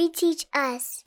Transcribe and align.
Reteach 0.00 0.46
Us. 0.54 1.02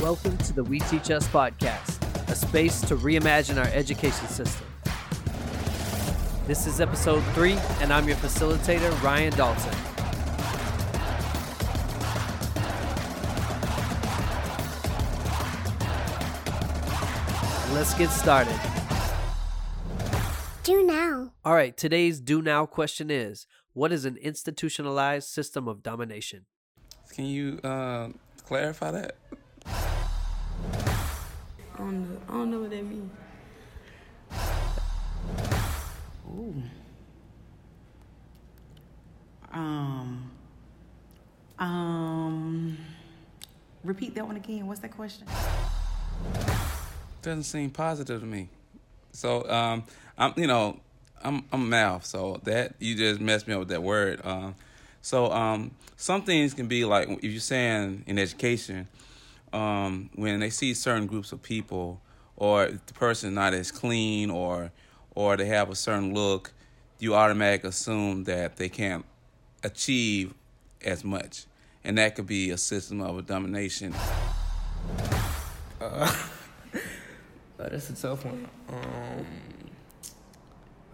Welcome 0.00 0.38
to 0.38 0.54
the 0.54 0.64
We 0.64 0.80
Teach 0.80 1.10
Us 1.10 1.28
podcast, 1.28 2.00
a 2.30 2.34
space 2.34 2.80
to 2.80 2.96
reimagine 2.96 3.58
our 3.58 3.70
education 3.74 4.26
system. 4.28 4.66
This 6.46 6.66
is 6.66 6.80
episode 6.80 7.22
three, 7.34 7.58
and 7.82 7.92
I'm 7.92 8.08
your 8.08 8.16
facilitator, 8.16 8.90
Ryan 9.02 9.34
Dalton. 9.34 9.74
Let's 17.74 17.92
get 17.92 18.08
started. 18.08 18.67
Do 20.68 20.84
now. 20.84 21.32
All 21.46 21.54
right, 21.54 21.74
today's 21.74 22.20
do 22.20 22.42
now 22.42 22.66
question 22.66 23.10
is 23.10 23.46
What 23.72 23.90
is 23.90 24.04
an 24.04 24.18
institutionalized 24.18 25.26
system 25.26 25.66
of 25.66 25.82
domination? 25.82 26.44
Can 27.14 27.24
you 27.24 27.58
uh, 27.64 28.10
clarify 28.44 28.90
that? 28.90 29.16
I 29.64 29.78
don't 31.78 32.02
know. 32.02 32.20
I 32.28 32.32
don't 32.32 32.50
know 32.50 32.60
what 32.60 32.68
that 32.68 32.84
means. 32.84 33.10
Ooh. 36.28 36.62
Um. 39.50 40.30
Um. 41.58 42.76
Repeat 43.84 44.14
that 44.16 44.26
one 44.26 44.36
again. 44.36 44.66
What's 44.66 44.80
that 44.80 44.94
question? 44.94 45.26
Doesn't 47.22 47.44
seem 47.44 47.70
positive 47.70 48.20
to 48.20 48.26
me. 48.26 48.50
So, 49.18 49.50
um, 49.50 49.82
I'm, 50.16 50.32
you 50.36 50.46
know, 50.46 50.78
I'm, 51.24 51.42
I'm 51.52 51.68
math, 51.68 52.06
so 52.06 52.40
that 52.44 52.74
you 52.78 52.94
just 52.94 53.20
messed 53.20 53.48
me 53.48 53.54
up 53.54 53.58
with 53.58 53.68
that 53.70 53.82
word. 53.82 54.20
Um, 54.22 54.54
so, 55.02 55.32
um, 55.32 55.72
some 55.96 56.22
things 56.22 56.54
can 56.54 56.68
be 56.68 56.84
like 56.84 57.08
if 57.08 57.24
you're 57.24 57.40
saying 57.40 58.04
in 58.06 58.16
education, 58.16 58.86
um, 59.52 60.08
when 60.14 60.38
they 60.38 60.50
see 60.50 60.72
certain 60.72 61.08
groups 61.08 61.32
of 61.32 61.42
people, 61.42 62.00
or 62.36 62.66
the 62.68 62.94
person 62.94 63.34
not 63.34 63.54
as 63.54 63.72
clean, 63.72 64.30
or 64.30 64.70
or 65.16 65.36
they 65.36 65.46
have 65.46 65.68
a 65.68 65.74
certain 65.74 66.14
look, 66.14 66.52
you 67.00 67.16
automatically 67.16 67.70
assume 67.70 68.22
that 68.22 68.56
they 68.56 68.68
can't 68.68 69.04
achieve 69.64 70.32
as 70.84 71.02
much, 71.02 71.46
and 71.82 71.98
that 71.98 72.14
could 72.14 72.28
be 72.28 72.50
a 72.50 72.56
system 72.56 73.00
of 73.00 73.26
domination. 73.26 73.92
Oh, 77.60 77.68
that's 77.68 77.90
a 77.90 77.94
tough 77.94 78.24
one. 78.24 78.48
Um, 78.68 79.26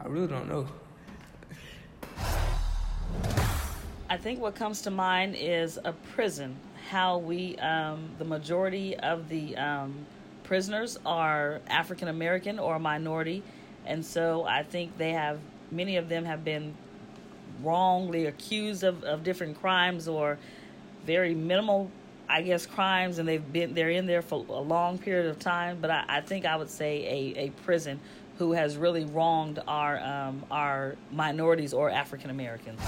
I 0.01 0.09
really 0.09 0.29
don't 0.29 0.49
know. 0.49 0.67
I 4.09 4.17
think 4.17 4.41
what 4.41 4.55
comes 4.55 4.83
to 4.83 4.91
mind 4.91 5.37
is 5.39 5.79
a 5.85 5.93
prison. 5.93 6.57
How 6.89 7.19
we, 7.19 7.57
um, 7.57 8.11
the 8.19 8.25
majority 8.25 8.97
of 8.97 9.29
the 9.29 9.57
um, 9.57 10.07
prisoners 10.43 10.99
are 11.05 11.61
African 11.67 12.09
American 12.09 12.59
or 12.59 12.77
a 12.77 12.79
minority, 12.79 13.43
and 13.85 14.05
so 14.05 14.45
I 14.45 14.63
think 14.63 14.97
they 14.97 15.13
have 15.13 15.41
many 15.71 15.97
of 15.97 16.09
them 16.09 16.25
have 16.25 16.45
been 16.45 16.75
wrongly 17.63 18.27
accused 18.27 18.85
of, 18.85 19.05
of 19.05 19.23
different 19.23 19.61
crimes 19.61 20.09
or 20.09 20.39
very 21.05 21.35
minimal, 21.35 21.91
I 22.29 22.43
guess, 22.43 22.67
crimes, 22.67 23.19
and 23.19 23.29
they've 23.29 23.53
been 23.53 23.75
they're 23.75 23.91
in 23.91 24.07
there 24.07 24.23
for 24.23 24.45
a 24.49 24.61
long 24.61 24.99
period 24.99 25.27
of 25.27 25.39
time. 25.39 25.79
But 25.81 25.91
I, 25.91 26.05
I 26.09 26.21
think 26.21 26.47
I 26.47 26.57
would 26.57 26.71
say 26.71 27.33
a, 27.37 27.47
a 27.47 27.51
prison 27.63 28.01
who 28.39 28.53
has 28.53 28.77
really 28.77 29.05
wronged 29.05 29.61
our 29.69 29.99
um, 30.01 30.45
our 30.51 30.97
minorities 31.13 31.73
or 31.73 31.91
African 31.91 32.31
Americans. 32.31 32.81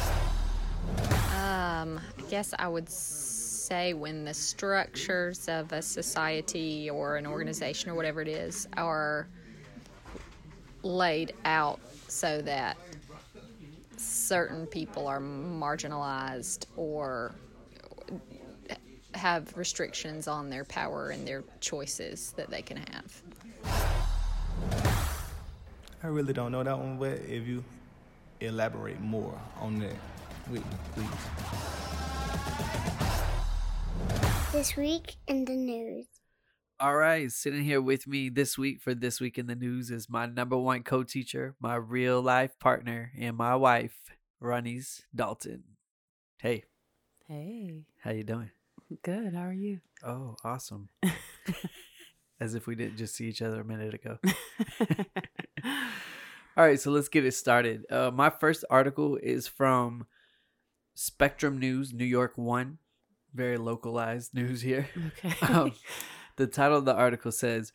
Um, 1.35 2.01
I 2.19 2.23
guess 2.31 2.55
I 2.59 2.69
would 2.69 2.89
say 2.89 3.95
when 3.95 4.25
the 4.25 4.35
structures 4.35 5.49
of 5.49 5.73
a 5.73 5.83
society 5.83 6.89
or 6.89 7.17
an 7.17 7.27
organization 7.27 7.91
or 7.91 7.95
whatever 7.95 8.23
it 8.23 8.29
is 8.29 8.67
are 8.77 9.29
laid 10.83 11.35
out 11.45 11.81
so 12.09 12.41
that 12.43 12.77
certain 13.97 14.67
people 14.67 15.07
are 15.07 15.21
marginalized 15.21 16.67
or 16.77 17.35
have 19.17 19.57
restrictions 19.57 20.29
on 20.29 20.51
their 20.51 20.65
power 20.65 21.11
and 21.11 21.27
their 21.27 21.45
choices 21.61 22.33
that 22.37 22.51
they 22.51 22.63
can 22.63 22.77
have. 22.77 23.23
I 26.03 26.09
really 26.09 26.33
don't 26.33 26.53
know 26.53 26.63
that 26.63 26.79
one, 26.79 26.99
but 26.99 27.19
if 27.29 27.47
you 27.47 27.65
elaborate 28.41 29.01
more 29.01 29.41
on 29.59 29.79
that, 29.81 29.95
with 30.51 30.63
please. 30.95 31.09
This 34.53 34.77
week 34.77 35.17
in 35.27 35.45
the 35.45 35.57
news. 35.57 36.07
All 36.79 36.95
right, 36.95 37.33
sitting 37.33 37.65
here 37.65 37.81
with 37.81 38.07
me 38.07 38.29
this 38.29 38.59
week 38.59 38.83
for 38.83 38.95
This 38.95 39.19
Week 39.19 39.39
in 39.39 39.47
the 39.47 39.55
News 39.55 39.91
is 39.91 40.11
my 40.11 40.27
number 40.27 40.59
one 40.59 40.83
co 40.83 41.03
teacher, 41.03 41.55
my 41.59 41.75
real 41.75 42.21
life 42.21 42.59
partner, 42.59 43.13
and 43.19 43.37
my 43.37 43.57
wife, 43.57 43.97
Ronnie's 44.41 45.07
Dalton. 45.15 45.65
Hey, 46.39 46.65
Hey, 47.29 47.87
how 48.03 48.13
you 48.13 48.23
doing? 48.23 48.51
Good. 49.03 49.35
How 49.35 49.43
are 49.47 49.53
you? 49.53 49.81
Oh, 50.05 50.37
awesome. 50.45 50.89
As 52.41 52.55
if 52.55 52.67
we 52.67 52.75
didn't 52.75 52.99
just 52.99 53.15
see 53.15 53.27
each 53.27 53.41
other 53.43 53.61
a 53.61 53.65
minute 53.65 53.95
ago. 53.95 54.19
All 56.57 56.65
right, 56.65 56.81
so 56.81 56.91
let's 56.91 57.09
get 57.09 57.25
it 57.25 57.33
started. 57.33 57.85
Uh, 57.91 58.11
my 58.11 58.31
first 58.31 58.65
article 58.71 59.17
is 59.23 59.47
from 59.47 60.07
Spectrum 60.95 61.59
News, 61.59 61.93
New 61.93 62.05
York 62.05 62.39
One. 62.39 62.79
Very 63.35 63.59
localized 63.59 64.35
news 64.35 64.63
here. 64.63 64.89
Okay. 65.19 65.35
Um, 65.53 65.73
the 66.37 66.47
title 66.47 66.79
of 66.79 66.85
the 66.85 66.95
article 66.95 67.33
says 67.33 67.73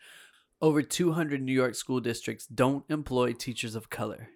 Over 0.61 0.81
200 0.81 1.41
New 1.41 1.53
York 1.53 1.75
school 1.75 1.99
districts 1.99 2.47
don't 2.47 2.85
employ 2.89 3.33
teachers 3.33 3.75
of 3.75 3.89
color. 3.89 4.29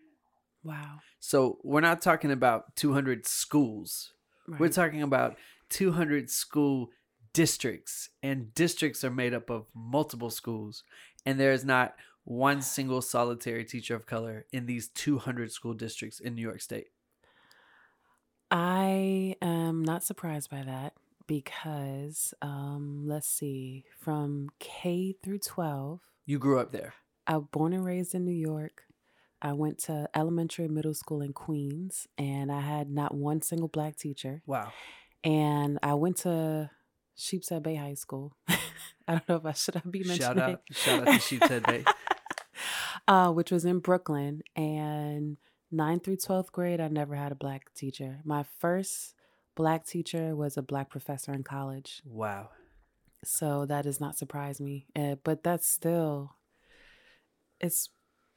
wow. 0.64 1.00
So 1.20 1.58
we're 1.64 1.82
not 1.82 2.02
talking 2.02 2.30
about 2.30 2.76
200 2.76 3.26
schools. 3.26 4.14
We're 4.60 4.70
talking 4.70 5.02
about 5.02 5.38
200 5.70 6.30
school 6.30 6.90
districts, 7.34 8.10
and 8.24 8.54
districts 8.54 9.04
are 9.04 9.12
made 9.12 9.34
up 9.34 9.50
of 9.50 9.66
multiple 9.74 10.30
schools, 10.30 10.84
and 11.26 11.40
there 11.40 11.52
is 11.52 11.66
not 11.66 11.96
one 12.24 12.62
single 12.62 13.02
solitary 13.02 13.64
teacher 13.64 13.96
of 13.96 14.06
color 14.06 14.46
in 14.52 14.66
these 14.66 14.88
200 14.90 15.52
school 15.52 15.74
districts 15.74 16.20
in 16.20 16.36
New 16.36 16.42
York 16.42 16.62
State. 16.62 16.88
I 18.52 19.36
am 19.42 19.84
not 19.84 20.04
surprised 20.04 20.50
by 20.50 20.64
that 20.64 20.94
because, 21.28 22.34
um, 22.42 23.04
let's 23.06 23.28
see, 23.28 23.86
from 24.00 24.50
K 24.60 25.16
through 25.24 25.40
12, 25.40 26.00
You 26.26 26.40
grew 26.40 26.60
up 26.60 26.72
there. 26.72 26.94
I 27.28 27.38
was 27.38 27.48
born 27.52 27.74
and 27.74 27.84
raised 27.84 28.16
in 28.16 28.26
New 28.26 28.32
York. 28.32 28.84
I 29.42 29.54
went 29.54 29.78
to 29.80 30.10
elementary 30.16 30.66
and 30.66 30.74
middle 30.74 30.94
school 30.94 31.22
in 31.22 31.34
Queens, 31.34 32.08
and 32.18 32.52
I 32.52 32.62
had 32.62 32.90
not 32.90 33.14
one 33.14 33.42
single 33.42 33.68
black 33.68 33.98
teacher. 33.98 34.42
Wow. 34.48 34.72
And 35.26 35.80
I 35.84 35.96
went 35.96 36.18
to 36.18 36.70
Sheepshead 37.16 37.64
Bay 37.64 37.76
High 37.76 37.96
School. 37.96 38.36
I 38.48 38.58
don't 39.08 39.30
know 39.30 39.36
if 39.38 39.46
I 39.46 39.52
should 39.54 39.76
I 39.78 39.82
be 39.90 40.00
mentioning. 40.00 40.20
Shout 40.20 40.38
out, 40.38 40.62
shout 40.72 41.08
out 41.08 41.14
to 41.14 41.20
Sheepshead 41.20 41.64
Bay. 41.64 41.84
uh, 43.08 43.32
which 43.32 43.52
was 43.52 43.66
in 43.66 43.80
Brooklyn. 43.80 44.42
And 44.56 45.38
ninth 45.72 46.06
through 46.06 46.18
12th 46.18 46.52
grade, 46.52 46.80
I 46.80 46.88
never 46.88 47.16
had 47.16 47.32
a 47.32 47.36
black 47.36 47.74
teacher. 47.74 48.20
My 48.24 48.46
first 48.60 49.14
black 49.56 49.86
teacher 49.86 50.36
was 50.36 50.58
a 50.58 50.62
black 50.62 50.90
professor 50.90 51.34
in 51.34 51.44
college. 51.44 52.02
Wow. 52.06 52.50
So 53.24 53.66
that 53.66 53.84
does 53.84 54.00
not 54.00 54.18
surprise 54.18 54.62
me. 54.62 54.86
Uh, 54.96 55.16
but 55.24 55.44
that's 55.44 55.68
still, 55.68 56.36
it's 57.60 57.90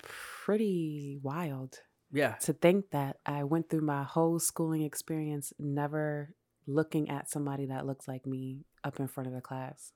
pretty 0.02 1.18
wild 1.22 1.80
Yeah. 2.12 2.34
to 2.42 2.52
think 2.52 2.90
that 2.90 3.18
I 3.26 3.44
went 3.44 3.68
through 3.68 3.82
my 3.82 4.04
whole 4.04 4.38
schooling 4.38 4.82
experience 4.82 5.52
never 5.58 6.30
looking 6.68 7.08
at 7.08 7.30
somebody 7.30 7.66
that 7.66 7.86
looks 7.86 8.06
like 8.06 8.26
me 8.26 8.64
up 8.84 9.00
in 9.00 9.08
front 9.08 9.26
of 9.26 9.34
the 9.34 9.40
class. 9.40 9.92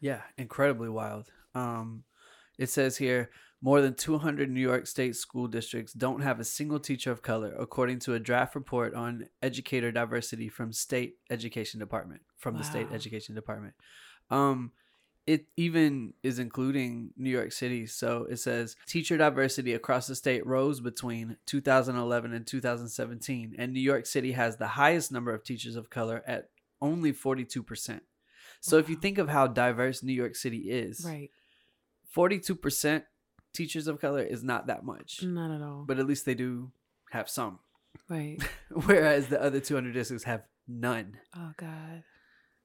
Yeah, 0.00 0.20
incredibly 0.38 0.88
wild. 0.88 1.26
Um, 1.54 2.04
it 2.58 2.68
says 2.68 2.96
here 2.96 3.30
more 3.62 3.80
than 3.80 3.94
200 3.94 4.50
New 4.50 4.60
York 4.60 4.86
State 4.86 5.16
school 5.16 5.46
districts 5.46 5.92
don't 5.92 6.22
have 6.22 6.40
a 6.40 6.44
single 6.44 6.80
teacher 6.80 7.10
of 7.10 7.22
color, 7.22 7.54
according 7.58 7.98
to 8.00 8.14
a 8.14 8.20
draft 8.20 8.54
report 8.54 8.94
on 8.94 9.26
educator 9.42 9.90
diversity 9.90 10.48
from 10.48 10.72
State 10.72 11.16
Education 11.30 11.80
Department. 11.80 12.22
From 12.36 12.56
the 12.56 12.64
State 12.64 12.86
Education 12.90 13.34
Department, 13.34 13.74
um, 14.30 14.72
it 15.26 15.46
even 15.56 16.14
is 16.22 16.38
including 16.38 17.10
New 17.16 17.30
York 17.30 17.52
City. 17.52 17.86
So 17.86 18.26
it 18.28 18.38
says 18.38 18.74
teacher 18.86 19.16
diversity 19.18 19.74
across 19.74 20.06
the 20.06 20.14
state 20.14 20.44
rose 20.46 20.80
between 20.80 21.36
2011 21.46 22.32
and 22.32 22.46
2017, 22.46 23.54
and 23.58 23.72
New 23.72 23.80
York 23.80 24.06
City 24.06 24.32
has 24.32 24.56
the 24.56 24.66
highest 24.68 25.12
number 25.12 25.32
of 25.32 25.44
teachers 25.44 25.76
of 25.76 25.90
color 25.90 26.22
at 26.26 26.48
only 26.80 27.12
42 27.12 27.62
percent. 27.62 28.02
So 28.60 28.78
if 28.78 28.88
you 28.88 28.96
think 28.96 29.18
of 29.18 29.28
how 29.28 29.46
diverse 29.46 30.02
New 30.02 30.12
York 30.12 30.34
City 30.36 30.70
is, 30.70 31.04
Right. 31.06 31.30
42% 32.16 33.04
teachers 33.54 33.86
of 33.86 34.00
color 34.00 34.22
is 34.22 34.42
not 34.42 34.66
that 34.66 34.84
much, 34.84 35.22
Not 35.22 35.54
at 35.54 35.62
all. 35.62 35.84
but 35.86 35.98
at 35.98 36.06
least 36.06 36.26
they 36.26 36.34
do 36.34 36.72
have 37.10 37.28
some. 37.28 37.58
right. 38.08 38.38
Whereas 38.70 39.28
the 39.28 39.40
other 39.42 39.60
200 39.60 39.92
districts 39.92 40.24
have 40.24 40.42
none. 40.68 41.18
Oh 41.36 41.52
God. 41.56 42.02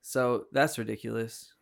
So 0.01 0.46
that's 0.51 0.78
ridiculous. 0.78 1.54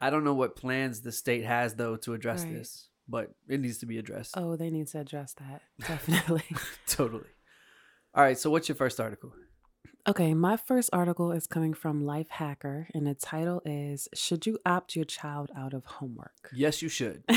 I 0.00 0.10
don't 0.10 0.24
know 0.24 0.34
what 0.34 0.54
plans 0.56 1.00
the 1.00 1.12
state 1.12 1.44
has 1.44 1.74
though 1.74 1.96
to 1.96 2.14
address 2.14 2.44
Right. 2.44 2.54
this, 2.54 2.88
but 3.08 3.32
it 3.48 3.60
needs 3.60 3.78
to 3.78 3.86
be 3.86 3.98
addressed. 3.98 4.34
Oh, 4.36 4.56
they 4.56 4.70
need 4.70 4.86
to 4.88 5.00
address 5.00 5.34
that. 5.34 5.62
Definitely. 5.80 6.44
totally. 6.86 7.26
All 8.14 8.22
right. 8.22 8.38
So 8.38 8.50
what's 8.50 8.68
your 8.68 8.76
first 8.76 9.00
article? 9.00 9.32
okay, 10.06 10.32
my 10.32 10.56
first 10.56 10.88
article 10.92 11.32
is 11.32 11.46
coming 11.46 11.74
from 11.74 12.02
Lifehacker, 12.02 12.86
and 12.94 13.06
the 13.06 13.14
title 13.14 13.60
is 13.66 14.08
Should 14.14 14.46
You 14.46 14.58
Opt 14.64 14.96
Your 14.96 15.04
Child 15.04 15.50
Out 15.54 15.74
of 15.74 15.84
Homework? 15.84 16.48
Yes, 16.54 16.80
you 16.80 16.88
should. 16.88 17.24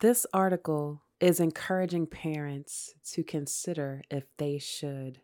This 0.00 0.26
article 0.32 1.02
is 1.20 1.40
encouraging 1.40 2.06
parents 2.06 2.94
to 3.12 3.24
consider 3.24 4.02
if 4.10 4.24
they 4.36 4.58
should 4.58 5.20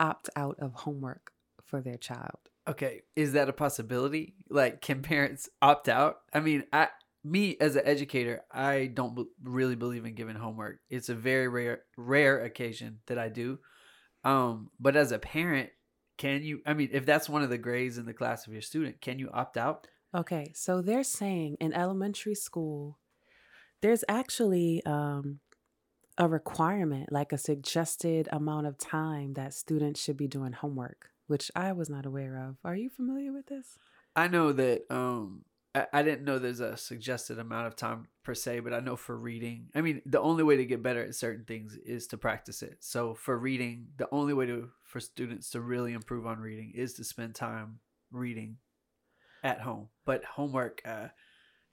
opt 0.00 0.28
out 0.34 0.56
of 0.58 0.72
homework 0.74 1.30
for 1.64 1.80
their 1.80 1.96
child. 1.96 2.49
Okay, 2.70 3.02
is 3.16 3.32
that 3.32 3.48
a 3.48 3.52
possibility? 3.52 4.34
Like, 4.48 4.80
can 4.80 5.02
parents 5.02 5.48
opt 5.60 5.88
out? 5.88 6.18
I 6.32 6.38
mean, 6.38 6.62
I, 6.72 6.88
me 7.24 7.56
as 7.60 7.74
an 7.74 7.82
educator, 7.84 8.42
I 8.50 8.90
don't 8.94 9.16
be- 9.16 9.24
really 9.42 9.74
believe 9.74 10.04
in 10.04 10.14
giving 10.14 10.36
homework. 10.36 10.78
It's 10.88 11.08
a 11.08 11.14
very 11.14 11.48
rare, 11.48 11.82
rare 11.96 12.44
occasion 12.44 13.00
that 13.06 13.18
I 13.18 13.28
do. 13.28 13.58
Um, 14.22 14.70
but 14.78 14.94
as 14.94 15.10
a 15.10 15.18
parent, 15.18 15.70
can 16.16 16.44
you? 16.44 16.60
I 16.64 16.74
mean, 16.74 16.90
if 16.92 17.06
that's 17.06 17.28
one 17.28 17.42
of 17.42 17.50
the 17.50 17.58
grades 17.58 17.98
in 17.98 18.06
the 18.06 18.14
class 18.14 18.46
of 18.46 18.52
your 18.52 18.62
student, 18.62 19.00
can 19.00 19.18
you 19.18 19.30
opt 19.32 19.56
out? 19.56 19.88
Okay, 20.14 20.52
so 20.54 20.80
they're 20.80 21.02
saying 21.02 21.56
in 21.60 21.72
elementary 21.72 22.34
school, 22.34 22.98
there's 23.80 24.04
actually 24.08 24.84
um, 24.84 25.40
a 26.18 26.28
requirement, 26.28 27.10
like 27.10 27.32
a 27.32 27.38
suggested 27.38 28.28
amount 28.30 28.66
of 28.66 28.78
time 28.78 29.34
that 29.34 29.54
students 29.54 30.00
should 30.00 30.18
be 30.18 30.28
doing 30.28 30.52
homework, 30.52 31.10
which 31.30 31.48
I 31.54 31.70
was 31.72 31.88
not 31.88 32.06
aware 32.06 32.36
of. 32.36 32.56
Are 32.64 32.74
you 32.74 32.90
familiar 32.90 33.32
with 33.32 33.46
this? 33.46 33.78
I 34.16 34.26
know 34.26 34.52
that 34.52 34.82
um 34.90 35.44
I, 35.74 35.86
I 35.92 36.02
didn't 36.02 36.24
know 36.24 36.40
there's 36.40 36.58
a 36.58 36.76
suggested 36.76 37.38
amount 37.38 37.68
of 37.68 37.76
time 37.76 38.08
per 38.24 38.34
se, 38.34 38.60
but 38.60 38.74
I 38.74 38.80
know 38.80 38.96
for 38.96 39.16
reading, 39.16 39.68
I 39.72 39.80
mean, 39.80 40.02
the 40.04 40.20
only 40.20 40.42
way 40.42 40.56
to 40.56 40.64
get 40.64 40.82
better 40.82 41.04
at 41.04 41.14
certain 41.14 41.44
things 41.44 41.78
is 41.86 42.08
to 42.08 42.18
practice 42.18 42.62
it. 42.62 42.78
So 42.80 43.14
for 43.14 43.38
reading, 43.38 43.86
the 43.96 44.08
only 44.10 44.34
way 44.34 44.46
to 44.46 44.70
for 44.82 44.98
students 44.98 45.50
to 45.50 45.60
really 45.60 45.92
improve 45.92 46.26
on 46.26 46.40
reading 46.40 46.72
is 46.74 46.94
to 46.94 47.04
spend 47.04 47.36
time 47.36 47.78
reading 48.10 48.56
at 49.44 49.60
home. 49.60 49.88
But 50.04 50.24
homework, 50.24 50.82
uh, 50.84 51.08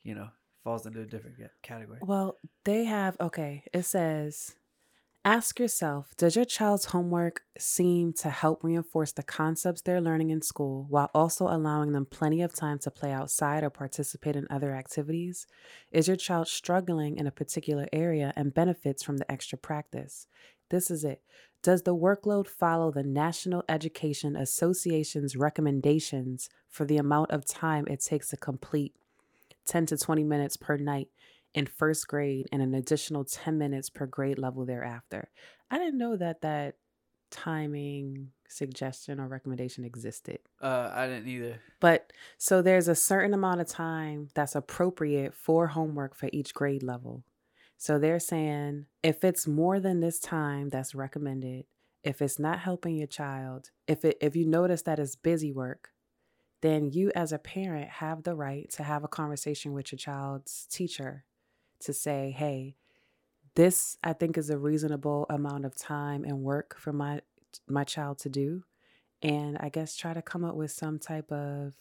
you 0.03 0.13
know, 0.13 0.27
falls 0.63 0.85
into 0.85 1.01
a 1.01 1.05
different 1.05 1.37
category. 1.63 1.97
Well, 2.03 2.37
they 2.63 2.85
have, 2.85 3.17
okay, 3.19 3.63
it 3.73 3.85
says, 3.85 4.55
ask 5.27 5.59
yourself 5.59 6.15
Does 6.15 6.37
your 6.37 6.45
child's 6.45 6.85
homework 6.85 7.41
seem 7.57 8.13
to 8.13 8.29
help 8.29 8.63
reinforce 8.63 9.11
the 9.11 9.23
concepts 9.23 9.81
they're 9.81 9.99
learning 9.99 10.29
in 10.29 10.41
school 10.41 10.85
while 10.87 11.11
also 11.13 11.49
allowing 11.49 11.91
them 11.91 12.05
plenty 12.05 12.41
of 12.41 12.53
time 12.53 12.79
to 12.79 12.91
play 12.91 13.11
outside 13.11 13.61
or 13.61 13.69
participate 13.69 14.37
in 14.37 14.47
other 14.49 14.73
activities? 14.73 15.45
Is 15.91 16.07
your 16.07 16.15
child 16.15 16.47
struggling 16.47 17.17
in 17.17 17.27
a 17.27 17.31
particular 17.31 17.87
area 17.91 18.31
and 18.37 18.53
benefits 18.53 19.03
from 19.03 19.17
the 19.17 19.29
extra 19.29 19.57
practice? 19.57 20.27
This 20.69 20.89
is 20.89 21.03
it. 21.03 21.21
Does 21.61 21.81
the 21.81 21.95
workload 21.95 22.47
follow 22.47 22.89
the 22.89 23.03
National 23.03 23.65
Education 23.67 24.37
Association's 24.37 25.35
recommendations 25.35 26.47
for 26.69 26.85
the 26.85 26.97
amount 26.97 27.31
of 27.31 27.45
time 27.45 27.85
it 27.89 28.01
takes 28.01 28.29
to 28.29 28.37
complete 28.37 28.93
10 29.65 29.87
to 29.87 29.97
20 29.97 30.23
minutes 30.23 30.55
per 30.55 30.77
night 30.77 31.09
in 31.53 31.65
first 31.65 32.07
grade 32.07 32.47
and 32.51 32.61
an 32.61 32.73
additional 32.73 33.23
10 33.25 33.57
minutes 33.57 33.89
per 33.89 34.05
grade 34.05 34.37
level 34.37 34.65
thereafter. 34.65 35.29
I 35.69 35.77
didn't 35.77 35.97
know 35.97 36.15
that 36.15 36.41
that 36.41 36.75
timing 37.29 38.29
suggestion 38.47 39.19
or 39.19 39.27
recommendation 39.27 39.83
existed. 39.83 40.39
Uh, 40.61 40.91
I 40.93 41.07
didn't 41.07 41.27
either. 41.27 41.59
But 41.79 42.13
so 42.37 42.61
there's 42.61 42.87
a 42.87 42.95
certain 42.95 43.33
amount 43.33 43.61
of 43.61 43.67
time 43.67 44.29
that's 44.33 44.55
appropriate 44.55 45.33
for 45.33 45.67
homework 45.67 46.15
for 46.15 46.29
each 46.31 46.53
grade 46.53 46.83
level. 46.83 47.23
So 47.77 47.99
they're 47.99 48.19
saying 48.19 48.85
if 49.03 49.23
it's 49.23 49.47
more 49.47 49.79
than 49.79 49.99
this 49.99 50.19
time 50.19 50.69
that's 50.69 50.95
recommended, 50.95 51.65
if 52.03 52.21
it's 52.21 52.39
not 52.39 52.59
helping 52.59 52.95
your 52.95 53.07
child, 53.07 53.71
if 53.87 54.05
it 54.05 54.17
if 54.21 54.35
you 54.35 54.45
notice 54.45 54.81
that 54.83 54.99
it's 54.99 55.15
busy 55.15 55.51
work, 55.51 55.89
then 56.61 56.89
you 56.91 57.11
as 57.15 57.31
a 57.31 57.37
parent 57.37 57.89
have 57.89 58.23
the 58.23 58.33
right 58.33 58.69
to 58.71 58.83
have 58.83 59.03
a 59.03 59.09
conversation 59.09 59.73
with 59.73 59.91
your 59.91 59.97
child's 59.97 60.65
teacher 60.71 61.25
to 61.81 61.93
say, 61.93 62.31
"Hey, 62.31 62.75
this 63.55 63.97
I 64.03 64.13
think 64.13 64.37
is 64.37 64.49
a 64.49 64.57
reasonable 64.57 65.25
amount 65.29 65.65
of 65.65 65.75
time 65.75 66.23
and 66.23 66.41
work 66.43 66.77
for 66.79 66.93
my 66.93 67.21
my 67.67 67.83
child 67.83 68.19
to 68.19 68.29
do." 68.29 68.63
And 69.23 69.57
I 69.59 69.69
guess 69.69 69.95
try 69.95 70.13
to 70.13 70.21
come 70.21 70.43
up 70.43 70.55
with 70.55 70.71
some 70.71 70.99
type 70.99 71.31
of 71.31 71.73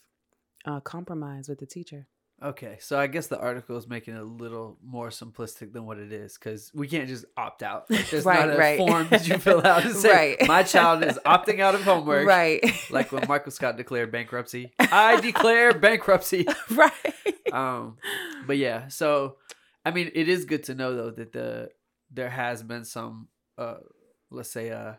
uh, 0.64 0.81
compromise 0.81 1.48
with 1.48 1.58
the 1.58 1.66
teacher. 1.66 2.06
Okay, 2.43 2.76
so 2.81 2.98
I 2.98 3.06
guess 3.06 3.28
the 3.28 3.38
article 3.38 3.78
is 3.78 3.88
making 3.88 4.14
it 4.14 4.20
a 4.20 4.25
little 4.25 4.76
more 4.84 5.08
simplistic 5.08 5.72
than 5.72 5.87
what 5.87 5.98
it 5.98 6.12
is 6.12 6.34
because 6.37 6.70
we 6.75 6.87
can't 6.87 7.08
just 7.08 7.25
opt 7.34 7.62
out. 7.62 7.90
Like, 7.90 8.06
there's 8.10 8.26
Right, 8.26 8.40
not 8.46 8.54
a 8.56 8.58
right. 8.58 8.76
form 8.76 9.08
that 9.08 9.26
you 9.26 9.38
fill 9.38 9.66
out 9.66 9.82
to 9.84 9.94
say 9.94 10.37
Right. 10.38 10.46
my 10.48 10.62
child 10.62 11.02
is 11.02 11.19
opting 11.25 11.60
out 11.60 11.75
of 11.75 11.82
homework. 11.84 12.26
Right. 12.26 12.62
Like 12.90 13.10
when 13.10 13.26
Michael 13.26 13.52
Scott 13.52 13.78
declared 13.78 14.12
bankruptcy, 14.12 14.72
I 14.78 15.19
declare 15.22 15.72
bankruptcy. 15.72 16.46
right. 16.70 16.93
Um, 17.52 17.96
but 18.46 18.58
yeah, 18.58 18.88
so 18.88 19.37
I 19.87 19.93
mean, 19.93 20.11
it 20.15 20.29
is 20.29 20.44
good 20.44 20.65
to 20.65 20.75
know 20.75 20.94
though 20.94 21.11
that 21.12 21.33
the 21.33 21.71
there 22.11 22.31
has 22.31 22.62
been 22.62 22.85
some, 22.85 23.29
uh, 23.56 23.79
let's 24.31 24.50
say, 24.50 24.71
uh, 24.71 24.94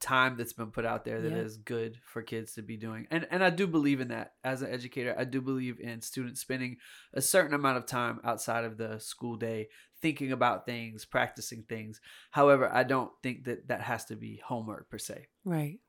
time 0.00 0.36
that's 0.38 0.54
been 0.54 0.70
put 0.70 0.86
out 0.86 1.04
there 1.04 1.20
that 1.20 1.32
is 1.32 1.56
Yeah. 1.56 1.62
good 1.66 1.98
for 2.02 2.22
kids 2.22 2.54
to 2.54 2.62
be 2.62 2.76
doing, 2.76 3.06
and 3.10 3.26
and 3.30 3.42
I 3.44 3.50
do 3.50 3.66
believe 3.66 4.00
in 4.00 4.08
that 4.08 4.34
as 4.44 4.62
an 4.62 4.70
educator. 4.70 5.14
I 5.18 5.24
do 5.24 5.40
believe 5.40 5.80
in 5.80 6.00
students 6.00 6.40
spending 6.40 6.76
a 7.12 7.20
certain 7.20 7.54
amount 7.54 7.78
of 7.78 7.86
time 7.86 8.20
outside 8.24 8.64
of 8.64 8.76
the 8.76 8.98
school 9.00 9.36
day 9.36 9.68
thinking 10.00 10.32
about 10.32 10.64
things, 10.64 11.04
practicing 11.04 11.62
things. 11.64 12.00
However, 12.30 12.70
I 12.72 12.84
don't 12.84 13.12
think 13.22 13.44
that 13.44 13.68
that 13.68 13.82
has 13.82 14.04
to 14.06 14.16
be 14.16 14.40
homework 14.44 14.88
per 14.90 14.98
se. 14.98 15.26
Right. 15.44 15.80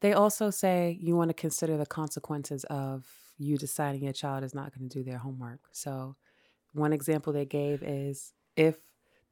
They 0.00 0.12
also 0.12 0.50
say 0.50 0.98
you 1.00 1.16
want 1.16 1.30
to 1.30 1.34
consider 1.34 1.76
the 1.76 1.86
consequences 1.86 2.64
of 2.64 3.06
you 3.38 3.56
deciding 3.56 4.02
your 4.04 4.12
child 4.12 4.42
is 4.44 4.54
not 4.54 4.74
going 4.76 4.88
to 4.88 4.98
do 4.98 5.04
their 5.04 5.18
homework. 5.18 5.60
So, 5.72 6.16
one 6.72 6.92
example 6.92 7.32
they 7.32 7.44
gave 7.46 7.82
is 7.82 8.32
if 8.56 8.76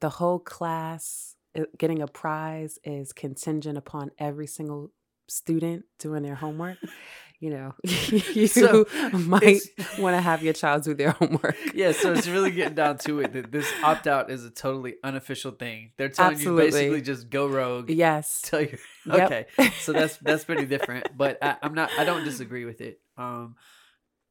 the 0.01 0.09
whole 0.09 0.39
class 0.39 1.35
uh, 1.57 1.63
getting 1.77 2.01
a 2.01 2.07
prize 2.07 2.79
is 2.83 3.13
contingent 3.13 3.77
upon 3.77 4.11
every 4.17 4.47
single 4.47 4.91
student 5.27 5.85
doing 5.99 6.23
their 6.23 6.35
homework, 6.35 6.77
you 7.39 7.49
know, 7.49 7.73
you 7.83 8.47
So, 8.47 8.85
might 9.13 9.59
want 9.97 10.15
to 10.15 10.21
have 10.21 10.43
your 10.43 10.53
child 10.53 10.83
do 10.83 10.93
their 10.93 11.11
homework. 11.11 11.55
Yeah, 11.73 11.91
so 11.93 12.11
it's 12.13 12.27
really 12.27 12.51
getting 12.51 12.75
down 12.75 12.97
to 12.99 13.19
it 13.21 13.31
that 13.33 13.51
this 13.51 13.67
opt 13.83 14.07
out 14.07 14.29
is 14.29 14.43
a 14.43 14.49
totally 14.49 14.95
unofficial 15.03 15.51
thing. 15.51 15.91
They're 15.97 16.09
telling 16.09 16.33
Absolutely. 16.33 16.65
you 16.65 16.71
basically 16.71 17.01
just 17.01 17.29
go 17.29 17.47
rogue. 17.47 17.89
Yes. 17.89 18.41
Tell 18.43 18.61
you 18.61 18.77
Yep. 19.05 19.31
okay. 19.31 19.71
So 19.79 19.93
that's 19.93 20.17
that's 20.17 20.43
pretty 20.45 20.65
different, 20.65 21.15
but 21.17 21.37
I, 21.41 21.55
I'm 21.61 21.73
not. 21.73 21.89
I 21.97 22.03
don't 22.03 22.23
disagree 22.25 22.65
with 22.65 22.81
it. 22.81 22.99
Um, 23.17 23.55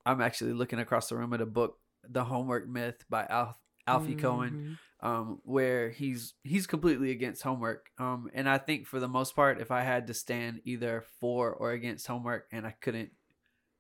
I'm 0.06 0.20
actually 0.20 0.52
looking 0.52 0.78
across 0.78 1.08
the 1.08 1.16
room 1.16 1.32
at 1.32 1.40
a 1.40 1.46
book, 1.46 1.78
"The 2.10 2.24
Homework 2.24 2.68
Myth" 2.68 3.04
by 3.10 3.26
Al, 3.26 3.58
Alfie 3.86 4.14
Kohn, 4.16 4.78
Mhm. 5.02 5.06
um, 5.06 5.40
where 5.44 5.90
he's 5.90 6.34
he's 6.44 6.66
completely 6.66 7.10
against 7.10 7.42
homework. 7.42 7.90
Um, 7.98 8.30
and 8.34 8.48
I 8.48 8.58
think 8.58 8.86
for 8.86 9.00
the 9.00 9.08
most 9.08 9.34
part, 9.36 9.60
if 9.60 9.70
I 9.70 9.82
had 9.82 10.06
to 10.08 10.14
stand 10.14 10.60
either 10.64 11.04
for 11.20 11.52
or 11.52 11.72
against 11.72 12.06
homework, 12.06 12.46
and 12.52 12.66
I 12.66 12.72
couldn't 12.72 13.12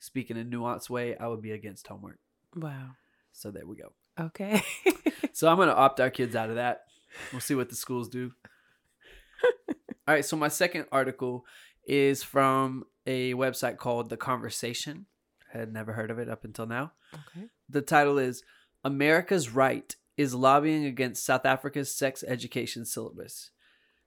speak 0.00 0.30
in 0.30 0.36
a 0.36 0.44
nuanced 0.44 0.88
way, 0.88 1.16
I 1.16 1.26
would 1.26 1.42
be 1.42 1.50
against 1.52 1.86
homework. 1.88 2.18
Wow. 2.54 2.90
So 3.32 3.50
there 3.50 3.66
we 3.66 3.76
go. 3.76 3.92
Okay. 4.18 4.62
So 5.32 5.48
I'm 5.48 5.56
gonna 5.56 5.70
opt 5.72 6.00
our 6.00 6.10
kids 6.10 6.34
out 6.34 6.48
of 6.50 6.56
that. 6.56 6.86
We'll 7.30 7.40
see 7.40 7.54
what 7.54 7.68
the 7.68 7.76
schools 7.76 8.08
do. 8.08 8.32
All 10.08 10.14
right. 10.14 10.24
So 10.24 10.36
my 10.36 10.48
second 10.48 10.86
article 10.90 11.46
is 11.86 12.22
from 12.24 12.84
a 13.06 13.34
website 13.34 13.76
called 13.76 14.10
The 14.10 14.16
Conversation. 14.16 15.06
I 15.54 15.58
had 15.58 15.72
never 15.72 15.92
heard 15.92 16.10
of 16.10 16.18
it 16.18 16.28
up 16.28 16.44
until 16.44 16.66
now. 16.66 16.92
okay. 17.14 17.46
The 17.68 17.82
title 17.82 18.18
is 18.18 18.42
America's 18.84 19.50
Right 19.50 19.94
is 20.16 20.34
Lobbying 20.34 20.84
Against 20.84 21.24
South 21.24 21.44
Africa's 21.46 21.94
Sex 21.96 22.24
Education 22.26 22.84
Syllabus. 22.84 23.50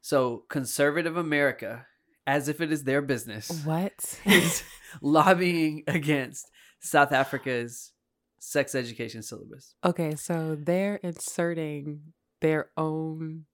So 0.02 0.44
conservative 0.50 1.16
America, 1.16 1.86
as 2.26 2.48
if 2.48 2.60
it 2.60 2.72
is 2.72 2.84
their 2.84 3.02
business, 3.02 3.50
What? 3.64 4.20
is 4.26 4.64
lobbying 5.02 5.84
against 5.88 6.50
South 6.80 7.12
Africa's 7.12 7.92
sex 8.40 8.74
education 8.74 9.22
syllabus. 9.22 9.76
Okay, 9.86 10.16
so 10.16 10.56
they're 10.60 10.96
inserting 10.96 12.14
their 12.42 12.72
own, 12.76 13.46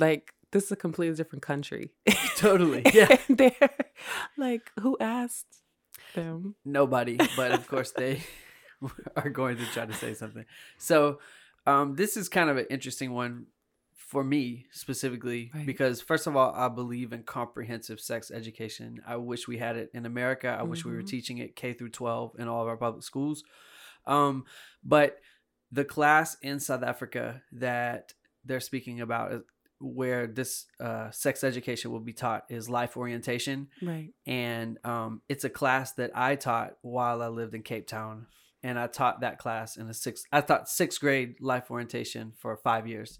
like, 0.00 0.32
this 0.50 0.64
is 0.64 0.72
a 0.72 0.76
completely 0.76 1.14
different 1.14 1.42
country. 1.42 1.92
Totally. 2.36 2.82
Yeah. 2.92 3.16
They're 3.28 3.52
like, 4.36 4.72
who 4.80 4.96
asked 5.00 5.60
them? 6.16 6.56
Nobody, 6.64 7.18
but 7.36 7.52
of 7.52 7.68
course 7.68 7.92
they 7.92 8.22
are 9.16 9.30
going 9.30 9.56
to 9.56 9.64
try 9.66 9.86
to 9.86 9.92
say 9.92 10.14
something. 10.14 10.44
So, 10.78 11.18
um, 11.66 11.94
this 11.94 12.16
is 12.16 12.28
kind 12.28 12.48
of 12.50 12.56
an 12.56 12.66
interesting 12.70 13.12
one 13.12 13.46
for 13.94 14.24
me 14.24 14.66
specifically 14.72 15.50
Right. 15.54 15.66
because 15.66 16.00
first 16.00 16.26
of 16.26 16.34
all, 16.34 16.52
I 16.54 16.68
believe 16.68 17.12
in 17.12 17.22
comprehensive 17.22 18.00
sex 18.00 18.30
education. 18.30 19.00
I 19.06 19.16
wish 19.16 19.46
we 19.46 19.58
had 19.58 19.76
it 19.76 19.90
in 19.94 20.04
America. 20.06 20.48
I 20.48 20.62
wish 20.64 20.84
we 20.84 20.92
were 20.92 21.02
Mhm. 21.02 21.08
teaching 21.08 21.38
it 21.38 21.54
K 21.54 21.74
through 21.74 21.90
12 21.90 22.34
in 22.38 22.48
all 22.48 22.62
of 22.62 22.68
our 22.68 22.76
public 22.76 23.04
schools. 23.04 23.44
Um, 24.06 24.46
but 24.82 25.20
the 25.70 25.84
class 25.84 26.36
in 26.42 26.58
South 26.58 26.82
Africa 26.82 27.42
that 27.52 28.14
they're 28.44 28.58
speaking 28.60 29.00
about 29.00 29.44
where 29.78 30.26
this 30.26 30.66
uh, 30.80 31.10
sex 31.12 31.44
education 31.44 31.92
will 31.92 32.00
be 32.00 32.12
taught 32.12 32.44
is 32.50 32.68
life 32.68 32.96
orientation 32.96 33.68
Right. 33.80 34.12
and 34.26 34.78
um, 34.84 35.22
it's 35.28 35.44
a 35.44 35.50
class 35.50 35.92
that 35.92 36.10
I 36.14 36.34
taught 36.36 36.76
while 36.82 37.22
I 37.22 37.28
lived 37.28 37.54
in 37.54 37.62
Cape 37.62 37.86
Town, 37.86 38.26
and 38.62 38.78
I 38.78 38.86
taught 38.86 39.20
that 39.20 39.38
class 39.38 39.76
in 39.76 39.88
a 39.88 39.94
sixth. 39.94 40.26
I 40.32 40.40
taught 40.40 40.68
sixth 40.68 41.00
grade 41.00 41.36
life 41.40 41.70
orientation 41.70 42.32
for 42.36 42.56
five 42.56 42.86
years, 42.86 43.18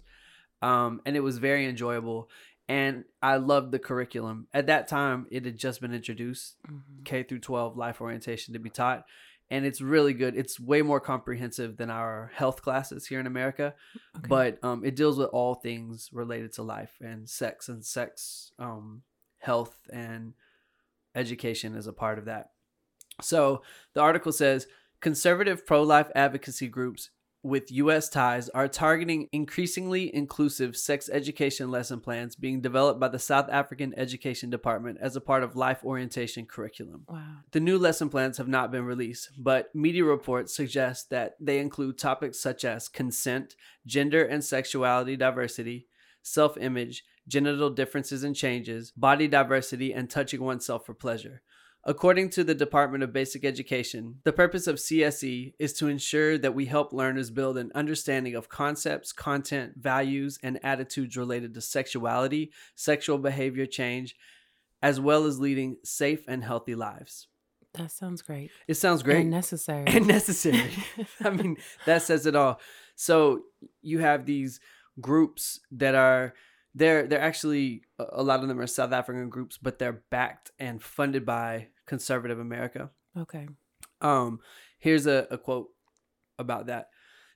um, 0.61 1.01
and 1.05 1.15
it 1.15 1.21
was 1.21 1.37
very 1.37 1.65
enjoyable, 1.65 2.29
and 2.69 3.03
I 3.21 3.37
loved 3.37 3.71
the 3.71 3.79
curriculum. 3.79 4.47
At 4.53 4.67
that 4.67 4.87
time, 4.87 5.27
it 5.31 5.45
had 5.45 5.57
just 5.57 5.81
been 5.81 5.93
introduced 5.93 6.55
Mhm. 6.67 7.05
K 7.05 7.23
through 7.23 7.39
twelve 7.39 7.75
life 7.77 8.01
orientation 8.01 8.53
to 8.53 8.59
be 8.59 8.69
taught, 8.69 9.05
and 9.49 9.65
it's 9.65 9.81
really 9.81 10.13
good. 10.13 10.35
It's 10.37 10.59
way 10.59 10.81
more 10.81 10.99
comprehensive 10.99 11.77
than 11.77 11.89
our 11.89 12.31
health 12.35 12.61
classes 12.61 13.07
here 13.07 13.19
in 13.19 13.27
America 13.27 13.73
Okay. 14.17 14.27
but 14.27 14.63
um, 14.63 14.85
it 14.85 14.95
deals 14.95 15.17
with 15.17 15.29
all 15.29 15.55
things 15.55 16.09
related 16.13 16.53
to 16.53 16.63
life 16.63 16.93
and 17.01 17.27
sex 17.29 17.67
and 17.67 17.83
sex 17.83 18.53
um, 18.59 19.01
health 19.39 19.75
and 19.91 20.33
education 21.15 21.75
is 21.75 21.87
a 21.87 21.93
part 21.93 22.17
of 22.17 22.25
that 22.25 22.51
so 23.21 23.61
the 23.93 23.99
article 23.99 24.31
says 24.31 24.65
conservative 25.01 25.65
pro-life 25.65 26.09
advocacy 26.15 26.67
groups 26.67 27.09
with 27.43 27.71
U.S. 27.71 28.07
ties 28.07 28.49
are 28.49 28.67
targeting 28.67 29.27
increasingly 29.31 30.13
inclusive 30.13 30.77
sex 30.77 31.09
education 31.11 31.71
lesson 31.71 31.99
plans 31.99 32.35
being 32.35 32.61
developed 32.61 32.99
by 32.99 33.07
the 33.07 33.17
South 33.17 33.49
African 33.49 33.97
Education 33.97 34.51
Department 34.51 34.99
as 35.01 35.15
a 35.15 35.21
part 35.21 35.41
of 35.41 35.55
life 35.55 35.83
orientation 35.83 36.45
curriculum. 36.45 37.05
wow. 37.07 37.37
The 37.51 37.59
new 37.59 37.79
lesson 37.79 38.09
plans 38.09 38.37
have 38.37 38.47
not 38.47 38.71
been 38.71 38.85
released, 38.85 39.31
but 39.37 39.73
media 39.73 40.03
reports 40.03 40.55
suggest 40.55 41.09
that 41.09 41.33
they 41.39 41.57
include 41.57 41.97
topics 41.97 42.39
such 42.39 42.63
as 42.63 42.87
consent, 42.87 43.55
gender 43.87 44.23
and 44.23 44.43
sexuality 44.43 45.15
diversity, 45.15 45.87
self 46.21 46.57
image, 46.57 47.03
genital 47.27 47.71
differences 47.71 48.23
and 48.23 48.35
changes, 48.35 48.91
body 48.91 49.27
diversity, 49.27 49.93
and 49.93 50.09
touching 50.09 50.41
oneself 50.41 50.85
for 50.85 50.93
pleasure. 50.93 51.41
According 51.83 52.29
to 52.31 52.43
the 52.43 52.53
Department 52.53 53.03
of 53.03 53.11
Basic 53.11 53.43
Education, 53.43 54.19
the 54.23 54.31
purpose 54.31 54.67
of 54.67 54.75
CSE 54.75 55.53
is 55.57 55.73
to 55.73 55.87
ensure 55.87 56.37
that 56.37 56.53
we 56.53 56.67
help 56.67 56.93
learners 56.93 57.31
build 57.31 57.57
an 57.57 57.71
understanding 57.73 58.35
of 58.35 58.49
concepts, 58.49 59.11
content, 59.11 59.73
values, 59.77 60.37
and 60.43 60.59
attitudes 60.63 61.17
related 61.17 61.55
to 61.55 61.61
sexuality, 61.61 62.51
sexual 62.75 63.17
behavior 63.17 63.65
change, 63.65 64.15
as 64.83 64.99
well 64.99 65.25
as 65.25 65.39
leading 65.39 65.77
safe 65.83 66.23
and 66.27 66.43
healthy 66.43 66.75
lives. 66.75 67.27
That 67.73 67.91
sounds 67.91 68.21
great. 68.21 68.51
It 68.67 68.75
sounds 68.75 69.01
great 69.01 69.21
And 69.21 69.31
necessary. 69.31 69.85
and 69.87 70.05
necessary. 70.05 70.71
I 71.23 71.31
mean, 71.31 71.57
that 71.85 72.03
says 72.03 72.27
it 72.27 72.35
all. 72.35 72.59
So 72.95 73.41
you 73.81 73.99
have 73.99 74.25
these 74.27 74.59
groups 74.99 75.59
that 75.71 75.95
are 75.95 76.35
they're 76.73 77.07
they're 77.07 77.21
actually 77.21 77.83
a 77.99 78.23
lot 78.23 78.41
of 78.41 78.47
them 78.47 78.59
are 78.59 78.67
South 78.67 78.91
African 78.91 79.29
groups, 79.29 79.57
but 79.57 79.79
they're 79.79 80.03
backed 80.09 80.51
and 80.59 80.81
funded 80.81 81.25
by 81.25 81.67
conservative 81.85 82.39
America. 82.39 82.89
okay. 83.17 83.47
Um, 83.99 84.39
here's 84.79 85.05
a, 85.05 85.27
a 85.29 85.37
quote 85.37 85.69
about 86.39 86.67
that. 86.67 86.89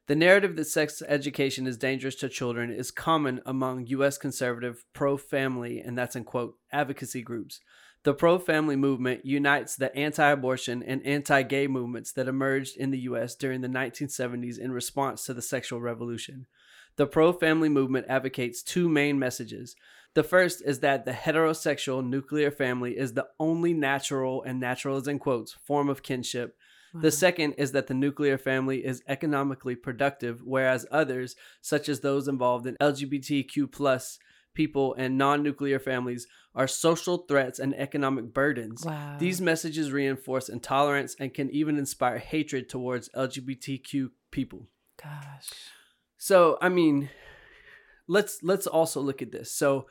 The 0.08 0.16
narrative 0.16 0.56
that 0.56 0.66
sex 0.66 1.02
education 1.08 1.66
is 1.66 1.78
dangerous 1.78 2.16
to 2.18 2.30
children 2.30 2.72
is 2.72 2.92
common 2.92 3.42
among 3.46 3.88
U.S. 3.88 4.18
conservative 4.18 4.86
pro 4.94 5.18
family, 5.18 5.80
and 5.80 5.98
that's 5.98 6.16
in 6.16 6.24
quote, 6.24 6.58
advocacy 6.72 7.24
groups. 7.24 7.60
The 8.04 8.14
pro 8.14 8.38
family 8.38 8.76
movement 8.76 9.26
unites 9.26 9.76
the 9.76 9.96
anti 9.96 10.30
abortion 10.30 10.84
and 10.84 11.04
anti 11.04 11.42
gay 11.42 11.66
movements 11.66 12.12
that 12.12 12.28
emerged 12.28 12.78
in 12.78 12.92
the 12.92 13.00
U.S. 13.00 13.34
during 13.34 13.62
the 13.62 13.68
1970s 13.68 14.60
in 14.60 14.72
response 14.72 15.24
to 15.26 15.34
the 15.34 15.42
sexual 15.42 15.82
revolution. 15.82 16.46
The 16.98 17.08
pro 17.08 17.34
family 17.34 17.70
movement 17.70 18.06
advocates 18.10 18.64
two 18.64 18.88
main 18.88 19.20
messages. 19.20 19.76
The 20.14 20.24
first 20.24 20.62
is 20.66 20.80
that 20.80 21.04
the 21.06 21.12
heterosexual 21.12 22.06
nuclear 22.06 22.50
family 22.52 22.98
is 22.98 23.14
the 23.14 23.28
only 23.40 23.74
natural, 23.74 24.44
and 24.44 24.60
natural 24.60 24.98
is 24.98 25.08
in 25.08 25.20
quotes, 25.20 25.52
form 25.52 25.90
of 25.90 26.04
kinship 26.04 26.56
Wow. 26.96 27.02
the 27.02 27.12
second 27.12 27.54
is 27.58 27.74
that 27.74 27.88
the 27.88 27.94
nuclear 27.94 28.38
family 28.38 28.86
is 28.86 29.04
economically 29.06 29.76
productive, 29.76 30.42
whereas 30.44 30.86
others, 30.90 31.36
such 31.62 31.90
as 31.90 32.00
those 32.00 32.30
involved 32.30 32.66
in 32.66 32.78
LGBTQ 32.80 33.70
plus 33.70 34.18
people 34.54 34.96
and 34.98 35.18
non-nuclear 35.18 35.78
families, 35.78 36.26
are 36.54 36.68
social 36.70 37.18
threats 37.28 37.60
and 37.60 37.76
economic 37.76 38.34
burdens. 38.34 38.86
Wow. 38.86 39.18
These 39.20 39.42
messages 39.42 39.92
reinforce 39.92 40.48
intolerance 40.48 41.18
and 41.20 41.34
can 41.34 41.50
even 41.50 41.78
inspire 41.78 42.18
hatred 42.18 42.70
towards 42.70 43.10
LGBTQ 43.10 44.12
people. 44.32 44.70
Gosh. 45.02 45.50
So, 46.18 46.58
I 46.62 46.70
mean, 46.70 47.10
let's 48.08 48.42
let's 48.44 48.68
also 48.68 49.02
look 49.02 49.22
at 49.22 49.32
this. 49.32 49.52
So, 49.52 49.88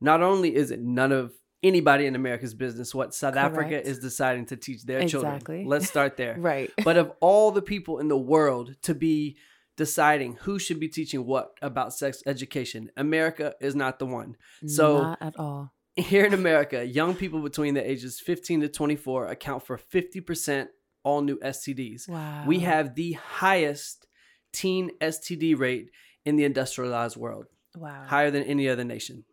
not 0.00 0.22
only 0.22 0.54
is 0.54 0.70
it 0.70 0.80
none 0.80 1.12
of 1.12 1.32
anybody 1.62 2.06
in 2.06 2.14
America's 2.14 2.54
business 2.54 2.94
what 2.94 3.14
South 3.14 3.36
Africa 3.36 3.86
is 3.86 3.98
deciding 3.98 4.46
to 4.46 4.56
teach 4.56 4.84
their 4.84 5.00
Exactly. 5.00 5.56
children. 5.56 5.66
Let's 5.68 5.88
start 5.88 6.16
there. 6.16 6.36
Right. 6.38 6.70
But 6.84 6.96
of 6.96 7.12
all 7.20 7.50
the 7.50 7.60
people 7.62 7.98
in 7.98 8.08
the 8.08 8.16
world 8.16 8.76
to 8.82 8.94
be 8.94 9.36
deciding 9.76 10.36
who 10.42 10.58
should 10.58 10.80
be 10.80 10.88
teaching 10.88 11.26
what 11.26 11.50
about 11.60 11.92
sex 11.92 12.22
education, 12.26 12.90
America 12.96 13.54
is 13.60 13.74
not 13.74 13.98
the 13.98 14.06
one. 14.06 14.36
So 14.66 15.02
Not 15.02 15.18
at 15.20 15.38
all. 15.38 15.72
here 15.96 16.24
in 16.24 16.32
America, 16.32 16.82
young 16.84 17.14
people 17.14 17.40
between 17.40 17.74
the 17.74 17.90
ages 17.90 18.20
15 18.20 18.62
to 18.62 18.68
24 18.68 19.26
account 19.26 19.66
for 19.66 19.76
50% 19.78 20.68
all 21.02 21.20
new 21.22 21.38
STDs. 21.40 22.08
Wow. 22.08 22.44
We 22.46 22.60
have 22.60 22.94
the 22.94 23.12
highest 23.12 24.06
teen 24.52 24.90
STD 25.00 25.58
rate 25.58 25.90
in 26.24 26.36
the 26.36 26.44
industrialized 26.44 27.16
world, 27.16 27.46
wow. 27.76 28.04
higher 28.06 28.30
than 28.30 28.42
any 28.44 28.68
other 28.68 28.84
nation. 28.84 29.24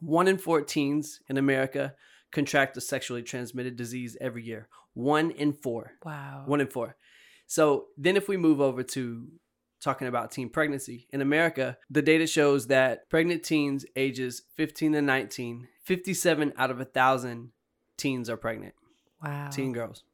One 0.00 0.28
in 0.28 0.38
four 0.38 0.60
teens 0.62 1.20
in 1.28 1.36
America 1.36 1.94
contract 2.32 2.76
a 2.76 2.80
sexually 2.80 3.22
transmitted 3.22 3.76
disease 3.76 4.16
every 4.20 4.44
year. 4.44 4.68
One 4.92 5.30
in 5.30 5.52
four. 5.52 5.92
Wow. 6.04 6.44
One 6.46 6.60
in 6.60 6.68
four. 6.68 6.96
So 7.46 7.86
then, 7.96 8.16
if 8.16 8.28
we 8.28 8.36
move 8.36 8.60
over 8.60 8.82
to 8.82 9.26
talking 9.80 10.08
about 10.08 10.30
teen 10.30 10.48
pregnancy 10.48 11.06
in 11.10 11.20
America, 11.20 11.76
the 11.90 12.02
data 12.02 12.26
shows 12.26 12.68
that 12.68 13.08
pregnant 13.10 13.42
teens 13.42 13.84
ages 13.96 14.42
15 14.56 14.92
to 14.92 15.02
19, 15.02 15.68
57 15.84 16.52
out 16.56 16.70
of 16.70 16.80
a 16.80 16.84
thousand 16.84 17.50
teens 17.98 18.30
are 18.30 18.36
pregnant, 18.36 18.74
wow. 19.22 19.48
teen 19.50 19.72
girls. 19.72 20.04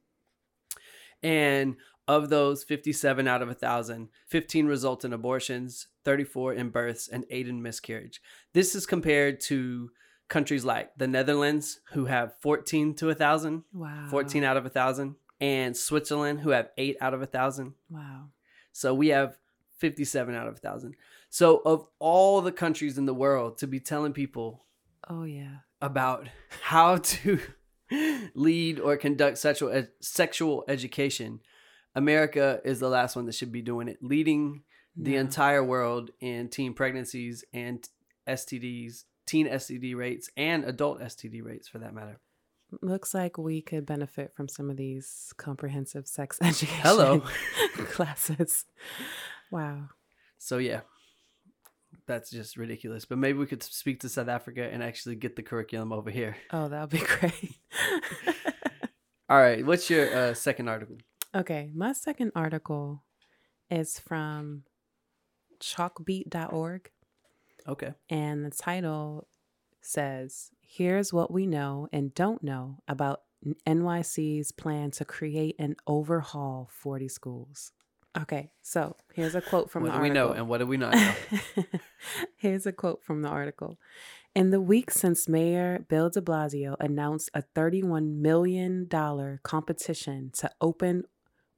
And 1.23 1.77
of 2.09 2.29
those 2.29 2.65
57 2.65 3.29
out 3.29 3.43
of 3.43 3.49
a 3.49 3.55
thousand, 3.55 4.09
15 4.29 4.67
result 4.67 5.05
in 5.05 5.13
abortions, 5.13 5.87
34 6.05 6.55
in 6.55 6.71
births, 6.71 7.09
and 7.09 7.25
eight 7.31 7.49
in 7.49 7.63
miscarriage. 7.63 8.21
This 8.53 8.75
is 8.75 8.87
compared 8.87 9.41
to 9.43 9.91
countries 10.29 10.65
like 10.65 10.91
the 10.97 11.07
Netherlands, 11.09 11.81
who 11.93 12.07
have 12.07 12.35
14 12.41 12.95
to 12.97 13.11
a 13.11 13.15
thousand, 13.15 13.65
Wow. 13.73 14.07
14 14.11 14.45
out 14.45 14.57
of 14.57 14.67
a 14.67 14.71
thousand, 14.71 15.17
and 15.41 15.77
Switzerland, 15.77 16.41
who 16.41 16.51
have 16.51 16.71
eight 16.79 16.97
out 17.01 17.15
of 17.15 17.23
a 17.23 17.27
thousand. 17.27 17.75
Wow. 17.89 18.27
So 18.73 18.95
we 18.95 19.09
have 19.09 19.39
57 19.79 20.35
out 20.35 20.47
of 20.49 20.55
a 20.55 20.59
thousand. 20.59 20.95
So 21.31 21.63
of 21.65 21.87
all 21.99 22.41
the 22.43 22.53
countries 22.53 22.99
in 22.99 23.07
the 23.07 23.15
world 23.15 23.59
to 23.59 23.67
be 23.67 23.81
telling 23.81 24.13
people 24.13 24.65
Oh 25.09 25.25
yeah. 25.25 25.59
about 25.81 26.29
how 26.63 26.97
to 26.99 27.41
lead 28.35 28.79
or 28.81 28.97
conduct 28.97 29.39
sexual 29.39 29.71
ed- 29.73 29.89
sexual 30.01 30.65
education, 30.69 31.41
America 31.95 32.61
is 32.65 32.81
the 32.81 32.89
last 32.89 33.17
one 33.17 33.27
that 33.27 33.35
should 33.35 33.53
be 33.53 33.63
doing 33.63 33.89
it, 33.89 33.99
leading 34.03 34.63
the 34.97 35.13
No. 35.15 35.21
entire 35.21 35.63
world 35.65 36.11
in 36.21 36.49
teen 36.49 36.75
pregnancies 36.75 37.45
and 37.53 37.89
STDs, 38.29 39.05
teen 39.27 39.47
STD 39.49 39.97
rates, 39.97 40.31
and 40.37 40.65
adult 40.65 41.01
STD 41.01 41.43
rates 41.45 41.69
for 41.69 41.79
that 41.79 41.95
matter. 41.95 42.19
Looks 42.83 43.15
like 43.15 43.37
we 43.37 43.63
could 43.63 43.85
benefit 43.85 44.33
from 44.37 44.49
some 44.49 44.71
of 44.71 44.77
these 44.77 45.33
comprehensive 45.37 46.07
sex 46.07 46.39
education 46.43 46.79
Hello. 46.83 47.21
classes. 47.87 48.65
Wow. 49.51 49.89
So 50.39 50.59
yeah, 50.59 50.81
that's 52.07 52.31
just 52.31 52.57
ridiculous. 52.57 53.05
But 53.05 53.19
maybe 53.19 53.39
we 53.39 53.47
could 53.47 53.63
speak 53.65 54.01
to 54.01 54.09
South 54.09 54.29
Africa 54.29 54.69
and 54.73 54.83
actually 54.85 55.17
get 55.17 55.35
the 55.35 55.43
curriculum 55.43 55.93
over 55.93 56.11
here. 56.11 56.37
Oh, 56.53 56.69
that 56.69 56.81
would 56.81 56.91
be 56.91 56.99
great. 57.19 57.57
All 59.29 59.39
right, 59.41 59.65
what's 59.65 59.89
your 59.91 60.13
uh, 60.13 60.35
second 60.35 60.69
article? 60.69 60.97
Okay, 61.35 61.71
my 61.75 61.93
second 61.93 62.33
article 62.35 63.03
is 63.71 63.99
from 63.99 64.65
chalkbeat.org. 65.61 66.91
Okay. 67.69 67.95
And 68.09 68.45
the 68.45 68.51
title 68.51 69.29
says, 69.81 70.51
Here's 70.63 71.13
what 71.13 71.33
we 71.33 71.47
know 71.47 71.89
and 71.93 72.15
don't 72.15 72.43
know 72.43 72.79
about 72.87 73.23
NYC's 73.67 74.53
plan 74.53 74.91
to 74.93 75.05
create 75.05 75.57
and 75.59 75.77
overhaul 75.87 76.69
40 76.73 77.09
schools. 77.09 77.73
Okay, 78.19 78.51
so 78.63 78.97
here's 79.15 79.37
a 79.37 79.41
quote 79.41 79.71
from 79.71 79.85
what 79.85 79.93
the 79.93 79.99
do 79.99 80.03
we 80.03 80.11
know 80.11 80.31
and 80.31 80.49
what 80.49 80.59
do 80.59 80.67
we 80.67 80.77
not 80.77 80.95
know? 80.95 81.15
Here's 82.37 82.67
a 82.67 82.73
quote 82.73 83.05
from 83.05 83.23
the 83.23 83.29
article. 83.29 83.79
In 84.35 84.51
the 84.51 84.61
week 84.61 84.91
since 84.91 85.29
Mayor 85.29 85.85
Bill 85.89 86.11
de 86.11 86.21
Blasio 86.21 86.75
announced 86.81 87.31
a 87.35 87.45
$31 87.55 88.17
million 88.17 88.89
competition 89.45 90.33
to 90.39 90.51
open 90.61 91.05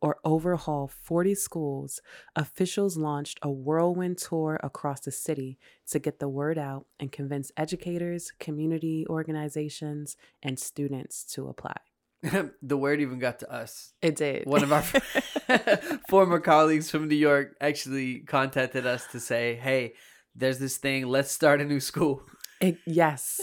or 0.03 0.19
overhaul 0.25 0.89
40 0.89 1.35
schools, 1.37 2.03
officials 2.37 2.97
launched 2.97 3.39
a 3.41 3.51
whirlwind 3.51 4.19
tour 4.19 4.59
across 4.63 5.01
the 5.01 5.13
city 5.13 5.59
to 5.89 6.01
get 6.01 6.19
the 6.19 6.29
word 6.29 6.59
out 6.59 6.87
and 6.99 7.13
convince 7.13 7.53
educators, 7.57 8.33
community 8.41 9.07
organizations, 9.09 10.17
and 10.43 10.59
students 10.59 11.25
to 11.25 11.49
apply. 11.49 11.77
the 12.63 12.77
word 12.77 13.01
even 13.01 13.19
got 13.19 13.39
to 13.39 13.51
us. 13.51 13.95
It 14.03 14.17
did. 14.17 14.47
One 14.47 14.65
of 14.65 14.73
our 14.73 14.83
former 16.09 16.41
colleagues 16.41 16.91
from 16.91 17.09
New 17.09 17.17
York 17.17 17.57
actually 17.61 18.21
contacted 18.21 18.87
us 18.87 19.07
to 19.09 19.21
say, 19.21 19.57
"Hey, 19.57 19.95
there's 20.35 20.59
this 20.59 20.77
thing. 20.77 21.07
Let's 21.07 21.33
start 21.33 21.61
a 21.61 21.65
new 21.65 21.81
school." 21.81 22.23
It, 22.61 22.79
yes, 22.87 23.41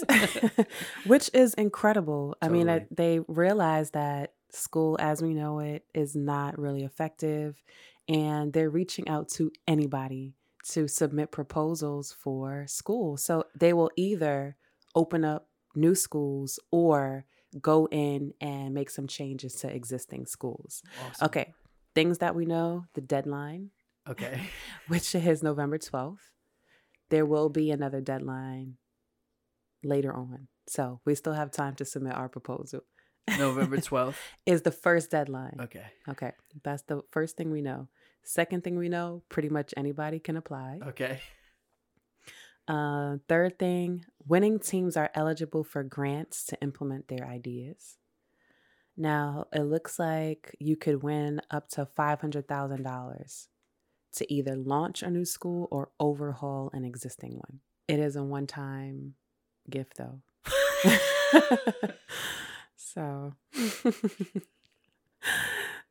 which 1.05 1.29
is 1.33 1.53
incredible. 1.55 2.37
I 2.41 2.47
mean, 2.47 2.69
I, 2.69 2.85
they 2.89 3.19
realized 3.27 3.91
that 3.91 4.31
school 4.51 4.97
as 4.99 5.21
we 5.21 5.33
know 5.33 5.59
it 5.59 5.85
is 5.93 6.15
not 6.15 6.57
really 6.57 6.83
effective, 6.83 7.61
and 8.07 8.53
they're 8.53 8.69
reaching 8.69 9.07
out 9.07 9.29
to 9.29 9.51
anybody 9.67 10.35
to 10.69 10.87
submit 10.87 11.31
proposals 11.31 12.11
for 12.11 12.65
school. 12.67 13.17
So 13.17 13.45
they 13.55 13.73
will 13.73 13.91
either 13.95 14.55
open 14.95 15.23
up 15.23 15.47
new 15.75 15.95
schools 15.95 16.59
or 16.71 17.25
go 17.61 17.87
in 17.91 18.33
and 18.41 18.73
make 18.73 18.89
some 18.89 19.07
changes 19.07 19.55
to 19.55 19.73
existing 19.73 20.25
schools. 20.25 20.83
Awesome. 21.07 21.25
Okay, 21.25 21.53
things 21.95 22.19
that 22.19 22.35
we 22.35 22.45
know 22.45 22.85
the 22.93 23.01
deadline, 23.01 23.71
Okay. 24.07 24.41
which 24.87 25.13
is 25.15 25.43
November 25.43 25.77
12th. 25.77 26.17
There 27.09 27.25
will 27.25 27.49
be 27.49 27.71
another 27.71 28.01
deadline 28.01 28.75
later 29.83 30.13
on. 30.13 30.47
So 30.67 31.01
we 31.05 31.15
still 31.15 31.33
have 31.33 31.51
time 31.51 31.73
to 31.75 31.85
submit 31.85 32.13
our 32.13 32.29
proposal. 32.29 32.81
November 33.37 33.77
12th. 33.89 34.15
is 34.45 34.61
the 34.63 34.71
first 34.71 35.11
deadline. 35.11 35.57
Okay. 35.61 35.85
Okay. 36.07 36.31
That's 36.63 36.83
the 36.83 37.01
first 37.11 37.37
thing 37.37 37.51
we 37.51 37.61
know. 37.61 37.87
Second 38.23 38.63
thing 38.63 38.77
we 38.77 38.89
know, 38.89 39.23
pretty 39.29 39.49
much 39.49 39.73
anybody 39.77 40.19
can 40.19 40.37
apply. 40.37 40.79
Okay. 40.87 41.19
Uh, 42.67 43.17
third 43.27 43.57
thing, 43.57 44.05
winning 44.27 44.59
teams 44.59 44.95
are 44.95 45.09
eligible 45.15 45.63
for 45.63 45.83
grants 45.83 46.45
to 46.45 46.61
implement 46.61 47.07
their 47.07 47.25
ideas. 47.25 47.97
Now, 48.95 49.45
it 49.53 49.63
looks 49.63 49.97
like 49.97 50.55
you 50.59 50.75
could 50.75 51.01
win 51.01 51.41
up 51.49 51.69
to 51.69 51.87
$500,000 51.97 53.47
to 54.15 54.33
either 54.33 54.55
launch 54.55 55.01
a 55.01 55.09
new 55.09 55.25
school 55.25 55.67
or 55.71 55.89
overhaul 55.99 56.69
an 56.73 56.83
existing 56.83 57.33
one. 57.33 57.61
It 57.87 57.99
is 57.99 58.15
a 58.15 58.23
one 58.23 58.45
time 58.45 59.15
gift, 59.69 59.97
though. 59.97 60.19
so, 62.81 63.33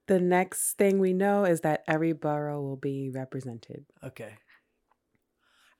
the 0.07 0.19
next 0.19 0.73
thing 0.79 0.99
we 0.99 1.13
know 1.13 1.45
is 1.45 1.61
that 1.61 1.85
every 1.87 2.15
borough 2.15 2.63
will 2.63 2.77
be 2.77 3.11
represented. 3.11 3.85
Okay. 4.03 4.33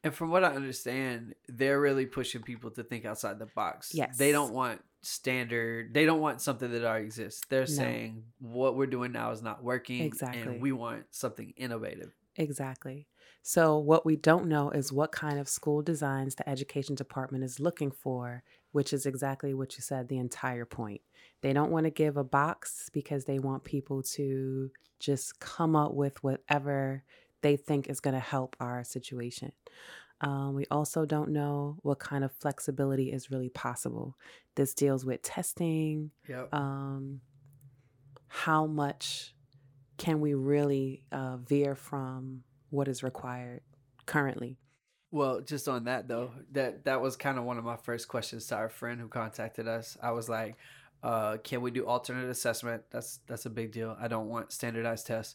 And 0.05 0.15
from 0.15 0.31
what 0.31 0.45
I 0.45 0.55
understand, 0.55 1.35
they're 1.49 1.81
really 1.81 2.05
pushing 2.07 2.43
people 2.43 2.71
to 2.73 2.85
think 2.85 3.07
outside 3.07 3.39
the 3.39 3.47
box. 3.47 3.93
Yes. 3.95 4.19
They 4.19 4.31
don't 4.33 4.53
want 4.53 4.83
standard, 5.01 5.95
they 5.95 6.05
don't 6.05 6.21
want 6.21 6.43
something 6.43 6.71
that 6.71 6.85
already 6.85 7.07
exists. 7.07 7.43
They're 7.49 7.61
No. 7.63 7.67
saying 7.67 8.25
what 8.39 8.77
we're 8.77 8.87
doing 8.87 9.13
now 9.13 9.31
is 9.31 9.43
not 9.43 9.65
working. 9.65 10.03
Exactly. 10.03 10.43
And 10.43 10.61
we 10.61 10.73
want 10.73 11.07
something 11.11 11.55
innovative. 11.57 12.15
Exactly. 12.37 13.09
So, 13.43 13.79
what 13.79 14.05
we 14.05 14.15
don't 14.17 14.47
know 14.47 14.71
is 14.71 14.93
what 14.93 15.11
kind 15.11 15.39
of 15.39 15.49
school 15.49 15.81
designs 15.83 16.35
the 16.35 16.49
education 16.49 16.95
department 16.95 17.45
is 17.45 17.59
looking 17.59 17.91
for, 17.91 18.43
which 18.73 18.93
is 18.93 19.07
exactly 19.07 19.55
what 19.55 19.77
you 19.77 19.83
said 19.83 20.09
the 20.09 20.19
entire 20.19 20.65
point. 20.65 21.01
They 21.41 21.53
don't 21.53 21.71
want 21.71 21.85
to 21.85 21.91
give 21.91 22.17
a 22.17 22.25
box 22.25 22.91
because 22.93 23.25
they 23.25 23.39
want 23.39 23.65
people 23.65 24.03
to 24.15 24.71
just 24.99 25.39
come 25.41 25.77
up 25.77 25.95
with 25.95 26.23
whatever 26.25 27.05
they 27.43 27.57
think 27.57 27.89
is 27.89 28.01
going 28.01 28.15
to 28.15 28.21
help 28.21 28.57
our 28.59 28.83
situation. 28.83 29.53
Um, 30.21 30.55
we 30.55 30.65
also 30.71 31.07
don't 31.07 31.31
know 31.31 31.79
what 31.83 32.01
kind 32.01 32.25
of 32.25 32.33
flexibility 32.33 33.13
is 33.13 33.31
really 33.31 33.51
possible. 33.51 34.17
This 34.57 34.75
deals 34.75 35.05
with 35.05 35.23
testing, 35.23 36.11
Yep. 36.29 36.53
um, 36.53 37.21
how 38.27 38.67
much 38.67 39.35
can 39.97 40.21
we 40.21 40.35
really 40.35 41.03
uh, 41.13 41.37
veer 41.37 41.77
from 41.77 42.43
what 42.71 42.89
is 42.89 43.03
required 43.05 43.61
currently? 44.07 44.59
Well, 45.11 45.41
just 45.41 45.69
on 45.69 45.85
that 45.85 46.07
though, 46.09 46.33
that 46.53 46.85
that 46.85 47.01
was 47.01 47.17
kind 47.17 47.39
of 47.39 47.45
one 47.45 47.59
of 47.59 47.65
my 47.65 47.77
first 47.77 48.09
questions 48.09 48.47
to 48.49 48.57
our 48.57 48.69
friend 48.69 49.01
who 49.01 49.09
contacted 49.09 49.67
us. 49.67 49.97
I 50.03 50.11
was 50.11 50.29
like, 50.29 50.57
uh, 51.03 51.39
"Can 51.39 51.63
we 51.63 51.71
do 51.71 51.87
alternate 51.87 52.29
assessment? 52.29 52.83
That's 52.91 53.21
that's 53.27 53.47
a 53.47 53.51
big 53.51 53.73
deal. 53.73 53.97
I 53.99 54.09
don't 54.09 54.29
want 54.29 54.53
standardized 54.53 55.07
tests. 55.07 55.35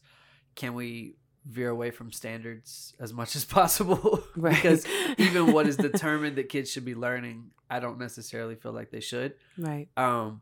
Can 0.55 0.75
we 0.75 1.15
veer 1.45 1.69
away 1.69 1.91
from 1.91 2.11
standards 2.11 2.93
as 2.99 3.13
much 3.13 3.35
as 3.35 3.45
possible? 3.59 4.23
Right. 4.35 4.55
because 4.55 4.85
even 5.17 5.51
what 5.53 5.67
is 5.67 5.77
determined 5.91 6.35
that 6.37 6.49
kids 6.49 6.71
should 6.71 6.85
be 6.85 6.95
learning, 6.95 7.51
I 7.69 7.79
don't 7.79 7.99
necessarily 7.99 8.55
feel 8.55 8.71
like 8.73 8.91
they 8.91 8.99
should. 8.99 9.33
Right. 9.57 9.87
Um, 9.97 10.41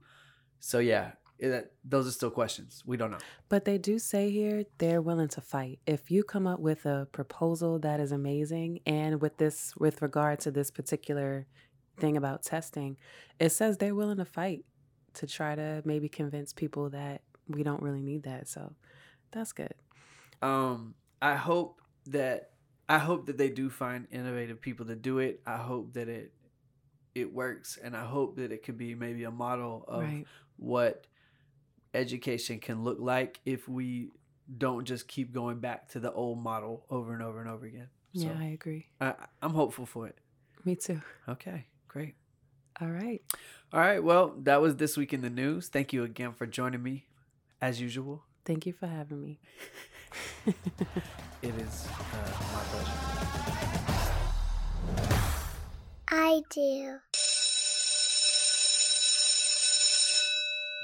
so 0.60 0.80
yeah, 0.80 1.12
it, 1.42 1.74
those 1.84 2.08
are 2.08 2.12
still 2.12 2.30
questions. 2.30 2.84
We 2.86 2.98
don't 2.98 3.12
know. 3.12 3.18
But 3.50 3.66
they 3.66 3.78
do 3.78 4.00
say 4.00 4.30
here 4.32 4.64
they're 4.78 5.02
willing 5.02 5.28
to 5.30 5.42
fight. 5.42 5.80
If 5.86 6.12
you 6.12 6.24
come 6.24 6.46
up 6.48 6.60
with 6.60 6.86
a 6.86 7.08
proposal 7.12 7.80
that 7.80 8.00
is 8.00 8.12
amazing, 8.12 8.80
and 8.86 9.22
with 9.22 9.38
this, 9.38 9.76
with 9.76 10.02
regard 10.02 10.40
to 10.42 10.52
this 10.52 10.70
particular 10.72 11.48
thing 11.98 12.16
about 12.16 12.44
testing, 12.44 12.98
it 13.40 13.50
says 13.50 13.78
they're 13.78 13.96
willing 13.96 14.18
to 14.18 14.26
fight 14.26 14.66
to 15.16 15.28
try 15.28 15.56
to 15.56 15.82
maybe 15.84 16.08
convince 16.08 16.54
people 16.54 16.90
that 16.92 17.22
we 17.48 17.64
don't 17.64 17.82
really 17.82 18.02
need 18.02 18.24
that. 18.24 18.48
So 18.48 18.74
that's 19.32 19.52
good. 19.52 19.74
um 20.42 20.94
i 21.22 21.36
hope 21.36 21.82
that 22.08 22.52
i 22.90 22.98
hope 22.98 23.26
that 23.28 23.38
they 23.38 23.50
do 23.50 23.70
find 23.70 24.08
innovative 24.12 24.60
people 24.60 24.86
to 24.88 24.96
do 24.96 25.20
it 25.20 25.40
i 25.46 25.56
hope 25.58 25.94
that 25.94 26.08
it 26.10 26.34
it 27.14 27.32
works 27.32 27.78
and 27.84 27.96
i 27.96 28.04
hope 28.04 28.36
that 28.38 28.52
it 28.52 28.64
could 28.64 28.78
be 28.78 28.96
maybe 28.96 29.24
a 29.24 29.32
model 29.32 29.86
of 29.88 30.02
Right. 30.02 30.26
what 30.58 31.06
education 31.94 32.60
can 32.60 32.84
look 32.84 32.98
like 33.00 33.40
if 33.46 33.68
we 33.68 34.10
don't 34.58 34.86
just 34.86 35.08
keep 35.08 35.34
going 35.34 35.60
back 35.60 35.88
to 35.90 36.00
the 36.00 36.12
old 36.12 36.38
model 36.40 36.86
over 36.90 37.14
and 37.14 37.22
over 37.24 37.40
and 37.42 37.50
over 37.50 37.66
again 37.66 37.88
so 38.14 38.26
Yeah, 38.28 38.36
I 38.40 38.46
agree. 38.46 38.88
I, 39.00 39.14
i'm 39.42 39.54
hopeful 39.54 39.86
for 39.86 40.08
it 40.08 40.18
Me 40.66 40.76
too. 40.76 41.02
okay 41.30 41.66
great 41.88 42.16
All 42.82 42.90
right. 42.90 43.22
all 43.74 43.80
right 43.80 44.04
well 44.04 44.34
that 44.44 44.62
was 44.62 44.76
this 44.78 44.98
week 44.98 45.14
in 45.14 45.22
the 45.22 45.30
news 45.30 45.68
thank 45.70 45.94
you 45.94 46.04
again 46.04 46.34
for 46.34 46.46
joining 46.46 46.84
me 46.84 47.06
as 47.62 47.80
usual 47.82 48.24
Thank 48.44 48.66
you 48.66 48.74
for 48.74 48.88
having 48.88 49.22
me. 49.22 49.40
it 50.48 50.56
is 51.56 51.88
uh, 52.12 52.32
my 52.54 52.64
pleasure 52.72 54.02
I 56.10 56.42
do. 56.50 56.98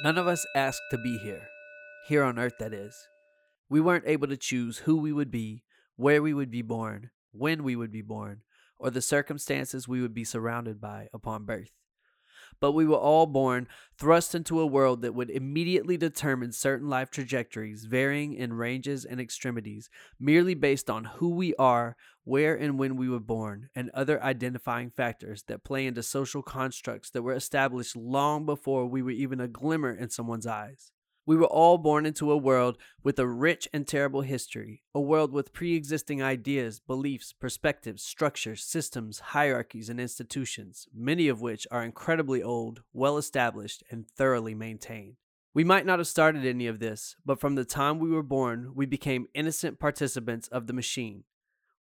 None 0.04 0.20
of 0.20 0.28
us 0.28 0.46
asked 0.56 0.84
to 0.92 0.98
be 1.00 1.18
here. 1.18 1.48
Here 2.08 2.24
on 2.24 2.38
earth, 2.38 2.54
that 2.60 2.72
is. 2.72 3.08
We 3.68 3.82
weren't 3.82 4.08
able 4.08 4.28
to 4.28 4.38
choose 4.38 4.80
who 4.80 4.98
we 4.98 5.12
would 5.12 5.32
be, 5.32 5.64
where 5.96 6.22
we 6.22 6.36
would 6.36 6.52
be 6.52 6.62
born, 6.62 7.10
when 7.32 7.64
we 7.64 7.76
would 7.76 7.92
be 7.92 8.04
born, 8.04 8.42
or 8.78 8.92
the 8.92 9.02
circumstances 9.02 9.88
we 9.88 10.00
would 10.00 10.14
be 10.14 10.24
surrounded 10.24 10.80
by 10.80 11.08
upon 11.14 11.46
birth. 11.46 11.72
But 12.60 12.74
we 12.74 12.86
were 12.86 12.96
all 12.96 13.26
born 13.26 13.68
thrust 13.98 14.36
into 14.36 14.60
a 14.60 14.68
world 14.68 15.02
that 15.02 15.16
would 15.16 15.32
immediately 15.32 15.98
determine 15.98 16.52
certain 16.52 16.88
life 16.90 17.10
trajectories, 17.10 17.86
varying 17.86 18.34
in 18.34 18.54
ranges 18.54 19.04
and 19.04 19.20
extremities, 19.20 19.90
merely 20.20 20.54
based 20.54 20.92
on 20.92 21.06
who 21.06 21.30
we 21.30 21.56
are, 21.56 21.96
where 22.28 22.56
and 22.56 22.78
when 22.78 22.98
we 22.98 23.08
were 23.08 23.22
born, 23.22 23.70
and 23.74 23.90
other 23.94 24.22
identifying 24.22 24.90
factors 24.90 25.44
that 25.44 25.64
play 25.64 25.88
into 25.88 26.04
social 26.04 26.42
constructs 26.42 27.10
that 27.10 27.22
were 27.22 27.34
established 27.34 27.96
long 27.96 28.46
before 28.46 28.86
we 28.86 29.02
were 29.02 29.12
even 29.12 29.40
a 29.40 29.48
glimmer 29.48 29.94
in 29.94 30.10
someone's 30.10 30.46
eyes. 30.46 30.92
We 31.26 31.38
were 31.38 31.46
all 31.46 31.78
born 31.78 32.06
into 32.06 32.30
a 32.30 32.38
world 32.38 32.78
with 33.02 33.18
a 33.18 33.26
rich 33.26 33.68
and 33.72 33.88
terrible 33.88 34.22
history, 34.22 34.84
a 34.94 35.00
world 35.00 35.32
with 35.32 35.54
pre 35.54 35.74
existing 35.76 36.22
ideas, 36.22 36.82
beliefs, 36.82 37.32
perspectives, 37.32 38.04
structures, 38.04 38.62
systems, 38.62 39.20
hierarchies, 39.20 39.88
and 39.88 40.00
institutions, 40.00 40.86
many 40.94 41.30
of 41.30 41.40
which 41.40 41.66
are 41.72 41.84
incredibly 41.84 42.44
old, 42.44 42.82
well 42.92 43.18
established, 43.18 43.84
and 43.90 44.06
thoroughly 44.06 44.54
maintained. 44.54 45.16
We 45.54 45.64
might 45.64 45.86
not 45.86 46.00
have 46.00 46.08
started 46.08 46.46
any 46.46 46.68
of 46.68 46.80
this, 46.80 47.16
but 47.26 47.40
from 47.40 47.56
the 47.56 47.66
time 47.66 48.00
we 48.00 48.10
were 48.10 48.22
born, 48.22 48.74
we 48.76 48.86
became 48.86 49.28
innocent 49.34 49.80
participants 49.80 50.50
of 50.50 50.68
the 50.68 50.74
machine. 50.74 51.24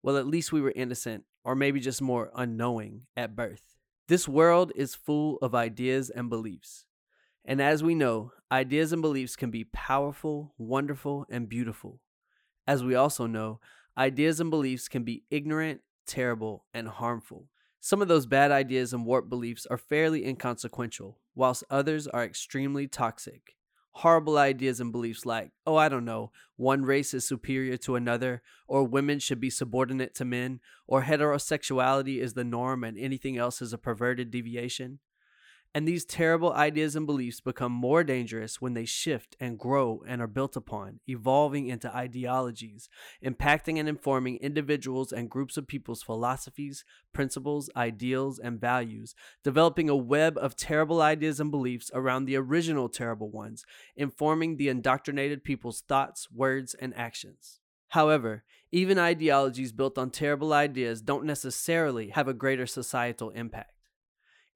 Well, 0.05 0.17
at 0.17 0.27
least 0.27 0.53
we 0.53 0.61
were 0.61 0.73
innocent, 0.75 1.23
or 1.43 1.55
maybe 1.55 1.79
just 1.79 1.99
more 1.99 2.29
unknowing, 2.35 3.07
at 3.17 3.35
birth. 3.35 3.63
This 4.07 4.27
world 4.27 4.71
is 4.75 4.93
full 4.93 5.37
of 5.37 5.55
ideas 5.55 6.11
and 6.11 6.29
beliefs. 6.29 6.85
And 7.43 7.59
as 7.59 7.83
we 7.83 7.95
know, 7.95 8.31
ideas 8.51 8.93
and 8.93 9.01
beliefs 9.01 9.35
can 9.35 9.49
be 9.49 9.63
powerful, 9.63 10.53
wonderful, 10.59 11.25
and 11.31 11.49
beautiful. 11.49 12.01
As 12.67 12.83
we 12.83 12.93
also 12.93 13.25
know, 13.25 13.59
ideas 13.97 14.39
and 14.39 14.51
beliefs 14.51 14.87
can 14.87 15.03
be 15.03 15.23
ignorant, 15.31 15.81
terrible, 16.05 16.65
and 16.71 16.87
harmful. 16.87 17.49
Some 17.79 17.99
of 17.99 18.07
those 18.07 18.27
bad 18.27 18.51
ideas 18.51 18.93
and 18.93 19.07
warped 19.07 19.29
beliefs 19.29 19.65
are 19.65 19.77
fairly 19.79 20.23
inconsequential, 20.23 21.17
whilst 21.33 21.63
others 21.71 22.05
are 22.05 22.23
extremely 22.23 22.87
toxic. 22.87 23.55
Horrible 23.99 24.37
ideas 24.37 24.81
and 24.81 24.91
beliefs 24.91 25.25
like, 25.25 25.51
oh, 25.65 25.77
I 25.77 25.87
don't 25.87 26.03
know, 26.03 26.31
one 26.57 26.83
race 26.83 27.13
is 27.13 27.25
superior 27.25 27.77
to 27.77 27.95
another, 27.95 28.41
or 28.67 28.83
women 28.83 29.19
should 29.19 29.39
be 29.39 29.49
subordinate 29.49 30.13
to 30.15 30.25
men, 30.25 30.59
or 30.85 31.03
heterosexuality 31.03 32.19
is 32.19 32.33
the 32.33 32.43
norm 32.43 32.83
and 32.83 32.97
anything 32.97 33.37
else 33.37 33.61
is 33.61 33.71
a 33.71 33.77
perverted 33.77 34.31
deviation. 34.31 34.99
And 35.75 35.85
these 35.85 36.05
terrible 36.05 36.53
ideas 36.53 36.95
and 36.95 37.05
beliefs 37.05 37.41
become 37.41 37.73
more 37.73 38.01
dangerous 38.05 38.61
when 38.61 38.75
they 38.75 38.85
shift 38.85 39.35
and 39.41 39.59
grow 39.59 40.01
and 40.07 40.21
are 40.21 40.27
built 40.27 40.55
upon, 40.55 41.01
evolving 41.05 41.67
into 41.67 41.93
ideologies, 41.93 42.87
impacting 43.21 43.77
and 43.77 43.89
informing 43.89 44.37
individuals 44.37 45.11
and 45.11 45.29
groups 45.29 45.57
of 45.57 45.67
people's 45.67 46.01
philosophies, 46.01 46.85
principles, 47.11 47.69
ideals, 47.75 48.39
and 48.39 48.61
values, 48.61 49.15
developing 49.43 49.89
a 49.89 49.97
web 49.97 50.37
of 50.37 50.55
terrible 50.55 51.01
ideas 51.01 51.41
and 51.41 51.51
beliefs 51.51 51.91
around 51.93 52.23
the 52.23 52.37
original 52.37 52.87
terrible 52.87 53.29
ones, 53.29 53.65
informing 53.97 54.55
the 54.55 54.69
indoctrinated 54.69 55.43
people's 55.43 55.81
thoughts, 55.81 56.31
words, 56.31 56.73
and 56.73 56.95
actions. 56.95 57.59
However, 57.89 58.45
even 58.71 58.97
ideologies 58.97 59.73
built 59.73 59.97
on 59.97 60.09
terrible 60.09 60.53
ideas 60.53 61.01
don't 61.01 61.25
necessarily 61.25 62.11
have 62.11 62.29
a 62.29 62.33
greater 62.33 62.65
societal 62.65 63.31
impact. 63.31 63.74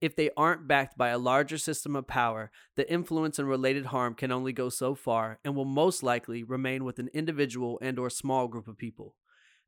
If 0.01 0.15
they 0.15 0.29
aren't 0.37 0.65
backed 0.65 0.97
by 0.97 1.09
a 1.09 1.17
larger 1.17 1.57
system 1.57 1.93
of 1.93 2.07
power, 2.07 2.51
the 2.77 2.89
influence 2.89 3.37
and 3.37 3.49
related 3.49 3.87
harm 3.87 4.13
can 4.13 4.31
only 4.31 4.53
go 4.53 4.69
so 4.69 4.95
far 4.95 5.39
and 5.43 5.55
will 5.55 5.65
most 5.65 6.03
likely 6.03 6.41
remain 6.41 6.85
with 6.85 6.99
an 6.99 7.09
individual 7.13 7.77
and 7.81 7.99
or 7.99 8.09
small 8.09 8.47
group 8.47 8.69
of 8.69 8.77
people. 8.77 9.15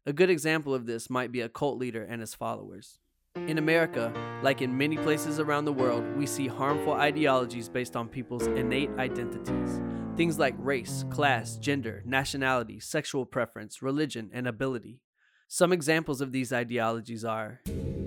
A 0.06 0.14
good 0.14 0.30
example 0.30 0.74
of 0.74 0.86
this 0.86 1.10
might 1.10 1.34
be 1.34 1.42
a 1.42 1.50
cult 1.50 1.78
leader 1.78 2.04
and 2.04 2.22
his 2.22 2.34
followers. 2.34 2.98
In 3.36 3.58
America, 3.58 4.14
like 4.42 4.62
in 4.62 4.78
many 4.78 4.98
places 4.98 5.38
around 5.40 5.66
the 5.66 5.74
world, 5.74 6.06
we 6.16 6.26
see 6.26 6.48
harmful 6.48 6.94
ideologies 6.94 7.68
based 7.68 7.98
on 7.98 8.08
people's 8.08 8.48
innate 8.48 8.90
identities. 8.98 9.82
Things 10.16 10.40
like 10.40 10.56
race, 10.58 11.04
class, 11.10 11.58
gender, 11.58 12.04
nationality, 12.06 12.80
sexual 12.80 13.26
preference, 13.26 13.82
religion, 13.82 14.30
and 14.34 14.48
ability. 14.48 15.02
Some 15.50 15.74
examples 15.74 16.22
of 16.22 16.32
these 16.32 16.54
ideologies 16.54 17.26
are 17.26 17.62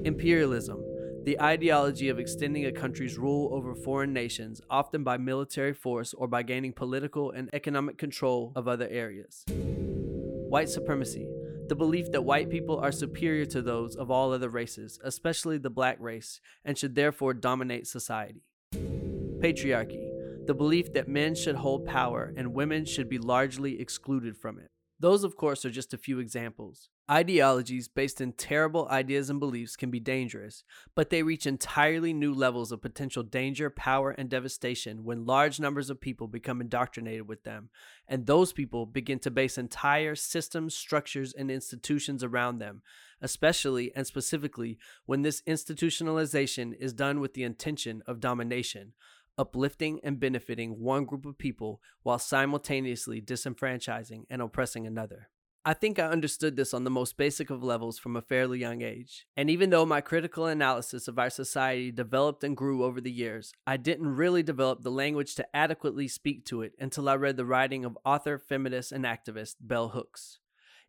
imperialism, 0.04 0.82
the 1.24 1.40
ideology 1.40 2.10
of 2.10 2.18
extending 2.18 2.66
a 2.66 2.72
country's 2.72 3.16
rule 3.16 3.48
over 3.54 3.74
foreign 3.74 4.12
nations, 4.12 4.60
often 4.68 5.02
by 5.02 5.16
military 5.16 5.72
force 5.72 6.12
or 6.12 6.28
by 6.28 6.42
gaining 6.42 6.72
political 6.72 7.30
and 7.30 7.48
economic 7.54 7.96
control 7.96 8.52
of 8.54 8.68
other 8.68 8.86
areas. 8.90 9.42
White 9.48 10.68
supremacy, 10.68 11.26
the 11.68 11.74
belief 11.74 12.12
that 12.12 12.22
white 12.22 12.50
people 12.50 12.78
are 12.78 12.92
superior 12.92 13.46
to 13.46 13.62
those 13.62 13.96
of 13.96 14.10
all 14.10 14.32
other 14.32 14.50
races, 14.50 15.00
especially 15.02 15.56
the 15.56 15.70
black 15.70 15.96
race, 15.98 16.42
and 16.62 16.76
should 16.76 16.94
therefore 16.94 17.32
dominate 17.32 17.86
society. 17.86 18.42
Patriarchy, 18.74 20.10
the 20.46 20.54
belief 20.54 20.92
that 20.92 21.08
men 21.08 21.34
should 21.34 21.56
hold 21.56 21.86
power 21.86 22.34
and 22.36 22.52
women 22.52 22.84
should 22.84 23.08
be 23.08 23.16
largely 23.16 23.80
excluded 23.80 24.36
from 24.36 24.58
it. 24.58 24.70
Those, 25.04 25.22
of 25.22 25.36
course, 25.36 25.66
are 25.66 25.70
just 25.70 25.92
a 25.92 25.98
few 25.98 26.18
examples. 26.18 26.88
Ideologies 27.10 27.88
based 27.88 28.22
in 28.22 28.32
terrible 28.32 28.88
ideas 28.88 29.28
and 29.28 29.38
beliefs 29.38 29.76
can 29.76 29.90
be 29.90 30.00
dangerous, 30.00 30.64
but 30.94 31.10
they 31.10 31.22
reach 31.22 31.44
entirely 31.44 32.14
new 32.14 32.32
levels 32.32 32.72
of 32.72 32.80
potential 32.80 33.22
danger, 33.22 33.68
power, 33.68 34.12
and 34.12 34.30
devastation 34.30 35.04
when 35.04 35.26
large 35.26 35.60
numbers 35.60 35.90
of 35.90 36.00
people 36.00 36.26
become 36.26 36.62
indoctrinated 36.62 37.28
with 37.28 37.44
them, 37.44 37.68
and 38.08 38.24
those 38.24 38.54
people 38.54 38.86
begin 38.86 39.18
to 39.18 39.30
base 39.30 39.58
entire 39.58 40.14
systems, 40.14 40.74
structures, 40.74 41.34
and 41.34 41.50
institutions 41.50 42.24
around 42.24 42.56
them, 42.56 42.80
especially 43.20 43.94
and 43.94 44.06
specifically 44.06 44.78
when 45.04 45.20
this 45.20 45.42
institutionalization 45.42 46.74
is 46.80 46.94
done 46.94 47.20
with 47.20 47.34
the 47.34 47.42
intention 47.42 48.02
of 48.06 48.20
domination, 48.20 48.94
uplifting 49.38 50.00
and 50.02 50.20
benefiting 50.20 50.80
one 50.80 51.04
group 51.04 51.26
of 51.26 51.38
people 51.38 51.80
while 52.02 52.18
simultaneously 52.18 53.20
disenfranchising 53.20 54.24
and 54.30 54.42
oppressing 54.42 54.86
another. 54.86 55.28
I 55.66 55.72
think 55.72 55.98
I 55.98 56.08
understood 56.08 56.56
this 56.56 56.74
on 56.74 56.84
the 56.84 56.90
most 56.90 57.16
basic 57.16 57.48
of 57.48 57.62
levels 57.62 57.98
from 57.98 58.16
a 58.16 58.20
fairly 58.20 58.58
young 58.58 58.82
age. 58.82 59.26
And 59.34 59.48
even 59.48 59.70
though 59.70 59.86
my 59.86 60.02
critical 60.02 60.44
analysis 60.44 61.08
of 61.08 61.18
our 61.18 61.30
society 61.30 61.90
developed 61.90 62.44
and 62.44 62.54
grew 62.54 62.84
over 62.84 63.00
the 63.00 63.10
years, 63.10 63.50
I 63.66 63.78
didn't 63.78 64.14
really 64.14 64.42
develop 64.42 64.82
the 64.82 64.90
language 64.90 65.34
to 65.36 65.56
adequately 65.56 66.06
speak 66.06 66.44
to 66.46 66.60
it 66.60 66.72
until 66.78 67.08
I 67.08 67.14
read 67.14 67.38
the 67.38 67.46
writing 67.46 67.86
of 67.86 67.96
author, 68.04 68.38
feminist, 68.38 68.92
and 68.92 69.06
activist 69.06 69.54
Bell 69.58 69.88
Hooks. 69.88 70.38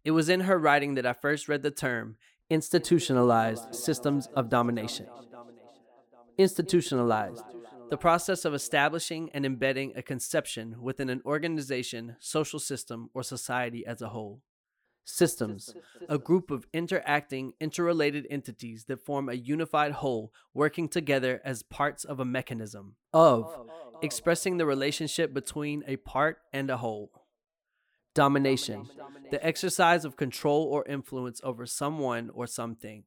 It 0.03 0.11
was 0.11 0.27
in 0.27 0.41
her 0.41 0.59
writing 0.59 0.95
that 0.95 1.05
I 1.05 1.13
first 1.13 1.47
read 1.47 1.63
the 1.63 1.71
term 1.71 2.17
institutionalized 2.49 3.73
systems 3.73 4.27
of 4.35 4.49
domination. 4.49 5.07
Institutionalized, 6.37 7.43
the 7.89 7.97
process 7.97 8.45
of 8.45 8.53
establishing 8.53 9.29
and 9.33 9.45
embedding 9.45 9.93
a 9.95 10.01
conception 10.01 10.75
within 10.81 11.09
an 11.09 11.21
organization, 11.25 12.15
social 12.19 12.59
system, 12.59 13.09
or 13.13 13.23
society 13.23 13.85
as 13.85 14.01
a 14.01 14.09
whole. 14.09 14.41
Systems, 15.07 15.75
a 16.09 16.17
group 16.17 16.49
of 16.49 16.65
interacting, 16.73 17.53
interrelated 17.59 18.25
entities 18.29 18.85
that 18.85 19.05
form 19.05 19.29
a 19.29 19.33
unified 19.33 19.91
whole 19.91 20.33
working 20.51 20.89
together 20.89 21.41
as 21.45 21.61
parts 21.61 22.03
of 22.03 22.19
a 22.19 22.25
mechanism. 22.25 22.95
Of, 23.13 23.69
expressing 24.01 24.57
the 24.57 24.65
relationship 24.65 25.31
between 25.31 25.83
a 25.85 25.97
part 25.97 26.39
and 26.51 26.71
a 26.71 26.77
whole. 26.77 27.11
Domination, 28.15 28.87
the 29.29 29.45
exercise 29.45 30.05
of 30.05 30.15
control 30.15 30.63
or 30.63 30.85
influence 30.85 31.41
over 31.43 31.65
someone 31.65 32.31
or 32.33 32.47
something. 32.47 33.03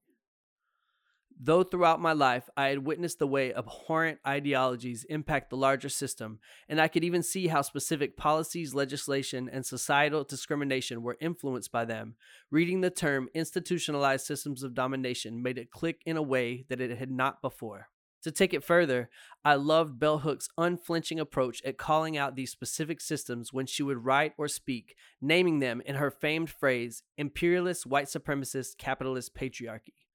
Though 1.41 1.63
throughout 1.63 2.01
my 2.01 2.15
life 2.15 2.49
I 2.57 2.67
had 2.69 2.85
witnessed 2.85 3.21
the 3.21 3.27
way 3.29 3.55
abhorrent 3.55 4.19
ideologies 4.27 5.05
impact 5.05 5.51
the 5.51 5.57
larger 5.57 5.89
system, 5.89 6.41
and 6.69 6.81
I 6.81 6.89
could 6.89 7.05
even 7.05 7.23
see 7.23 7.47
how 7.47 7.63
specific 7.63 8.17
policies, 8.17 8.75
legislation, 8.75 9.49
and 9.49 9.65
societal 9.65 10.25
discrimination 10.25 11.01
were 11.01 11.17
influenced 11.21 11.71
by 11.71 11.85
them, 11.85 12.17
reading 12.51 12.81
the 12.81 12.91
term 12.91 13.29
institutionalized 13.35 14.27
systems 14.27 14.65
of 14.65 14.75
domination 14.75 15.41
made 15.41 15.59
it 15.59 15.71
click 15.71 16.03
in 16.05 16.17
a 16.17 16.23
way 16.23 16.65
that 16.71 16.81
it 16.81 16.99
had 16.99 17.13
not 17.13 17.41
before. 17.41 17.89
To 18.23 18.33
take 18.33 18.53
it 18.53 18.65
further, 18.65 19.09
I 19.45 19.55
loved 19.55 20.01
Bell 20.01 20.19
Hook's 20.19 20.49
unflinching 20.59 21.21
approach 21.21 21.63
at 21.65 21.79
calling 21.79 22.17
out 22.17 22.35
these 22.35 22.51
specific 22.51 23.01
systems 23.01 23.53
when 23.53 23.67
she 23.67 23.85
would 23.85 24.05
write 24.05 24.33
or 24.39 24.49
speak, 24.49 24.97
naming 25.21 25.61
them 25.61 25.83
in 25.87 25.95
her 25.95 26.11
famed 26.11 26.51
phrase 26.51 27.05
imperialist, 27.17 27.87
white 27.87 28.07
supremacist, 28.07 28.77
capitalist 28.77 29.37
patriarchy. 29.37 30.08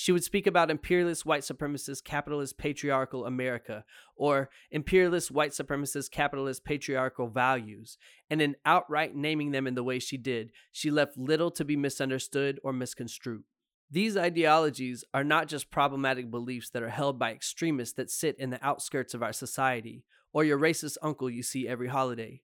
She 0.00 0.12
would 0.12 0.22
speak 0.22 0.46
about 0.46 0.70
imperialist, 0.70 1.26
white 1.26 1.42
supremacist, 1.42 2.04
capitalist, 2.04 2.56
patriarchal 2.56 3.26
America, 3.26 3.84
or 4.14 4.48
imperialist, 4.70 5.32
white 5.32 5.50
supremacist, 5.50 6.12
capitalist, 6.12 6.64
patriarchal 6.64 7.26
values. 7.26 7.98
And 8.30 8.40
in 8.40 8.54
outright 8.64 9.16
naming 9.16 9.50
them 9.50 9.66
in 9.66 9.74
the 9.74 9.82
way 9.82 9.98
she 9.98 10.16
did, 10.16 10.52
she 10.70 10.92
left 10.92 11.18
little 11.18 11.50
to 11.50 11.64
be 11.64 11.74
misunderstood 11.74 12.60
or 12.62 12.72
misconstrued. 12.72 13.42
These 13.90 14.16
ideologies 14.16 15.02
are 15.12 15.24
not 15.24 15.48
just 15.48 15.68
problematic 15.68 16.30
beliefs 16.30 16.70
that 16.70 16.82
are 16.84 16.90
held 16.90 17.18
by 17.18 17.32
extremists 17.32 17.96
that 17.96 18.08
sit 18.08 18.38
in 18.38 18.50
the 18.50 18.64
outskirts 18.64 19.14
of 19.14 19.22
our 19.24 19.32
society, 19.32 20.04
or 20.32 20.44
your 20.44 20.60
racist 20.60 20.96
uncle 21.02 21.28
you 21.28 21.42
see 21.42 21.66
every 21.66 21.88
holiday. 21.88 22.40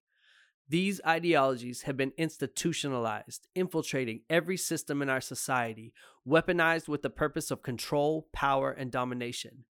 These 0.68 1.00
ideologies 1.07 1.83
have 1.83 1.96
been 1.96 2.12
institutionalized, 2.16 3.48
infiltrating 3.55 4.22
every 4.31 4.57
system 4.57 5.03
in 5.03 5.11
our 5.11 5.20
society, 5.20 5.92
weaponized 6.27 6.88
with 6.88 7.03
the 7.03 7.11
purpose 7.11 7.50
of 7.50 7.62
control, 7.62 8.29
power, 8.33 8.70
and 8.70 8.90
domination. 8.90 9.64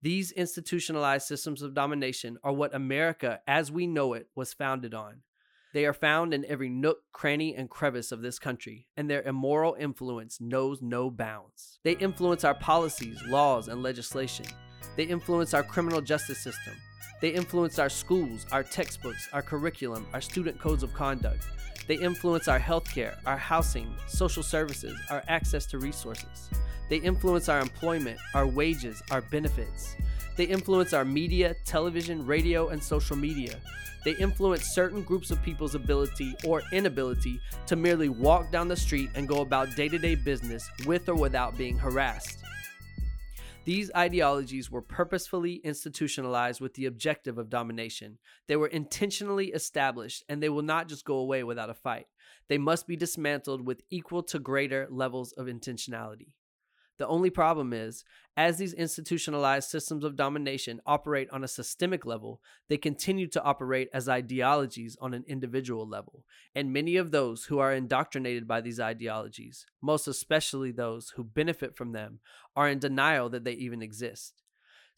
These 0.00 0.32
institutionalized 0.32 1.26
systems 1.26 1.60
of 1.60 1.74
domination 1.74 2.38
are 2.42 2.52
what 2.52 2.74
America, 2.74 3.40
as 3.46 3.70
we 3.70 3.86
know 3.86 4.14
it, 4.14 4.28
was 4.34 4.54
founded 4.54 4.94
on. 4.94 5.22
They 5.74 5.84
are 5.84 5.92
found 5.92 6.32
in 6.32 6.46
every 6.46 6.70
nook, 6.70 7.00
cranny, 7.12 7.54
and 7.54 7.68
crevice 7.68 8.10
of 8.10 8.22
this 8.22 8.38
country, 8.38 8.86
and 8.96 9.10
their 9.10 9.22
immoral 9.22 9.76
influence 9.78 10.40
knows 10.40 10.80
no 10.80 11.10
bounds. 11.10 11.78
They 11.84 11.92
influence 11.92 12.42
our 12.42 12.54
policies, 12.54 13.20
laws, 13.26 13.68
and 13.68 13.82
legislation. 13.82 14.46
They 14.96 15.04
influence 15.04 15.52
our 15.52 15.62
criminal 15.62 16.00
justice 16.00 16.42
system, 16.42 16.74
they 17.20 17.30
influence 17.30 17.78
our 17.78 17.88
schools, 17.88 18.46
our 18.52 18.62
textbooks, 18.62 19.28
our 19.32 19.42
curriculum, 19.42 20.06
our 20.12 20.20
student 20.20 20.58
codes 20.60 20.82
of 20.82 20.94
conduct. 20.94 21.46
They 21.88 21.96
influence 21.96 22.48
our 22.48 22.60
healthcare, 22.60 23.16
our 23.26 23.36
housing, 23.36 23.92
social 24.06 24.42
services, 24.42 24.96
our 25.10 25.22
access 25.26 25.66
to 25.66 25.78
resources. 25.78 26.50
They 26.88 26.98
influence 26.98 27.48
our 27.48 27.60
employment, 27.60 28.18
our 28.34 28.46
wages, 28.46 29.02
our 29.10 29.22
benefits. 29.22 29.96
They 30.36 30.44
influence 30.44 30.92
our 30.92 31.04
media, 31.04 31.56
television, 31.64 32.24
radio, 32.24 32.68
and 32.68 32.82
social 32.82 33.16
media. 33.16 33.56
They 34.04 34.12
influence 34.12 34.74
certain 34.74 35.02
groups 35.02 35.30
of 35.30 35.42
people's 35.42 35.74
ability 35.74 36.34
or 36.46 36.62
inability 36.72 37.40
to 37.66 37.74
merely 37.74 38.08
walk 38.08 38.52
down 38.52 38.68
the 38.68 38.76
street 38.76 39.10
and 39.14 39.26
go 39.26 39.40
about 39.40 39.74
day 39.74 39.88
to 39.88 39.98
day 39.98 40.14
business 40.14 40.70
with 40.86 41.08
or 41.08 41.14
without 41.14 41.58
being 41.58 41.76
harassed. 41.76 42.44
These 43.68 43.90
ideologies 43.94 44.70
were 44.70 44.80
purposefully 44.80 45.56
institutionalized 45.56 46.58
with 46.58 46.72
the 46.72 46.86
objective 46.86 47.36
of 47.36 47.50
domination. 47.50 48.16
They 48.46 48.56
were 48.56 48.66
intentionally 48.66 49.48
established, 49.48 50.24
and 50.26 50.42
they 50.42 50.48
will 50.48 50.62
not 50.62 50.88
just 50.88 51.04
go 51.04 51.18
away 51.18 51.44
without 51.44 51.68
a 51.68 51.74
fight. 51.74 52.06
They 52.48 52.56
must 52.56 52.86
be 52.86 52.96
dismantled 52.96 53.66
with 53.66 53.82
equal 53.90 54.22
to 54.22 54.38
greater 54.38 54.88
levels 54.90 55.32
of 55.32 55.48
intentionality. 55.48 56.28
The 56.98 57.06
only 57.06 57.30
problem 57.30 57.72
is, 57.72 58.04
as 58.36 58.58
these 58.58 58.72
institutionalized 58.72 59.68
systems 59.68 60.04
of 60.04 60.16
domination 60.16 60.80
operate 60.84 61.30
on 61.30 61.44
a 61.44 61.48
systemic 61.48 62.04
level, 62.04 62.40
they 62.68 62.76
continue 62.76 63.28
to 63.28 63.42
operate 63.42 63.88
as 63.92 64.08
ideologies 64.08 64.96
on 65.00 65.14
an 65.14 65.24
individual 65.28 65.88
level. 65.88 66.24
And 66.54 66.72
many 66.72 66.96
of 66.96 67.10
those 67.10 67.44
who 67.44 67.60
are 67.60 67.72
indoctrinated 67.72 68.48
by 68.48 68.60
these 68.60 68.80
ideologies, 68.80 69.64
most 69.80 70.08
especially 70.08 70.72
those 70.72 71.10
who 71.10 71.22
benefit 71.24 71.76
from 71.76 71.92
them, 71.92 72.18
are 72.56 72.68
in 72.68 72.80
denial 72.80 73.28
that 73.30 73.44
they 73.44 73.52
even 73.52 73.80
exist. 73.80 74.34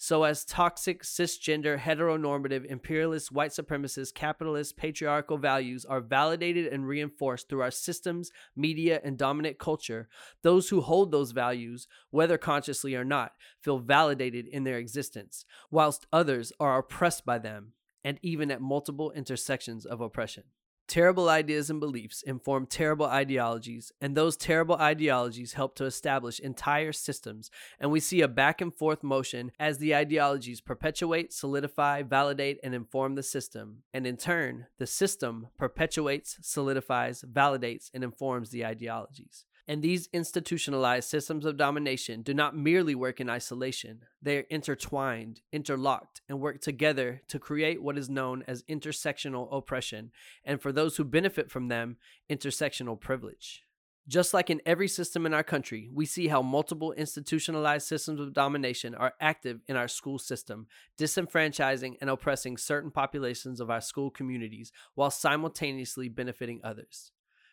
So, 0.02 0.22
as 0.22 0.46
toxic, 0.46 1.02
cisgender, 1.02 1.78
heteronormative, 1.78 2.64
imperialist, 2.64 3.30
white 3.30 3.50
supremacist, 3.50 4.14
capitalist, 4.14 4.78
patriarchal 4.78 5.36
values 5.36 5.84
are 5.84 6.00
validated 6.00 6.72
and 6.72 6.88
reinforced 6.88 7.50
through 7.50 7.60
our 7.60 7.70
systems, 7.70 8.32
media, 8.56 9.02
and 9.04 9.18
dominant 9.18 9.58
culture, 9.58 10.08
those 10.40 10.70
who 10.70 10.80
hold 10.80 11.12
those 11.12 11.32
values, 11.32 11.86
whether 12.08 12.38
consciously 12.38 12.94
or 12.94 13.04
not, 13.04 13.32
feel 13.60 13.78
validated 13.78 14.46
in 14.46 14.64
their 14.64 14.78
existence, 14.78 15.44
whilst 15.70 16.06
others 16.10 16.50
are 16.58 16.78
oppressed 16.78 17.26
by 17.26 17.38
them, 17.38 17.74
and 18.02 18.18
even 18.22 18.50
at 18.50 18.62
multiple 18.62 19.10
intersections 19.10 19.84
of 19.84 20.00
oppression. 20.00 20.44
Terrible 20.90 21.28
ideas 21.28 21.70
and 21.70 21.78
beliefs 21.78 22.20
inform 22.22 22.66
terrible 22.66 23.06
ideologies, 23.06 23.92
and 24.00 24.16
those 24.16 24.36
terrible 24.36 24.74
ideologies 24.74 25.52
help 25.52 25.76
to 25.76 25.84
establish 25.84 26.40
entire 26.40 26.90
systems. 26.90 27.48
And 27.78 27.92
we 27.92 28.00
see 28.00 28.22
a 28.22 28.26
back 28.26 28.60
and 28.60 28.74
forth 28.74 29.04
motion 29.04 29.52
as 29.60 29.78
the 29.78 29.94
ideologies 29.94 30.60
perpetuate, 30.60 31.32
solidify, 31.32 32.02
validate, 32.02 32.58
and 32.64 32.74
inform 32.74 33.14
the 33.14 33.22
system. 33.22 33.84
And 33.94 34.04
in 34.04 34.16
turn, 34.16 34.66
the 34.78 34.86
system 34.88 35.46
perpetuates, 35.56 36.38
solidifies, 36.42 37.22
validates, 37.22 37.88
and 37.94 38.02
informs 38.02 38.50
the 38.50 38.66
ideologies. 38.66 39.46
And 39.70 39.82
these 39.82 40.08
institutionalized 40.12 41.08
systems 41.08 41.46
of 41.46 41.56
domination 41.56 42.22
do 42.22 42.34
not 42.34 42.56
merely 42.56 42.96
work 42.96 43.20
in 43.20 43.30
isolation. 43.30 44.00
They 44.20 44.38
are 44.38 44.46
intertwined, 44.50 45.42
interlocked, 45.52 46.22
and 46.28 46.40
work 46.40 46.60
together 46.60 47.22
to 47.28 47.38
create 47.38 47.80
what 47.80 47.96
is 47.96 48.10
known 48.10 48.42
as 48.48 48.64
intersectional 48.64 49.46
oppression, 49.52 50.10
and 50.44 50.60
for 50.60 50.72
those 50.72 50.96
who 50.96 51.04
benefit 51.04 51.52
from 51.52 51.68
them, 51.68 51.98
intersectional 52.28 53.00
privilege. 53.00 53.62
Just 54.08 54.34
like 54.34 54.50
in 54.50 54.60
every 54.66 54.88
system 54.88 55.24
in 55.24 55.32
our 55.32 55.44
country, 55.44 55.88
we 55.92 56.04
see 56.04 56.26
how 56.26 56.42
multiple 56.42 56.90
institutionalized 56.90 57.86
systems 57.86 58.18
of 58.18 58.32
domination 58.32 58.96
are 58.96 59.14
active 59.20 59.60
in 59.68 59.76
our 59.76 59.86
school 59.86 60.18
system, 60.18 60.66
disenfranchising 60.98 61.94
and 62.00 62.10
oppressing 62.10 62.56
certain 62.56 62.90
populations 62.90 63.60
of 63.60 63.70
our 63.70 63.80
school 63.80 64.10
communities 64.10 64.72
while 64.96 65.12
simultaneously 65.12 66.08
benefiting 66.08 66.60
others. 66.64 67.12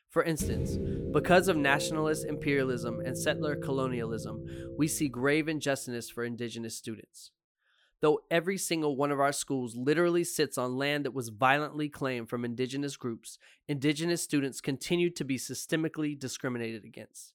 For 0.09 0.23
instance, 0.23 0.77
because 1.11 1.47
of 1.47 1.57
nationalist 1.57 2.25
imperialism 2.25 3.01
and 3.01 3.17
settler 3.17 3.55
colonialism, 3.55 4.45
we 4.77 4.87
see 4.87 5.09
grave 5.09 5.47
injustice 5.49 6.09
for 6.09 6.23
indigenous 6.23 6.77
students. 6.77 7.31
Though 7.99 8.19
every 8.29 8.57
single 8.57 8.95
one 8.95 9.11
of 9.11 9.19
our 9.19 9.31
schools 9.31 9.75
literally 9.75 10.23
sits 10.23 10.57
on 10.57 10.77
land 10.77 11.03
that 11.05 11.13
was 11.15 11.29
violently 11.29 11.89
claimed 11.89 12.29
from 12.29 12.45
indigenous 12.45 12.95
groups, 12.95 13.39
indigenous 13.67 14.21
students 14.21 14.61
continue 14.61 15.09
to 15.11 15.25
be 15.25 15.37
systemically 15.37 16.17
discriminated 16.17 16.85
against. 16.85 17.33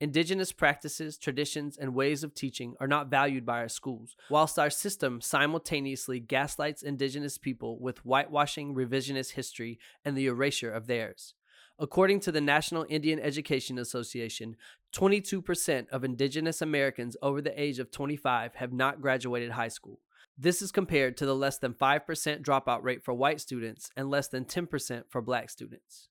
Indigenous 0.00 0.50
practices, 0.50 1.18
traditions, 1.18 1.76
and 1.76 1.94
ways 1.94 2.24
of 2.24 2.34
teaching 2.34 2.74
are 2.80 2.88
not 2.88 3.10
valued 3.10 3.44
by 3.44 3.58
our 3.58 3.68
schools, 3.68 4.16
whilst 4.30 4.58
our 4.58 4.70
system 4.70 5.20
simultaneously 5.20 6.18
gaslights 6.18 6.82
indigenous 6.82 7.38
people 7.38 7.78
with 7.78 7.98
whitewashing 7.98 8.74
revisionist 8.74 9.32
history 9.32 9.78
and 10.04 10.16
the 10.16 10.26
erasure 10.26 10.72
of 10.72 10.86
theirs. 10.86 11.34
According 11.82 12.20
to 12.20 12.32
the 12.32 12.42
National 12.42 12.84
Indian 12.90 13.18
Education 13.18 13.78
Association, 13.78 14.54
22% 14.92 15.88
of 15.88 16.04
Indigenous 16.04 16.60
Americans 16.60 17.16
over 17.22 17.40
the 17.40 17.58
age 17.58 17.78
of 17.78 17.90
25 17.90 18.56
have 18.56 18.70
not 18.70 19.00
graduated 19.00 19.52
high 19.52 19.68
school. 19.68 19.98
This 20.36 20.60
is 20.60 20.72
compared 20.72 21.16
to 21.16 21.24
the 21.24 21.34
less 21.34 21.56
than 21.56 21.72
5% 21.72 22.42
dropout 22.42 22.82
rate 22.82 23.02
for 23.02 23.14
white 23.14 23.40
students 23.40 23.90
and 23.96 24.10
less 24.10 24.28
than 24.28 24.44
10% 24.44 25.04
for 25.08 25.22
black 25.22 25.48
students. 25.48 26.10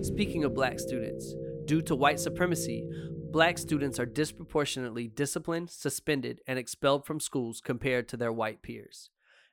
Speaking 0.00 0.42
of 0.42 0.54
black 0.54 0.80
students, 0.80 1.34
due 1.66 1.82
to 1.82 1.94
white 1.94 2.18
supremacy, 2.18 2.88
black 3.30 3.58
students 3.58 4.00
are 4.00 4.06
disproportionately 4.06 5.06
disciplined, 5.06 5.68
suspended, 5.68 6.40
and 6.46 6.58
expelled 6.58 7.04
from 7.04 7.20
schools 7.20 7.60
compared 7.60 8.08
to 8.08 8.16
their 8.16 8.32
white 8.32 8.62
peers. 8.62 9.10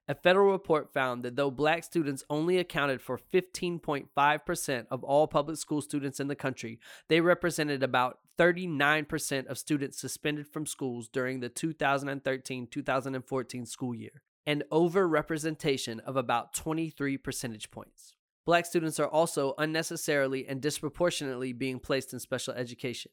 A 0.09 0.15
federal 0.15 0.53
report 0.53 0.93
found 0.93 1.23
that 1.23 1.35
though 1.35 1.51
black 1.51 1.83
students 1.83 2.23
only 2.29 2.57
accounted 2.57 3.01
for 3.01 3.17
15.5% 3.17 4.87
of 4.89 5.03
all 5.03 5.27
public 5.27 5.57
school 5.57 5.81
students 5.81 6.21
in 6.21 6.29
the 6.29 6.35
country, 6.35 6.79
they 7.09 7.19
represented 7.19 7.83
about 7.83 8.19
39% 8.37 9.47
of 9.47 9.57
students 9.57 9.99
suspended 9.99 10.47
from 10.47 10.65
schools 10.65 11.09
during 11.09 11.41
the 11.41 11.49
2013 11.49 12.67
2014 12.67 13.65
school 13.65 13.93
year, 13.93 14.21
an 14.45 14.63
overrepresentation 14.71 15.99
of 15.99 16.15
about 16.15 16.53
23 16.53 17.17
percentage 17.17 17.69
points. 17.69 18.13
Black 18.45 18.65
students 18.65 19.01
are 19.01 19.09
also 19.09 19.55
unnecessarily 19.57 20.47
and 20.47 20.61
disproportionately 20.61 21.51
being 21.51 21.79
placed 21.79 22.13
in 22.13 22.19
special 22.19 22.53
education. 22.53 23.11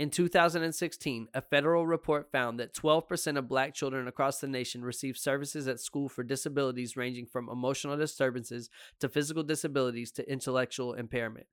In 0.00 0.08
2016, 0.08 1.28
a 1.34 1.42
federal 1.42 1.86
report 1.86 2.32
found 2.32 2.58
that 2.58 2.72
12% 2.72 3.36
of 3.36 3.48
black 3.48 3.74
children 3.74 4.08
across 4.08 4.40
the 4.40 4.48
nation 4.48 4.82
receive 4.82 5.18
services 5.18 5.68
at 5.68 5.78
school 5.78 6.08
for 6.08 6.24
disabilities 6.24 6.96
ranging 6.96 7.26
from 7.26 7.50
emotional 7.50 7.98
disturbances 7.98 8.70
to 9.00 9.10
physical 9.10 9.42
disabilities 9.42 10.10
to 10.12 10.26
intellectual 10.26 10.94
impairment. 10.94 11.48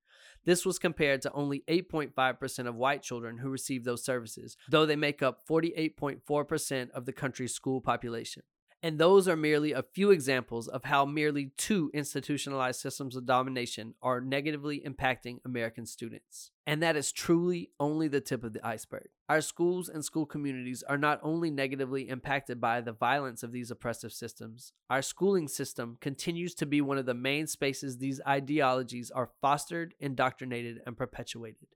This 0.46 0.66
was 0.66 0.80
compared 0.80 1.22
to 1.24 1.32
only 1.34 1.66
8.5% 1.68 2.68
of 2.70 2.76
white 2.76 3.04
children 3.04 3.38
who 3.40 3.50
receive 3.50 3.84
those 3.84 4.06
services, 4.06 4.56
though 4.70 4.86
they 4.86 4.96
make 4.96 5.22
up 5.22 5.46
48.4% 5.46 6.90
of 6.92 7.06
the 7.06 7.12
country's 7.12 7.54
school 7.54 7.82
population. 7.82 8.44
And 8.88 8.98
those 8.98 9.28
are 9.28 9.36
merely 9.36 9.74
a 9.74 9.84
few 9.84 10.12
examples 10.12 10.70
of 10.70 10.86
how 10.86 11.04
merely 11.04 11.52
two 11.58 11.92
institutionalized 11.94 12.80
systems 12.80 13.18
of 13.18 13.26
domination 13.26 13.96
are 14.02 14.22
negatively 14.22 14.80
impacting 14.80 15.40
American 15.44 15.86
students. 15.86 16.52
And 16.66 16.82
that 16.82 16.96
is 16.96 17.12
truly 17.12 17.72
only 17.82 18.08
the 18.08 18.22
tip 18.22 18.46
of 18.46 18.54
the 18.54 18.66
iceberg. 18.66 19.10
Our 19.28 19.42
schools 19.42 19.90
and 19.90 20.06
school 20.06 20.26
communities 20.26 20.84
are 20.84 20.98
not 20.98 21.20
only 21.22 21.52
negatively 21.52 22.08
impacted 22.08 22.62
by 22.62 22.80
the 22.80 22.94
violence 22.94 23.44
of 23.44 23.52
these 23.52 23.72
oppressive 23.72 24.14
systems, 24.14 24.72
our 24.90 25.02
schooling 25.02 25.50
system 25.50 25.98
continues 26.00 26.56
to 26.56 26.66
be 26.66 26.80
one 26.80 26.98
of 26.98 27.06
the 27.06 27.14
main 27.14 27.46
spaces 27.46 27.98
these 27.98 28.22
ideologies 28.26 29.12
are 29.12 29.32
fostered, 29.42 29.96
indoctrinated, 30.00 30.80
and 30.86 30.96
perpetuated 30.96 31.68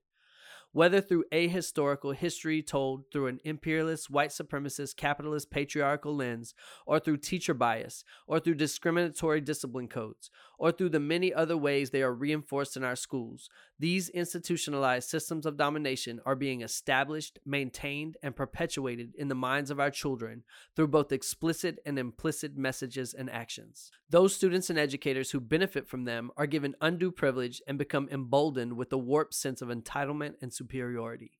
whether 0.72 1.00
through 1.00 1.24
ahistorical 1.32 2.14
history 2.14 2.62
told 2.62 3.04
through 3.12 3.26
an 3.26 3.40
imperialist, 3.44 4.10
white 4.10 4.30
supremacist, 4.30 4.96
capitalist, 4.96 5.50
patriarchal 5.50 6.16
lens, 6.16 6.54
or 6.86 6.98
through 6.98 7.18
teacher 7.18 7.54
bias, 7.54 8.04
or 8.26 8.40
through 8.40 8.54
discriminatory 8.54 9.40
discipline 9.40 9.88
codes, 9.88 10.30
or 10.58 10.72
through 10.72 10.88
the 10.88 11.00
many 11.00 11.32
other 11.32 11.56
ways 11.56 11.90
they 11.90 12.02
are 12.02 12.14
reinforced 12.14 12.76
in 12.76 12.84
our 12.84 12.96
schools. 12.96 13.48
These 13.78 14.08
institutionalized 14.10 15.08
systems 15.08 15.44
of 15.44 15.56
domination 15.56 16.20
are 16.24 16.36
being 16.36 16.62
established, 16.62 17.38
maintained, 17.44 18.16
and 18.22 18.36
perpetuated 18.36 19.12
in 19.18 19.28
the 19.28 19.34
minds 19.34 19.70
of 19.70 19.80
our 19.80 19.90
children 19.90 20.44
through 20.76 20.88
both 20.88 21.12
explicit 21.12 21.80
and 21.84 21.98
implicit 21.98 22.56
messages 22.56 23.12
and 23.12 23.28
actions. 23.28 23.90
Those 24.08 24.36
students 24.36 24.70
and 24.70 24.78
educators 24.78 25.30
who 25.30 25.40
benefit 25.40 25.88
from 25.88 26.04
them 26.04 26.30
are 26.36 26.46
given 26.46 26.76
undue 26.80 27.10
privilege 27.10 27.60
and 27.66 27.76
become 27.76 28.08
emboldened 28.12 28.74
with 28.74 28.92
a 28.92 28.98
warped 28.98 29.34
sense 29.34 29.62
of 29.62 29.68
entitlement 29.68 30.34
and 30.40 30.52
superiority. 30.62 31.32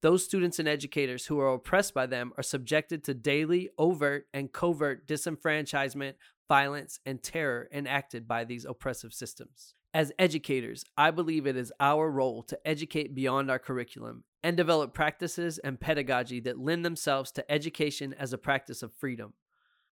Those 0.00 0.24
students 0.24 0.58
and 0.58 0.68
educators 0.68 1.26
who 1.26 1.38
are 1.40 1.52
oppressed 1.52 1.92
by 1.92 2.06
them 2.06 2.32
are 2.36 2.42
subjected 2.42 3.04
to 3.04 3.14
daily, 3.14 3.68
overt, 3.78 4.26
and 4.32 4.52
covert 4.52 5.06
disenfranchisement, 5.06 6.14
violence, 6.48 7.00
and 7.04 7.22
terror 7.22 7.68
enacted 7.72 8.26
by 8.26 8.44
these 8.44 8.64
oppressive 8.64 9.12
systems. 9.12 9.74
As 9.92 10.12
educators, 10.18 10.84
I 10.96 11.10
believe 11.10 11.46
it 11.46 11.56
is 11.56 11.72
our 11.80 12.10
role 12.10 12.42
to 12.44 12.58
educate 12.66 13.14
beyond 13.14 13.50
our 13.50 13.58
curriculum 13.58 14.24
and 14.42 14.56
develop 14.56 14.94
practices 14.94 15.58
and 15.58 15.80
pedagogy 15.80 16.40
that 16.40 16.58
lend 16.58 16.84
themselves 16.84 17.32
to 17.32 17.50
education 17.50 18.14
as 18.18 18.32
a 18.32 18.38
practice 18.38 18.82
of 18.82 18.92
freedom. 18.94 19.32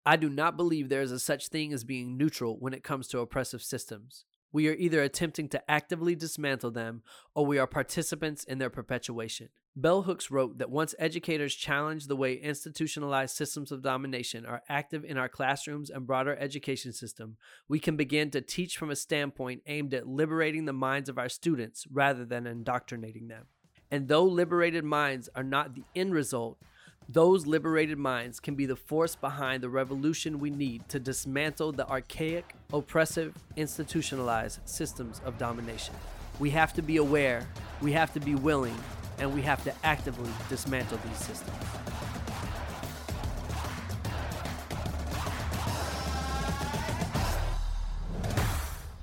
I 0.05 0.15
do 0.15 0.29
not 0.29 0.57
believe 0.57 0.89
there 0.89 1.01
is 1.01 1.11
a 1.11 1.19
such 1.19 1.49
thing 1.49 1.73
as 1.73 1.83
being 1.83 2.17
neutral 2.17 2.57
when 2.59 2.73
it 2.73 2.83
comes 2.83 3.07
to 3.09 3.19
oppressive 3.19 3.63
systems. 3.63 4.25
We 4.55 4.69
are 4.69 4.73
either 4.75 5.03
attempting 5.03 5.49
to 5.49 5.69
actively 5.69 6.15
dismantle 6.15 6.71
them 6.71 7.03
or 7.33 7.45
we 7.45 7.57
are 7.57 7.67
participants 7.67 8.45
in 8.45 8.57
their 8.57 8.69
perpetuation. 8.69 9.49
Bell 9.75 10.03
Hooks 10.03 10.31
wrote 10.31 10.59
that 10.59 10.69
once 10.69 10.95
educators 10.97 11.53
challenge 11.53 12.07
the 12.07 12.15
way 12.15 12.35
institutionalized 12.35 13.35
systems 13.35 13.73
of 13.73 13.81
domination 13.81 14.45
are 14.45 14.63
active 14.69 15.03
in 15.03 15.17
our 15.17 15.27
classrooms 15.27 15.89
and 15.89 16.07
broader 16.07 16.37
education 16.39 16.93
system, 16.93 17.35
we 17.67 17.81
can 17.81 17.97
begin 17.97 18.31
to 18.31 18.39
teach 18.39 18.77
from 18.77 18.89
a 18.89 18.95
standpoint 18.95 19.61
aimed 19.67 19.93
at 19.93 20.07
liberating 20.07 20.63
the 20.63 20.71
minds 20.71 21.09
of 21.09 21.17
our 21.17 21.27
students 21.27 21.85
rather 21.91 22.23
than 22.23 22.47
indoctrinating 22.47 23.27
them. 23.27 23.47
And 23.91 24.07
though 24.07 24.23
liberated 24.23 24.85
minds 24.85 25.27
are 25.35 25.43
not 25.43 25.75
the 25.75 25.83
end 25.93 26.13
result, 26.13 26.59
Those 27.07 27.45
liberated 27.45 27.99
minds 27.99 28.39
can 28.39 28.55
be 28.55 28.65
the 28.65 28.75
force 28.75 29.15
behind 29.15 29.61
the 29.61 29.69
revolution 29.69 30.39
we 30.39 30.49
need 30.49 30.89
to 30.89 30.99
dismantle 30.99 31.71
the 31.73 31.87
archaic, 31.87 32.55
oppressive, 32.73 33.35
institutionalized 33.55 34.59
systems 34.65 35.21
of 35.23 35.37
domination. 35.37 35.93
We 36.39 36.49
have 36.49 36.73
to 36.73 36.81
be 36.81 36.97
aware, 36.97 37.47
we 37.79 37.91
have 37.91 38.11
to 38.13 38.19
be 38.19 38.33
willing, 38.33 38.75
and 39.19 39.33
we 39.35 39.43
have 39.43 39.63
to 39.65 39.73
actively 39.83 40.31
dismantle 40.49 40.99
these 41.07 41.17
systems. 41.19 41.55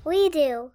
We 0.03 0.27
do. 0.27 0.71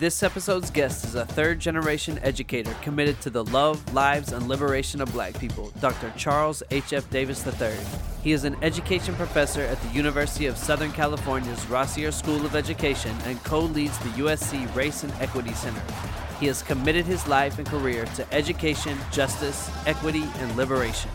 This 0.00 0.22
episode's 0.22 0.70
guest 0.70 1.04
is 1.04 1.14
a 1.14 1.26
third 1.26 1.58
generation 1.58 2.18
educator 2.22 2.74
committed 2.80 3.20
to 3.20 3.28
the 3.28 3.44
love, 3.44 3.92
lives, 3.92 4.32
and 4.32 4.48
liberation 4.48 5.02
of 5.02 5.12
black 5.12 5.38
people, 5.38 5.70
Dr. 5.78 6.10
Charles 6.16 6.62
H.F. 6.70 7.10
Davis 7.10 7.46
III. 7.46 7.76
He 8.24 8.32
is 8.32 8.44
an 8.44 8.56
education 8.62 9.14
professor 9.16 9.60
at 9.60 9.78
the 9.82 9.90
University 9.90 10.46
of 10.46 10.56
Southern 10.56 10.90
California's 10.92 11.66
Rossier 11.66 12.12
School 12.12 12.46
of 12.46 12.56
Education 12.56 13.14
and 13.26 13.44
co 13.44 13.60
leads 13.60 13.98
the 13.98 14.08
USC 14.22 14.74
Race 14.74 15.02
and 15.04 15.12
Equity 15.20 15.52
Center. 15.52 15.82
He 16.40 16.46
has 16.46 16.62
committed 16.62 17.04
his 17.04 17.28
life 17.28 17.58
and 17.58 17.68
career 17.68 18.06
to 18.16 18.32
education, 18.32 18.96
justice, 19.12 19.70
equity, 19.86 20.24
and 20.38 20.56
liberation. 20.56 21.10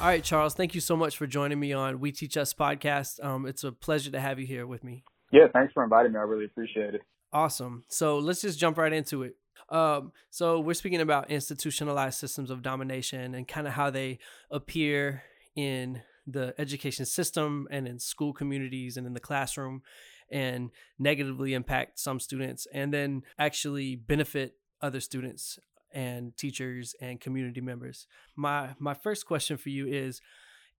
All 0.00 0.08
right, 0.08 0.24
Charles, 0.24 0.54
thank 0.54 0.74
you 0.74 0.80
so 0.80 0.96
much 0.96 1.16
for 1.16 1.28
joining 1.28 1.60
me 1.60 1.72
on 1.72 2.00
We 2.00 2.10
Teach 2.10 2.36
Us 2.36 2.52
podcast. 2.52 3.24
Um, 3.24 3.46
it's 3.46 3.62
a 3.62 3.70
pleasure 3.70 4.10
to 4.10 4.18
have 4.18 4.40
you 4.40 4.46
here 4.48 4.66
with 4.66 4.82
me. 4.82 5.04
Yeah, 5.30 5.46
thanks 5.52 5.72
for 5.72 5.84
inviting 5.84 6.10
me. 6.10 6.18
I 6.18 6.22
really 6.22 6.46
appreciate 6.46 6.96
it. 6.96 7.02
Awesome. 7.32 7.84
So 7.88 8.18
let's 8.18 8.40
just 8.40 8.58
jump 8.58 8.78
right 8.78 8.92
into 8.92 9.22
it. 9.22 9.36
Um, 9.68 10.12
so 10.30 10.60
we're 10.60 10.74
speaking 10.74 11.00
about 11.00 11.30
institutionalized 11.30 12.18
systems 12.18 12.50
of 12.50 12.62
domination 12.62 13.34
and 13.34 13.46
kind 13.46 13.66
of 13.66 13.74
how 13.74 13.90
they 13.90 14.18
appear 14.50 15.22
in 15.54 16.02
the 16.26 16.54
education 16.58 17.04
system 17.04 17.68
and 17.70 17.86
in 17.86 17.98
school 17.98 18.32
communities 18.32 18.96
and 18.96 19.06
in 19.06 19.14
the 19.14 19.20
classroom 19.20 19.82
and 20.30 20.70
negatively 20.98 21.54
impact 21.54 21.98
some 21.98 22.20
students 22.20 22.66
and 22.72 22.92
then 22.92 23.22
actually 23.38 23.96
benefit 23.96 24.54
other 24.80 25.00
students 25.00 25.58
and 25.92 26.36
teachers 26.36 26.94
and 27.00 27.20
community 27.20 27.60
members. 27.60 28.06
My 28.36 28.70
my 28.78 28.94
first 28.94 29.26
question 29.26 29.56
for 29.56 29.70
you 29.70 29.86
is 29.86 30.20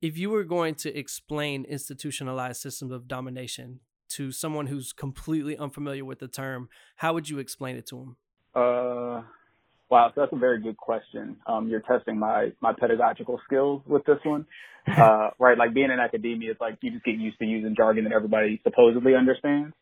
if 0.02 0.18
you 0.18 0.30
were 0.30 0.44
going 0.44 0.76
to 0.76 0.98
explain 0.98 1.66
institutionalized 1.66 2.62
systems 2.62 2.92
of 2.92 3.08
domination 3.08 3.80
to 4.10 4.32
someone 4.32 4.68
who's 4.68 4.94
completely 4.94 5.58
unfamiliar 5.58 6.06
with 6.06 6.20
the 6.20 6.28
term, 6.28 6.70
how 6.98 7.14
would 7.14 7.30
you 7.30 7.40
explain 7.40 7.76
it 7.76 7.88
to 7.88 7.96
them? 7.96 8.16
Uh, 8.56 9.22
wow, 9.90 10.12
so 10.14 10.22
that's 10.22 10.34
a 10.34 10.38
very 10.38 10.62
good 10.62 10.78
question. 10.78 11.38
Um, 11.48 11.68
you're 11.68 11.82
testing 11.82 12.20
my 12.20 12.52
my 12.62 12.74
pedagogical 12.78 13.40
skills 13.46 13.82
with 13.86 14.04
this 14.06 14.20
one, 14.24 14.46
uh, 14.88 15.30
right? 15.40 15.58
Like 15.58 15.74
being 15.74 15.92
in 15.92 16.00
academia, 16.00 16.52
it's 16.52 16.62
like 16.62 16.78
you 16.82 16.92
just 16.92 17.06
get 17.06 17.16
used 17.16 17.38
to 17.40 17.46
using 17.46 17.76
jargon 17.76 18.06
that 18.06 18.14
everybody 18.14 18.60
supposedly 18.64 19.16
understands. 19.16 19.74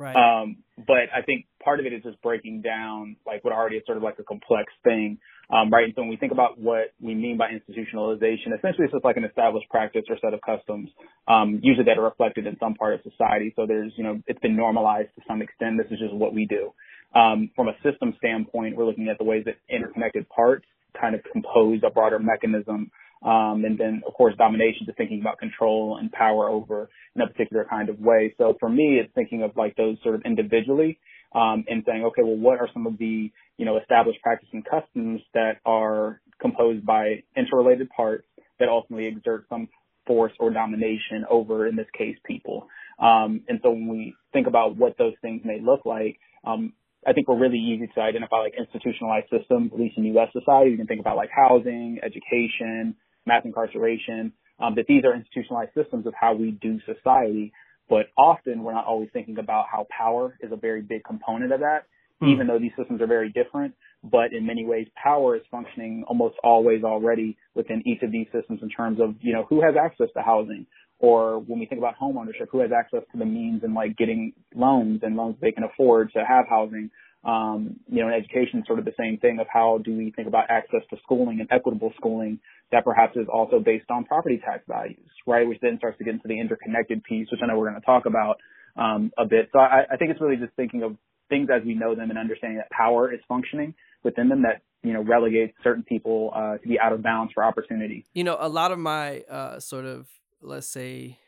Right. 0.00 0.16
Um, 0.16 0.64
but 0.78 1.12
I 1.14 1.20
think 1.20 1.44
part 1.62 1.78
of 1.78 1.84
it 1.84 1.92
is 1.92 2.02
just 2.02 2.22
breaking 2.22 2.62
down 2.62 3.16
like 3.26 3.44
what 3.44 3.52
already 3.52 3.76
is 3.76 3.82
sort 3.84 3.98
of 3.98 4.02
like 4.02 4.18
a 4.18 4.24
complex 4.24 4.72
thing, 4.82 5.18
um, 5.52 5.68
right? 5.68 5.84
And 5.84 5.92
so 5.94 6.00
when 6.00 6.08
we 6.08 6.16
think 6.16 6.32
about 6.32 6.58
what 6.58 6.94
we 7.02 7.14
mean 7.14 7.36
by 7.36 7.50
institutionalization, 7.52 8.56
essentially 8.56 8.88
it's 8.88 8.94
just 8.94 9.04
like 9.04 9.18
an 9.18 9.24
established 9.24 9.68
practice 9.68 10.04
or 10.08 10.16
set 10.24 10.32
of 10.32 10.40
customs, 10.40 10.88
um, 11.28 11.60
usually 11.62 11.84
that 11.84 11.98
are 11.98 12.04
reflected 12.04 12.46
in 12.46 12.56
some 12.58 12.72
part 12.72 12.94
of 12.94 13.00
society. 13.02 13.52
So 13.56 13.66
there's, 13.66 13.92
you 13.98 14.04
know, 14.04 14.22
it's 14.26 14.40
been 14.40 14.56
normalized 14.56 15.10
to 15.16 15.22
some 15.28 15.42
extent. 15.42 15.76
This 15.76 15.92
is 15.92 15.98
just 15.98 16.14
what 16.14 16.32
we 16.32 16.46
do. 16.46 16.72
Um, 17.14 17.50
from 17.54 17.68
a 17.68 17.76
system 17.84 18.14
standpoint, 18.16 18.76
we're 18.76 18.86
looking 18.86 19.08
at 19.08 19.18
the 19.18 19.24
ways 19.24 19.44
that 19.44 19.56
interconnected 19.68 20.30
parts 20.30 20.64
kind 20.98 21.14
of 21.14 21.20
compose 21.30 21.80
a 21.86 21.90
broader 21.90 22.18
mechanism 22.18 22.90
um, 23.22 23.64
and 23.64 23.78
then, 23.78 24.02
of 24.06 24.14
course, 24.14 24.34
domination 24.36 24.86
to 24.86 24.92
thinking 24.94 25.20
about 25.20 25.38
control 25.38 25.98
and 26.00 26.10
power 26.10 26.48
over 26.48 26.88
in 27.14 27.22
a 27.22 27.26
particular 27.26 27.66
kind 27.68 27.88
of 27.88 28.00
way. 28.00 28.34
So 28.38 28.56
for 28.58 28.68
me, 28.68 28.98
it's 29.02 29.12
thinking 29.14 29.42
of 29.42 29.52
like 29.56 29.76
those 29.76 29.96
sort 30.02 30.14
of 30.14 30.22
individually 30.24 30.98
um, 31.34 31.64
and 31.68 31.82
saying, 31.86 32.04
okay, 32.06 32.22
well, 32.22 32.36
what 32.36 32.60
are 32.60 32.68
some 32.72 32.86
of 32.86 32.98
the, 32.98 33.30
you 33.58 33.64
know, 33.64 33.76
established 33.78 34.20
practices 34.22 34.50
and 34.54 34.64
customs 34.64 35.20
that 35.34 35.58
are 35.66 36.20
composed 36.40 36.84
by 36.86 37.22
interrelated 37.36 37.88
parts 37.90 38.26
that 38.58 38.68
ultimately 38.68 39.06
exert 39.06 39.46
some 39.48 39.68
force 40.06 40.32
or 40.40 40.50
domination 40.50 41.24
over, 41.30 41.66
in 41.66 41.76
this 41.76 41.86
case, 41.96 42.16
people. 42.24 42.66
Um, 42.98 43.42
and 43.48 43.60
so 43.62 43.70
when 43.70 43.88
we 43.88 44.14
think 44.32 44.46
about 44.46 44.76
what 44.76 44.96
those 44.98 45.14
things 45.22 45.42
may 45.44 45.60
look 45.62 45.84
like, 45.84 46.18
um, 46.44 46.72
I 47.06 47.12
think 47.12 47.28
we're 47.28 47.38
really 47.38 47.58
easy 47.58 47.88
to 47.94 48.00
identify 48.00 48.36
like 48.36 48.54
institutionalized 48.58 49.28
systems, 49.30 49.72
at 49.72 49.80
least 49.80 49.96
in 49.96 50.04
U.S. 50.04 50.28
society. 50.32 50.70
You 50.70 50.76
can 50.76 50.86
think 50.86 51.00
about 51.00 51.16
like 51.16 51.30
housing, 51.34 51.98
education, 52.02 52.96
mass 53.26 53.42
incarceration, 53.44 54.32
um, 54.58 54.74
that 54.76 54.86
these 54.86 55.04
are 55.04 55.14
institutionalized 55.14 55.72
systems 55.74 56.06
of 56.06 56.14
how 56.18 56.34
we 56.34 56.50
do 56.50 56.78
society. 56.86 57.52
But 57.88 58.06
often 58.16 58.62
we're 58.62 58.72
not 58.72 58.86
always 58.86 59.08
thinking 59.12 59.38
about 59.38 59.66
how 59.70 59.86
power 59.96 60.36
is 60.40 60.52
a 60.52 60.56
very 60.56 60.80
big 60.80 61.02
component 61.04 61.52
of 61.52 61.60
that, 61.60 61.86
hmm. 62.20 62.28
even 62.28 62.46
though 62.46 62.58
these 62.58 62.72
systems 62.78 63.00
are 63.00 63.06
very 63.06 63.30
different. 63.30 63.74
But 64.02 64.32
in 64.32 64.46
many 64.46 64.64
ways, 64.64 64.86
power 65.02 65.36
is 65.36 65.42
functioning 65.50 66.04
almost 66.06 66.36
always 66.42 66.84
already 66.84 67.36
within 67.54 67.82
each 67.84 68.02
of 68.02 68.12
these 68.12 68.26
systems 68.32 68.60
in 68.62 68.70
terms 68.70 68.98
of, 69.00 69.16
you 69.20 69.32
know, 69.32 69.44
who 69.48 69.60
has 69.60 69.74
access 69.76 70.08
to 70.16 70.22
housing, 70.22 70.66
or 71.00 71.38
when 71.40 71.58
we 71.58 71.66
think 71.66 71.80
about 71.80 71.94
home 71.94 72.16
ownership, 72.16 72.48
who 72.50 72.60
has 72.60 72.70
access 72.72 73.02
to 73.12 73.18
the 73.18 73.26
means 73.26 73.62
and 73.62 73.74
like 73.74 73.96
getting 73.96 74.32
loans 74.54 75.00
and 75.02 75.16
loans 75.16 75.36
they 75.40 75.52
can 75.52 75.64
afford 75.64 76.12
to 76.12 76.24
have 76.24 76.46
housing. 76.48 76.90
Um, 77.22 77.80
you 77.86 78.00
know, 78.00 78.08
in 78.08 78.14
education, 78.14 78.64
sort 78.66 78.78
of 78.78 78.86
the 78.86 78.94
same 78.98 79.18
thing 79.18 79.40
of 79.40 79.46
how 79.52 79.78
do 79.84 79.94
we 79.94 80.10
think 80.10 80.26
about 80.26 80.44
access 80.48 80.80
to 80.88 80.96
schooling 81.02 81.40
and 81.40 81.48
equitable 81.52 81.92
schooling 81.96 82.40
that 82.72 82.84
perhaps 82.84 83.14
is 83.16 83.26
also 83.30 83.58
based 83.58 83.90
on 83.90 84.04
property 84.04 84.40
tax 84.42 84.62
values, 84.66 85.10
right? 85.26 85.46
Which 85.46 85.58
then 85.60 85.76
starts 85.78 85.98
to 85.98 86.04
get 86.04 86.14
into 86.14 86.28
the 86.28 86.40
interconnected 86.40 87.04
piece, 87.04 87.28
which 87.30 87.40
I 87.42 87.46
know 87.46 87.58
we're 87.58 87.68
going 87.68 87.80
to 87.80 87.86
talk 87.86 88.06
about 88.06 88.38
um, 88.76 89.12
a 89.18 89.26
bit. 89.26 89.50
So 89.52 89.58
I, 89.58 89.82
I 89.92 89.96
think 89.96 90.10
it's 90.10 90.20
really 90.20 90.36
just 90.36 90.54
thinking 90.54 90.82
of 90.82 90.96
things 91.28 91.48
as 91.54 91.64
we 91.64 91.74
know 91.74 91.94
them 91.94 92.10
and 92.10 92.18
understanding 92.18 92.58
that 92.58 92.70
power 92.70 93.12
is 93.12 93.20
functioning 93.28 93.74
within 94.02 94.28
them 94.28 94.42
that 94.42 94.62
you 94.82 94.92
know 94.92 95.02
relegates 95.02 95.54
certain 95.62 95.82
people 95.84 96.32
uh, 96.34 96.58
to 96.58 96.68
be 96.68 96.78
out 96.78 96.92
of 96.92 97.02
bounds 97.02 97.32
for 97.34 97.44
opportunity. 97.44 98.06
You 98.12 98.24
know, 98.24 98.36
a 98.38 98.48
lot 98.48 98.72
of 98.72 98.78
my 98.78 99.20
uh, 99.30 99.60
sort 99.60 99.84
of 99.84 100.08
let's 100.42 100.66
say 100.66 101.18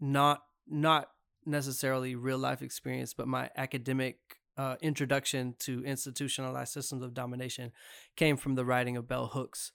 not 0.00 0.42
not 0.68 1.10
necessarily 1.46 2.14
real 2.14 2.38
life 2.38 2.62
experience, 2.62 3.14
but 3.14 3.26
my 3.28 3.50
academic 3.56 4.18
uh, 4.56 4.76
introduction 4.80 5.54
to 5.60 5.84
institutionalized 5.84 6.72
systems 6.72 7.02
of 7.02 7.14
domination 7.14 7.72
came 8.16 8.36
from 8.36 8.54
the 8.54 8.64
writing 8.64 8.96
of 8.96 9.08
bell 9.08 9.26
hooks. 9.26 9.72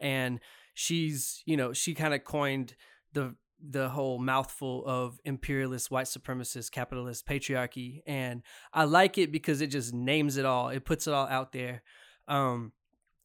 And 0.00 0.40
she's 0.74 1.42
you 1.46 1.56
know 1.56 1.72
she 1.72 1.94
kind 1.94 2.14
of 2.14 2.24
coined 2.24 2.74
the 3.12 3.34
the 3.58 3.88
whole 3.88 4.18
mouthful 4.18 4.84
of 4.86 5.18
imperialist 5.24 5.90
white 5.90 6.06
supremacist 6.06 6.70
capitalist 6.70 7.26
patriarchy. 7.26 8.02
And 8.06 8.42
i 8.72 8.84
like 8.84 9.16
it 9.16 9.32
because 9.32 9.60
it 9.60 9.68
just 9.68 9.94
names 9.94 10.36
it 10.36 10.44
all. 10.44 10.68
It 10.68 10.84
puts 10.84 11.06
it 11.06 11.14
all 11.14 11.26
out 11.26 11.52
there. 11.52 11.82
Um 12.28 12.72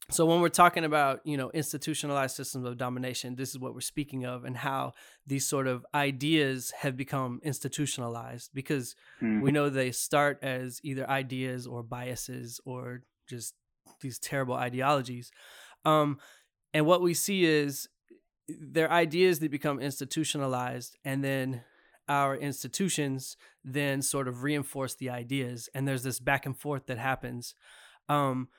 so 0.09 0.25
when 0.25 0.41
we're 0.41 0.49
talking 0.49 0.83
about 0.83 1.21
you 1.23 1.37
know 1.37 1.49
institutionalized 1.51 2.35
systems 2.35 2.65
of 2.65 2.77
domination 2.77 3.35
this 3.35 3.49
is 3.49 3.59
what 3.59 3.73
we're 3.73 3.81
speaking 3.81 4.25
of 4.25 4.43
and 4.45 4.57
how 4.57 4.93
these 5.27 5.45
sort 5.45 5.67
of 5.67 5.85
ideas 5.93 6.71
have 6.79 6.97
become 6.97 7.39
institutionalized 7.43 8.49
because 8.53 8.95
mm. 9.21 9.41
we 9.41 9.51
know 9.51 9.69
they 9.69 9.91
start 9.91 10.39
as 10.41 10.79
either 10.83 11.09
ideas 11.09 11.67
or 11.67 11.83
biases 11.83 12.59
or 12.65 13.03
just 13.29 13.53
these 14.01 14.19
terrible 14.19 14.55
ideologies 14.55 15.31
um, 15.85 16.17
and 16.73 16.85
what 16.85 17.01
we 17.01 17.13
see 17.13 17.45
is 17.45 17.87
their 18.47 18.91
ideas 18.91 19.39
that 19.39 19.51
become 19.51 19.79
institutionalized 19.79 20.97
and 21.05 21.23
then 21.23 21.61
our 22.09 22.35
institutions 22.35 23.37
then 23.63 24.01
sort 24.01 24.27
of 24.27 24.43
reinforce 24.43 24.95
the 24.95 25.09
ideas 25.09 25.69
and 25.73 25.87
there's 25.87 26.03
this 26.03 26.19
back 26.19 26.45
and 26.45 26.57
forth 26.57 26.87
that 26.87 26.97
happens 26.97 27.55
um, 28.09 28.49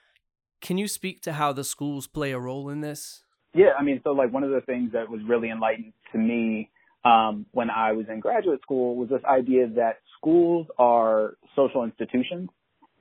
can 0.62 0.79
you 0.79 0.88
speak 0.88 1.20
to 1.22 1.33
how 1.35 1.53
the 1.53 1.64
schools 1.64 2.07
play 2.07 2.33
a 2.33 2.38
role 2.38 2.70
in 2.70 2.81
this? 2.81 3.25
Yeah, 3.55 3.72
I 3.79 3.83
mean, 3.83 4.01
so 4.03 4.12
like 4.12 4.33
one 4.33 4.44
of 4.44 4.51
the 4.51 4.63
things 4.63 4.92
that 4.92 5.10
was 5.10 5.21
really 5.29 5.50
enlightened 5.50 5.92
to 6.13 6.19
me 6.19 6.71
um, 7.04 7.44
when 7.50 7.69
I 7.69 7.92
was 7.92 8.06
in 8.08 8.21
graduate 8.21 8.63
school 8.63 8.96
was 8.96 9.10
this 9.10 9.21
idea 9.25 9.69
that 9.77 9.98
schools 10.17 10.69
are 10.79 11.37
social 11.54 11.85
institutions 11.85 12.48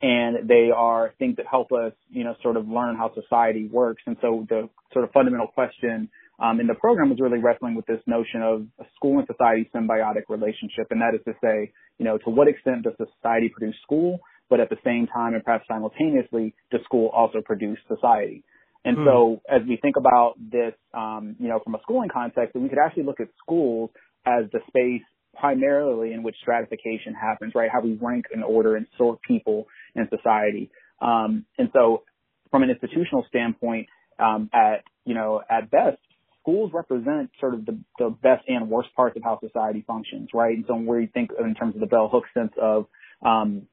and 0.01 0.49
they 0.49 0.69
are 0.75 1.13
things 1.19 1.35
that 1.37 1.45
help 1.45 1.71
us, 1.71 1.93
you 2.09 2.23
know, 2.23 2.35
sort 2.41 2.57
of 2.57 2.67
learn 2.67 2.97
how 2.97 3.13
society 3.13 3.69
works. 3.71 4.01
And 4.07 4.17
so 4.19 4.45
the 4.49 4.67
sort 4.91 5.05
of 5.05 5.11
fundamental 5.11 5.47
question 5.47 6.09
um, 6.39 6.59
in 6.59 6.65
the 6.65 6.73
program 6.73 7.09
was 7.09 7.19
really 7.19 7.37
wrestling 7.37 7.75
with 7.75 7.85
this 7.85 8.01
notion 8.07 8.41
of 8.41 8.65
a 8.79 8.85
school 8.95 9.19
and 9.19 9.27
society 9.27 9.69
symbiotic 9.73 10.23
relationship. 10.27 10.87
And 10.89 10.99
that 11.01 11.13
is 11.13 11.21
to 11.25 11.33
say, 11.39 11.71
you 11.99 12.05
know, 12.05 12.17
to 12.17 12.29
what 12.31 12.47
extent 12.47 12.83
does 12.83 12.93
society 12.97 13.49
produce 13.49 13.75
school? 13.83 14.19
But 14.51 14.59
at 14.59 14.69
the 14.69 14.77
same 14.83 15.07
time 15.07 15.33
and 15.33 15.43
perhaps 15.43 15.65
simultaneously, 15.67 16.53
does 16.71 16.81
school 16.83 17.09
also 17.15 17.39
produce 17.43 17.79
society? 17.87 18.43
And 18.83 18.97
mm. 18.97 19.05
so 19.05 19.41
as 19.49 19.61
we 19.67 19.77
think 19.81 19.95
about 19.95 20.33
this, 20.37 20.73
um, 20.93 21.37
you 21.39 21.47
know, 21.47 21.61
from 21.63 21.73
a 21.73 21.79
schooling 21.83 22.09
context, 22.13 22.53
we 22.53 22.67
could 22.67 22.77
actually 22.77 23.03
look 23.03 23.21
at 23.21 23.29
schools 23.41 23.91
as 24.25 24.51
the 24.51 24.59
space 24.67 25.07
primarily 25.39 26.11
in 26.11 26.21
which 26.21 26.35
stratification 26.41 27.13
happens, 27.13 27.53
right? 27.55 27.69
How 27.71 27.79
we 27.79 27.97
rank 27.99 28.25
and 28.33 28.43
order 28.43 28.75
and 28.75 28.85
sort 28.97 29.21
people 29.21 29.67
in 29.95 30.09
society. 30.09 30.69
Um, 31.01 31.45
and 31.57 31.69
so 31.71 32.03
from 32.51 32.63
an 32.63 32.69
institutional 32.69 33.25
standpoint, 33.29 33.87
um, 34.19 34.49
at, 34.53 34.83
you 35.05 35.15
know, 35.15 35.41
at 35.49 35.71
best, 35.71 35.97
schools 36.41 36.71
represent 36.73 37.31
sort 37.39 37.53
of 37.53 37.65
the, 37.65 37.79
the 37.97 38.09
best 38.21 38.43
and 38.49 38.69
worst 38.69 38.89
parts 38.97 39.15
of 39.15 39.23
how 39.23 39.39
society 39.39 39.85
functions, 39.87 40.29
right? 40.33 40.57
And 40.57 40.65
so 40.67 40.75
where 40.75 40.99
you 40.99 41.07
think 41.07 41.29
in 41.39 41.55
terms 41.55 41.75
of 41.75 41.79
the 41.79 41.87
bell 41.87 42.09
hook 42.11 42.25
sense 42.33 42.51
of, 42.61 42.87
um, 43.25 43.67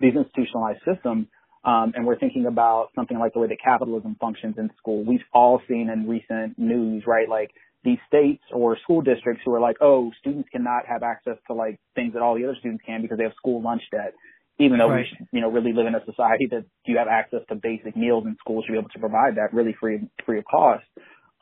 these 0.00 0.14
institutionalized 0.14 0.80
systems, 0.84 1.26
um, 1.64 1.92
and 1.94 2.06
we're 2.06 2.18
thinking 2.18 2.46
about 2.46 2.88
something 2.94 3.18
like 3.18 3.34
the 3.34 3.38
way 3.38 3.48
that 3.48 3.58
capitalism 3.62 4.16
functions 4.20 4.54
in 4.58 4.70
school. 4.78 5.04
We've 5.04 5.20
all 5.32 5.60
seen 5.68 5.90
in 5.90 6.08
recent 6.08 6.58
news, 6.58 7.04
right? 7.06 7.28
Like 7.28 7.50
these 7.84 7.98
states 8.06 8.42
or 8.52 8.78
school 8.82 9.02
districts 9.02 9.42
who 9.44 9.54
are 9.54 9.60
like, 9.60 9.76
oh, 9.80 10.10
students 10.20 10.48
cannot 10.50 10.86
have 10.86 11.02
access 11.02 11.36
to 11.46 11.54
like 11.54 11.78
things 11.94 12.14
that 12.14 12.22
all 12.22 12.34
the 12.34 12.44
other 12.44 12.56
students 12.58 12.82
can 12.86 13.02
because 13.02 13.18
they 13.18 13.24
have 13.24 13.34
school 13.36 13.62
lunch 13.62 13.82
debt. 13.90 14.14
Even 14.58 14.78
though 14.78 14.90
Right. 14.90 15.06
we 15.10 15.16
should, 15.16 15.26
you 15.32 15.40
know, 15.40 15.50
really 15.50 15.72
live 15.72 15.86
in 15.86 15.94
a 15.94 16.04
society 16.04 16.46
that 16.50 16.64
you 16.84 16.98
have 16.98 17.08
access 17.08 17.40
to 17.48 17.54
basic 17.54 17.96
meals 17.96 18.24
and 18.26 18.36
schools 18.38 18.64
should 18.66 18.72
be 18.72 18.78
able 18.78 18.90
to 18.90 18.98
provide 18.98 19.36
that 19.36 19.54
really 19.54 19.74
free, 19.80 20.00
free 20.26 20.38
of 20.38 20.44
cost. 20.44 20.84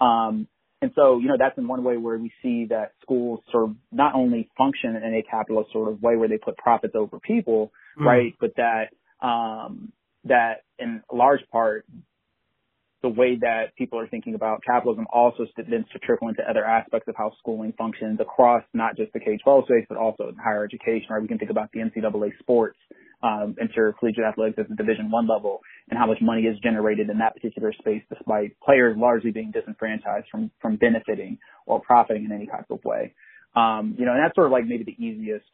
Um, 0.01 0.47
and 0.81 0.93
so, 0.95 1.19
you 1.19 1.27
know, 1.27 1.37
that's 1.39 1.59
in 1.59 1.67
one 1.67 1.83
way 1.83 1.97
where 1.97 2.19
we 2.19 2.33
see 2.43 2.67
that 2.67 2.93
schools 3.03 3.41
sort 3.51 3.65
of 3.65 3.77
not 3.91 4.15
only 4.15 4.49
function 4.57 4.95
in 4.97 5.15
a 5.15 5.23
capitalist 5.29 5.73
sort 5.73 5.89
of 5.91 6.01
way 6.03 6.17
where 6.17 6.29
they 6.29 6.39
put 6.39 6.57
profits 6.57 6.95
over 6.95 7.19
people, 7.19 7.73
Mm. 7.99 8.05
right? 8.05 8.35
But 8.39 8.55
that, 8.57 8.91
um, 9.21 9.93
that 10.25 10.63
in 10.79 11.03
large 11.13 11.41
part, 11.51 11.85
the 13.03 13.09
way 13.09 13.37
that 13.37 13.75
people 13.77 13.99
are 13.99 14.07
thinking 14.09 14.35
about 14.35 14.63
capitalism 14.65 15.07
also 15.13 15.47
begins 15.57 15.87
to 15.93 15.99
trickle 16.01 16.29
into 16.29 16.49
other 16.49 16.65
aspects 16.65 17.09
of 17.09 17.15
how 17.17 17.33
schooling 17.39 17.73
functions 17.73 18.19
across 18.21 18.65
not 18.75 18.97
just 18.97 19.13
the 19.13 19.21
K-12 19.21 19.65
space, 19.65 19.87
but 19.89 19.99
also 19.99 20.29
in 20.29 20.35
higher 20.37 20.65
education, 20.65 21.07
right? 21.11 21.23
We 21.23 21.29
can 21.29 21.39
think 21.39 21.51
about 21.51 21.71
the 21.73 21.81
NCAA 21.81 22.37
sports, 22.41 22.79
um, 23.23 23.57
intercollegiate 23.61 24.25
athletics 24.25 24.59
at 24.59 24.69
the 24.69 24.77
division 24.77 25.11
one 25.11 25.27
level 25.27 25.61
and 25.91 25.99
how 25.99 26.07
much 26.07 26.19
money 26.21 26.43
is 26.43 26.59
generated 26.61 27.11
in 27.11 27.19
that 27.19 27.35
particular 27.35 27.73
space 27.73 28.03
despite 28.09 28.59
players 28.61 28.97
largely 28.97 29.31
being 29.31 29.51
disenfranchised 29.51 30.27
from, 30.31 30.51
from 30.63 30.77
benefiting 30.77 31.39
or 31.67 31.81
profiting 31.81 32.25
in 32.25 32.33
any 32.33 32.47
type 32.47 32.67
of 32.71 32.85
way. 32.85 33.15
Um, 33.57 33.97
you 33.99 34.05
know, 34.05 34.13
and 34.13 34.23
that's 34.23 34.35
sort 34.35 34.47
of 34.47 34.53
like 34.53 34.67
maybe 34.67 34.85
the 34.85 35.05
easiest 35.05 35.47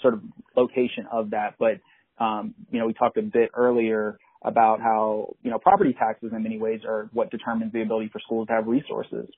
sort 0.00 0.14
of 0.14 0.22
location 0.56 1.06
of 1.10 1.30
that. 1.30 1.54
But, 1.58 1.80
um, 2.22 2.54
you 2.70 2.78
know, 2.78 2.86
we 2.86 2.92
talked 2.92 3.16
a 3.16 3.22
bit 3.22 3.50
earlier 3.54 4.18
about 4.42 4.80
how, 4.80 5.34
you 5.42 5.50
know, 5.50 5.58
property 5.58 5.94
taxes 5.98 6.30
in 6.36 6.42
many 6.42 6.58
ways 6.58 6.82
are 6.86 7.08
what 7.12 7.30
determines 7.30 7.72
the 7.72 7.82
ability 7.82 8.10
for 8.12 8.20
schools 8.20 8.46
to 8.46 8.52
have 8.52 8.66
resources. 8.66 9.28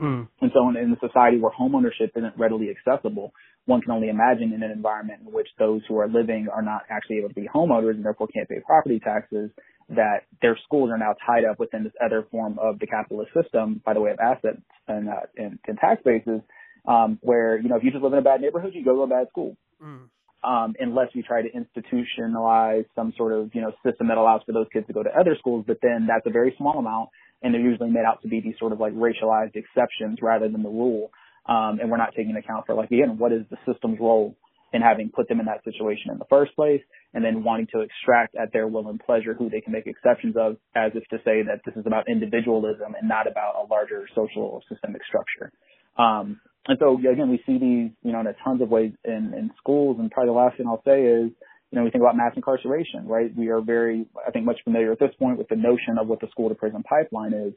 Mm. 0.00 0.28
And 0.40 0.50
so 0.54 0.68
in, 0.68 0.76
in 0.76 0.92
a 0.92 1.06
society 1.06 1.38
where 1.38 1.52
homeownership 1.52 2.16
isn't 2.16 2.34
readily 2.36 2.68
accessible, 2.70 3.32
one 3.66 3.80
can 3.80 3.90
only 3.90 4.08
imagine 4.08 4.52
in 4.52 4.62
an 4.62 4.70
environment 4.70 5.20
in 5.26 5.32
which 5.32 5.48
those 5.58 5.82
who 5.88 5.98
are 5.98 6.08
living 6.08 6.48
are 6.52 6.62
not 6.62 6.82
actually 6.90 7.18
able 7.18 7.28
to 7.28 7.34
be 7.34 7.48
homeowners 7.52 7.96
and 7.96 8.04
therefore 8.04 8.28
can't 8.28 8.48
pay 8.48 8.60
property 8.64 9.00
taxes, 9.00 9.50
that 9.88 10.20
their 10.40 10.58
schools 10.64 10.90
are 10.90 10.98
now 10.98 11.14
tied 11.26 11.44
up 11.44 11.58
within 11.58 11.82
this 11.82 11.92
other 12.04 12.26
form 12.30 12.58
of 12.60 12.78
the 12.78 12.86
capitalist 12.86 13.30
system 13.34 13.80
by 13.84 13.94
the 13.94 14.00
way 14.00 14.10
of 14.10 14.18
assets 14.20 14.62
and, 14.86 15.08
uh, 15.08 15.26
and, 15.36 15.58
and 15.66 15.78
tax 15.78 16.00
bases, 16.04 16.40
um, 16.86 17.18
where, 17.22 17.58
you 17.58 17.68
know, 17.68 17.76
if 17.76 17.82
you 17.82 17.90
just 17.90 18.02
live 18.02 18.12
in 18.12 18.18
a 18.18 18.22
bad 18.22 18.40
neighborhood, 18.40 18.72
you 18.74 18.84
go 18.84 18.94
to 18.94 19.02
a 19.02 19.06
bad 19.06 19.28
school 19.30 19.56
Mm. 19.82 20.08
um, 20.42 20.74
unless 20.80 21.08
we 21.14 21.22
try 21.22 21.42
to 21.42 21.48
institutionalize 21.50 22.84
some 22.96 23.12
sort 23.16 23.32
of 23.32 23.54
you 23.54 23.60
know 23.60 23.72
system 23.86 24.08
that 24.08 24.18
allows 24.18 24.42
for 24.44 24.52
those 24.52 24.66
kids 24.72 24.86
to 24.88 24.92
go 24.92 25.02
to 25.02 25.10
other 25.10 25.36
schools. 25.38 25.64
But 25.66 25.78
then 25.82 26.06
that's 26.08 26.26
a 26.26 26.30
very 26.30 26.54
small 26.58 26.78
amount, 26.78 27.10
and 27.42 27.54
they're 27.54 27.60
usually 27.60 27.90
made 27.90 28.04
out 28.06 28.22
to 28.22 28.28
be 28.28 28.40
these 28.40 28.54
sort 28.58 28.72
of 28.72 28.80
like 28.80 28.92
racialized 28.94 29.54
exceptions 29.54 30.18
rather 30.22 30.48
than 30.48 30.62
the 30.62 30.68
rule. 30.68 31.10
Um, 31.46 31.78
and 31.80 31.90
we're 31.90 31.96
not 31.96 32.14
taking 32.14 32.36
account 32.36 32.66
for 32.66 32.74
like 32.74 32.90
again, 32.90 33.18
what 33.18 33.32
is 33.32 33.42
the 33.50 33.56
system's 33.70 33.98
role 34.00 34.36
in 34.72 34.82
having 34.82 35.08
put 35.08 35.28
them 35.28 35.40
in 35.40 35.46
that 35.46 35.64
situation 35.64 36.10
in 36.12 36.18
the 36.18 36.26
first 36.28 36.54
place, 36.54 36.82
and 37.14 37.24
then 37.24 37.42
wanting 37.42 37.66
to 37.72 37.80
extract 37.80 38.34
at 38.34 38.52
their 38.52 38.66
will 38.66 38.88
and 38.88 39.00
pleasure 39.00 39.32
who 39.32 39.48
they 39.48 39.62
can 39.62 39.72
make 39.72 39.86
exceptions 39.86 40.36
of, 40.36 40.56
as 40.76 40.92
if 40.94 41.04
to 41.08 41.16
say 41.24 41.42
that 41.42 41.60
this 41.64 41.74
is 41.74 41.86
about 41.86 42.04
individualism 42.06 42.94
and 42.98 43.08
not 43.08 43.26
about 43.26 43.54
a 43.56 43.66
larger 43.66 44.06
social 44.14 44.62
systemic 44.68 45.00
structure. 45.06 45.50
Um, 45.96 46.40
and 46.66 46.78
so 46.78 46.98
again, 46.98 47.30
we 47.30 47.38
see 47.46 47.56
these, 47.58 47.90
you 48.02 48.12
know, 48.12 48.20
in 48.20 48.26
a 48.26 48.34
tons 48.44 48.60
of 48.60 48.68
ways 48.68 48.92
in, 49.04 49.32
in 49.36 49.50
schools. 49.58 49.96
And 49.98 50.10
probably 50.10 50.28
the 50.28 50.38
last 50.38 50.58
thing 50.58 50.66
I'll 50.66 50.82
say 50.84 51.02
is, 51.02 51.30
you 51.70 51.78
know, 51.78 51.84
we 51.84 51.90
think 51.90 52.02
about 52.02 52.16
mass 52.16 52.32
incarceration, 52.34 53.06
right? 53.06 53.30
We 53.36 53.48
are 53.48 53.60
very, 53.60 54.06
I 54.26 54.30
think, 54.30 54.46
much 54.46 54.58
familiar 54.64 54.92
at 54.92 54.98
this 54.98 55.12
point 55.18 55.38
with 55.38 55.48
the 55.48 55.56
notion 55.56 55.98
of 56.00 56.06
what 56.06 56.20
the 56.20 56.28
school 56.30 56.48
to 56.48 56.54
prison 56.54 56.82
pipeline 56.82 57.34
is. 57.34 57.52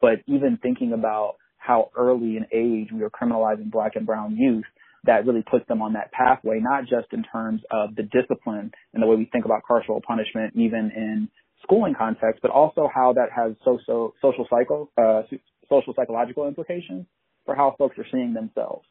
But 0.00 0.20
even 0.26 0.58
thinking 0.62 0.92
about 0.92 1.36
how 1.58 1.90
early 1.96 2.36
in 2.36 2.46
age 2.52 2.92
we 2.92 3.02
are 3.02 3.10
criminalizing 3.10 3.70
black 3.70 3.96
and 3.96 4.06
brown 4.06 4.36
youth, 4.36 4.64
that 5.04 5.26
really 5.26 5.42
puts 5.48 5.66
them 5.68 5.82
on 5.82 5.94
that 5.94 6.12
pathway, 6.12 6.58
not 6.60 6.82
just 6.82 7.12
in 7.12 7.24
terms 7.24 7.62
of 7.70 7.94
the 7.96 8.02
discipline 8.02 8.70
and 8.92 9.02
the 9.02 9.06
way 9.06 9.16
we 9.16 9.28
think 9.32 9.44
about 9.44 9.62
carceral 9.68 10.02
punishment, 10.02 10.52
even 10.54 10.92
in 10.94 11.28
schooling 11.62 11.94
context, 11.96 12.40
but 12.42 12.50
also 12.50 12.88
how 12.92 13.12
that 13.14 13.28
has 13.34 13.52
social 13.64 14.14
social 14.20 14.46
psycho 14.50 14.88
uh, 14.98 15.22
social 15.68 15.94
psychological 15.94 16.46
implications 16.46 17.06
for 17.44 17.54
how 17.54 17.74
folks 17.78 17.96
are 17.98 18.06
seeing 18.12 18.34
themselves, 18.34 18.86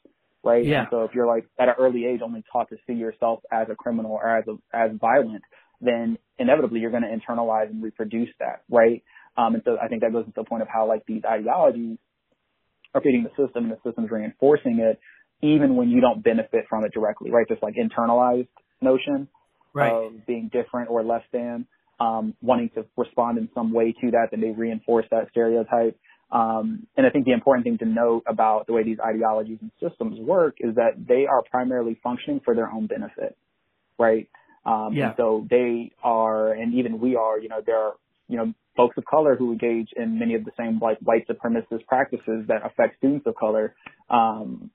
right? 0.45 0.63
Yeah. 0.65 0.81
And 0.81 0.87
so 0.91 1.03
if 1.03 1.13
you're 1.13 1.27
like 1.27 1.45
at 1.59 1.67
an 1.67 1.75
early 1.79 2.05
age 2.05 2.21
only 2.23 2.43
taught 2.51 2.69
to 2.69 2.77
see 2.87 2.93
yourself 2.93 3.39
as 3.51 3.67
a 3.69 3.75
criminal 3.75 4.11
or 4.11 4.37
as 4.37 4.45
a, 4.47 4.55
as 4.75 4.91
violent, 4.99 5.41
then 5.81 6.17
inevitably 6.37 6.79
you're 6.79 6.91
going 6.91 7.03
to 7.03 7.09
internalize 7.09 7.69
and 7.69 7.83
reproduce 7.83 8.29
that, 8.39 8.63
right? 8.69 9.03
Um, 9.37 9.55
and 9.55 9.63
so 9.65 9.77
I 9.81 9.87
think 9.87 10.01
that 10.01 10.13
goes 10.13 10.25
to 10.25 10.31
the 10.35 10.43
point 10.43 10.61
of 10.61 10.69
how 10.69 10.87
like 10.87 11.05
these 11.05 11.23
ideologies 11.25 11.97
are 12.93 13.01
feeding 13.01 13.23
the 13.23 13.29
system 13.31 13.65
and 13.65 13.71
the 13.73 13.79
system's 13.83 14.09
reinforcing 14.09 14.79
it, 14.79 14.99
even 15.41 15.75
when 15.75 15.89
you 15.89 15.99
don't 15.99 16.23
benefit 16.23 16.65
from 16.69 16.85
it 16.85 16.93
directly, 16.93 17.31
right? 17.31 17.45
This 17.49 17.59
like 17.61 17.75
internalized 17.75 18.47
notion 18.81 19.27
Right. 19.73 19.91
of 19.91 20.25
being 20.25 20.49
different 20.53 20.89
or 20.89 21.03
less 21.03 21.23
than, 21.33 21.67
um, 21.99 22.33
wanting 22.41 22.69
to 22.75 22.85
respond 22.95 23.37
in 23.37 23.49
some 23.53 23.73
way 23.73 23.91
to 23.91 24.11
that, 24.11 24.27
then 24.31 24.39
they 24.39 24.51
reinforce 24.51 25.05
that 25.11 25.27
stereotype. 25.31 25.99
Um, 26.31 26.87
and 26.97 27.05
I 27.05 27.11
think 27.11 27.25
the 27.25 27.31
important 27.31 27.65
thing 27.65 27.77
to 27.79 27.85
note 27.85 28.23
about 28.27 28.67
the 28.67 28.73
way 28.73 28.83
these 28.83 28.99
ideologies 28.99 29.59
and 29.61 29.71
systems 29.79 30.19
work 30.19 30.57
is 30.59 30.75
that 30.75 30.93
they 31.07 31.27
are 31.27 31.43
primarily 31.49 31.99
functioning 32.03 32.41
for 32.43 32.55
their 32.55 32.69
own 32.69 32.87
benefit, 32.87 33.37
right? 33.97 34.27
Um, 34.65 34.93
Yeah. 34.93 35.15
So 35.15 35.45
they 35.49 35.91
are, 36.03 36.51
and 36.51 36.73
even 36.73 36.99
we 36.99 37.15
are, 37.15 37.39
you 37.39 37.49
know, 37.49 37.61
there 37.65 37.77
are, 37.77 37.93
you 38.27 38.37
know, 38.37 38.53
folks 38.75 38.97
of 38.97 39.05
color 39.05 39.35
who 39.35 39.51
engage 39.51 39.89
in 39.95 40.19
many 40.19 40.33
of 40.33 40.43
the 40.43 40.51
same 40.57 40.79
like 40.79 40.97
white 40.99 41.27
supremacist 41.27 41.85
practices 41.87 42.47
that 42.47 42.65
affect 42.65 42.97
students 42.97 43.25
of 43.27 43.35
color. 43.35 43.75
Um, 44.09 44.71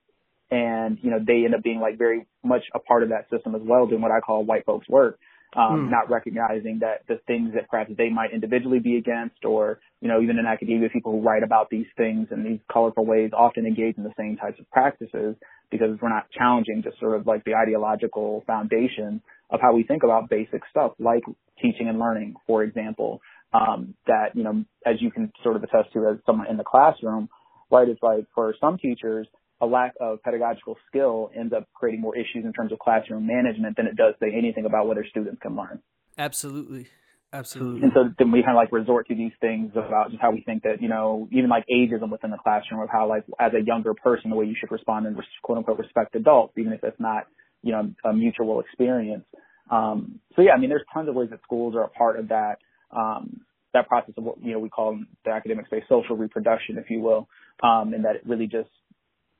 and, 0.51 0.99
you 1.03 1.11
know, 1.11 1.19
they 1.25 1.45
end 1.45 1.55
up 1.55 1.63
being 1.63 1.81
like 1.81 1.99
very 1.99 2.27
much 2.43 2.63
a 2.75 2.79
part 2.79 3.03
of 3.03 3.11
that 3.11 3.29
system 3.31 3.55
as 3.55 3.63
well, 3.63 3.87
doing 3.87 4.01
what 4.01 4.11
I 4.11 4.21
call 4.21 4.45
white 4.45 4.65
folks 4.65 4.89
work. 4.89 5.19
Um, 5.57 5.87
Hmm. 5.87 5.91
not 5.91 6.09
recognizing 6.09 6.79
that 6.79 7.03
the 7.09 7.19
things 7.27 7.55
that 7.55 7.69
perhaps 7.69 7.91
they 7.97 8.09
might 8.09 8.31
individually 8.33 8.79
be 8.79 8.97
against 8.99 9.45
or, 9.45 9.81
you 10.01 10.07
know, 10.07 10.21
even 10.23 10.39
in 10.39 10.47
academia, 10.47 10.89
people 10.91 11.11
who 11.11 11.23
write 11.23 11.43
about 11.43 11.69
these 11.71 11.89
things 11.97 12.29
in 12.31 12.45
these 12.45 12.61
colorful 12.73 13.05
ways 13.05 13.33
often 13.37 13.67
engage 13.67 13.97
in 13.97 14.05
the 14.05 14.15
same 14.17 14.37
types 14.37 14.61
of 14.61 14.71
practices 14.71 15.35
because 15.71 15.99
we're 16.01 16.09
not 16.09 16.31
challenging 16.31 16.83
just 16.85 17.01
sort 17.01 17.19
of 17.19 17.27
like 17.27 17.43
the 17.45 17.55
ideological 17.57 18.45
foundation 18.47 19.21
of 19.51 19.61
how 19.61 19.73
we 19.75 19.83
think 19.83 20.05
about 20.05 20.31
basic 20.31 20.63
stuff 20.71 20.93
like 21.01 21.25
teaching 21.61 21.89
and 21.89 21.99
learning, 21.99 22.37
for 22.47 22.63
example, 22.63 23.21
um, 23.53 23.95
that, 24.07 24.37
you 24.37 24.45
know, 24.45 24.65
as 24.87 25.03
you 25.03 25.11
can 25.11 25.33
sort 25.43 25.57
of 25.57 25.65
attest 25.65 25.93
to 25.93 26.07
as 26.07 26.19
someone 26.27 26.47
in 26.49 26.59
the 26.59 26.65
classroom, 26.65 27.29
right, 27.73 27.89
it's 27.89 28.03
like 28.03 28.25
for 28.37 28.55
some 28.61 28.79
teachers, 28.79 29.27
a 29.61 29.67
lack 29.67 29.93
of 30.01 30.23
pedagogical 30.23 30.77
skill 30.89 31.31
ends 31.39 31.53
up 31.53 31.69
creating 31.75 32.01
more 32.01 32.17
issues 32.17 32.45
in 32.45 32.53
terms 32.53 32.73
of 32.73 32.79
classroom 32.79 33.27
management 33.27 33.77
than 33.77 33.87
it 33.87 33.97
does 33.97 34.15
say 34.21 34.29
anything 34.37 34.65
about 34.65 34.87
whether 34.87 35.05
students 35.09 35.41
can 35.43 35.57
learn. 35.57 35.81
Absolutely. 36.17 36.89
Absolutely. 37.33 37.83
And 37.83 37.93
so 37.95 38.05
then 38.19 38.33
we 38.33 38.43
kind 38.43 38.57
of 38.57 38.61
like 38.61 38.73
resort 38.73 39.07
to 39.07 39.15
these 39.15 39.31
things 39.41 39.71
about 39.77 40.11
just 40.11 40.21
how 40.21 40.33
we 40.33 40.43
think 40.43 40.65
that, 40.65 40.83
you 40.83 40.89
know, 40.89 41.29
even 41.31 41.49
like 41.49 41.65
ageism 41.73 42.11
within 42.11 42.31
the 42.31 42.39
classroom 42.39 42.81
of 42.81 42.89
how 42.91 43.09
like 43.09 43.25
as 43.39 43.53
a 43.55 43.65
younger 43.65 43.95
person, 43.95 44.31
the 44.31 44.37
way 44.37 44.47
you 44.47 44.57
should 44.59 44.73
respond 44.73 45.07
and 45.07 45.17
quote 45.43 45.59
unquote 45.59 45.79
respect 45.79 46.17
adults, 46.17 46.55
even 46.59 46.73
if 46.73 46.83
it's 46.83 46.99
not, 46.99 47.29
you 47.63 47.71
know, 47.71 47.89
a 48.05 48.13
mutual 48.13 48.59
experience. 48.59 49.25
Um, 49.71 50.19
so 50.35 50.43
yeah, 50.43 50.53
I 50.53 50.59
mean, 50.59 50.71
there's 50.71 50.83
tons 50.93 51.09
of 51.09 51.15
ways 51.15 51.29
that 51.31 51.41
schools 51.45 51.77
are 51.77 51.85
a 51.85 51.89
part 51.89 52.19
of 52.19 52.29
that, 52.31 52.57
um, 52.91 53.43
that 53.75 53.87
process 53.87 54.15
of 54.19 54.25
what, 54.25 54.43
you 54.43 54.53
know, 54.53 54.59
we 54.59 54.69
call 54.69 54.91
in 54.91 55.07
the 55.25 55.31
academic 55.31 55.67
space 55.67 55.85
social 55.89 56.17
reproduction, 56.17 56.79
if 56.79 56.91
you 56.91 56.99
will, 56.99 57.29
um, 57.63 57.95
and 57.95 58.05
that 58.05 58.17
it 58.17 58.23
really 58.27 58.49
just, 58.49 58.71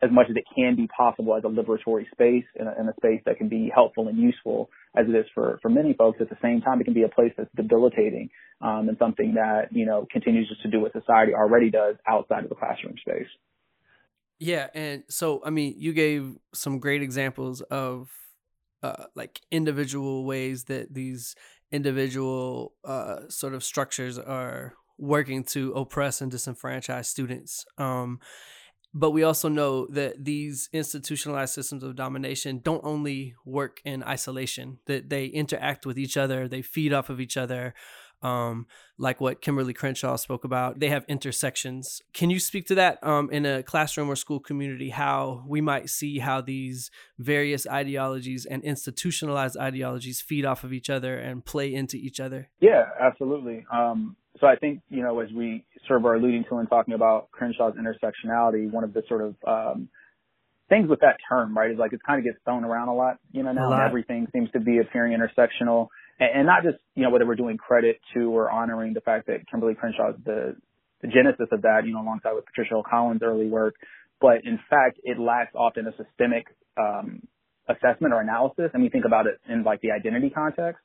as 0.03 0.11
much 0.11 0.27
as 0.31 0.37
it 0.37 0.45
can 0.55 0.77
be 0.77 0.89
possible 0.89 1.37
as 1.37 1.45
a 1.45 1.49
liberatory 1.49 2.11
space 2.13 2.45
and 2.57 2.69
a, 2.69 2.73
and 2.79 2.89
a 2.89 2.93
space 2.95 3.21
that 3.27 3.37
can 3.37 3.49
be 3.49 3.71
helpful 3.75 4.09
and 4.09 4.19
useful 4.19 4.71
as 4.97 5.07
it 5.07 5.15
is 5.15 5.27
for, 5.35 5.59
for 5.61 5.69
many 5.69 5.93
folks, 5.93 6.19
at 6.21 6.31
the 6.31 6.39
same 6.43 6.61
time, 6.61 6.81
it 6.81 6.85
can 6.85 6.95
be 6.95 7.03
a 7.03 7.09
place 7.09 7.33
that's 7.37 7.51
debilitating 7.55 8.31
um, 8.63 8.89
and 8.89 8.97
something 8.99 9.35
that, 9.35 9.69
you 9.71 9.85
know, 9.85 10.07
continues 10.11 10.49
just 10.49 10.63
to 10.63 10.71
do 10.71 10.81
what 10.81 10.93
society 10.93 11.33
already 11.35 11.71
does 11.71 11.97
outside 12.09 12.45
of 12.45 12.49
the 12.49 12.57
classroom 12.57 12.95
space. 13.01 13.29
Yeah, 14.39 14.69
and 14.75 15.05
so 15.09 15.43
I 15.45 15.51
mean, 15.51 15.75
you 15.77 15.93
gave 15.93 16.39
some 16.55 16.79
great 16.79 17.03
examples 17.03 17.61
of 17.61 18.11
uh, 18.83 19.05
like 19.15 19.43
individual 19.51 20.25
ways 20.25 20.65
that 20.65 20.95
these 20.95 21.35
individual 21.71 22.73
uh, 22.83 23.29
sort 23.29 23.53
of 23.53 23.63
structures 23.63 24.19
are 24.19 24.73
working 24.99 25.45
to 25.45 25.73
oppress 25.75 26.23
and 26.23 26.33
disenfranchise 26.33 27.05
students. 27.05 27.67
Um, 27.77 28.19
but 28.93 29.11
we 29.11 29.23
also 29.23 29.49
know 29.49 29.87
that 29.87 30.25
these 30.25 30.69
institutionalized 30.73 31.55
systems 31.55 31.83
of 31.83 31.95
domination 31.95 32.61
don't 32.63 32.85
only 32.85 33.35
work 33.45 33.81
in 33.85 34.03
isolation 34.03 34.79
that 34.87 35.09
they 35.11 35.27
interact 35.27 35.87
with 35.87 35.99
each 35.99 36.17
other 36.17 36.49
they 36.49 36.63
feed 36.63 36.93
off 36.93 37.11
of 37.11 37.21
each 37.21 37.37
other 37.37 37.75
um, 38.23 38.67
like 38.99 39.21
what 39.21 39.41
kimberly 39.41 39.73
crenshaw 39.73 40.17
spoke 40.17 40.45
about 40.45 40.79
they 40.81 40.89
have 40.89 41.05
intersections. 41.09 42.03
Can 42.13 42.31
you 42.31 42.39
speak 42.39 42.67
to 42.67 42.75
that 42.75 43.03
um, 43.03 43.31
in 43.31 43.47
a 43.47 43.63
classroom 43.63 44.11
or 44.11 44.17
school 44.17 44.41
community 44.41 44.91
how 44.91 45.45
we 45.47 45.61
might 45.61 45.89
see 45.89 46.19
how 46.19 46.41
these 46.41 46.91
various 47.19 47.67
ideologies 47.67 48.45
and 48.45 48.63
institutionalized 48.63 49.57
ideologies 49.57 50.21
feed 50.21 50.45
off 50.45 50.65
of 50.65 50.73
each 50.73 50.91
other 50.91 51.19
and 51.19 51.45
play 51.45 51.73
into 51.73 51.97
each 51.97 52.21
other? 52.21 52.51
Yeah 52.61 52.85
absolutely. 53.01 53.65
Um, 53.73 54.17
so 54.41 54.47
I 54.47 54.57
think, 54.57 54.81
you 54.89 55.03
know, 55.03 55.21
as 55.21 55.31
we 55.33 55.65
sort 55.87 56.01
of 56.01 56.07
are 56.07 56.15
alluding 56.15 56.45
to 56.49 56.57
and 56.57 56.69
talking 56.69 56.95
about 56.95 57.31
Crenshaw's 57.31 57.77
intersectionality, 57.77 58.71
one 58.71 58.85
of 58.85 58.93
the 58.93 59.03
sort 59.09 59.23
of 59.23 59.35
um, 59.47 59.89
things 60.69 60.89
with 60.89 61.01
that 61.01 61.17
term, 61.29 61.57
right, 61.57 61.71
is 61.71 61.79
like 61.79 61.93
it 61.93 62.01
kind 62.07 62.19
of 62.19 62.25
gets 62.25 62.39
thrown 62.45 62.65
around 62.65 62.89
a 62.89 62.95
lot, 62.95 63.19
you 63.33 63.43
know, 63.43 63.53
now 63.53 63.73
everything 63.73 64.27
seems 64.33 64.51
to 64.53 64.61
be 64.61 64.79
appearing 64.79 65.19
intersectional. 65.19 65.89
And, 66.21 66.47
not 66.47 66.63
just, 66.63 66.77
you 66.95 67.03
know, 67.03 67.11
whether 67.11 67.27
we're 67.27 67.35
doing 67.35 67.57
credit 67.57 67.99
to 68.15 68.31
or 68.31 68.51
honoring 68.51 68.93
the 68.93 69.01
fact 69.01 69.27
that 69.29 69.49
Kimberly 69.51 69.75
Crenshaw 69.75 70.11
is 70.11 70.17
the, 70.23 70.55
the 71.01 71.09
genesis 71.09 71.49
of 71.51 71.63
that, 71.63 71.83
you 71.87 71.95
know, 71.95 72.03
alongside 72.03 72.35
with 72.35 72.45
Patricia 72.45 72.75
Hill 72.75 72.85
Collins' 72.89 73.23
early 73.25 73.49
work. 73.49 73.75
But 74.21 74.45
in 74.45 74.59
fact, 74.69 75.01
it 75.03 75.19
lacks 75.19 75.55
often 75.55 75.87
a 75.87 75.93
systemic 75.97 76.47
um, 76.79 77.23
assessment 77.69 78.13
or 78.13 78.21
analysis. 78.21 78.71
And 78.75 78.83
we 78.83 78.91
think 78.91 79.07
about 79.07 79.27
it 79.27 79.41
in 79.49 79.65
like 79.65 79.81
the 79.81 79.93
identity 79.93 80.29
context. 80.29 80.83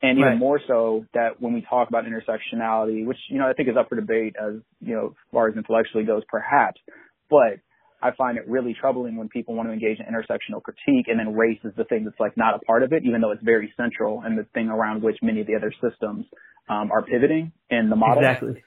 And 0.00 0.16
even 0.16 0.30
right. 0.30 0.38
more 0.38 0.60
so 0.68 1.04
that 1.12 1.40
when 1.40 1.54
we 1.54 1.66
talk 1.68 1.88
about 1.88 2.04
intersectionality, 2.04 3.04
which, 3.04 3.18
you 3.28 3.40
know, 3.40 3.48
I 3.48 3.54
think 3.54 3.68
is 3.68 3.74
up 3.76 3.88
for 3.88 3.96
debate 3.96 4.36
as, 4.40 4.60
you 4.80 4.94
know, 4.94 5.06
as 5.08 5.32
far 5.32 5.48
as 5.48 5.56
intellectually 5.56 6.04
goes, 6.04 6.22
perhaps, 6.28 6.80
but 7.28 7.58
I 8.00 8.12
find 8.12 8.38
it 8.38 8.48
really 8.48 8.76
troubling 8.78 9.16
when 9.16 9.28
people 9.28 9.54
want 9.54 9.68
to 9.68 9.72
engage 9.72 9.98
in 9.98 10.06
intersectional 10.06 10.62
critique 10.62 11.06
and 11.08 11.18
then 11.18 11.34
race 11.34 11.58
is 11.64 11.72
the 11.76 11.84
thing 11.84 12.04
that's 12.04 12.18
like 12.20 12.36
not 12.36 12.54
a 12.54 12.58
part 12.60 12.82
of 12.82 12.92
it, 12.92 13.02
even 13.04 13.20
though 13.20 13.32
it's 13.32 13.42
very 13.42 13.72
central 13.76 14.22
and 14.24 14.38
the 14.38 14.46
thing 14.54 14.68
around 14.68 15.02
which 15.02 15.16
many 15.20 15.40
of 15.40 15.46
the 15.46 15.56
other 15.56 15.72
systems 15.82 16.24
um, 16.68 16.90
are 16.92 17.02
pivoting 17.02 17.52
in 17.70 17.90
the 17.90 17.96
model. 17.96 18.18
Exactly. 18.18 18.62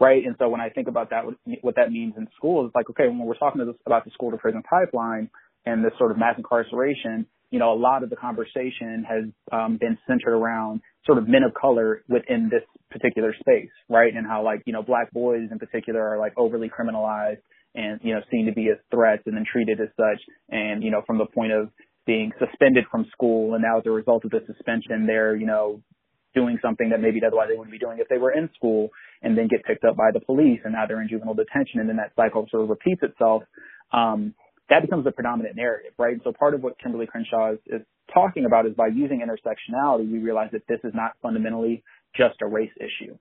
Right. 0.00 0.24
And 0.24 0.36
so 0.38 0.48
when 0.48 0.60
I 0.60 0.68
think 0.68 0.86
about 0.86 1.10
that, 1.10 1.24
what, 1.62 1.74
that 1.76 1.90
means 1.90 2.14
in 2.16 2.28
schools, 2.36 2.66
it's 2.68 2.74
like, 2.74 2.88
okay, 2.90 3.08
when 3.08 3.18
we're 3.20 3.38
talking 3.38 3.60
about 3.84 4.04
the 4.04 4.10
school 4.12 4.30
to 4.30 4.36
prison 4.36 4.62
pipeline 4.68 5.30
and 5.66 5.84
this 5.84 5.92
sort 5.98 6.12
of 6.12 6.18
mass 6.18 6.34
incarceration, 6.36 7.26
you 7.50 7.58
know, 7.58 7.72
a 7.72 7.74
lot 7.80 8.02
of 8.02 8.10
the 8.10 8.16
conversation 8.16 9.04
has 9.08 9.24
um, 9.50 9.78
been 9.80 9.98
centered 10.06 10.36
around 10.36 10.82
sort 11.06 11.18
of 11.18 11.26
men 11.26 11.42
of 11.42 11.54
color 11.54 12.04
within 12.08 12.50
this 12.50 12.62
particular 12.90 13.34
space, 13.40 13.70
right? 13.88 14.14
And 14.14 14.26
how 14.26 14.44
like, 14.44 14.62
you 14.66 14.72
know, 14.72 14.82
black 14.82 15.10
boys 15.10 15.48
in 15.50 15.58
particular 15.58 16.00
are 16.00 16.18
like 16.18 16.34
overly 16.36 16.70
criminalized 16.70 17.40
and, 17.78 18.00
you 18.02 18.12
know, 18.12 18.20
seen 18.30 18.46
to 18.46 18.52
be 18.52 18.68
as 18.70 18.78
threats 18.90 19.22
and 19.26 19.36
then 19.36 19.44
treated 19.50 19.80
as 19.80 19.88
such. 19.96 20.20
And, 20.50 20.82
you 20.82 20.90
know, 20.90 21.02
from 21.06 21.18
the 21.18 21.26
point 21.26 21.52
of 21.52 21.70
being 22.06 22.32
suspended 22.38 22.84
from 22.90 23.06
school 23.12 23.54
and 23.54 23.62
now 23.62 23.78
as 23.78 23.86
a 23.86 23.90
result 23.90 24.24
of 24.24 24.32
the 24.32 24.40
suspension, 24.46 25.06
they're, 25.06 25.36
you 25.36 25.46
know, 25.46 25.80
doing 26.34 26.58
something 26.60 26.90
that 26.90 27.00
maybe 27.00 27.20
otherwise 27.24 27.48
they 27.50 27.56
wouldn't 27.56 27.72
be 27.72 27.78
doing 27.78 27.98
if 28.00 28.08
they 28.08 28.18
were 28.18 28.32
in 28.32 28.50
school 28.54 28.90
and 29.22 29.38
then 29.38 29.46
get 29.48 29.64
picked 29.64 29.84
up 29.84 29.96
by 29.96 30.10
the 30.12 30.20
police 30.20 30.60
and 30.64 30.72
now 30.72 30.86
they're 30.86 31.00
in 31.00 31.08
juvenile 31.08 31.34
detention 31.34 31.80
and 31.80 31.88
then 31.88 31.96
that 31.96 32.12
cycle 32.16 32.46
sort 32.50 32.64
of 32.64 32.68
repeats 32.68 33.02
itself. 33.02 33.42
Um, 33.92 34.34
that 34.68 34.82
becomes 34.82 35.04
the 35.04 35.12
predominant 35.12 35.56
narrative, 35.56 35.92
right? 35.98 36.12
and 36.12 36.20
So 36.24 36.32
part 36.32 36.54
of 36.54 36.62
what 36.62 36.78
Kimberly 36.82 37.06
Crenshaw 37.06 37.52
is, 37.52 37.58
is 37.66 37.82
talking 38.12 38.44
about 38.44 38.66
is 38.66 38.74
by 38.74 38.88
using 38.88 39.22
intersectionality, 39.24 40.10
we 40.10 40.18
realize 40.18 40.50
that 40.52 40.66
this 40.68 40.80
is 40.84 40.92
not 40.94 41.12
fundamentally 41.22 41.84
just 42.16 42.42
a 42.42 42.46
race 42.46 42.72
issue. 42.76 43.16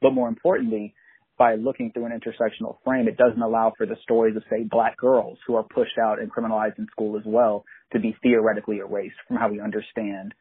But 0.00 0.12
more 0.12 0.28
importantly, 0.28 0.94
by 1.38 1.54
looking 1.54 1.92
through 1.92 2.06
an 2.06 2.12
intersectional 2.12 2.76
frame, 2.84 3.06
it 3.06 3.16
doesn't 3.16 3.40
allow 3.40 3.72
for 3.76 3.86
the 3.86 3.96
stories 4.02 4.36
of, 4.36 4.42
say, 4.50 4.64
black 4.64 4.96
girls 4.96 5.38
who 5.46 5.54
are 5.54 5.62
pushed 5.62 5.96
out 5.96 6.18
and 6.18 6.32
criminalized 6.32 6.78
in 6.78 6.86
school 6.90 7.16
as 7.16 7.22
well 7.24 7.64
to 7.92 8.00
be 8.00 8.16
theoretically 8.22 8.78
erased 8.78 9.16
from 9.26 9.36
how 9.36 9.48
we 9.48 9.60
understand 9.60 10.34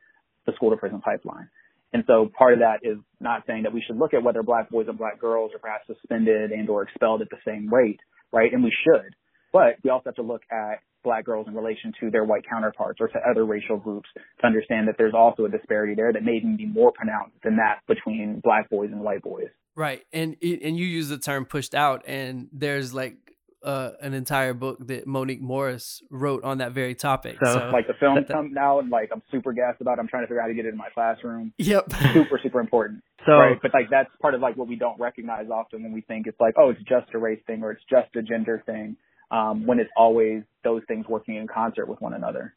the 0.48 0.54
school 0.54 0.72
to 0.72 0.78
prison 0.78 1.00
pipeline. 1.00 1.50
And 1.94 2.04
so 2.08 2.30
part 2.38 2.54
of 2.54 2.60
that 2.60 2.80
is 2.82 2.98
not 3.20 3.44
saying 3.48 3.64
that 3.64 3.74
we 3.74 3.84
should 3.86 3.98
look 3.98 4.14
at 4.14 4.24
whether 4.24 4.44
black 4.44 4.70
boys 4.70 4.88
and 4.90 4.98
black 4.98 5.22
girls 5.22 5.52
are 5.54 5.60
perhaps 5.60 5.88
suspended 5.88 6.52
and 6.52 6.68
or 6.70 6.84
expelled 6.84 7.22
at 7.22 7.30
the 7.30 7.38
same 7.46 7.72
rate, 7.74 8.00
right? 8.32 8.52
And 8.52 8.64
we 8.64 8.74
should. 8.84 9.16
But 9.54 9.78
we 9.84 9.90
also 9.90 10.04
have 10.08 10.16
to 10.16 10.24
look 10.24 10.42
at 10.52 10.82
black 11.04 11.26
girls 11.26 11.48
in 11.48 11.54
relation 11.54 11.94
to 12.02 12.10
their 12.12 12.26
white 12.26 12.44
counterparts 12.50 13.00
or 13.00 13.08
to 13.08 13.20
other 13.30 13.46
racial 13.46 13.78
groups 13.78 14.10
to 14.42 14.48
understand 14.48 14.88
that 14.88 14.96
there's 14.98 15.14
also 15.14 15.46
a 15.46 15.50
disparity 15.50 15.96
there 15.96 16.12
that 16.12 16.24
may 16.24 16.34
even 16.34 16.58
be 16.58 16.66
more 16.66 16.92
pronounced 16.92 17.38
than 17.44 17.56
that 17.58 17.80
between 17.88 18.42
black 18.44 18.70
boys 18.70 18.90
and 18.92 19.00
white 19.00 19.22
boys. 19.22 19.48
Right. 19.78 20.02
And 20.12 20.36
and 20.42 20.78
you 20.78 20.88
use 20.88 21.08
the 21.08 21.20
term 21.20 21.46
pushed 21.46 21.76
out 21.76 22.04
and 22.08 22.50
there's 22.52 22.96
like 22.96 23.16
uh, 23.64 23.92
an 24.02 24.16
entire 24.16 24.54
book 24.56 24.80
that 24.88 25.06
Monique 25.06 25.42
Morris 25.42 26.02
wrote 26.10 26.44
on 26.44 26.58
that 26.60 26.72
very 26.72 26.96
topic. 26.96 27.38
So, 27.44 27.54
so 27.54 27.70
like 27.72 27.86
the 27.86 27.94
film 28.00 28.24
comes 28.26 28.58
out 28.58 28.80
and 28.80 28.90
like 28.90 29.10
I'm 29.14 29.22
super 29.30 29.54
gassed 29.54 29.80
about 29.80 30.00
it. 30.00 30.02
I'm 30.02 30.08
trying 30.08 30.24
to 30.24 30.28
figure 30.28 30.42
out 30.42 30.46
how 30.46 30.48
to 30.48 30.56
get 30.56 30.66
it 30.66 30.70
in 30.70 30.78
my 30.78 30.90
classroom. 30.94 31.54
Yep. 31.60 31.94
super, 32.14 32.40
super 32.42 32.60
important. 32.60 33.04
So, 33.28 33.34
right. 33.34 33.58
But 33.62 33.72
like 33.74 33.90
that's 33.92 34.10
part 34.20 34.34
of 34.34 34.42
like 34.42 34.58
what 34.58 34.68
we 34.68 34.78
don't 34.78 35.00
recognize 35.00 35.46
often 35.52 35.84
when 35.84 35.92
we 35.92 36.02
think 36.02 36.26
it's 36.26 36.40
like, 36.40 36.56
oh, 36.58 36.72
it's 36.72 36.82
just 36.82 37.14
a 37.14 37.20
race 37.20 37.42
thing 37.46 37.62
or 37.62 37.72
it's 37.72 37.84
just 37.88 38.16
a 38.16 38.24
gender 38.24 38.64
thing 38.66 38.98
um, 39.30 39.68
when 39.68 39.80
it's 39.80 39.92
always 39.96 40.42
those 40.64 40.82
things 40.88 41.06
working 41.08 41.36
in 41.36 41.48
concert 41.48 41.88
with 41.88 42.02
one 42.02 42.16
another. 42.16 42.56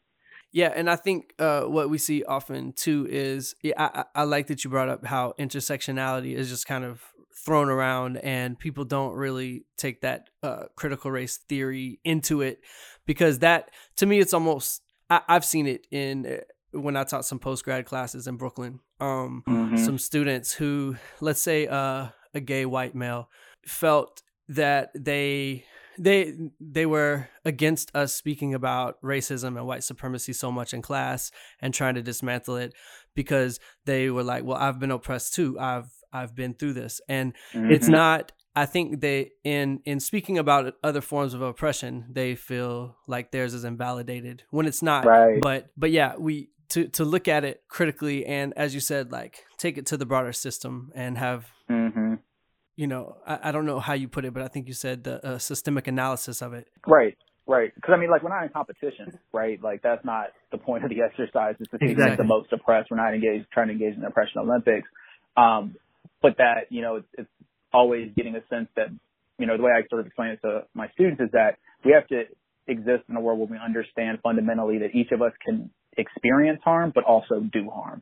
Yeah, 0.51 0.71
and 0.75 0.89
I 0.89 0.97
think 0.97 1.33
uh, 1.39 1.61
what 1.61 1.89
we 1.89 1.97
see 1.97 2.23
often 2.23 2.73
too 2.73 3.07
is 3.09 3.55
yeah, 3.61 3.73
I, 3.77 4.03
I 4.13 4.23
like 4.23 4.47
that 4.47 4.63
you 4.63 4.69
brought 4.69 4.89
up 4.89 5.05
how 5.05 5.33
intersectionality 5.39 6.35
is 6.35 6.49
just 6.49 6.65
kind 6.65 6.83
of 6.83 7.01
thrown 7.33 7.69
around, 7.69 8.17
and 8.17 8.59
people 8.59 8.83
don't 8.83 9.13
really 9.13 9.65
take 9.77 10.01
that 10.01 10.29
uh, 10.43 10.63
critical 10.75 11.09
race 11.11 11.37
theory 11.37 11.99
into 12.03 12.41
it 12.41 12.59
because 13.05 13.39
that 13.39 13.71
to 13.95 14.05
me 14.05 14.19
it's 14.19 14.33
almost 14.33 14.81
I, 15.09 15.21
have 15.27 15.45
seen 15.45 15.67
it 15.67 15.87
in 15.91 16.25
uh, 16.25 16.79
when 16.79 16.95
I 16.95 17.03
taught 17.03 17.25
some 17.25 17.39
post 17.39 17.63
grad 17.65 17.85
classes 17.85 18.27
in 18.27 18.37
Brooklyn. 18.37 18.79
Um, 18.99 19.43
mm-hmm. 19.47 19.77
Some 19.77 19.97
students 19.97 20.53
who, 20.53 20.95
let's 21.19 21.41
say, 21.41 21.67
uh, 21.67 22.07
a 22.33 22.39
gay 22.39 22.65
white 22.65 22.95
male, 22.95 23.29
felt 23.65 24.21
that 24.47 24.91
they 24.95 25.65
they 25.97 26.33
they 26.59 26.85
were 26.85 27.27
against 27.45 27.93
us 27.95 28.13
speaking 28.13 28.53
about 28.53 29.01
racism 29.01 29.57
and 29.57 29.65
white 29.65 29.83
supremacy 29.83 30.33
so 30.33 30.51
much 30.51 30.73
in 30.73 30.81
class 30.81 31.31
and 31.61 31.73
trying 31.73 31.95
to 31.95 32.01
dismantle 32.01 32.57
it 32.57 32.73
because 33.15 33.59
they 33.85 34.09
were 34.09 34.23
like, 34.23 34.43
well, 34.43 34.57
I've 34.57 34.79
been 34.79 34.91
oppressed 34.91 35.33
too. 35.33 35.59
I've 35.59 35.91
I've 36.13 36.35
been 36.35 36.53
through 36.53 36.73
this, 36.73 37.01
and 37.07 37.33
mm-hmm. 37.53 37.71
it's 37.71 37.87
not. 37.87 38.31
I 38.53 38.65
think 38.65 38.99
they 38.99 39.31
in 39.43 39.79
in 39.85 39.99
speaking 39.99 40.37
about 40.37 40.73
other 40.83 41.01
forms 41.01 41.33
of 41.33 41.41
oppression, 41.41 42.05
they 42.11 42.35
feel 42.35 42.97
like 43.07 43.31
theirs 43.31 43.53
is 43.53 43.63
invalidated 43.63 44.43
when 44.49 44.65
it's 44.65 44.81
not. 44.81 45.05
Right. 45.05 45.39
But 45.41 45.67
but 45.77 45.91
yeah, 45.91 46.15
we 46.17 46.49
to 46.69 46.87
to 46.89 47.05
look 47.05 47.27
at 47.27 47.45
it 47.45 47.63
critically 47.69 48.25
and 48.25 48.53
as 48.57 48.73
you 48.73 48.81
said, 48.81 49.11
like 49.11 49.45
take 49.57 49.77
it 49.77 49.85
to 49.87 49.97
the 49.97 50.05
broader 50.05 50.33
system 50.33 50.91
and 50.93 51.17
have 51.17 51.47
mm-hmm 51.69 52.15
you 52.81 52.87
know, 52.87 53.15
I, 53.27 53.49
I 53.49 53.51
don't 53.51 53.67
know 53.67 53.79
how 53.79 53.93
you 53.93 54.07
put 54.07 54.25
it, 54.25 54.33
but 54.33 54.41
I 54.41 54.47
think 54.47 54.67
you 54.67 54.73
said 54.73 55.03
the 55.03 55.23
uh, 55.23 55.37
systemic 55.37 55.85
analysis 55.85 56.41
of 56.41 56.53
it. 56.53 56.67
Right, 56.87 57.15
right. 57.45 57.71
Because 57.75 57.91
I 57.95 57.99
mean, 57.99 58.09
like 58.09 58.23
we're 58.23 58.29
not 58.29 58.43
in 58.43 58.49
competition, 58.49 59.19
right? 59.31 59.61
Like 59.61 59.83
that's 59.83 60.03
not 60.03 60.29
the 60.51 60.57
point 60.57 60.83
of 60.83 60.89
the 60.89 61.01
exercise. 61.05 61.55
Is 61.59 61.67
to 61.69 61.77
see 61.79 61.91
exactly. 61.91 62.17
the 62.17 62.23
most 62.23 62.51
oppressed. 62.51 62.89
We're 62.89 62.97
not 62.97 63.13
engaged 63.13 63.45
trying 63.53 63.67
to 63.67 63.73
engage 63.73 63.93
in 63.93 64.01
the 64.01 64.07
oppression 64.07 64.41
Olympics. 64.41 64.89
Um, 65.37 65.75
but 66.23 66.37
that 66.37 66.71
you 66.71 66.81
know, 66.81 66.95
it's, 66.95 67.07
it's 67.19 67.29
always 67.71 68.09
getting 68.15 68.35
a 68.35 68.41
sense 68.49 68.67
that 68.75 68.87
you 69.37 69.45
know 69.45 69.57
the 69.57 69.63
way 69.63 69.71
I 69.77 69.87
sort 69.87 70.01
of 70.01 70.07
explain 70.07 70.31
it 70.31 70.41
to 70.41 70.63
my 70.73 70.89
students 70.89 71.21
is 71.21 71.29
that 71.33 71.57
we 71.85 71.91
have 71.91 72.07
to 72.07 72.23
exist 72.67 73.03
in 73.09 73.15
a 73.15 73.21
world 73.21 73.37
where 73.37 73.47
we 73.47 73.63
understand 73.63 74.17
fundamentally 74.23 74.79
that 74.79 74.95
each 74.95 75.11
of 75.11 75.21
us 75.21 75.33
can 75.45 75.69
experience 75.97 76.61
harm, 76.63 76.91
but 76.95 77.03
also 77.03 77.41
do 77.41 77.69
harm. 77.69 78.01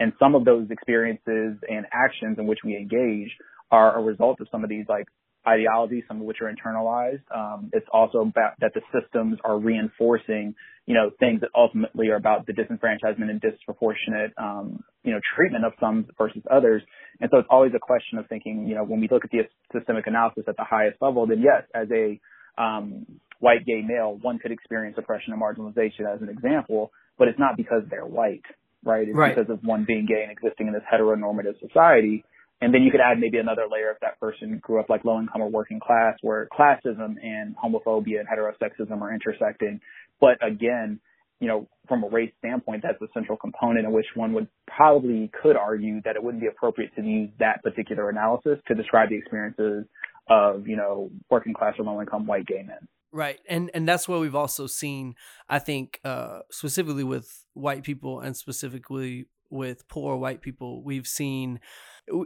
And 0.00 0.12
some 0.18 0.34
of 0.34 0.44
those 0.44 0.70
experiences 0.70 1.58
and 1.68 1.86
actions 1.92 2.38
in 2.38 2.46
which 2.46 2.60
we 2.64 2.76
engage 2.76 3.30
are 3.70 3.98
a 3.98 4.02
result 4.02 4.40
of 4.40 4.48
some 4.50 4.64
of 4.64 4.70
these 4.70 4.86
like 4.88 5.06
ideologies, 5.46 6.04
some 6.08 6.18
of 6.18 6.22
which 6.24 6.38
are 6.40 6.52
internalized. 6.52 7.22
Um, 7.34 7.70
it's 7.72 7.86
also 7.92 8.18
about 8.18 8.54
that 8.60 8.72
the 8.74 8.82
systems 8.92 9.38
are 9.44 9.58
reinforcing, 9.58 10.54
you 10.86 10.94
know, 10.94 11.10
things 11.18 11.40
that 11.40 11.50
ultimately 11.54 12.08
are 12.08 12.16
about 12.16 12.46
the 12.46 12.52
disenfranchisement 12.52 13.30
and 13.30 13.40
disproportionate, 13.40 14.32
um, 14.36 14.82
you 15.04 15.12
know, 15.12 15.20
treatment 15.36 15.64
of 15.64 15.72
some 15.80 16.06
versus 16.18 16.42
others. 16.50 16.82
And 17.20 17.30
so 17.30 17.38
it's 17.38 17.48
always 17.50 17.72
a 17.74 17.78
question 17.78 18.18
of 18.18 18.26
thinking, 18.28 18.66
you 18.66 18.74
know, 18.74 18.84
when 18.84 19.00
we 19.00 19.08
look 19.10 19.24
at 19.24 19.30
the 19.30 19.40
systemic 19.72 20.06
analysis 20.06 20.44
at 20.48 20.56
the 20.56 20.64
highest 20.64 21.00
level, 21.00 21.26
then 21.26 21.40
yes, 21.40 21.62
as 21.74 21.88
a 21.90 22.20
um, 22.60 23.06
white 23.40 23.64
gay 23.64 23.82
male, 23.86 24.18
one 24.20 24.38
could 24.38 24.52
experience 24.52 24.96
oppression 24.98 25.32
and 25.32 25.40
marginalization 25.40 26.12
as 26.12 26.20
an 26.20 26.28
example, 26.28 26.90
but 27.16 27.28
it's 27.28 27.38
not 27.38 27.56
because 27.56 27.82
they're 27.88 28.06
white, 28.06 28.42
right? 28.84 29.08
It's 29.08 29.16
right. 29.16 29.34
because 29.34 29.50
of 29.50 29.60
one 29.64 29.84
being 29.84 30.06
gay 30.06 30.22
and 30.22 30.32
existing 30.32 30.66
in 30.66 30.72
this 30.72 30.82
heteronormative 30.92 31.58
society. 31.60 32.24
And 32.60 32.74
then 32.74 32.82
you 32.82 32.90
could 32.90 33.00
add 33.00 33.18
maybe 33.20 33.38
another 33.38 33.66
layer 33.70 33.90
if 33.92 34.00
that 34.00 34.18
person 34.18 34.58
grew 34.60 34.80
up 34.80 34.88
like 34.88 35.04
low 35.04 35.20
income 35.20 35.42
or 35.42 35.48
working 35.48 35.78
class 35.78 36.16
where 36.22 36.48
classism 36.58 37.14
and 37.22 37.54
homophobia 37.56 38.18
and 38.18 38.28
heterosexism 38.28 39.00
are 39.00 39.12
intersecting. 39.14 39.80
But 40.20 40.44
again, 40.44 41.00
you 41.40 41.46
know, 41.46 41.68
from 41.86 42.02
a 42.02 42.08
race 42.08 42.32
standpoint, 42.38 42.82
that's 42.82 43.00
a 43.00 43.06
central 43.14 43.38
component 43.38 43.86
in 43.86 43.92
which 43.92 44.06
one 44.14 44.32
would 44.32 44.48
probably 44.66 45.30
could 45.40 45.56
argue 45.56 46.02
that 46.02 46.16
it 46.16 46.22
wouldn't 46.22 46.42
be 46.42 46.48
appropriate 46.48 46.94
to 46.96 47.02
use 47.02 47.30
that 47.38 47.62
particular 47.62 48.10
analysis 48.10 48.58
to 48.66 48.74
describe 48.74 49.08
the 49.10 49.16
experiences 49.16 49.84
of, 50.28 50.66
you 50.66 50.76
know, 50.76 51.10
working 51.30 51.54
class 51.54 51.74
or 51.78 51.84
low 51.84 52.00
income 52.00 52.26
white 52.26 52.46
gay 52.46 52.62
men. 52.66 52.88
Right. 53.12 53.38
And 53.48 53.70
and 53.72 53.88
that's 53.88 54.06
what 54.06 54.20
we've 54.20 54.34
also 54.34 54.66
seen, 54.66 55.14
I 55.48 55.60
think, 55.60 56.00
uh, 56.04 56.40
specifically 56.50 57.04
with 57.04 57.46
white 57.54 57.82
people 57.82 58.20
and 58.20 58.36
specifically 58.36 59.28
with 59.48 59.88
poor 59.88 60.16
white 60.16 60.42
people, 60.42 60.82
we've 60.82 61.06
seen 61.06 61.60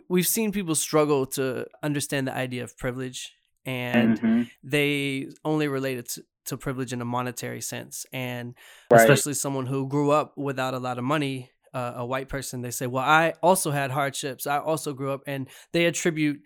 we've 0.09 0.27
seen 0.27 0.53
people 0.53 0.75
struggle 0.75 1.27
to 1.27 1.67
understand 1.83 2.27
the 2.27 2.35
idea 2.35 2.65
of 2.65 2.77
privilege 2.77 3.33
and 3.65 4.19
mm-hmm. 4.19 4.43
they 4.63 5.29
only 5.45 5.69
relate 5.69 5.99
it 5.99 6.09
to, 6.09 6.25
to, 6.47 6.57
privilege 6.57 6.93
in 6.93 7.01
a 7.01 7.05
monetary 7.05 7.61
sense 7.61 8.05
and 8.13 8.55
right. 8.91 9.01
especially 9.01 9.35
someone 9.35 9.67
who 9.67 9.89
grew 9.89 10.11
up 10.11 10.37
without 10.37 10.75
a 10.75 10.79
lot 10.79 10.99
of 10.99 11.05
money 11.05 11.51
uh, 11.75 11.95
a 11.97 12.05
white 12.05 12.29
person 12.29 12.61
they 12.61 12.71
say 12.71 12.87
well 12.87 13.05
i 13.05 13.33
also 13.43 13.71
had 13.71 13.91
hardships 13.91 14.47
i 14.47 14.59
also 14.59 14.93
grew 14.93 15.11
up 15.11 15.23
and 15.27 15.49
they 15.73 15.87
attribute 15.87 16.41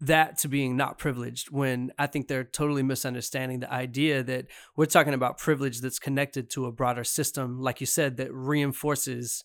that 0.00 0.38
to 0.38 0.48
being 0.48 0.76
not 0.76 0.98
privileged 0.98 1.50
when 1.50 1.90
I 1.98 2.06
think 2.06 2.28
they're 2.28 2.44
totally 2.44 2.82
misunderstanding 2.82 3.60
the 3.60 3.72
idea 3.72 4.22
that 4.22 4.46
we're 4.76 4.86
talking 4.86 5.14
about 5.14 5.38
privilege 5.38 5.80
that's 5.80 5.98
connected 5.98 6.50
to 6.50 6.66
a 6.66 6.72
broader 6.72 7.02
system, 7.02 7.60
like 7.60 7.80
you 7.80 7.86
said, 7.86 8.16
that 8.18 8.32
reinforces 8.32 9.42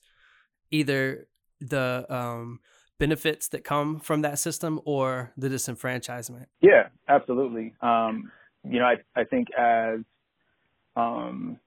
either 0.70 1.28
the 1.60 2.06
um, 2.10 2.60
benefits 3.04 3.50
that 3.50 3.66
come 3.66 4.00
from 4.00 4.22
that 4.22 4.40
system 4.40 4.80
or 4.86 5.34
the 5.36 5.50
disenfranchisement. 5.50 6.46
Yeah, 6.62 6.88
absolutely. 7.10 7.74
Um, 7.82 8.32
you 8.64 8.80
know, 8.80 8.86
I, 8.86 8.96
I 9.14 9.26
think 9.26 9.50
as 9.58 10.00
um, 10.96 11.60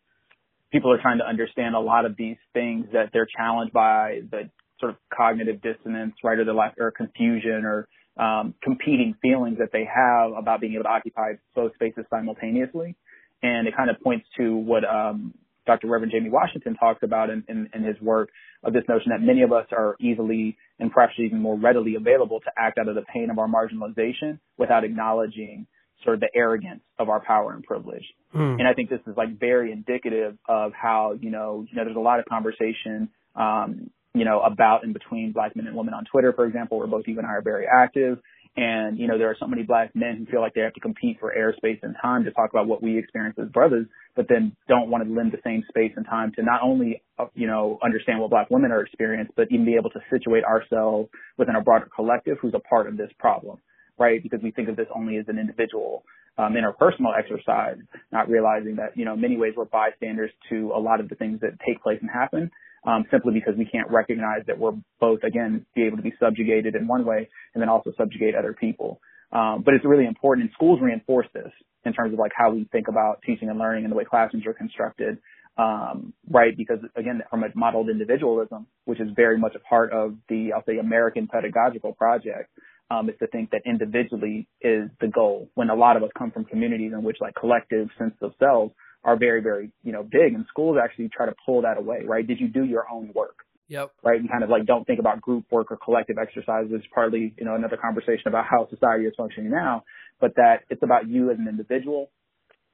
people 0.73 0.91
are 0.91 0.99
trying 0.99 1.19
to 1.19 1.29
understand 1.29 1.75
a 1.75 1.79
lot 1.79 2.07
of 2.07 2.17
these 2.17 2.39
things 2.55 2.87
that 2.95 3.11
they're 3.13 3.29
challenged 3.37 3.75
by 3.75 4.21
the 4.31 4.49
sort 4.81 4.93
of 4.93 4.97
cognitive 5.15 5.61
dissonance, 5.61 6.15
right, 6.25 6.39
or 6.39 6.47
the 6.47 6.55
lack 6.55 6.75
or 6.79 6.91
confusion 6.91 7.67
or 7.67 7.87
um, 8.17 8.55
competing 8.63 9.15
feelings 9.21 9.59
that 9.59 9.69
they 9.75 9.85
have 9.85 10.33
about 10.33 10.63
being 10.63 10.73
able 10.73 10.85
to 10.85 10.89
occupy 10.89 11.33
both 11.55 11.75
spaces 11.75 12.07
simultaneously. 12.09 12.97
And 13.43 13.69
it 13.69 13.77
kind 13.77 13.91
of 13.91 14.01
points 14.01 14.25
to 14.39 14.57
what 14.57 14.85
um, 14.87 15.35
Dr. 15.67 15.89
Reverend 15.89 16.13
Jamie 16.13 16.31
Washington 16.31 16.75
talks 16.75 17.03
about 17.03 17.31
in, 17.31 17.45
in, 17.49 17.69
in, 17.75 17.83
his 17.83 18.01
work 18.01 18.31
of 18.63 18.73
this 18.73 18.85
notion 18.89 19.11
that 19.11 19.21
many 19.21 19.43
of 19.43 19.53
us 19.53 19.67
are 19.73 19.97
easily 20.01 20.57
and 20.79 20.91
perhaps 20.93 21.15
even 21.19 21.41
more 21.41 21.59
readily 21.59 21.97
available 21.97 22.41
to 22.41 22.51
act 22.57 22.79
out 22.79 22.89
of 22.89 22.95
the 22.95 23.05
pain 23.13 23.31
of 23.31 23.39
our 23.39 23.49
marginalization 23.49 24.39
without 24.57 24.85
acknowledging 24.85 25.67
sort 26.05 26.15
of 26.15 26.21
the 26.21 26.29
arrogance 26.35 26.83
of 26.99 27.09
our 27.09 27.21
power 27.25 27.53
and 27.53 27.65
privilege. 27.65 28.05
Mm. 28.35 28.61
And 28.61 28.69
I 28.69 28.75
think 28.75 28.91
this 28.91 29.01
is 29.07 29.17
like 29.17 29.39
very 29.39 29.73
indicative 29.73 30.37
of 30.49 30.73
how, 30.73 31.15
you 31.21 31.31
know, 31.31 31.67
you 31.69 31.77
know, 31.77 31.85
there's 31.85 31.97
a 31.97 32.01
lot 32.01 32.21
of 32.21 32.27
conversation 32.27 33.09
um, 33.35 33.91
you 34.17 34.25
know, 34.25 34.41
about 34.41 34.83
and 34.83 34.95
between 34.95 35.33
black 35.33 35.55
men 35.55 35.67
and 35.67 35.77
women 35.77 35.93
on 35.93 36.05
Twitter, 36.11 36.33
for 36.33 36.47
example, 36.47 36.79
where 36.79 36.87
both 36.87 37.05
you 37.07 37.19
and 37.19 37.27
I 37.27 37.33
are 37.33 37.43
very 37.43 37.67
active. 37.67 38.19
And, 38.57 38.99
you 38.99 39.07
know, 39.07 39.19
there 39.19 39.29
are 39.29 39.37
so 39.39 39.47
many 39.47 39.65
black 39.65 39.95
men 39.95 40.17
who 40.17 40.27
feel 40.27 40.41
like 40.41 40.55
they 40.55 40.63
have 40.63 40.73
to 40.75 40.81
compete 40.81 41.19
for 41.21 41.35
airspace 41.37 41.79
and 41.83 41.95
time 42.01 42.25
to 42.25 42.31
talk 42.31 42.51
about 42.51 42.67
what 42.67 42.83
we 42.83 42.99
experience 42.99 43.37
as 43.39 43.51
brothers, 43.51 43.87
but 44.15 44.27
then 44.31 44.57
don't 44.67 44.89
want 44.89 45.07
to 45.07 45.13
lend 45.13 45.33
the 45.33 45.41
same 45.45 45.63
space 45.69 45.93
and 45.95 46.07
time 46.07 46.33
to 46.37 46.43
not 46.43 46.63
only, 46.63 47.03
uh, 47.19 47.27
you 47.35 47.47
know, 47.47 47.79
understand 47.85 48.19
what 48.19 48.31
black 48.31 48.49
women 48.51 48.73
are 48.73 48.81
experiencing, 48.81 49.33
but 49.37 49.49
even 49.51 49.67
be 49.67 49.75
able 49.75 49.91
to 49.91 50.01
situate 50.11 50.45
ourselves 50.45 51.11
within 51.37 51.55
a 51.55 51.61
broader 51.61 51.89
collective 51.95 52.39
who's 52.41 52.55
a 52.55 52.61
part 52.61 52.89
of 52.89 52.97
this 52.97 53.11
problem, 53.19 53.59
right? 53.99 54.23
Because 54.23 54.41
we 54.43 54.51
think 54.53 54.71
of 54.71 54.77
this 54.77 54.89
only 54.95 55.19
as 55.19 55.27
an 55.29 55.39
individual 55.39 56.03
um, 56.39 56.55
interpersonal 56.55 57.17
exercise, 57.19 57.79
not 58.13 58.29
realizing 58.29 58.77
that, 58.77 58.97
you 58.97 59.05
know, 59.05 59.15
in 59.15 59.21
many 59.21 59.37
ways 59.37 59.55
we're 59.57 59.65
bystanders 59.65 60.31
to 60.51 60.73
a 60.75 60.79
lot 60.79 61.01
of 61.01 61.09
the 61.09 61.15
things 61.15 61.41
that 61.41 61.59
take 61.67 61.83
place 61.83 61.99
and 62.01 62.11
happen 62.11 62.51
um, 62.87 63.05
simply 63.11 63.33
because 63.35 63.55
we 63.57 63.65
can't 63.65 63.91
recognize 63.91 64.43
that 64.47 64.59
we're 64.59 64.75
both, 65.01 65.23
again, 65.25 65.67
be 65.75 65.85
able 65.85 65.97
to 65.97 66.03
be 66.03 66.13
subjugated 66.21 66.75
in 66.75 66.87
one 66.87 67.05
way 67.05 67.29
and 67.55 67.61
then 67.61 67.69
also 67.69 67.93
subjugate 67.97 68.35
other 68.35 68.53
people. 68.53 69.01
Um, 69.33 69.63
but 69.65 69.75
it's 69.75 69.85
really 69.85 70.07
important, 70.07 70.47
and 70.47 70.55
schools 70.55 70.79
reinforce 70.81 71.27
this 71.35 71.51
in 71.85 71.93
terms 71.93 72.13
of 72.13 72.19
like 72.19 72.33
how 72.35 72.51
we 72.51 72.69
think 72.71 72.89
about 72.89 73.23
teaching 73.27 73.49
and 73.49 73.59
learning 73.59 73.85
and 73.85 73.93
the 73.93 73.97
way 73.97 74.05
classrooms 74.05 74.47
are 74.47 74.55
constructed, 74.55 75.19
um, 75.59 76.13
right? 76.31 76.57
Because 76.57 76.79
again, 76.95 77.23
from 77.29 77.43
a 77.43 77.49
modeled 77.55 77.91
individualism, 77.91 78.67
which 78.85 79.01
is 79.01 79.09
very 79.17 79.37
much 79.39 79.55
a 79.57 79.59
part 79.59 79.93
of 79.93 80.15
the, 80.29 80.53
I'll 80.53 80.65
say, 80.65 80.79
American 80.79 81.27
pedagogical 81.27 81.93
project, 81.93 82.51
um, 82.91 83.09
is 83.09 83.17
to 83.19 83.27
think 83.27 83.51
that 83.51 83.63
individually 83.67 84.49
is 84.61 84.89
the 85.01 85.09
goal. 85.09 85.49
When 85.55 85.71
a 85.71 85.75
lot 85.75 85.97
of 85.97 86.03
us 86.03 86.11
come 86.17 86.31
from 86.31 86.45
communities 86.45 86.93
in 86.93 87.03
which 87.03 87.17
like 87.21 87.35
collective 87.35 87.89
sense 87.99 88.15
of 88.23 88.33
selves 88.39 88.73
are 89.05 89.17
very, 89.17 89.43
very, 89.43 89.71
you 89.83 89.93
know, 89.93 90.03
big 90.03 90.35
and 90.35 90.45
schools 90.49 90.77
actually 90.83 91.09
try 91.09 91.27
to 91.27 91.35
pull 91.45 91.63
that 91.63 91.79
away, 91.79 92.03
right? 92.05 92.27
Did 92.27 92.41
you 92.41 92.49
do 92.49 92.65
your 92.65 92.87
own 92.91 93.13
work? 93.15 93.37
Yep. 93.69 93.93
Right. 94.05 94.21
And 94.21 94.31
kind 94.31 94.45
of 94.45 94.51
like 94.51 94.67
don't 94.67 94.87
think 94.87 95.01
about 95.01 95.21
group 95.21 95.47
work 95.51 95.71
or 95.71 95.77
collective 95.77 96.17
exercises, 96.19 96.71
which 96.71 96.83
is 96.83 96.87
partly, 96.95 97.35
you 97.37 97.45
know, 97.45 97.55
another 97.55 97.77
conversation 97.77 98.27
about 98.27 98.45
how 98.49 98.69
society 98.69 99.05
is 99.05 99.15
functioning 99.17 99.51
now, 99.51 99.83
but 100.21 100.35
that 100.37 100.61
it's 100.71 100.83
about 100.83 101.09
you 101.09 101.31
as 101.31 101.39
an 101.39 101.49
individual 101.49 102.11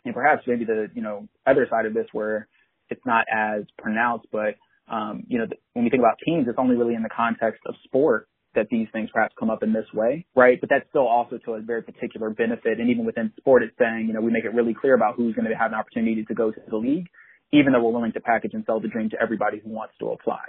and 0.05 0.15
perhaps 0.15 0.43
maybe 0.47 0.65
the, 0.65 0.89
you 0.95 1.03
know, 1.03 1.29
other 1.47 1.67
side 1.71 1.87
of 1.87 1.95
this 1.95 2.07
where 2.13 2.49
it's 2.91 3.01
not 3.07 3.25
as 3.33 3.63
pronounced, 3.79 4.27
but, 4.31 4.57
um, 4.93 5.25
you 5.29 5.39
know, 5.39 5.47
when 5.73 5.85
we 5.85 5.91
think 5.91 6.01
about 6.01 6.19
teams, 6.25 6.47
it's 6.49 6.59
only 6.59 6.77
really 6.77 6.95
in 6.95 7.03
the 7.03 7.09
context 7.09 7.63
of 7.67 7.75
sport 7.85 8.29
that 8.55 8.68
these 8.70 8.88
things 8.92 9.11
perhaps 9.12 9.34
come 9.38 9.50
up 9.50 9.62
in 9.62 9.72
this 9.72 9.86
way, 9.94 10.26
right? 10.34 10.61
But 10.61 10.70
that's 10.70 10.88
still 10.90 11.07
also 11.07 11.38
to 11.38 11.53
a 11.55 11.61
very 11.61 11.82
particular 11.82 12.30
benefit. 12.30 12.80
And 12.80 12.90
even 12.90 13.05
within 13.05 13.32
sport, 13.38 13.62
it's 13.62 13.76
saying, 13.78 14.07
you 14.09 14.14
know, 14.14 14.20
we 14.20 14.30
make 14.30 14.44
it 14.44 14.55
really 14.55 14.74
clear 14.74 14.94
about 14.94 15.16
who's 15.16 15.34
going 15.34 15.48
to 15.48 15.55
have 15.55 15.72
an 15.72 15.78
opportunity 15.78 16.24
to 16.24 16.34
go 16.34 16.50
to 16.50 16.61
the 16.68 16.76
league, 16.76 17.09
even 17.53 17.72
though 17.72 17.82
we're 17.82 17.92
willing 17.92 18.12
to 18.12 18.20
package 18.20 18.53
and 18.55 18.64
sell 18.66 18.80
the 18.80 18.88
dream 18.88 19.11
to 19.11 19.16
everybody 19.20 19.59
who 19.59 19.70
wants 19.70 19.94
to 20.00 20.11
apply. 20.11 20.42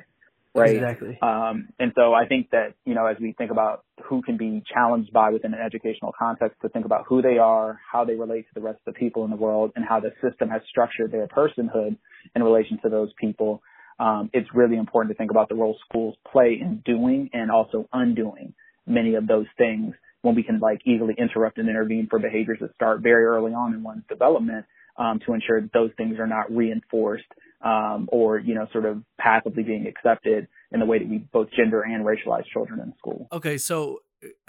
Right. 0.56 0.76
Exactly. 0.76 1.18
Um, 1.20 1.70
and 1.80 1.94
so 1.96 2.14
I 2.14 2.28
think 2.28 2.52
that, 2.52 2.76
you 2.86 2.94
know, 2.94 3.08
as 3.08 3.18
we 3.20 3.34
think 3.36 3.50
about 3.50 3.86
who 4.04 4.22
can 4.22 4.38
be 4.38 4.62
challenged 4.72 5.12
by 5.12 5.32
within 5.32 5.52
an 5.52 5.60
educational 5.60 6.14
context 6.18 6.62
to 6.62 6.70
think 6.70 6.86
about 6.86 7.06
who 7.08 7.24
they 7.24 7.40
are, 7.40 7.80
how 7.92 8.06
they 8.06 8.14
relate 8.14 8.44
to 8.50 8.54
the 8.54 8.62
rest 8.62 8.80
of 8.86 8.94
the 8.94 9.00
people 9.00 9.24
in 9.26 9.32
the 9.32 9.36
world, 9.36 9.72
and 9.76 9.84
how 9.84 10.00
the 10.00 10.12
system 10.22 10.50
has 10.50 10.62
structured 10.70 11.12
their 11.12 11.28
personhood 11.28 11.98
in 12.36 12.44
relation 12.44 12.78
to 12.84 12.90
those 12.90 13.10
people, 13.20 13.64
um, 14.04 14.30
it's 14.34 14.50
really 14.54 14.76
important 14.76 15.14
to 15.14 15.18
think 15.18 15.32
about 15.32 15.48
the 15.48 15.56
role 15.56 15.78
schools 15.88 16.16
play 16.30 16.58
in 16.60 16.82
doing 16.84 17.30
and 17.32 17.50
also 17.50 17.88
undoing 17.94 18.54
many 18.86 19.16
of 19.16 19.28
those 19.28 19.46
things 19.58 19.94
when 20.24 20.36
we 20.36 20.44
can 20.44 20.60
like 20.60 20.82
easily 20.86 21.16
interrupt 21.18 21.58
and 21.58 21.70
intervene 21.70 22.08
for 22.10 22.20
behaviors 22.20 22.58
that 22.60 22.76
start 22.76 23.00
very 23.00 23.24
early 23.24 23.54
on 23.54 23.74
in 23.74 23.82
one's 23.82 24.04
development 24.10 24.66
um, 24.98 25.22
to 25.26 25.34
ensure 25.34 25.62
that 25.62 25.72
those 25.74 25.90
things 25.96 26.20
are 26.20 26.28
not 26.28 26.54
reinforced 26.54 27.24
um, 27.64 28.10
or 28.12 28.40
you 28.40 28.54
know 28.54 28.68
sort 28.74 28.86
of 28.86 29.02
passively 29.18 29.64
being 29.64 29.88
accepted 29.88 30.50
in 30.74 30.82
the 30.82 30.86
way 30.86 31.00
that 31.00 31.08
we 31.08 31.20
both 31.32 31.48
gender 31.56 31.82
and 31.82 32.06
racialize 32.06 32.44
children 32.52 32.82
in 32.82 32.94
school. 32.98 33.30
Okay, 33.32 33.58
so 33.58 34.00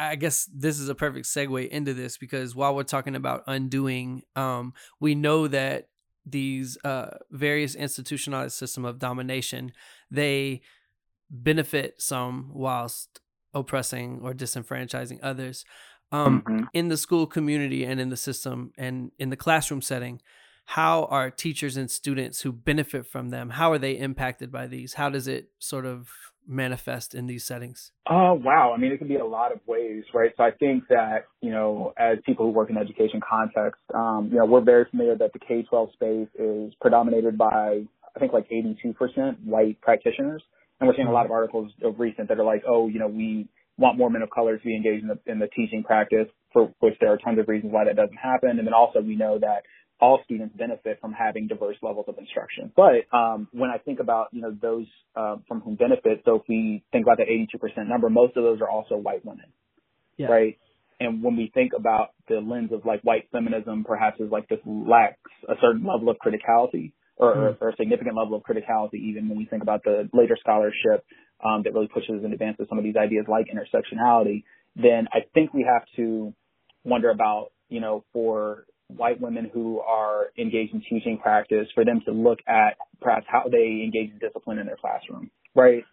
I 0.01 0.17
guess 0.17 0.49
this 0.53 0.81
is 0.81 0.89
a 0.89 0.97
perfect 0.97 1.27
segue 1.27 1.69
into 1.69 1.95
this 1.95 2.19
because 2.19 2.57
while 2.57 2.75
we're 2.75 2.83
talking 2.83 3.15
about 3.15 3.45
undoing, 3.47 4.25
um, 4.35 4.75
we 4.99 5.15
know 5.15 5.47
that 5.47 5.89
these 6.27 6.79
uh, 6.85 7.11
various 7.31 7.75
institutionalized 7.75 8.57
system 8.57 8.85
of 8.85 8.99
domination, 8.99 9.73
they 10.11 10.63
benefit 11.31 12.01
some 12.01 12.51
whilst 12.53 13.21
oppressing 13.53 14.21
or 14.23 14.33
disenfranchising 14.33 15.19
others. 15.23 15.65
Um, 16.13 16.43
mm-hmm. 16.43 16.65
In 16.73 16.89
the 16.89 16.97
school 16.97 17.27
community 17.27 17.85
and 17.85 18.01
in 18.01 18.09
the 18.09 18.17
system 18.17 18.73
and 18.79 19.11
in 19.19 19.31
the 19.31 19.37
classroom 19.37 19.83
setting, 19.83 20.21
how 20.67 21.05
are 21.05 21.31
teachers 21.31 21.77
and 21.77 21.91
students 21.91 22.41
who 22.41 22.53
benefit 22.53 23.07
from 23.07 23.31
them? 23.31 23.51
How 23.51 23.73
are 23.73 23.79
they 23.79 23.99
impacted 23.99 24.51
by 24.51 24.67
these? 24.67 24.95
How 24.95 25.11
does 25.11 25.29
it 25.29 25.51
sort 25.59 25.87
of 25.87 26.09
manifest 26.47 27.15
in 27.15 27.27
these 27.27 27.45
settings? 27.45 27.93
Oh, 28.09 28.35
wow. 28.35 28.73
I 28.75 28.81
mean, 28.81 28.93
it 28.93 28.99
can 28.99 29.09
be 29.09 29.17
a 29.17 29.25
lot 29.25 29.53
of 29.53 29.61
ways, 29.67 30.05
right? 30.13 30.31
So 30.37 30.43
I 30.43 30.51
think 30.51 30.85
that, 30.89 31.25
you 31.41 31.51
know, 31.51 31.93
as 31.97 32.19
people 32.27 32.47
who 32.47 32.53
work 32.53 32.71
in 32.71 32.77
education 32.77 33.21
context, 33.29 33.81
um, 33.95 34.29
you 34.31 34.39
know, 34.39 34.47
we're 34.47 34.61
very 34.61 34.87
familiar 34.91 35.17
that 35.17 35.33
the 35.33 35.39
K-12 35.39 35.93
space 35.93 36.29
is 36.39 36.75
predominated 36.81 37.39
by, 37.39 37.83
I 38.15 38.21
think 38.21 38.33
like 38.33 38.49
82% 38.51 39.45
white 39.45 39.81
practitioners. 39.81 40.43
And 40.81 40.89
we're 40.89 40.97
seeing 40.97 41.09
a 41.09 41.13
lot 41.13 41.25
of 41.25 41.33
articles 41.33 41.73
of 41.83 41.99
recent 41.99 42.29
that 42.29 42.39
are 42.39 42.45
like, 42.45 42.63
oh, 42.69 42.89
you 42.89 42.99
know, 42.99 43.09
we 43.09 43.49
want 43.79 43.99
more 43.99 44.11
men 44.11 44.23
of 44.23 44.31
color 44.31 44.57
to 44.57 44.65
be 44.65 44.77
engaged 44.77 45.03
in 45.03 45.09
the, 45.09 45.19
in 45.27 45.39
the 45.39 45.49
teaching 45.49 45.83
practice, 45.83 46.27
for 46.53 46.73
which 46.81 46.95
there 47.01 47.13
are 47.13 47.19
tons 47.19 47.39
of 47.39 47.49
reasons 47.49 47.73
why 47.73 47.85
that 47.85 47.97
doesn't 47.97 48.17
happen. 48.17 48.59
And 48.59 48.67
then 48.67 48.75
also 48.75 49.01
we 49.01 49.17
know 49.17 49.39
that 49.39 49.63
all 50.01 50.21
students 50.25 50.57
benefit 50.57 50.99
from 51.01 51.13
having 51.13 51.47
diverse 51.47 51.77
levels 51.83 52.07
of 52.09 52.19
instruction. 52.19 52.73
But 52.75 53.07
um, 53.17 53.49
when 53.53 53.71
I 53.71 53.79
think 53.79 54.01
about 54.01 54.29
you 54.33 54.43
know 54.43 54.57
those 54.61 54.87
uh, 55.17 55.37
from 55.49 55.61
whom 55.61 55.77
benefit, 55.77 56.23
so 56.25 56.37
if 56.37 56.43
we 56.49 56.85
think 56.93 57.07
about 57.07 57.19
the 57.19 57.25
82% 57.25 57.89
number, 57.89 58.11
most 58.11 58.37
of 58.37 58.43
those 58.43 58.61
are 58.61 58.69
also 58.69 58.97
white 58.97 59.25
women, 59.25 59.47
yeah. 60.17 60.27
right? 60.27 60.59
And 61.01 61.23
when 61.23 61.37
we 61.37 61.51
think 61.53 61.73
about 61.77 62.11
the 62.29 62.37
lens 62.37 62.71
of 62.73 62.85
like 62.85 63.03
white 63.03 63.29
feminism, 63.33 63.85
perhaps 63.85 64.21
is 64.21 64.31
like 64.31 64.49
this 64.49 64.61
lacks 64.65 65.19
a 65.49 65.55
certain 65.61 65.85
level 65.85 66.09
of 66.09 66.17
criticality 66.25 66.93
or, 67.17 67.35
mm. 67.35 67.57
or, 67.61 67.71
a 67.71 67.77
significant 67.77 68.17
level 68.17 68.37
of 68.37 68.43
criticality, 68.43 68.95
even 68.95 69.29
when 69.29 69.39
we 69.39 69.47
think 69.47 69.63
about 69.63 69.83
the 69.85 70.09
later 70.13 70.37
scholarship 70.41 71.05
um, 71.45 71.63
that 71.65 71.73
really 71.73 71.89
pushes 71.89 72.23
and 72.25 72.33
advances 72.33 72.67
some 72.69 72.79
of 72.79 72.85
these 72.85 72.97
ideas 72.97 73.27
like 73.29 73.47
intersectionality, 73.47 74.45
then 74.77 75.07
I 75.13 75.21
think 75.35 75.53
we 75.53 75.67
have 75.69 75.83
to 75.97 76.33
wonder 76.85 77.11
about, 77.11 77.53
you 77.69 77.81
know, 77.81 78.05
for 78.13 78.67
white 78.89 79.21
women 79.21 79.51
who 79.53 79.81
are 79.81 80.27
engaged 80.39 80.75
in 80.75 80.83
teaching 80.89 81.19
practice 81.23 81.67
for 81.75 81.85
them 81.85 82.01
to 82.05 82.13
look 82.13 82.39
at 82.47 82.77
perhaps 83.01 83.27
how 83.29 83.45
they 83.51 83.83
engage 83.85 84.11
in 84.11 84.19
discipline 84.19 84.59
in 84.59 84.67
their 84.67 84.77
classroom, 84.77 85.31
right? 85.55 85.85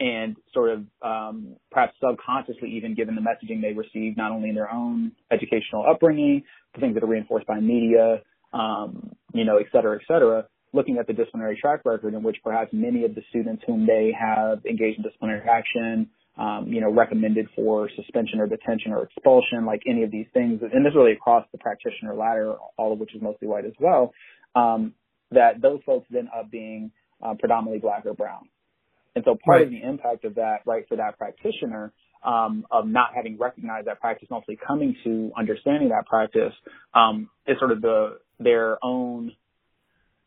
and 0.00 0.36
sort 0.54 0.70
of 0.70 0.84
um, 1.02 1.56
perhaps 1.70 1.92
subconsciously 2.00 2.70
even 2.70 2.94
given 2.94 3.14
the 3.14 3.20
messaging 3.20 3.60
they 3.60 3.74
receive 3.74 4.16
not 4.16 4.32
only 4.32 4.48
in 4.48 4.54
their 4.54 4.72
own 4.72 5.12
educational 5.30 5.84
upbringing, 5.88 6.42
the 6.74 6.80
things 6.80 6.94
that 6.94 7.04
are 7.04 7.06
reinforced 7.06 7.46
by 7.46 7.60
media, 7.60 8.22
um, 8.54 9.12
you 9.34 9.44
know, 9.44 9.58
et 9.58 9.66
cetera, 9.70 9.96
et 9.96 10.02
cetera, 10.08 10.46
looking 10.72 10.96
at 10.98 11.06
the 11.06 11.12
disciplinary 11.12 11.56
track 11.60 11.80
record 11.84 12.14
in 12.14 12.22
which 12.22 12.36
perhaps 12.42 12.70
many 12.72 13.04
of 13.04 13.14
the 13.14 13.22
students 13.28 13.62
whom 13.66 13.86
they 13.86 14.12
have 14.18 14.64
engaged 14.64 14.98
in 14.98 15.04
disciplinary 15.04 15.46
action, 15.48 16.08
um, 16.36 16.66
you 16.68 16.80
know, 16.80 16.92
recommended 16.92 17.48
for 17.54 17.88
suspension 17.96 18.40
or 18.40 18.46
detention 18.46 18.92
or 18.92 19.02
expulsion, 19.02 19.66
like 19.66 19.82
any 19.86 20.02
of 20.02 20.10
these 20.10 20.26
things, 20.32 20.60
and 20.62 20.84
this 20.84 20.94
really 20.94 21.12
across 21.12 21.44
the 21.52 21.58
practitioner 21.58 22.14
ladder, 22.14 22.54
all 22.76 22.92
of 22.92 22.98
which 22.98 23.14
is 23.14 23.20
mostly 23.20 23.48
white 23.48 23.64
as 23.64 23.72
well, 23.78 24.12
um, 24.54 24.94
that 25.30 25.60
those 25.60 25.80
folks 25.84 26.06
then 26.10 26.28
up 26.36 26.50
being 26.50 26.92
uh, 27.22 27.34
predominantly 27.38 27.78
black 27.78 28.06
or 28.06 28.14
brown. 28.14 28.48
And 29.14 29.24
so 29.24 29.36
part 29.44 29.58
Right. 29.58 29.66
of 29.66 29.70
the 29.70 29.82
impact 29.82 30.24
of 30.24 30.36
that, 30.36 30.60
right, 30.64 30.86
for 30.88 30.96
that 30.96 31.18
practitioner, 31.18 31.92
um, 32.22 32.66
of 32.70 32.86
not 32.86 33.14
having 33.14 33.38
recognized 33.38 33.86
that 33.86 34.00
practice, 34.00 34.28
and 34.30 34.36
ultimately 34.36 34.64
coming 34.64 34.94
to 35.04 35.32
understanding 35.36 35.88
that 35.88 36.06
practice, 36.06 36.52
um, 36.94 37.28
is 37.46 37.58
sort 37.58 37.72
of 37.72 37.80
the 37.80 38.18
their 38.38 38.82
own 38.82 39.32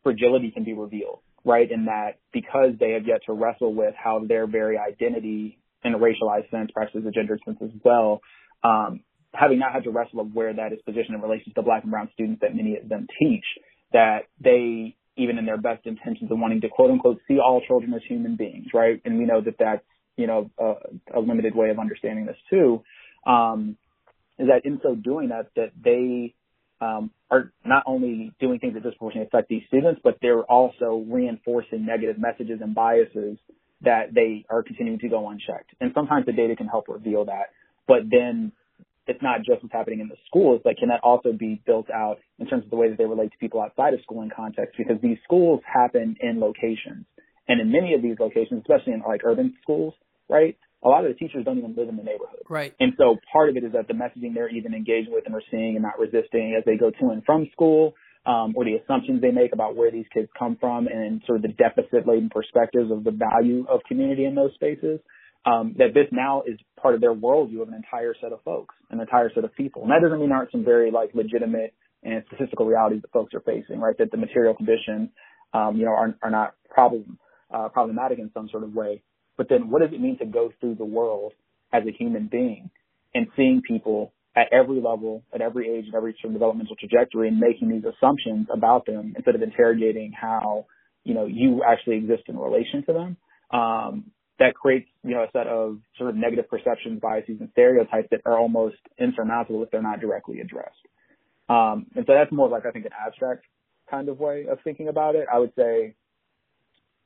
fragility 0.02 0.50
can 0.50 0.64
be 0.64 0.72
revealed, 0.74 1.20
right? 1.44 1.70
In 1.70 1.86
that 1.86 2.18
because 2.32 2.74
they 2.78 2.92
have 2.92 3.06
yet 3.06 3.22
to 3.26 3.32
wrestle 3.32 3.74
with 3.74 3.94
how 3.96 4.20
their 4.20 4.46
very 4.46 4.78
identity 4.78 5.58
in 5.84 5.94
a 5.94 5.98
racialized 5.98 6.50
sense, 6.50 6.70
perhaps 6.74 6.92
as 6.96 7.04
a 7.04 7.10
gendered 7.10 7.40
sense 7.44 7.58
as 7.62 7.70
well, 7.84 8.20
um, 8.62 9.00
having 9.34 9.58
not 9.58 9.72
had 9.72 9.84
to 9.84 9.90
wrestle 9.90 10.24
with 10.24 10.32
where 10.32 10.54
that 10.54 10.72
is 10.72 10.78
positioned 10.84 11.14
in 11.14 11.20
relation 11.20 11.46
to 11.46 11.52
the 11.56 11.62
black 11.62 11.82
and 11.82 11.90
brown 11.90 12.08
students 12.14 12.40
that 12.40 12.54
many 12.54 12.76
of 12.76 12.88
them 12.88 13.06
teach, 13.18 13.44
that 13.92 14.20
they, 14.40 14.96
even 15.16 15.38
in 15.38 15.44
their 15.44 15.58
best 15.58 15.86
intentions 15.86 16.30
of 16.30 16.38
wanting 16.38 16.60
to 16.60 16.68
quote 16.68 16.90
unquote 16.90 17.20
see 17.28 17.38
all 17.38 17.60
children 17.66 17.92
as 17.94 18.00
human 18.08 18.36
beings, 18.36 18.68
right? 18.72 19.00
And 19.04 19.18
we 19.18 19.24
know 19.24 19.40
that 19.40 19.56
that's, 19.58 19.84
you 20.16 20.26
know, 20.26 20.50
a, 20.58 21.18
a 21.18 21.20
limited 21.20 21.54
way 21.54 21.70
of 21.70 21.78
understanding 21.78 22.26
this 22.26 22.36
too, 22.48 22.82
um, 23.26 23.76
is 24.38 24.48
that 24.48 24.64
in 24.64 24.80
so 24.82 24.94
doing 24.94 25.28
that, 25.28 25.48
that 25.56 25.72
they, 25.82 26.34
um, 26.80 27.10
are 27.30 27.52
not 27.64 27.84
only 27.86 28.32
doing 28.40 28.58
things 28.58 28.74
that 28.74 28.82
disproportionately 28.82 29.26
affect 29.26 29.48
these 29.48 29.62
students, 29.68 30.00
but 30.04 30.18
they're 30.20 30.42
also 30.42 31.04
reinforcing 31.08 31.86
negative 31.86 32.18
messages 32.18 32.60
and 32.60 32.74
biases 32.74 33.38
that 33.82 34.14
they 34.14 34.44
are 34.48 34.62
continuing 34.62 34.98
to 35.00 35.08
go 35.08 35.28
unchecked. 35.28 35.70
And 35.80 35.92
sometimes 35.94 36.26
the 36.26 36.32
data 36.32 36.56
can 36.56 36.66
help 36.66 36.86
reveal 36.88 37.26
that. 37.26 37.52
But 37.86 38.08
then 38.10 38.52
it's 39.06 39.22
not 39.22 39.38
just 39.44 39.62
what's 39.62 39.72
happening 39.72 40.00
in 40.00 40.08
the 40.08 40.16
schools, 40.26 40.60
but 40.64 40.76
can 40.78 40.88
that 40.88 41.00
also 41.02 41.32
be 41.32 41.60
built 41.66 41.90
out 41.90 42.18
in 42.38 42.46
terms 42.46 42.64
of 42.64 42.70
the 42.70 42.76
way 42.76 42.88
that 42.88 42.96
they 42.96 43.04
relate 43.04 43.32
to 43.32 43.38
people 43.38 43.60
outside 43.60 43.92
of 43.92 44.00
school 44.02 44.22
and 44.22 44.32
context? 44.34 44.76
Because 44.78 44.96
these 45.02 45.18
schools 45.24 45.60
happen 45.70 46.16
in 46.20 46.40
locations. 46.40 47.04
And 47.46 47.60
in 47.60 47.70
many 47.70 47.94
of 47.94 48.02
these 48.02 48.16
locations, 48.18 48.62
especially 48.62 48.94
in 48.94 49.02
like 49.06 49.20
urban 49.24 49.54
schools, 49.62 49.92
right? 50.28 50.56
A 50.82 50.88
lot 50.88 51.04
of 51.04 51.12
the 51.12 51.18
teachers 51.18 51.44
don't 51.44 51.58
even 51.58 51.74
live 51.76 51.88
in 51.88 51.96
the 51.96 52.02
neighborhood. 52.02 52.40
Right. 52.48 52.74
And 52.80 52.92
so 52.96 53.16
part 53.32 53.50
of 53.50 53.56
it 53.56 53.64
is 53.64 53.72
that 53.72 53.88
the 53.88 53.94
messaging 53.94 54.34
they're 54.34 54.48
even 54.48 54.74
engaging 54.74 55.12
with 55.12 55.24
and 55.26 55.34
are 55.34 55.42
seeing 55.50 55.76
and 55.76 55.82
not 55.82 55.98
resisting 55.98 56.54
as 56.56 56.64
they 56.64 56.76
go 56.76 56.90
to 56.90 57.10
and 57.10 57.22
from 57.24 57.48
school, 57.52 57.94
um, 58.26 58.54
or 58.56 58.64
the 58.64 58.74
assumptions 58.74 59.20
they 59.20 59.30
make 59.30 59.52
about 59.52 59.76
where 59.76 59.90
these 59.90 60.06
kids 60.12 60.28
come 60.38 60.56
from 60.58 60.86
and 60.86 61.22
sort 61.26 61.36
of 61.36 61.42
the 61.42 61.48
deficit 61.48 62.06
laden 62.06 62.30
perspectives 62.30 62.90
of 62.90 63.04
the 63.04 63.10
value 63.10 63.66
of 63.68 63.80
community 63.86 64.24
in 64.24 64.34
those 64.34 64.52
spaces. 64.54 65.00
Um, 65.46 65.74
that 65.76 65.92
this 65.92 66.06
now 66.10 66.42
is 66.46 66.58
part 66.80 66.94
of 66.94 67.02
their 67.02 67.12
worldview 67.12 67.60
of 67.60 67.68
an 67.68 67.74
entire 67.74 68.14
set 68.18 68.32
of 68.32 68.40
folks, 68.44 68.74
an 68.90 68.98
entire 68.98 69.30
set 69.34 69.44
of 69.44 69.54
people. 69.54 69.82
And 69.82 69.90
that 69.90 70.00
doesn't 70.00 70.18
mean 70.18 70.30
there 70.30 70.38
aren't 70.38 70.50
some 70.52 70.64
very 70.64 70.90
like 70.90 71.10
legitimate 71.12 71.74
and 72.02 72.24
statistical 72.28 72.64
realities 72.64 73.02
that 73.02 73.12
folks 73.12 73.34
are 73.34 73.40
facing, 73.40 73.78
right? 73.78 73.96
That 73.98 74.10
the 74.10 74.16
material 74.16 74.54
conditions, 74.54 75.10
um, 75.52 75.76
you 75.76 75.84
know, 75.84 75.90
are, 75.90 76.14
are 76.22 76.30
not 76.30 76.54
problem, 76.70 77.18
uh, 77.52 77.68
problematic 77.68 78.18
in 78.18 78.30
some 78.32 78.48
sort 78.50 78.64
of 78.64 78.72
way. 78.72 79.02
But 79.36 79.50
then 79.50 79.68
what 79.68 79.82
does 79.82 79.90
it 79.92 80.00
mean 80.00 80.16
to 80.18 80.24
go 80.24 80.50
through 80.60 80.76
the 80.76 80.84
world 80.86 81.34
as 81.74 81.82
a 81.86 81.92
human 81.92 82.28
being 82.32 82.70
and 83.14 83.26
seeing 83.36 83.60
people 83.66 84.13
at 84.36 84.52
every 84.52 84.80
level, 84.80 85.22
at 85.32 85.40
every 85.40 85.70
age, 85.70 85.86
at 85.88 85.94
every 85.94 86.16
sort 86.20 86.32
of 86.32 86.32
developmental 86.32 86.76
trajectory 86.76 87.28
and 87.28 87.38
making 87.38 87.68
these 87.68 87.84
assumptions 87.84 88.48
about 88.52 88.84
them 88.86 89.14
instead 89.16 89.34
of 89.34 89.42
interrogating 89.42 90.12
how, 90.12 90.66
you 91.04 91.14
know, 91.14 91.26
you 91.26 91.62
actually 91.66 91.96
exist 91.96 92.24
in 92.26 92.36
relation 92.36 92.84
to 92.86 92.92
them. 92.92 93.16
Um, 93.50 94.10
that 94.40 94.54
creates, 94.54 94.88
you 95.04 95.14
know, 95.14 95.22
a 95.22 95.30
set 95.32 95.46
of 95.46 95.78
sort 95.96 96.10
of 96.10 96.16
negative 96.16 96.48
perceptions, 96.48 97.00
biases, 97.00 97.36
and 97.38 97.48
stereotypes 97.52 98.08
that 98.10 98.20
are 98.26 98.36
almost 98.36 98.76
insurmountable 98.98 99.62
if 99.62 99.70
they're 99.70 99.80
not 99.82 100.00
directly 100.00 100.40
addressed. 100.40 100.74
Um, 101.48 101.86
and 101.94 102.04
so 102.06 102.14
that's 102.14 102.32
more 102.32 102.48
like, 102.48 102.66
I 102.66 102.72
think, 102.72 102.86
an 102.86 102.90
abstract 103.06 103.44
kind 103.88 104.08
of 104.08 104.18
way 104.18 104.46
of 104.50 104.58
thinking 104.64 104.88
about 104.88 105.14
it. 105.14 105.26
I 105.32 105.38
would 105.38 105.52
say 105.56 105.94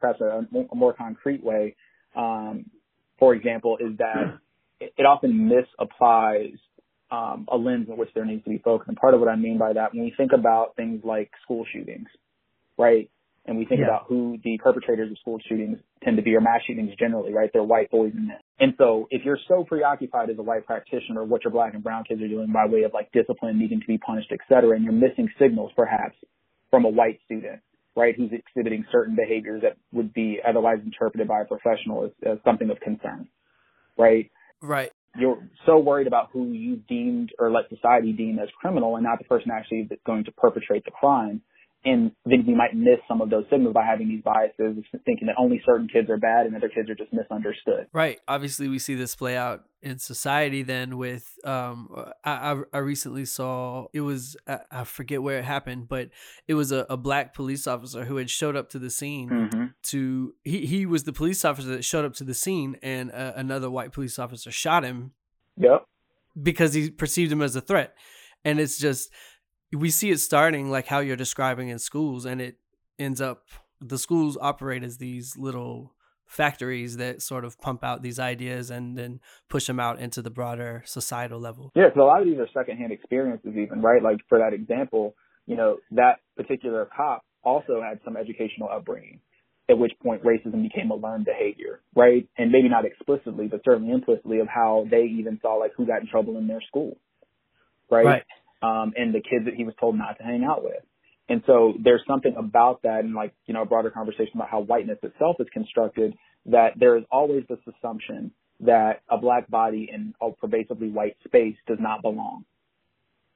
perhaps 0.00 0.22
a, 0.22 0.46
a 0.72 0.74
more 0.74 0.94
concrete 0.94 1.44
way, 1.44 1.76
um, 2.16 2.70
for 3.18 3.34
example, 3.34 3.76
is 3.78 3.98
that 3.98 4.38
it, 4.80 4.94
it 4.96 5.02
often 5.02 5.50
misapplies 5.50 6.56
um, 7.10 7.46
a 7.48 7.56
lens 7.56 7.88
in 7.88 7.96
which 7.96 8.10
there 8.14 8.24
needs 8.24 8.44
to 8.44 8.50
be 8.50 8.58
focused. 8.58 8.88
And 8.88 8.96
part 8.96 9.14
of 9.14 9.20
what 9.20 9.28
I 9.28 9.36
mean 9.36 9.58
by 9.58 9.72
that, 9.72 9.94
when 9.94 10.04
we 10.04 10.12
think 10.16 10.32
about 10.32 10.76
things 10.76 11.02
like 11.04 11.30
school 11.42 11.64
shootings, 11.72 12.08
right? 12.76 13.10
And 13.46 13.56
we 13.56 13.64
think 13.64 13.80
Yeah. 13.80 13.86
about 13.86 14.06
who 14.08 14.38
the 14.44 14.58
perpetrators 14.58 15.10
of 15.10 15.16
school 15.18 15.38
shootings 15.48 15.78
tend 16.04 16.18
to 16.18 16.22
be, 16.22 16.34
or 16.36 16.40
mass 16.42 16.60
shootings 16.66 16.94
generally, 16.96 17.32
right? 17.32 17.50
They're 17.50 17.62
white 17.62 17.90
boys 17.90 18.12
and 18.14 18.28
men. 18.28 18.36
And 18.60 18.74
so 18.76 19.08
if 19.10 19.24
you're 19.24 19.38
so 19.48 19.64
preoccupied 19.64 20.28
as 20.28 20.38
a 20.38 20.42
white 20.42 20.66
practitioner, 20.66 21.24
what 21.24 21.44
your 21.44 21.50
black 21.50 21.72
and 21.72 21.82
brown 21.82 22.04
kids 22.04 22.20
are 22.20 22.28
doing 22.28 22.52
by 22.52 22.66
way 22.66 22.82
of 22.82 22.92
like 22.92 23.10
discipline, 23.12 23.58
needing 23.58 23.80
to 23.80 23.86
be 23.86 23.96
punished, 23.96 24.30
et 24.32 24.40
cetera, 24.50 24.76
and 24.76 24.84
you're 24.84 24.92
missing 24.92 25.30
signals 25.38 25.72
perhaps 25.74 26.16
from 26.70 26.84
a 26.84 26.88
white 26.90 27.20
student, 27.24 27.60
right, 27.96 28.14
who's 28.14 28.30
exhibiting 28.32 28.84
certain 28.92 29.16
behaviors 29.16 29.62
that 29.62 29.78
would 29.92 30.12
be 30.12 30.38
otherwise 30.46 30.78
interpreted 30.84 31.26
by 31.26 31.40
a 31.40 31.44
professional 31.46 32.04
as, 32.04 32.10
as 32.26 32.38
something 32.44 32.68
of 32.68 32.78
concern, 32.80 33.28
right? 33.96 34.30
Right. 34.60 34.92
You're 35.18 35.42
so 35.66 35.78
worried 35.78 36.06
about 36.06 36.30
who 36.32 36.52
you 36.52 36.76
deemed 36.88 37.32
or 37.38 37.50
let 37.50 37.68
society 37.68 38.12
deem 38.12 38.38
as 38.38 38.48
criminal 38.60 38.96
and 38.96 39.04
not 39.04 39.18
the 39.18 39.24
person 39.24 39.50
actually 39.50 39.86
that's 39.90 40.02
going 40.06 40.24
to 40.24 40.32
perpetrate 40.32 40.84
the 40.84 40.90
crime. 40.92 41.42
And 41.90 42.12
then 42.26 42.44
you 42.46 42.54
might 42.54 42.74
miss 42.74 42.98
some 43.08 43.20
of 43.22 43.30
those 43.30 43.44
signals 43.50 43.72
by 43.72 43.84
having 43.84 44.08
these 44.08 44.22
biases, 44.22 44.84
thinking 45.04 45.26
that 45.28 45.36
only 45.38 45.62
certain 45.64 45.88
kids 45.88 46.10
are 46.10 46.18
bad 46.18 46.46
and 46.46 46.54
other 46.56 46.68
kids 46.68 46.90
are 46.90 46.94
just 46.94 47.12
misunderstood. 47.12 47.86
Right. 47.92 48.20
Obviously, 48.28 48.68
we 48.68 48.78
see 48.78 48.94
this 48.94 49.14
play 49.16 49.36
out 49.36 49.64
in 49.80 49.98
society. 49.98 50.62
Then 50.62 50.98
with 50.98 51.38
um, 51.44 51.88
I 52.24 52.56
I, 52.72 52.78
recently 52.78 53.24
saw 53.24 53.86
it 53.92 54.00
was 54.00 54.36
I, 54.46 54.58
I 54.70 54.84
forget 54.84 55.22
where 55.22 55.38
it 55.38 55.44
happened, 55.44 55.88
but 55.88 56.10
it 56.46 56.54
was 56.54 56.72
a, 56.72 56.84
a 56.90 56.96
black 56.96 57.32
police 57.34 57.66
officer 57.66 58.04
who 58.04 58.16
had 58.16 58.28
showed 58.28 58.56
up 58.56 58.68
to 58.70 58.78
the 58.78 58.90
scene 58.90 59.30
Mm-hmm. 59.30 59.64
to 59.84 60.34
he 60.44 60.66
he 60.66 60.84
was 60.84 61.04
the 61.04 61.12
police 61.12 61.44
officer 61.44 61.68
that 61.70 61.84
showed 61.84 62.04
up 62.04 62.14
to 62.14 62.24
the 62.24 62.34
scene, 62.34 62.76
and 62.82 63.10
uh, 63.12 63.32
another 63.36 63.70
white 63.70 63.92
police 63.92 64.18
officer 64.18 64.50
shot 64.50 64.84
him 64.84 65.12
Yep. 65.56 65.84
because 66.42 66.74
he 66.74 66.90
perceived 66.90 67.32
him 67.32 67.42
as 67.42 67.56
a 67.56 67.60
threat. 67.60 67.94
And 68.44 68.60
it's 68.60 68.78
just 68.78 69.10
we 69.72 69.90
see 69.90 70.10
it 70.10 70.18
starting 70.18 70.70
like 70.70 70.86
how 70.86 71.00
you're 71.00 71.16
describing 71.16 71.68
in 71.68 71.78
schools, 71.78 72.24
and 72.24 72.40
it 72.40 72.56
ends 72.98 73.20
up 73.20 73.44
the 73.80 73.98
schools 73.98 74.36
operate 74.40 74.82
as 74.82 74.98
these 74.98 75.36
little 75.36 75.94
factories 76.26 76.98
that 76.98 77.22
sort 77.22 77.44
of 77.44 77.58
pump 77.60 77.82
out 77.82 78.02
these 78.02 78.18
ideas 78.18 78.70
and 78.70 78.98
then 78.98 79.18
push 79.48 79.66
them 79.66 79.80
out 79.80 79.98
into 79.98 80.20
the 80.20 80.30
broader 80.30 80.82
societal 80.84 81.40
level. 81.40 81.72
Yeah, 81.74 81.84
because 81.86 82.00
a 82.00 82.04
lot 82.04 82.20
of 82.20 82.26
these 82.26 82.38
are 82.38 82.48
secondhand 82.52 82.92
experiences, 82.92 83.52
even 83.56 83.80
right. 83.80 84.02
Like 84.02 84.18
for 84.28 84.38
that 84.38 84.52
example, 84.52 85.14
you 85.46 85.56
know, 85.56 85.78
that 85.92 86.16
particular 86.36 86.86
cop 86.94 87.24
also 87.42 87.80
had 87.80 88.00
some 88.04 88.16
educational 88.16 88.68
upbringing, 88.68 89.20
at 89.70 89.78
which 89.78 89.92
point 90.02 90.22
racism 90.22 90.62
became 90.62 90.90
a 90.90 90.96
learned 90.96 91.24
behavior, 91.24 91.80
right? 91.96 92.28
And 92.36 92.52
maybe 92.52 92.68
not 92.68 92.84
explicitly, 92.84 93.46
but 93.46 93.60
certainly 93.64 93.92
implicitly, 93.92 94.40
of 94.40 94.48
how 94.48 94.86
they 94.90 95.04
even 95.18 95.38
saw 95.40 95.54
like 95.54 95.72
who 95.76 95.86
got 95.86 96.02
in 96.02 96.08
trouble 96.08 96.36
in 96.36 96.46
their 96.46 96.60
school, 96.66 96.98
right? 97.90 98.04
Right. 98.04 98.22
Um, 98.60 98.92
and 98.96 99.14
the 99.14 99.20
kids 99.20 99.44
that 99.44 99.54
he 99.54 99.64
was 99.64 99.74
told 99.78 99.96
not 99.96 100.18
to 100.18 100.24
hang 100.24 100.44
out 100.44 100.64
with. 100.64 100.82
And 101.28 101.42
so 101.46 101.74
there's 101.82 102.02
something 102.08 102.34
about 102.36 102.82
that 102.82 103.04
and 103.04 103.14
like, 103.14 103.34
you 103.46 103.54
know, 103.54 103.62
a 103.62 103.66
broader 103.66 103.90
conversation 103.90 104.32
about 104.34 104.48
how 104.50 104.60
whiteness 104.60 104.98
itself 105.02 105.36
is 105.40 105.46
constructed 105.52 106.14
that 106.46 106.70
there 106.76 106.96
is 106.96 107.04
always 107.10 107.44
this 107.48 107.58
assumption 107.68 108.32
that 108.60 109.02
a 109.08 109.18
black 109.18 109.48
body 109.48 109.90
in 109.92 110.14
a 110.20 110.32
pervasively 110.32 110.88
white 110.88 111.16
space 111.24 111.56
does 111.66 111.78
not 111.80 112.02
belong. 112.02 112.44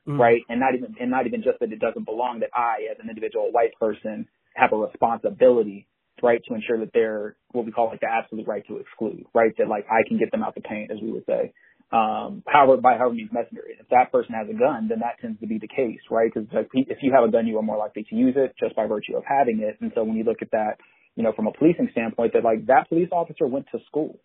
Mm. 0.09 0.19
Right. 0.19 0.43
And 0.49 0.59
not 0.59 0.75
even, 0.75 0.97
and 0.99 1.11
not 1.11 1.27
even 1.27 1.43
just 1.43 1.61
that 1.61 1.73
it 1.73 1.79
doesn't 1.79 2.05
belong, 2.05 2.41
that 2.41 2.51
I, 2.55 2.89
as 2.91 2.97
an 3.03 3.09
individual 3.09 3.53
white 3.53 3.73
person, 3.79 4.27
have 4.55 4.73
a 4.73 4.77
responsibility, 4.77 5.87
right, 6.23 6.41
to 6.49 6.55
ensure 6.55 6.79
that 6.81 6.91
they're 6.93 7.37
what 7.53 7.67
we 7.67 7.73
call 7.73 7.89
like 7.89 8.01
the 8.01 8.09
absolute 8.11 8.49
right 8.49 8.67
to 8.67 8.79
exclude, 8.79 9.25
right? 9.35 9.53
That 9.59 9.69
like 9.69 9.87
I 9.89 10.07
can 10.09 10.19
get 10.19 10.33
them 10.33 10.43
out 10.43 10.55
the 10.55 10.61
paint, 10.61 10.91
as 10.91 10.99
we 11.01 11.13
would 11.13 11.25
say. 11.27 11.53
Um, 11.93 12.43
however, 12.47 12.81
by 12.81 12.97
however 12.97 13.15
means 13.15 13.31
necessary. 13.33 13.77
If 13.79 13.89
that 13.91 14.11
person 14.11 14.35
has 14.35 14.49
a 14.49 14.59
gun, 14.59 14.89
then 14.89 15.01
that 15.01 15.21
tends 15.21 15.39
to 15.41 15.47
be 15.47 15.59
the 15.59 15.69
case, 15.69 16.01
right? 16.11 16.33
Because 16.33 16.49
if 16.73 16.99
you 17.03 17.13
have 17.13 17.25
a 17.25 17.31
gun, 17.31 17.47
you 17.47 17.59
are 17.59 17.63
more 17.63 17.77
likely 17.77 18.05
to 18.05 18.15
use 18.15 18.35
it 18.37 18.55
just 18.59 18.75
by 18.75 18.87
virtue 18.87 19.17
of 19.17 19.25
having 19.29 19.61
it. 19.61 19.77
And 19.81 19.93
so 19.95 20.03
when 20.03 20.17
you 20.17 20.25
look 20.25 20.41
at 20.41 20.53
that, 20.53 20.79
you 21.17 21.23
know, 21.23 21.33
from 21.37 21.47
a 21.47 21.53
policing 21.53 21.91
standpoint, 21.93 22.33
that 22.33 22.45
like 22.45 22.67
that 22.67 22.89
police 22.89 23.11
officer 23.13 23.47
went 23.47 23.67
to 23.73 23.79
school. 23.87 24.19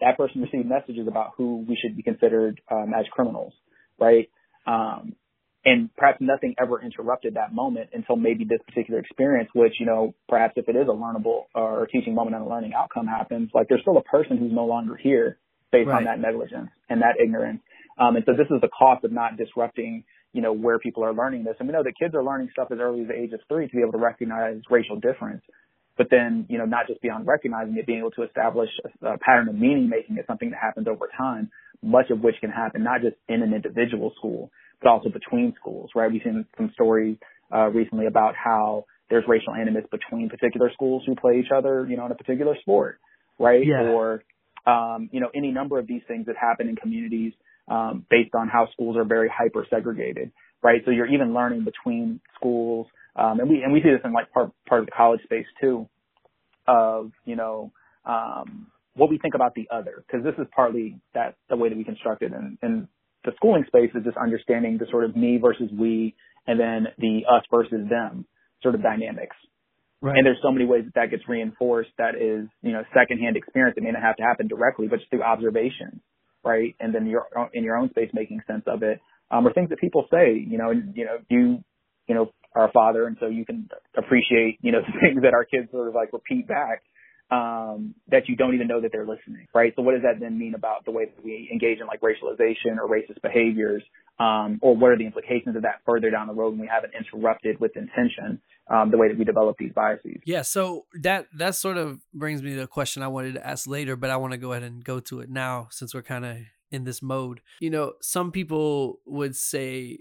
That 0.00 0.16
person 0.16 0.42
received 0.52 0.68
messages 0.68 1.06
about 1.06 1.32
who 1.36 1.64
we 1.68 1.78
should 1.80 1.96
be 1.96 2.02
considered 2.02 2.60
um, 2.68 2.92
as 2.98 3.06
criminals, 3.12 3.52
right? 4.00 4.28
Um, 4.66 5.14
and 5.64 5.94
perhaps 5.94 6.18
nothing 6.20 6.56
ever 6.60 6.82
interrupted 6.82 7.34
that 7.34 7.54
moment 7.54 7.90
until 7.92 8.16
maybe 8.16 8.44
this 8.44 8.60
particular 8.66 8.98
experience, 8.98 9.50
which, 9.54 9.74
you 9.78 9.86
know, 9.86 10.14
perhaps 10.28 10.54
if 10.56 10.68
it 10.68 10.74
is 10.74 10.88
a 10.88 10.92
learnable 10.92 11.44
or 11.54 11.86
teaching 11.86 12.14
moment 12.14 12.34
and 12.34 12.44
a 12.44 12.48
learning 12.48 12.72
outcome 12.74 13.06
happens, 13.06 13.50
like 13.54 13.68
there's 13.68 13.82
still 13.82 13.98
a 13.98 14.02
person 14.02 14.38
who's 14.38 14.52
no 14.52 14.64
longer 14.64 14.96
here 14.96 15.38
based 15.72 15.88
Right. 15.88 15.98
on 15.98 16.04
that 16.04 16.20
negligence 16.20 16.70
and 16.88 17.02
that 17.02 17.20
ignorance. 17.20 17.60
Um, 17.98 18.16
and 18.16 18.24
so 18.24 18.32
this 18.32 18.48
is 18.50 18.60
the 18.60 18.68
cost 18.68 19.04
of 19.04 19.12
not 19.12 19.36
disrupting, 19.36 20.04
you 20.32 20.42
know, 20.42 20.52
where 20.52 20.78
people 20.78 21.04
are 21.04 21.12
learning 21.12 21.44
this. 21.44 21.56
And 21.58 21.68
we 21.68 21.72
know 21.72 21.82
that 21.82 21.92
kids 21.98 22.14
are 22.14 22.24
learning 22.24 22.48
stuff 22.52 22.68
as 22.70 22.78
early 22.78 23.02
as 23.02 23.08
the 23.08 23.14
age 23.14 23.32
of 23.32 23.40
three 23.48 23.68
to 23.68 23.76
be 23.76 23.82
able 23.82 23.92
to 23.92 23.98
recognize 23.98 24.62
racial 24.70 24.96
difference. 24.96 25.42
But 25.96 26.08
then, 26.10 26.46
you 26.48 26.56
know, 26.56 26.64
not 26.64 26.86
just 26.86 27.02
beyond 27.02 27.26
recognizing 27.26 27.76
it, 27.76 27.86
being 27.86 27.98
able 27.98 28.12
to 28.12 28.22
establish 28.22 28.70
a, 29.02 29.08
a 29.08 29.18
pattern 29.18 29.48
of 29.48 29.54
meaning 29.54 29.88
making 29.88 30.16
is 30.16 30.24
something 30.26 30.50
that 30.50 30.58
happens 30.58 30.88
over 30.88 31.08
time, 31.16 31.50
much 31.82 32.10
of 32.10 32.20
which 32.20 32.36
can 32.40 32.50
happen 32.50 32.82
not 32.82 33.02
just 33.02 33.16
in 33.28 33.42
an 33.42 33.52
individual 33.52 34.12
school, 34.16 34.50
but 34.80 34.88
also 34.88 35.10
between 35.10 35.52
schools, 35.60 35.90
right? 35.94 36.10
We've 36.10 36.22
seen 36.24 36.46
some 36.56 36.70
stories 36.72 37.18
uh, 37.54 37.68
recently 37.68 38.06
about 38.06 38.34
how 38.34 38.86
there's 39.10 39.24
racial 39.28 39.52
animus 39.54 39.84
between 39.90 40.30
particular 40.30 40.70
schools 40.72 41.02
who 41.06 41.16
play 41.16 41.38
each 41.44 41.50
other, 41.54 41.86
you 41.86 41.96
know, 41.96 42.06
in 42.06 42.12
a 42.12 42.14
particular 42.14 42.56
sport, 42.60 42.98
right? 43.38 43.66
Yeah. 43.66 43.90
Or, 43.90 44.22
um, 44.66 45.08
you 45.12 45.20
know, 45.20 45.30
any 45.34 45.50
number 45.50 45.78
of 45.78 45.86
these 45.86 46.02
things 46.06 46.26
that 46.26 46.36
happen 46.36 46.68
in 46.68 46.76
communities 46.76 47.32
um, 47.68 48.04
based 48.10 48.34
on 48.34 48.48
how 48.48 48.68
schools 48.72 48.96
are 48.96 49.04
very 49.04 49.28
hyper 49.28 49.66
segregated, 49.70 50.32
right? 50.62 50.82
So 50.84 50.90
you're 50.90 51.06
even 51.06 51.32
learning 51.34 51.64
between 51.64 52.20
schools, 52.34 52.86
um, 53.16 53.40
and 53.40 53.48
we 53.48 53.62
and 53.62 53.72
we 53.72 53.80
see 53.80 53.90
this 53.90 54.00
in 54.04 54.12
like 54.12 54.30
part 54.32 54.50
part 54.68 54.80
of 54.80 54.86
the 54.86 54.92
college 54.92 55.22
space 55.24 55.46
too, 55.60 55.88
of 56.66 57.12
you 57.24 57.36
know 57.36 57.72
um, 58.04 58.66
what 58.94 59.10
we 59.10 59.18
think 59.18 59.34
about 59.34 59.54
the 59.54 59.68
other, 59.70 60.04
because 60.06 60.24
this 60.24 60.34
is 60.38 60.46
partly 60.54 61.00
that 61.14 61.36
the 61.48 61.56
way 61.56 61.68
that 61.68 61.78
we 61.78 61.84
construct 61.84 62.22
it, 62.22 62.32
and, 62.32 62.58
and 62.62 62.88
the 63.24 63.32
schooling 63.36 63.64
space 63.66 63.90
is 63.94 64.04
just 64.04 64.16
understanding 64.16 64.78
the 64.78 64.86
sort 64.90 65.04
of 65.04 65.16
me 65.16 65.38
versus 65.38 65.70
we, 65.78 66.14
and 66.46 66.58
then 66.58 66.88
the 66.98 67.22
us 67.30 67.44
versus 67.50 67.88
them 67.88 68.26
sort 68.62 68.74
of 68.74 68.82
dynamics. 68.82 69.36
Right. 70.02 70.16
And 70.16 70.24
there's 70.24 70.38
so 70.42 70.50
many 70.50 70.64
ways 70.64 70.84
that 70.84 70.94
that 70.94 71.10
gets 71.10 71.28
reinforced. 71.28 71.90
That 71.98 72.14
is, 72.14 72.48
you 72.62 72.72
know, 72.72 72.82
secondhand 72.94 73.36
experience. 73.36 73.76
It 73.76 73.82
may 73.82 73.90
not 73.90 74.02
have 74.02 74.16
to 74.16 74.22
happen 74.22 74.48
directly, 74.48 74.88
but 74.88 74.98
just 74.98 75.10
through 75.10 75.22
observation, 75.22 76.00
right? 76.42 76.74
And 76.80 76.94
then 76.94 77.06
your 77.06 77.26
in 77.52 77.64
your 77.64 77.76
own 77.76 77.90
space 77.90 78.10
making 78.14 78.40
sense 78.46 78.64
of 78.66 78.82
it, 78.82 79.00
um, 79.30 79.46
or 79.46 79.52
things 79.52 79.68
that 79.68 79.78
people 79.78 80.06
say. 80.10 80.38
You 80.38 80.56
know, 80.56 80.70
and 80.70 80.96
you 80.96 81.04
know, 81.04 81.18
you, 81.28 81.62
you 82.08 82.14
know, 82.14 82.32
are 82.54 82.68
a 82.68 82.72
father, 82.72 83.06
and 83.06 83.18
so 83.20 83.26
you 83.26 83.44
can 83.44 83.68
appreciate, 83.96 84.58
you 84.62 84.72
know, 84.72 84.80
things 85.02 85.22
that 85.22 85.34
our 85.34 85.44
kids 85.44 85.70
sort 85.70 85.88
of 85.88 85.94
like 85.94 86.12
repeat 86.14 86.48
back 86.48 86.82
um, 87.30 87.94
that 88.08 88.28
you 88.28 88.36
don't 88.36 88.54
even 88.54 88.66
know 88.66 88.80
that 88.80 88.90
they're 88.92 89.06
listening, 89.06 89.46
right? 89.54 89.72
So 89.76 89.82
what 89.82 89.92
does 89.92 90.02
that 90.02 90.18
then 90.18 90.38
mean 90.38 90.54
about 90.54 90.84
the 90.84 90.90
way 90.90 91.04
that 91.04 91.24
we 91.24 91.48
engage 91.52 91.78
in 91.78 91.86
like 91.86 92.00
racialization 92.00 92.78
or 92.78 92.88
racist 92.88 93.22
behaviors? 93.22 93.82
Um, 94.20 94.58
or 94.60 94.76
what 94.76 94.90
are 94.90 94.98
the 94.98 95.06
implications 95.06 95.56
of 95.56 95.62
that 95.62 95.80
further 95.86 96.10
down 96.10 96.26
the 96.26 96.34
road 96.34 96.50
when 96.50 96.60
we 96.60 96.66
haven't 96.66 96.92
interrupted 96.94 97.58
with 97.58 97.74
intention 97.74 98.38
um, 98.70 98.90
the 98.90 98.98
way 98.98 99.08
that 99.08 99.16
we 99.16 99.24
develop 99.24 99.56
these 99.58 99.72
biases? 99.72 100.18
Yeah, 100.26 100.42
so 100.42 100.84
that 101.00 101.26
that 101.38 101.54
sort 101.54 101.78
of 101.78 102.00
brings 102.12 102.42
me 102.42 102.54
to 102.54 102.62
a 102.62 102.66
question 102.66 103.02
I 103.02 103.08
wanted 103.08 103.34
to 103.34 103.46
ask 103.46 103.66
later, 103.66 103.96
but 103.96 104.10
I 104.10 104.18
want 104.18 104.32
to 104.32 104.38
go 104.38 104.52
ahead 104.52 104.62
and 104.62 104.84
go 104.84 105.00
to 105.00 105.20
it 105.20 105.30
now 105.30 105.68
since 105.70 105.94
we're 105.94 106.02
kind 106.02 106.26
of 106.26 106.36
in 106.70 106.84
this 106.84 107.00
mode. 107.00 107.40
You 107.60 107.70
know, 107.70 107.94
some 108.02 108.30
people 108.30 109.00
would 109.06 109.36
say 109.36 110.00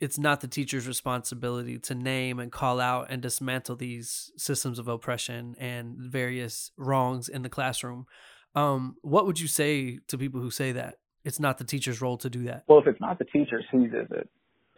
it's 0.00 0.18
not 0.18 0.40
the 0.40 0.48
teacher's 0.48 0.86
responsibility 0.86 1.78
to 1.78 1.94
name 1.94 2.38
and 2.38 2.52
call 2.52 2.80
out 2.80 3.06
and 3.10 3.22
dismantle 3.22 3.76
these 3.76 4.30
systems 4.36 4.78
of 4.78 4.88
oppression 4.88 5.56
and 5.58 5.96
various 5.98 6.70
wrongs 6.76 7.28
in 7.28 7.42
the 7.42 7.48
classroom. 7.48 8.06
Um, 8.54 8.96
what 9.02 9.26
would 9.26 9.40
you 9.40 9.48
say 9.48 9.98
to 10.08 10.18
people 10.18 10.40
who 10.40 10.50
say 10.50 10.72
that 10.72 10.96
it's 11.26 11.40
not 11.40 11.58
the 11.58 11.64
teacher's 11.64 12.00
role 12.00 12.16
to 12.18 12.30
do 12.30 12.44
that? 12.44 12.64
Well, 12.68 12.78
if 12.78 12.86
it's 12.86 13.00
not 13.00 13.18
the 13.18 13.24
teachers, 13.26 13.64
whose 13.70 13.92
is 13.92 14.08
it? 14.10 14.28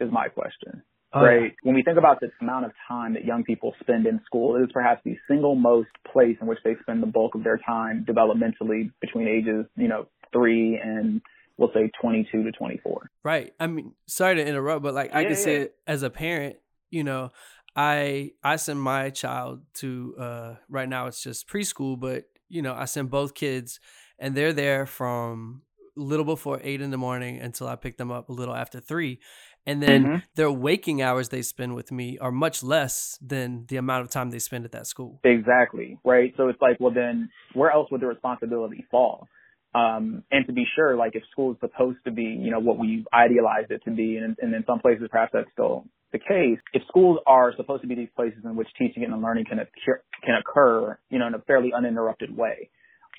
Is 0.01 0.11
my 0.11 0.27
question. 0.29 0.81
Oh, 1.13 1.21
right? 1.21 1.53
When 1.63 1.75
we 1.75 1.83
think 1.83 1.97
about 1.97 2.19
the 2.19 2.29
amount 2.41 2.65
of 2.65 2.71
time 2.87 3.13
that 3.13 3.25
young 3.25 3.43
people 3.43 3.73
spend 3.81 4.05
in 4.05 4.21
school, 4.25 4.55
it 4.55 4.61
is 4.63 4.69
perhaps 4.71 5.01
the 5.03 5.15
single 5.27 5.55
most 5.55 5.89
place 6.11 6.37
in 6.41 6.47
which 6.47 6.59
they 6.63 6.75
spend 6.81 7.01
the 7.01 7.07
bulk 7.07 7.35
of 7.35 7.43
their 7.43 7.59
time 7.65 8.05
developmentally 8.07 8.91
between 9.01 9.27
ages, 9.27 9.65
you 9.75 9.87
know, 9.87 10.07
three 10.31 10.79
and 10.83 11.21
we'll 11.57 11.71
say 11.73 11.91
22 12.01 12.43
to 12.43 12.51
24. 12.51 13.09
Right. 13.23 13.53
I 13.59 13.67
mean, 13.67 13.93
sorry 14.07 14.35
to 14.35 14.45
interrupt, 14.45 14.83
but 14.83 14.93
like 14.93 15.13
I 15.13 15.21
Yeah, 15.21 15.27
can 15.27 15.37
say 15.37 15.53
yeah. 15.53 15.63
it 15.63 15.75
as 15.87 16.03
a 16.03 16.09
parent, 16.09 16.57
you 16.89 17.03
know, 17.03 17.31
I 17.75 18.31
I 18.43 18.55
send 18.55 18.81
my 18.81 19.09
child 19.09 19.61
to 19.75 20.15
uh 20.17 20.55
right 20.69 20.87
now 20.89 21.07
it's 21.07 21.21
just 21.21 21.47
preschool, 21.47 21.99
but 21.99 22.25
you 22.47 22.61
know, 22.61 22.73
I 22.73 22.85
send 22.85 23.09
both 23.09 23.33
kids 23.33 23.79
and 24.19 24.35
they're 24.35 24.53
there 24.53 24.85
from 24.85 25.63
little 25.95 26.25
before 26.25 26.59
eight 26.63 26.81
in 26.81 26.91
the 26.91 26.97
morning 26.97 27.39
until 27.39 27.67
I 27.67 27.75
pick 27.75 27.97
them 27.97 28.11
up 28.11 28.29
a 28.29 28.33
little 28.33 28.55
after 28.55 28.79
three. 28.79 29.19
And 29.65 29.83
then 29.83 30.05
Mhm. 30.05 30.23
their 30.35 30.51
waking 30.51 31.01
hours 31.01 31.29
they 31.29 31.41
spend 31.41 31.75
with 31.75 31.91
me 31.91 32.17
are 32.19 32.31
much 32.31 32.63
less 32.63 33.17
than 33.21 33.65
the 33.67 33.77
amount 33.77 34.03
of 34.05 34.11
time 34.11 34.29
they 34.29 34.39
spend 34.39 34.65
at 34.65 34.71
that 34.71 34.87
school. 34.87 35.19
Exactly. 35.23 35.97
Right. 36.03 36.33
So 36.37 36.47
it's 36.47 36.61
like, 36.61 36.77
well, 36.79 36.93
then 36.93 37.29
where 37.53 37.71
else 37.71 37.91
would 37.91 38.01
the 38.01 38.07
responsibility 38.07 38.85
fall? 38.89 39.27
Um, 39.75 40.23
and 40.31 40.47
to 40.47 40.53
be 40.53 40.65
sure, 40.75 40.95
like 40.95 41.15
if 41.15 41.23
school 41.31 41.51
is 41.51 41.57
supposed 41.59 41.99
to 42.05 42.11
be, 42.11 42.23
you 42.23 42.49
know, 42.49 42.59
what 42.59 42.79
we've 42.79 43.05
idealized 43.13 43.69
it 43.69 43.83
to 43.85 43.91
be, 43.91 44.17
and, 44.17 44.35
and 44.41 44.53
in 44.55 44.63
some 44.65 44.79
places 44.79 45.07
perhaps 45.11 45.31
that's 45.33 45.51
still 45.51 45.85
the 46.11 46.17
case, 46.17 46.57
if 46.73 46.81
schools 46.87 47.19
are 47.27 47.53
supposed 47.55 47.83
to 47.83 47.87
be 47.87 47.93
these 47.93 48.09
places 48.15 48.39
in 48.43 48.55
which 48.55 48.67
teaching 48.79 49.03
and 49.03 49.21
learning 49.21 49.45
can 49.47 49.59
occur, 49.59 50.01
can 50.25 50.35
occur, 50.35 50.97
you 51.11 51.19
know, 51.19 51.27
in 51.27 51.35
a 51.35 51.39
fairly 51.39 51.71
uninterrupted 51.75 52.35
way, 52.35 52.71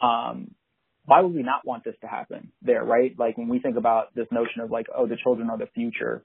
um, 0.02 0.50
why 1.10 1.20
would 1.20 1.34
we 1.34 1.42
not 1.42 1.66
want 1.66 1.82
this 1.82 1.96
to 2.02 2.06
happen 2.06 2.52
there, 2.62 2.84
right? 2.84 3.12
Like 3.18 3.36
when 3.36 3.48
we 3.48 3.58
think 3.58 3.76
about 3.76 4.14
this 4.14 4.28
notion 4.30 4.60
of 4.62 4.70
like, 4.70 4.86
oh, 4.96 5.08
the 5.08 5.16
children 5.16 5.50
are 5.50 5.58
the 5.58 5.66
future, 5.74 6.22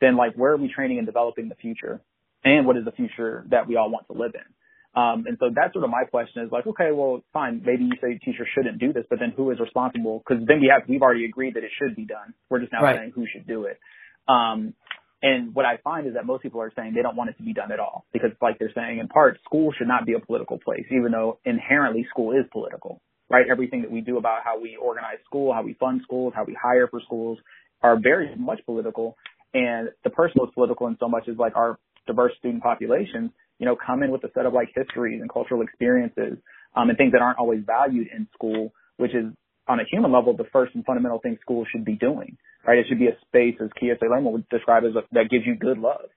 then 0.00 0.16
like 0.16 0.34
where 0.34 0.54
are 0.54 0.56
we 0.56 0.72
training 0.74 0.98
and 0.98 1.06
developing 1.06 1.48
the 1.48 1.54
future? 1.54 2.00
And 2.44 2.66
what 2.66 2.76
is 2.76 2.84
the 2.84 2.90
future 2.90 3.46
that 3.50 3.68
we 3.68 3.76
all 3.76 3.90
want 3.90 4.08
to 4.08 4.14
live 4.14 4.32
in? 4.34 5.00
Um, 5.00 5.24
and 5.28 5.36
so 5.38 5.50
that's 5.54 5.72
sort 5.72 5.84
of 5.84 5.90
my 5.90 6.02
question 6.10 6.42
is 6.42 6.50
like, 6.50 6.66
okay, 6.66 6.90
well, 6.92 7.22
fine. 7.32 7.62
Maybe 7.64 7.84
you 7.84 7.92
say 8.02 8.18
teachers 8.18 8.48
shouldn't 8.56 8.80
do 8.80 8.92
this, 8.92 9.04
but 9.08 9.20
then 9.20 9.32
who 9.36 9.52
is 9.52 9.60
responsible? 9.60 10.24
Because 10.26 10.44
then 10.48 10.60
we 10.60 10.72
have, 10.74 10.88
we've 10.88 11.02
already 11.02 11.24
agreed 11.24 11.54
that 11.54 11.62
it 11.62 11.70
should 11.78 11.94
be 11.94 12.04
done. 12.04 12.34
We're 12.50 12.58
just 12.58 12.72
now 12.72 12.82
Right. 12.82 12.96
saying 12.96 13.12
who 13.14 13.24
should 13.32 13.46
do 13.46 13.66
it. 13.66 13.78
Um, 14.26 14.74
and 15.22 15.54
what 15.54 15.64
I 15.64 15.76
find 15.84 16.08
is 16.08 16.14
that 16.14 16.26
most 16.26 16.42
people 16.42 16.60
are 16.60 16.72
saying 16.74 16.94
they 16.94 17.02
don't 17.02 17.14
want 17.16 17.30
it 17.30 17.36
to 17.36 17.44
be 17.44 17.52
done 17.52 17.70
at 17.70 17.78
all 17.78 18.06
because 18.12 18.30
like 18.42 18.58
they're 18.58 18.72
saying 18.74 18.98
in 18.98 19.06
part, 19.06 19.38
school 19.44 19.72
should 19.78 19.88
not 19.88 20.06
be 20.06 20.14
a 20.14 20.20
political 20.20 20.58
place, 20.58 20.86
even 20.90 21.12
though 21.12 21.38
inherently 21.44 22.04
school 22.10 22.32
is 22.32 22.46
political, 22.50 23.00
right? 23.30 23.46
Everything 23.50 23.82
that 23.82 23.90
we 23.90 24.00
do 24.00 24.18
about 24.18 24.40
how 24.44 24.60
we 24.60 24.76
organize 24.76 25.18
school, 25.24 25.52
how 25.52 25.62
we 25.62 25.74
fund 25.74 26.00
schools, 26.04 26.32
how 26.34 26.44
we 26.44 26.56
hire 26.60 26.88
for 26.88 27.00
schools 27.00 27.38
are 27.82 27.98
very 27.98 28.34
much 28.36 28.60
political. 28.66 29.16
And 29.54 29.90
the 30.04 30.10
personal 30.10 30.46
is 30.46 30.52
political 30.54 30.86
in 30.86 30.96
so 31.00 31.08
much 31.08 31.28
as 31.28 31.36
like 31.36 31.56
our 31.56 31.78
diverse 32.06 32.32
student 32.38 32.62
populations, 32.62 33.30
you 33.58 33.66
know, 33.66 33.76
come 33.76 34.02
in 34.02 34.10
with 34.10 34.24
a 34.24 34.30
set 34.34 34.46
of 34.46 34.52
like 34.52 34.68
histories 34.74 35.20
and 35.20 35.30
cultural 35.30 35.62
experiences, 35.62 36.38
um, 36.74 36.88
and 36.88 36.98
things 36.98 37.12
that 37.12 37.22
aren't 37.22 37.38
always 37.38 37.60
valued 37.66 38.08
in 38.14 38.26
school, 38.34 38.72
which 38.96 39.14
is 39.14 39.26
on 39.68 39.80
a 39.80 39.84
human 39.90 40.12
level, 40.12 40.34
the 40.36 40.44
first 40.52 40.74
and 40.74 40.84
fundamental 40.84 41.18
thing 41.18 41.38
schools 41.40 41.66
should 41.70 41.84
be 41.84 41.94
doing, 41.94 42.36
right? 42.66 42.78
It 42.78 42.86
should 42.88 42.98
be 42.98 43.08
a 43.08 43.16
space, 43.26 43.56
as 43.62 43.68
Kia 43.78 43.96
Salema 43.96 44.32
would 44.32 44.48
describe 44.48 44.84
as 44.84 44.94
a, 44.96 45.02
that 45.12 45.28
gives 45.30 45.44
you 45.46 45.56
good 45.56 45.78
love, 45.78 46.08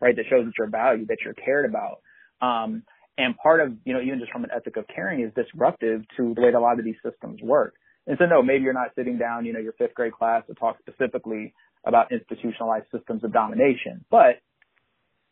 right? 0.00 0.14
That 0.14 0.24
shows 0.28 0.44
that 0.44 0.52
you're 0.58 0.68
valued, 0.68 1.08
that 1.08 1.18
you're 1.24 1.34
cared 1.34 1.68
about. 1.68 2.00
Um, 2.42 2.82
and 3.18 3.36
part 3.36 3.60
of, 3.60 3.72
you 3.84 3.92
know, 3.92 4.00
even 4.00 4.18
just 4.18 4.32
from 4.32 4.44
an 4.44 4.50
ethic 4.54 4.76
of 4.76 4.86
caring 4.94 5.20
is 5.20 5.32
disruptive 5.34 6.02
to 6.16 6.34
the 6.34 6.40
way 6.40 6.50
that 6.50 6.58
a 6.58 6.60
lot 6.60 6.78
of 6.78 6.84
these 6.84 6.96
systems 7.04 7.40
work. 7.42 7.74
And 8.06 8.16
so 8.18 8.26
no, 8.26 8.42
maybe 8.42 8.64
you're 8.64 8.72
not 8.72 8.94
sitting 8.96 9.18
down, 9.18 9.44
you 9.44 9.52
know, 9.52 9.60
your 9.60 9.74
fifth 9.74 9.94
grade 9.94 10.12
class 10.12 10.42
to 10.46 10.54
talk 10.54 10.78
specifically 10.80 11.52
about 11.84 12.12
institutionalized 12.12 12.86
systems 12.92 13.24
of 13.24 13.32
domination, 13.32 14.04
but 14.10 14.40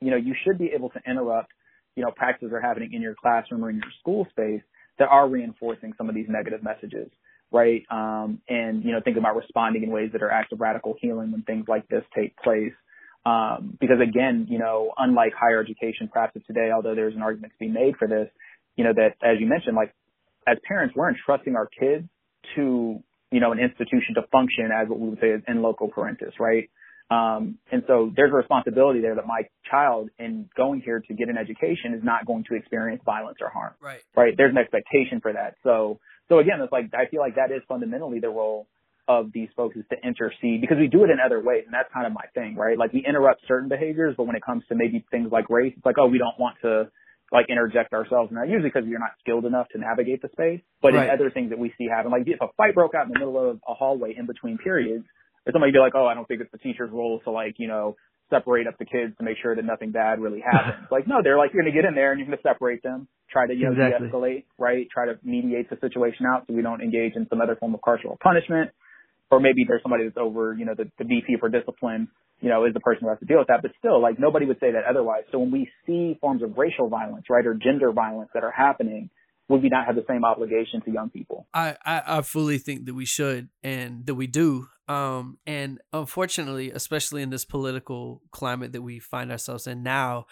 you 0.01 0.11
know, 0.11 0.17
you 0.17 0.35
should 0.45 0.59
be 0.59 0.71
able 0.75 0.91
to 0.91 1.01
interrupt, 1.09 1.53
you 1.97 2.05
know, 2.05 2.11
practices 2.11 2.51
that 2.51 2.57
are 2.57 2.61
happening 2.61 2.93
in 2.93 3.03
your 3.03 3.15
classroom 3.15 3.65
or 3.65 3.71
in 3.71 3.77
your 3.77 3.91
school 4.01 4.27
space 4.31 4.63
that 4.99 5.09
are 5.09 5.29
reinforcing 5.29 5.93
some 5.97 6.09
of 6.09 6.15
these 6.15 6.27
negative 6.29 6.63
messages, 6.63 7.09
right? 7.51 7.83
Um, 7.91 8.41
and, 8.49 8.85
you 8.85 8.93
know, 8.93 9.01
think 9.05 9.17
about 9.17 9.37
responding 9.37 9.83
in 9.83 9.91
ways 9.91 10.11
that 10.13 10.23
are 10.23 10.31
acts 10.31 10.53
of 10.53 10.61
radical 10.61 10.95
healing 11.01 11.33
when 11.33 11.43
things 11.43 11.65
like 11.69 11.89
this 11.89 12.05
take 12.15 12.37
place. 12.37 12.73
Um, 13.27 13.77
because 13.81 13.99
again, 14.01 14.47
you 14.49 14.59
know, 14.59 14.93
unlike 14.97 15.33
higher 15.39 15.61
education 15.61 16.09
practice 16.09 16.43
today, 16.47 16.71
although 16.75 16.95
there's 16.95 17.15
an 17.15 17.23
argument 17.23 17.53
to 17.53 17.59
be 17.59 17.69
made 17.69 17.97
for 17.99 18.09
this, 18.09 18.29
you 18.77 18.85
know, 18.85 18.93
that 18.95 19.17
as 19.23 19.41
you 19.41 19.47
mentioned, 19.47 19.77
like 19.77 19.93
as 20.47 20.57
parents, 20.67 20.95
we're 20.97 21.11
entrusting 21.11 21.57
our 21.57 21.67
kids 21.67 22.09
to, 22.55 23.03
you 23.31 23.41
know, 23.41 23.53
an 23.53 23.59
institution 23.59 24.15
to 24.15 24.23
function 24.33 24.71
as 24.75 24.89
what 24.89 24.99
we 24.99 25.11
would 25.11 25.21
say 25.21 25.29
is 25.29 25.43
in 25.47 25.61
loco 25.63 25.89
parentis, 25.89 26.39
right? 26.39 26.71
Um, 27.11 27.59
and 27.73 27.83
so 27.87 28.13
there's 28.15 28.33
a 28.33 28.37
responsibility 28.37 29.01
there 29.01 29.15
that 29.15 29.27
my 29.27 29.43
child 29.71 30.11
in 30.19 30.49
going 30.57 30.83
here 30.83 31.01
to 31.01 31.15
get 31.15 31.29
an 31.29 31.39
education 31.39 31.95
is 31.95 32.05
not 32.05 32.27
going 32.27 32.45
to 32.51 32.55
experience 32.55 33.03
violence 33.05 33.39
or 33.41 33.49
harm. 33.49 33.73
Right. 33.81 34.01
Right. 34.15 34.35
There's 34.37 34.53
an 34.53 34.59
expectation 34.59 35.21
for 35.21 35.33
that. 35.33 35.55
So, 35.65 36.01
so 36.29 36.39
again, 36.39 36.61
it's 36.61 36.73
like, 36.73 36.91
I 36.95 37.11
feel 37.11 37.21
like 37.21 37.37
that 37.37 37.51
is 37.51 37.63
fundamentally 37.67 38.21
the 38.21 38.29
role 38.29 38.67
of 39.09 39.33
these 39.33 39.49
folks 39.57 39.75
is 39.77 39.85
to 39.91 39.97
intercede 40.07 40.61
because 40.61 40.77
we 40.79 40.87
do 40.87 41.03
it 41.05 41.11
in 41.11 41.19
other 41.25 41.41
ways. 41.43 41.63
And 41.65 41.73
that's 41.73 41.89
kind 41.93 42.07
of 42.07 42.13
my 42.13 42.27
thing, 42.35 42.55
right? 42.57 42.77
Like 42.79 42.93
we 42.93 43.05
interrupt 43.09 43.41
certain 43.49 43.69
behaviors, 43.69 44.15
but 44.17 44.25
when 44.25 44.37
it 44.37 44.43
comes 44.45 44.63
to 44.69 44.75
maybe 44.77 45.05
things 45.11 45.33
like 45.33 45.49
race, 45.49 45.73
it's 45.77 45.87
like, 45.87 45.97
oh, 45.99 46.07
we 46.07 46.19
don't 46.19 46.39
want 46.39 46.57
to 46.63 46.91
like 47.33 47.47
interject 47.51 47.93
ourselves 47.93 48.31
in 48.31 48.37
that, 48.37 48.49
usually 48.49 48.69
because 48.73 48.87
you're 48.89 49.01
not 49.01 49.13
skilled 49.21 49.45
enough 49.45 49.67
to 49.73 49.79
navigate 49.79 50.21
the 50.23 50.29
space. 50.33 50.61
But 50.81 50.93
Right. 50.95 51.09
in 51.09 51.11
other 51.11 51.31
things 51.31 51.51
that 51.51 51.59
we 51.59 51.73
see 51.77 51.87
happen, 51.89 52.11
like 52.13 52.23
if 52.27 52.41
a 52.41 52.49
fight 52.57 52.75
broke 52.75 52.95
out 52.95 53.07
in 53.07 53.13
the 53.13 53.19
middle 53.19 53.37
of 53.51 53.61
a 53.67 53.75
hallway 53.75 54.15
in 54.17 54.27
between 54.27 54.59
periods, 54.59 55.05
Or 55.47 55.53
somebody 55.53 55.73
be 55.73 55.79
like, 55.79 55.95
oh, 55.95 56.05
I 56.07 56.13
don't 56.15 56.29
think 56.29 56.43
it's 56.43 56.53
the 56.53 56.59
teacher's 56.59 56.91
role 56.93 57.21
to 57.25 57.31
like, 57.31 57.55
you 57.59 57.69
know, 57.69 57.97
separate 58.29 58.67
up 58.67 58.77
the 58.79 58.85
kids 58.85 59.17
to 59.17 59.25
make 59.25 59.39
sure 59.41 59.57
that 59.57 59.65
nothing 59.65 59.91
bad 59.93 60.21
really 60.21 60.41
happens. 60.41 60.87
like, 60.91 61.07
no, 61.07 61.23
they're 61.23 61.39
like, 61.39 61.55
you're 61.55 61.63
going 61.63 61.73
to 61.73 61.79
get 61.81 61.89
in 61.89 61.95
there 61.95 62.11
and 62.13 62.21
you're 62.21 62.27
going 62.29 62.37
to 62.37 62.43
separate 62.43 62.83
them, 62.83 63.09
try 63.31 63.47
to, 63.47 63.55
you 63.55 63.65
know, 63.65 63.73
Exactly. 63.73 64.09
de-escalate, 64.09 64.45
right? 64.59 64.87
Try 64.93 65.07
to 65.07 65.19
mediate 65.23 65.71
the 65.71 65.79
situation 65.81 66.27
out 66.27 66.45
so 66.47 66.53
we 66.53 66.61
don't 66.61 66.83
engage 66.83 67.15
in 67.17 67.27
some 67.31 67.41
other 67.41 67.57
form 67.57 67.73
of 67.75 67.81
carceral 67.81 68.21
punishment. 68.21 68.71
Or 69.31 69.41
maybe 69.41 69.65
there's 69.69 69.83
somebody 69.83 70.05
that's 70.05 70.17
over, 70.17 70.55
you 70.55 70.65
know, 70.65 70.75
the, 70.77 70.91
the 70.99 71.05
VP 71.05 71.37
for 71.39 71.49
discipline, 71.49 72.09
you 72.41 72.49
know, 72.49 72.65
is 72.65 72.73
the 72.73 72.81
person 72.81 73.03
who 73.03 73.11
has 73.11 73.19
to 73.19 73.27
deal 73.27 73.39
with 73.39 73.49
that. 73.49 73.61
But 73.63 73.73
still, 73.79 74.01
like, 74.01 74.19
nobody 74.19 74.47
would 74.47 74.59
say 74.59 74.73
that 74.73 74.85
otherwise. 74.89 75.25
So 75.33 75.39
when 75.39 75.51
we 75.51 75.69
see 75.87 76.17
forms 76.21 76.43
of 76.43 76.57
racial 76.57 76.89
violence, 76.89 77.25
right, 77.29 77.45
or 77.45 77.55
gender 77.55 77.93
violence 77.93 78.31
that 78.35 78.43
are 78.43 78.51
happening, 78.51 79.11
would 79.49 79.63
we 79.63 79.69
not 79.69 79.87
have 79.87 79.97
the 79.97 80.05
same 80.09 80.25
obligation 80.25 80.83
to 80.85 80.91
young 80.91 81.11
people? 81.11 81.47
I, 81.55 81.77
I, 81.85 82.03
I 82.07 82.23
fully 82.23 82.59
think 82.59 82.87
that 82.87 82.95
we 82.95 83.07
should 83.07 83.49
and 83.63 84.05
that 84.07 84.15
we 84.15 84.27
do. 84.27 84.69
Um, 84.89 85.39
and 85.47 85.81
unfortunately, 85.93 86.71
especially 86.71 87.23
in 87.23 87.31
this 87.31 87.45
political 87.45 88.23
climate 88.31 88.73
that 88.73 88.83
we 88.83 88.99
find 88.99 89.31
ourselves 89.31 89.67
in 89.67 89.83
now, 89.83 90.27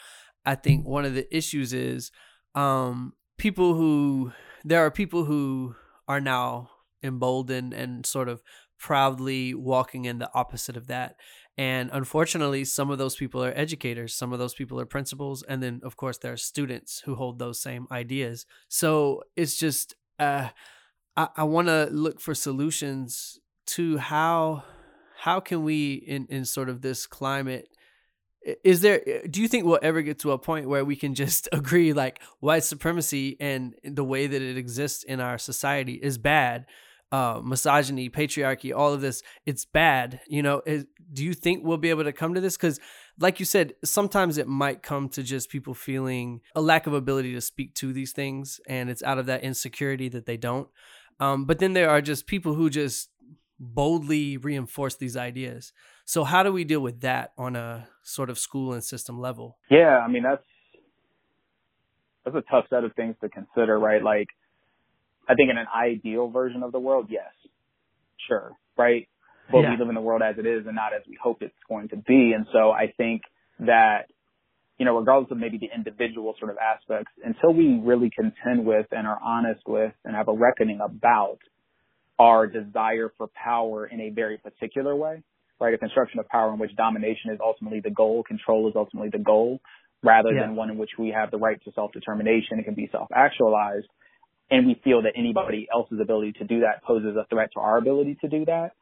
I 0.45 0.55
think 0.55 0.87
one 0.87 1.05
of 1.05 1.15
the 1.15 1.35
issues 1.35 1.73
is 1.73 2.11
um, 2.55 3.15
people 3.37 3.75
who 3.75 4.33
there 4.65 4.85
are 4.85 4.91
people 4.91 5.25
who 5.25 5.75
are 6.09 6.21
now 6.21 6.71
emboldened 7.03 7.73
and 7.73 8.07
sort 8.07 8.29
of 8.29 8.43
proudly 8.79 9.55
walking 9.55 10.05
in 10.05 10.19
the 10.19 10.31
opposite 10.35 10.77
of 10.77 10.87
that. 10.87 11.17
And 11.59 11.89
unfortunately, 11.93 12.65
some 12.65 12.91
of 12.91 12.99
those 12.99 13.17
people 13.17 13.43
are 13.43 13.53
educators, 13.57 14.15
some 14.15 14.33
of 14.33 14.39
those 14.39 14.55
people 14.55 14.79
are 14.79 14.87
principals, 14.87 15.43
and 15.43 15.63
then 15.63 15.81
of 15.83 15.97
course 15.97 16.19
there 16.19 16.33
are 16.33 16.37
students 16.37 17.01
who 17.01 17.15
hold 17.15 17.39
those 17.39 17.61
same 17.61 17.87
ideas. 17.91 18.45
So 18.69 19.23
it's 19.37 19.57
just 19.57 19.95
uh, 20.19 20.49
I, 21.17 21.29
I 21.37 21.45
want 21.45 21.69
to 21.69 21.89
look 21.91 22.21
for 22.21 22.35
solutions 22.35 23.39
to 23.69 23.97
how 23.99 24.65
how 25.19 25.41
can 25.41 25.65
we 25.65 25.95
in 25.95 26.27
in 26.29 26.45
sort 26.45 26.69
of 26.69 26.83
this 26.83 27.07
climate 27.07 27.69
is 28.63 28.81
there 28.81 29.03
do 29.29 29.41
you 29.41 29.49
think 29.49 29.65
we'll 29.65 29.79
ever 29.83 30.03
get 30.03 30.21
to 30.21 30.31
a 30.31 30.39
point 30.39 30.69
where 30.69 30.85
we 30.85 30.95
can 30.95 31.15
just 31.15 31.49
agree 31.53 31.93
like 31.93 32.21
white 32.41 32.65
supremacy 32.65 33.37
and 33.41 33.75
the 33.83 34.05
way 34.05 34.27
that 34.27 34.43
it 34.43 34.57
exists 34.57 35.03
in 35.03 35.21
our 35.21 35.39
society 35.39 35.95
is 35.95 36.19
bad 36.19 36.67
uh 37.13 37.41
misogyny 37.43 38.11
patriarchy 38.11 38.75
all 38.75 38.93
of 38.93 39.01
this 39.01 39.23
it's 39.45 39.65
bad 39.65 40.21
you 40.29 40.43
know 40.43 40.61
is, 40.67 40.85
do 41.13 41.25
you 41.25 41.35
think 41.35 41.65
we'll 41.65 41.77
be 41.77 41.91
able 41.91 42.05
to 42.05 42.13
come 42.13 42.35
to 42.35 42.41
this 42.41 42.57
because 42.57 42.81
like 43.21 43.39
you 43.39 43.47
said 43.47 43.75
sometimes 43.85 44.39
it 44.39 44.49
might 44.49 44.83
come 44.83 45.09
to 45.09 45.23
just 45.23 45.49
people 45.49 45.73
feeling 45.73 46.41
a 46.55 46.61
lack 46.61 46.87
of 46.87 46.93
ability 46.93 47.33
to 47.33 47.41
speak 47.41 47.75
to 47.75 47.93
these 47.93 48.13
things 48.13 48.61
and 48.69 48.91
it's 48.91 49.03
out 49.05 49.19
of 49.19 49.27
that 49.27 49.45
insecurity 49.45 50.09
that 50.09 50.27
they 50.27 50.37
don't 50.37 50.69
um, 51.19 51.45
but 51.45 51.59
then 51.59 51.73
there 51.73 51.89
are 51.89 52.03
just 52.03 52.27
people 52.27 52.55
who 52.55 52.69
just 52.69 53.11
boldly 53.59 54.37
reinforce 54.37 54.97
these 54.97 55.17
ideas. 55.17 55.73
So 56.05 56.25
how 56.25 56.43
do 56.43 56.53
we 56.53 56.65
deal 56.65 56.81
with 56.81 57.01
that 57.01 57.33
on 57.39 57.57
a 57.57 57.89
sort 58.03 58.31
of 58.31 58.39
school 58.39 58.73
and 58.73 58.85
system 58.85 59.19
level? 59.19 59.59
Yeah, 59.71 59.99
I 59.99 60.09
mean 60.09 60.23
that's 60.23 60.45
that's 62.25 62.37
a 62.37 62.43
tough 62.51 62.67
set 62.69 62.85
of 62.85 62.95
things 62.95 63.17
to 63.23 63.29
consider, 63.29 63.79
right? 63.79 64.03
Like 64.03 64.29
I 65.29 65.35
think 65.35 65.51
in 65.51 65.59
an 65.59 65.67
ideal 65.75 66.29
version 66.29 66.63
of 66.63 66.73
the 66.73 66.79
world, 66.81 67.07
yes. 67.09 67.33
Sure, 68.29 68.53
right? 68.77 69.09
But 69.51 69.63
Yeah. 69.63 69.71
we 69.71 69.77
live 69.77 69.89
in 69.89 69.95
the 69.95 70.01
world 70.01 70.23
as 70.23 70.39
it 70.39 70.47
is 70.47 70.67
and 70.67 70.75
not 70.75 70.93
as 70.93 71.03
we 71.07 71.17
hope 71.21 71.43
it's 71.43 71.55
going 71.69 71.89
to 71.89 71.97
be. 71.97 72.33
And 72.33 72.47
so 72.53 72.71
I 72.71 72.93
think 72.97 73.23
that, 73.61 74.11
you 74.79 74.85
know, 74.85 74.99
regardless 74.99 75.31
of 75.31 75.39
maybe 75.39 75.59
the 75.59 75.71
individual 75.75 76.35
sort 76.39 76.51
of 76.51 76.59
aspects, 76.59 77.13
until 77.25 77.53
we 77.53 77.81
really 77.83 78.11
contend 78.11 78.67
with 78.67 78.87
and 78.93 79.07
are 79.07 79.19
honest 79.23 79.63
with 79.67 79.93
and 80.05 80.15
have 80.15 80.29
a 80.29 80.33
reckoning 80.33 80.81
about 80.81 81.39
our 82.19 82.47
desire 82.47 83.13
for 83.17 83.29
power 83.29 83.87
in 83.87 84.01
a 84.01 84.11
very 84.11 84.39
particular 84.39 84.97
way, 84.97 85.23
right? 85.61 85.75
A 85.75 85.79
construction 85.79 86.19
of 86.19 86.29
power 86.29 86.53
in 86.53 86.59
which 86.59 86.75
domination 86.77 87.31
is 87.31 87.39
ultimately 87.41 87.81
the 87.81 87.91
goal, 87.91 88.23
control 88.23 88.69
is 88.69 88.75
ultimately 88.77 89.11
the 89.11 89.19
goal, 89.19 89.61
rather 90.03 90.33
Yeah. 90.33 90.43
than 90.43 90.57
one 90.57 90.71
in 90.71 90.79
which 90.79 90.99
we 90.99 91.11
have 91.11 91.31
the 91.31 91.39
right 91.39 91.63
to 91.65 91.73
self-determination 91.73 92.57
and 92.59 92.65
can 92.65 92.75
be 92.75 92.89
self-actualized. 92.89 93.89
And 94.51 94.67
we 94.67 94.81
feel 94.85 95.03
that 95.03 95.13
anybody 95.17 95.67
else's 95.73 95.99
ability 96.01 96.33
to 96.39 96.45
do 96.45 96.61
that 96.61 96.85
poses 96.85 97.17
a 97.17 97.27
threat 97.27 97.51
to 97.55 97.61
our 97.61 97.79
ability 97.79 98.17
to 98.21 98.29
do 98.29 98.45
that, 98.45 98.73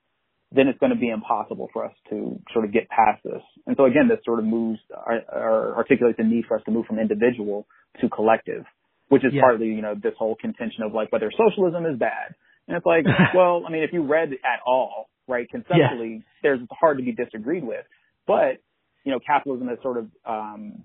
then 0.53 0.69
it's 0.69 0.79
going 0.79 0.93
to 0.93 0.99
be 0.99 1.09
impossible 1.09 1.69
for 1.73 1.85
us 1.87 1.93
to 2.11 2.39
sort 2.53 2.65
of 2.65 2.73
get 2.73 2.89
past 2.89 3.23
this. 3.25 3.43
And 3.67 3.75
so 3.77 3.87
again, 3.87 4.09
this 4.09 4.19
sort 4.25 4.39
of 4.39 4.45
moves 4.45 4.79
or, 4.95 5.21
or 5.33 5.77
articulates 5.77 6.19
the 6.19 6.25
need 6.25 6.45
for 6.47 6.57
us 6.57 6.63
to 6.67 6.71
move 6.71 6.87
from 6.87 6.99
individual 6.99 7.67
to 8.01 8.09
collective, 8.09 8.65
which 9.09 9.25
is 9.25 9.33
Yeah. 9.33 9.41
partly, 9.41 9.69
you 9.69 9.83
know, 9.83 9.95
this 9.95 10.13
whole 10.19 10.37
contention 10.37 10.83
of 10.85 10.93
like 10.93 11.11
whether 11.11 11.31
socialism 11.37 11.87
is 11.87 11.99
bad. 11.99 12.35
And 12.69 12.77
it's 12.77 12.87
like, 12.87 13.05
well, 13.35 13.65
I 13.67 13.71
mean, 13.73 13.83
if 13.83 13.93
you 13.93 14.03
read 14.03 14.33
at 14.33 14.61
all, 14.67 15.09
right, 15.27 15.49
conceptually, 15.49 16.23
there's 16.43 16.61
hard 16.71 16.99
to 16.99 17.05
be 17.05 17.13
disagreed 17.13 17.65
with. 17.65 17.87
But, 18.27 18.59
you 19.05 19.13
know, 19.13 19.21
capitalism 19.27 19.69
has 19.69 19.79
sort 19.83 19.97
of, 19.99 20.09
um, 20.27 20.85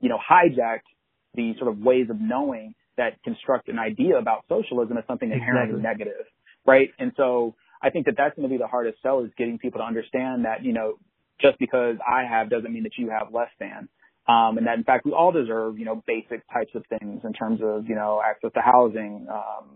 you 0.00 0.08
know, 0.08 0.18
hijacked 0.18 0.86
the 1.34 1.54
sort 1.58 1.70
of 1.70 1.78
ways 1.78 2.08
of 2.10 2.20
knowing 2.20 2.74
that 2.98 3.22
construct 3.24 3.68
an 3.68 3.78
idea 3.78 4.16
about 4.18 4.44
socialism 4.48 4.98
as 4.98 5.04
something 5.08 5.30
inherently 5.32 5.78
Exactly. 5.78 6.04
negative, 6.04 6.26
right? 6.66 6.90
And 6.98 7.12
so 7.16 7.54
I 7.82 7.90
think 7.90 8.06
that 8.06 8.14
that's 8.16 8.36
going 8.36 8.48
to 8.48 8.52
be 8.52 8.58
the 8.58 8.66
hardest 8.66 8.98
sell 9.02 9.24
is 9.24 9.30
getting 9.38 9.58
people 9.58 9.80
to 9.80 9.84
understand 9.86 10.44
that, 10.44 10.62
you 10.62 10.72
know, 10.72 10.98
just 11.40 11.58
because 11.58 11.96
I 12.06 12.24
have 12.28 12.50
doesn't 12.50 12.72
mean 12.72 12.82
that 12.82 12.98
you 12.98 13.10
have 13.10 13.32
less 13.32 13.50
than. 13.58 13.88
Um, 14.28 14.58
and 14.58 14.66
that 14.66 14.76
in 14.76 14.84
fact 14.84 15.06
we 15.06 15.12
all 15.12 15.32
deserve, 15.32 15.78
you 15.78 15.86
know, 15.86 16.02
basic 16.06 16.42
types 16.52 16.72
of 16.74 16.84
things 16.98 17.22
in 17.24 17.32
terms 17.32 17.60
of, 17.62 17.88
you 17.88 17.94
know, 17.94 18.20
access 18.24 18.52
to 18.52 18.60
housing, 18.60 19.26
um, 19.32 19.70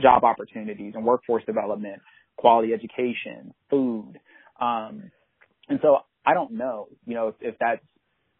job 0.00 0.24
opportunities 0.24 0.94
and 0.96 1.04
workforce 1.04 1.44
development, 1.44 2.02
quality 2.36 2.72
education, 2.72 3.54
food. 3.70 4.14
Um, 4.60 5.10
and 5.68 5.78
so 5.82 5.98
I 6.26 6.34
don't 6.34 6.52
know, 6.52 6.88
you 7.06 7.14
know, 7.14 7.28
if, 7.28 7.34
if 7.40 7.54
that's 7.60 7.84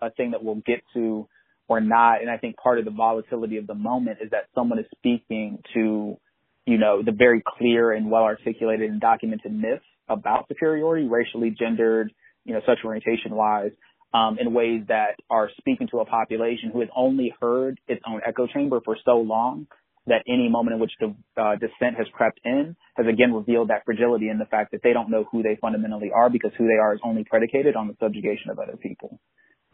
a 0.01 0.11
thing 0.11 0.33
that 0.33 0.43
we'll 0.43 0.63
get 0.67 0.83
to 0.95 1.29
or 1.69 1.81
not. 1.81 2.21
And 2.21 2.31
I 2.31 2.37
think 2.37 2.57
part 2.57 2.79
of 2.79 2.85
the 2.85 2.91
volatility 2.91 3.57
of 3.57 3.67
the 3.67 3.75
moment 3.75 4.19
is 4.23 4.31
that 4.31 4.47
someone 4.55 4.79
is 4.79 4.87
speaking 4.97 5.59
to, 5.75 6.19
you 6.67 6.79
know, 6.79 7.03
the 7.03 7.13
very 7.13 7.43
clear 7.59 7.93
and 7.93 8.11
well 8.11 8.25
articulated 8.25 8.91
and 8.91 9.01
documented 9.01 9.53
myths 9.53 9.85
about 10.09 10.47
superiority, 10.49 11.09
racially, 11.09 11.51
gendered, 11.51 12.13
you 12.45 12.53
know, 12.53 12.61
sexual 12.67 12.89
orientation 12.89 13.35
wise, 13.35 13.73
um, 14.13 14.39
in 14.39 14.53
ways 14.53 14.83
that 14.89 15.17
are 15.29 15.51
speaking 15.59 15.89
to 15.91 15.99
a 15.99 16.05
population 16.05 16.71
who 16.73 16.81
has 16.81 16.89
only 16.95 17.35
heard 17.41 17.81
its 17.89 18.03
own 18.07 18.21
echo 18.27 18.47
chamber 18.47 18.81
for 18.85 18.97
so 19.05 19.19
long 19.19 19.67
that 20.07 20.23
any 20.29 20.49
moment 20.49 20.75
in 20.75 20.81
which 20.81 20.93
the 21.01 21.15
uh, 21.41 21.55
dissent 21.57 21.97
has 21.97 22.07
crept 22.13 22.39
in 22.45 22.77
has 22.95 23.07
again 23.07 23.33
revealed 23.33 23.69
that 23.69 23.85
fragility 23.85 24.29
in 24.29 24.39
the 24.39 24.45
fact 24.45 24.71
that 24.73 24.83
they 24.83 24.93
don't 24.93 25.11
know 25.11 25.25
who 25.33 25.43
they 25.43 25.57
fundamentally 25.61 26.11
are 26.15 26.29
because 26.29 26.53
who 26.59 26.67
they 26.67 26.75
are 26.75 26.95
is 26.95 27.01
only 27.03 27.25
predicated 27.25 27.75
on 27.75 27.89
the 27.89 27.97
subjugation 27.99 28.51
of 28.51 28.59
other 28.59 28.77
people. 28.77 29.19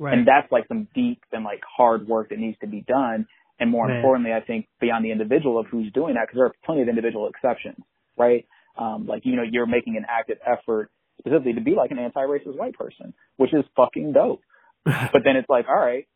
And 0.08 0.26
that's 0.26 0.50
like 0.50 0.66
some 0.68 0.88
deep 0.94 1.20
and 1.32 1.44
like 1.44 1.60
hard 1.76 2.08
work 2.08 2.30
that 2.30 2.38
needs 2.38 2.58
to 2.60 2.66
be 2.66 2.82
done. 2.86 3.26
And 3.58 3.70
more 3.70 3.86
Man. 3.86 3.96
importantly, 3.96 4.32
I 4.32 4.40
think 4.40 4.66
beyond 4.80 5.04
the 5.04 5.12
individual 5.12 5.58
of 5.58 5.66
who's 5.66 5.92
doing 5.92 6.14
that, 6.14 6.26
because 6.26 6.38
there 6.38 6.46
are 6.46 6.54
plenty 6.64 6.82
of 6.82 6.88
individual 6.88 7.28
exceptions, 7.28 7.76
right? 8.16 8.46
Um, 8.78 9.06
like, 9.06 9.22
you 9.24 9.36
know, 9.36 9.42
you're 9.42 9.66
making 9.66 9.96
an 9.96 10.06
active 10.08 10.38
effort 10.46 10.90
specifically 11.18 11.52
to 11.54 11.60
be 11.60 11.72
like 11.72 11.90
an 11.90 11.98
anti-racist 11.98 12.56
white 12.56 12.74
person, 12.74 13.12
which 13.36 13.52
is 13.52 13.64
fucking 13.76 14.12
dope. 14.12 14.40
but 14.84 15.22
then 15.24 15.36
it's 15.36 15.48
like, 15.50 15.66
all 15.68 15.78
right, 15.78 16.06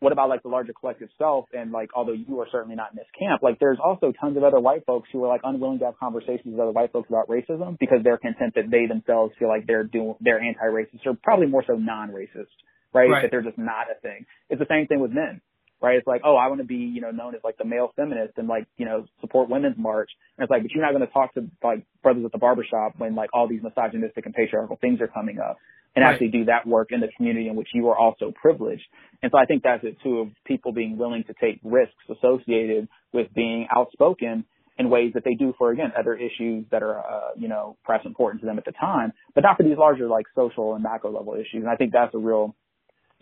what 0.00 0.12
about 0.12 0.28
like 0.28 0.42
the 0.42 0.48
larger 0.48 0.72
collective 0.78 1.08
self? 1.16 1.46
And 1.52 1.72
like, 1.72 1.90
although 1.94 2.12
you 2.12 2.40
are 2.40 2.48
certainly 2.50 2.76
not 2.76 2.90
in 2.92 2.96
this 2.96 3.06
camp, 3.18 3.42
like 3.42 3.58
there's 3.58 3.78
also 3.82 4.12
tons 4.20 4.36
of 4.36 4.44
other 4.44 4.60
white 4.60 4.84
folks 4.84 5.08
who 5.12 5.24
are 5.24 5.28
like 5.28 5.40
unwilling 5.44 5.78
to 5.78 5.86
have 5.86 5.98
conversations 5.98 6.46
with 6.46 6.60
other 6.60 6.72
white 6.72 6.92
folks 6.92 7.08
about 7.08 7.28
racism 7.28 7.78
because 7.78 7.98
they're 8.04 8.18
content 8.18 8.54
that 8.56 8.70
they 8.70 8.86
themselves 8.86 9.32
feel 9.38 9.48
like 9.48 9.66
they're 9.66 9.84
doing, 9.84 10.14
they're 10.20 10.40
anti-racist 10.40 11.06
or 11.06 11.16
probably 11.22 11.46
more 11.46 11.64
so 11.66 11.74
non-racist, 11.74 12.52
right? 12.92 13.08
Right. 13.10 13.22
That 13.22 13.30
they're 13.30 13.42
just 13.42 13.58
not 13.58 13.86
a 13.90 14.00
thing. 14.00 14.26
It's 14.50 14.58
the 14.60 14.66
same 14.68 14.86
thing 14.86 15.00
with 15.00 15.10
men, 15.12 15.40
right? 15.80 15.96
It's 15.96 16.06
like, 16.06 16.22
oh, 16.24 16.36
I 16.36 16.48
want 16.48 16.60
to 16.60 16.66
be, 16.66 16.76
you 16.76 17.00
know, 17.00 17.10
known 17.10 17.34
as 17.34 17.40
like 17.44 17.58
the 17.58 17.64
male 17.64 17.92
feminist 17.96 18.34
and 18.38 18.48
like, 18.48 18.66
you 18.76 18.86
know, 18.86 19.06
support 19.20 19.48
women's 19.48 19.78
march. 19.78 20.10
And 20.36 20.44
it's 20.44 20.50
like, 20.50 20.62
but 20.62 20.70
you're 20.72 20.82
not 20.84 20.92
going 20.92 21.06
to 21.06 21.12
talk 21.12 21.34
to 21.34 21.48
like 21.62 21.84
brothers 22.02 22.24
at 22.24 22.32
the 22.32 22.38
barbershop 22.38 22.94
when 22.98 23.14
like 23.14 23.30
all 23.32 23.48
these 23.48 23.62
misogynistic 23.62 24.26
and 24.26 24.34
patriarchal 24.34 24.78
things 24.80 25.00
are 25.00 25.08
coming 25.08 25.38
up 25.38 25.58
and 25.94 26.04
Right. 26.04 26.12
actually 26.12 26.28
do 26.28 26.44
that 26.46 26.66
work 26.66 26.92
in 26.92 27.00
the 27.00 27.08
community 27.16 27.48
in 27.48 27.56
which 27.56 27.68
you 27.72 27.88
are 27.88 27.96
also 27.96 28.30
privileged. 28.40 28.84
And 29.22 29.32
so 29.32 29.38
I 29.38 29.46
think 29.46 29.62
that's 29.62 29.82
it 29.82 29.96
too 30.02 30.20
of 30.20 30.28
people 30.44 30.72
being 30.72 30.98
willing 30.98 31.24
to 31.24 31.34
take 31.40 31.58
risks 31.64 31.94
associated 32.10 32.88
with 33.12 33.32
being 33.34 33.66
outspoken 33.74 34.44
in 34.78 34.90
ways 34.90 35.12
that 35.14 35.24
they 35.24 35.32
do 35.32 35.54
for 35.56 35.70
again 35.70 35.92
other 35.98 36.14
issues 36.14 36.66
that 36.70 36.82
are 36.82 36.98
uh, 36.98 37.30
you 37.38 37.48
know 37.48 37.78
perhaps 37.82 38.04
important 38.04 38.42
to 38.42 38.46
them 38.46 38.58
at 38.58 38.66
the 38.66 38.72
time, 38.72 39.10
but 39.34 39.40
not 39.40 39.56
for 39.56 39.62
these 39.62 39.78
larger 39.78 40.06
like 40.06 40.26
social 40.34 40.74
and 40.74 40.82
macro 40.82 41.10
level 41.10 41.32
issues. 41.32 41.62
And 41.62 41.68
I 41.68 41.76
think 41.76 41.92
that's 41.92 42.14
a 42.14 42.18
real 42.18 42.54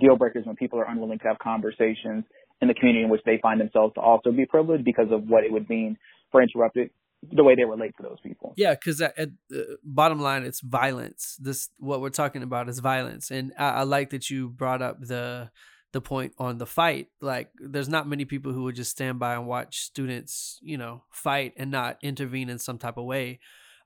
deal 0.00 0.16
breakers 0.16 0.46
when 0.46 0.56
people 0.56 0.78
are 0.78 0.86
unwilling 0.88 1.18
to 1.20 1.28
have 1.28 1.38
conversations 1.38 2.24
in 2.60 2.68
the 2.68 2.74
community 2.74 3.04
in 3.04 3.10
which 3.10 3.22
they 3.24 3.38
find 3.42 3.60
themselves 3.60 3.94
to 3.94 4.00
also 4.00 4.32
be 4.32 4.46
privileged 4.46 4.84
because 4.84 5.08
of 5.10 5.28
what 5.28 5.44
it 5.44 5.52
would 5.52 5.68
mean 5.68 5.96
for 6.30 6.42
interrupted 6.42 6.90
the 7.32 7.42
way 7.42 7.54
they 7.54 7.64
relate 7.64 7.94
to 7.96 8.02
those 8.02 8.18
people. 8.22 8.52
Yeah, 8.56 8.74
because 8.74 9.00
at, 9.00 9.18
at 9.18 9.30
the 9.48 9.78
bottom 9.82 10.20
line, 10.20 10.44
it's 10.44 10.60
violence. 10.60 11.36
This 11.40 11.70
what 11.78 12.00
we're 12.00 12.10
talking 12.10 12.42
about 12.42 12.68
is 12.68 12.80
violence, 12.80 13.30
and 13.30 13.52
I, 13.58 13.70
I 13.70 13.82
like 13.84 14.10
that 14.10 14.28
you 14.30 14.50
brought 14.50 14.82
up 14.82 15.00
the 15.00 15.50
the 15.92 16.00
point 16.00 16.32
on 16.38 16.58
the 16.58 16.66
fight. 16.66 17.06
Like, 17.20 17.50
there's 17.58 17.88
not 17.88 18.08
many 18.08 18.24
people 18.24 18.52
who 18.52 18.64
would 18.64 18.74
just 18.74 18.90
stand 18.90 19.18
by 19.18 19.34
and 19.34 19.46
watch 19.46 19.78
students, 19.78 20.58
you 20.60 20.76
know, 20.76 21.04
fight 21.10 21.54
and 21.56 21.70
not 21.70 21.98
intervene 22.02 22.50
in 22.50 22.58
some 22.58 22.78
type 22.78 22.98
of 22.98 23.04
way. 23.04 23.38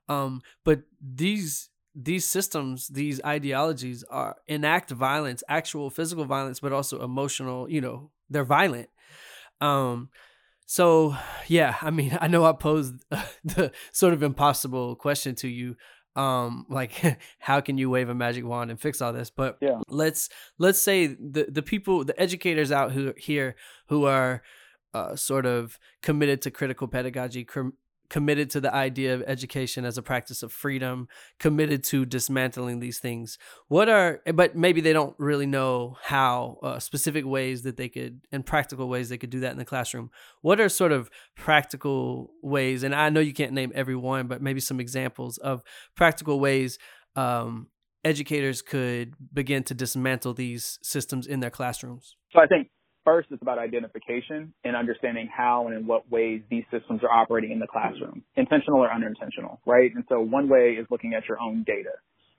Um, 0.09 0.41
but 0.65 0.81
these 0.99 1.69
these 1.95 2.25
systems, 2.25 2.87
these 2.87 3.21
ideologies 3.23 4.03
are 4.09 4.37
enact 4.47 4.91
violence, 4.91 5.43
actual 5.49 5.89
physical 5.89 6.25
violence, 6.25 6.59
but 6.59 6.71
also 6.71 7.03
emotional, 7.03 7.69
you 7.69 7.81
know, 7.81 8.11
they're 8.29 8.43
violent. 8.43 8.89
Um, 9.61 10.09
so 10.65 11.15
yeah, 11.47 11.75
I 11.81 11.89
mean, 11.89 12.17
I 12.21 12.27
know 12.27 12.45
I 12.45 12.53
posed 12.53 12.95
the 13.43 13.71
sort 13.91 14.13
of 14.13 14.23
impossible 14.23 14.95
question 14.95 15.35
to 15.35 15.47
you, 15.47 15.75
um, 16.15 16.65
like 16.69 17.19
how 17.39 17.61
can 17.61 17.77
you 17.77 17.89
wave 17.89 18.09
a 18.09 18.15
magic 18.15 18.45
wand 18.45 18.71
and 18.71 18.79
fix 18.79 19.01
all 19.01 19.13
this? 19.13 19.29
But 19.29 19.57
yeah. 19.61 19.79
let's 19.87 20.29
let's 20.57 20.81
say 20.81 21.07
the 21.07 21.47
the 21.49 21.63
people, 21.63 22.03
the 22.03 22.19
educators 22.19 22.71
out 22.71 22.91
who 22.91 23.13
here 23.17 23.55
who 23.87 24.05
are 24.05 24.43
uh, 24.93 25.15
sort 25.15 25.45
of 25.45 25.79
committed 26.01 26.41
to 26.43 26.51
critical 26.51 26.87
pedagogy, 26.87 27.45
committed 28.09 28.49
to 28.49 28.61
the 28.61 28.73
idea 28.73 29.13
of 29.13 29.23
education 29.27 29.85
as 29.85 29.97
a 29.97 30.01
practice 30.01 30.43
of 30.43 30.51
freedom, 30.51 31.07
committed 31.39 31.83
to 31.85 32.05
dismantling 32.05 32.79
these 32.79 32.99
things. 32.99 33.37
What 33.67 33.89
are, 33.89 34.21
but 34.33 34.55
maybe 34.55 34.81
they 34.81 34.93
don't 34.93 35.15
really 35.19 35.45
know 35.45 35.97
how 36.03 36.57
uh, 36.63 36.79
specific 36.79 37.25
ways 37.25 37.63
that 37.63 37.77
they 37.77 37.89
could, 37.89 38.21
and 38.31 38.45
practical 38.45 38.89
ways 38.89 39.09
they 39.09 39.17
could 39.17 39.29
do 39.29 39.41
that 39.41 39.51
in 39.51 39.57
the 39.57 39.65
classroom. 39.65 40.09
What 40.41 40.59
are 40.59 40.69
sort 40.69 40.91
of 40.91 41.09
practical 41.35 42.31
ways? 42.41 42.83
And 42.83 42.95
I 42.95 43.09
know 43.09 43.19
you 43.19 43.33
can't 43.33 43.53
name 43.53 43.71
every 43.75 43.95
one, 43.95 44.27
but 44.27 44.41
maybe 44.41 44.59
some 44.59 44.79
examples 44.79 45.37
of 45.37 45.63
practical 45.95 46.39
ways 46.39 46.79
um, 47.15 47.67
educators 48.03 48.61
could 48.61 49.13
begin 49.33 49.63
to 49.63 49.73
dismantle 49.73 50.33
these 50.33 50.79
systems 50.81 51.27
in 51.27 51.39
their 51.39 51.49
classrooms. 51.49 52.15
So 52.31 52.39
I 52.39 52.47
think 52.47 52.69
First, 53.09 53.29
it's 53.31 53.41
about 53.41 53.57
identification 53.57 54.53
and 54.63 54.75
understanding 54.75 55.27
how 55.35 55.65
and 55.65 55.75
in 55.75 55.87
what 55.87 56.07
ways 56.11 56.43
these 56.51 56.63
systems 56.69 57.01
are 57.01 57.09
operating 57.09 57.51
in 57.51 57.57
the 57.57 57.65
classroom, 57.65 58.21
intentional 58.35 58.81
or 58.81 58.93
unintentional, 58.93 59.59
right? 59.65 59.89
And 59.95 60.03
so 60.07 60.19
one 60.19 60.47
way 60.47 60.77
is 60.79 60.85
looking 60.91 61.15
at 61.15 61.27
your 61.27 61.41
own 61.41 61.63
data, 61.65 61.89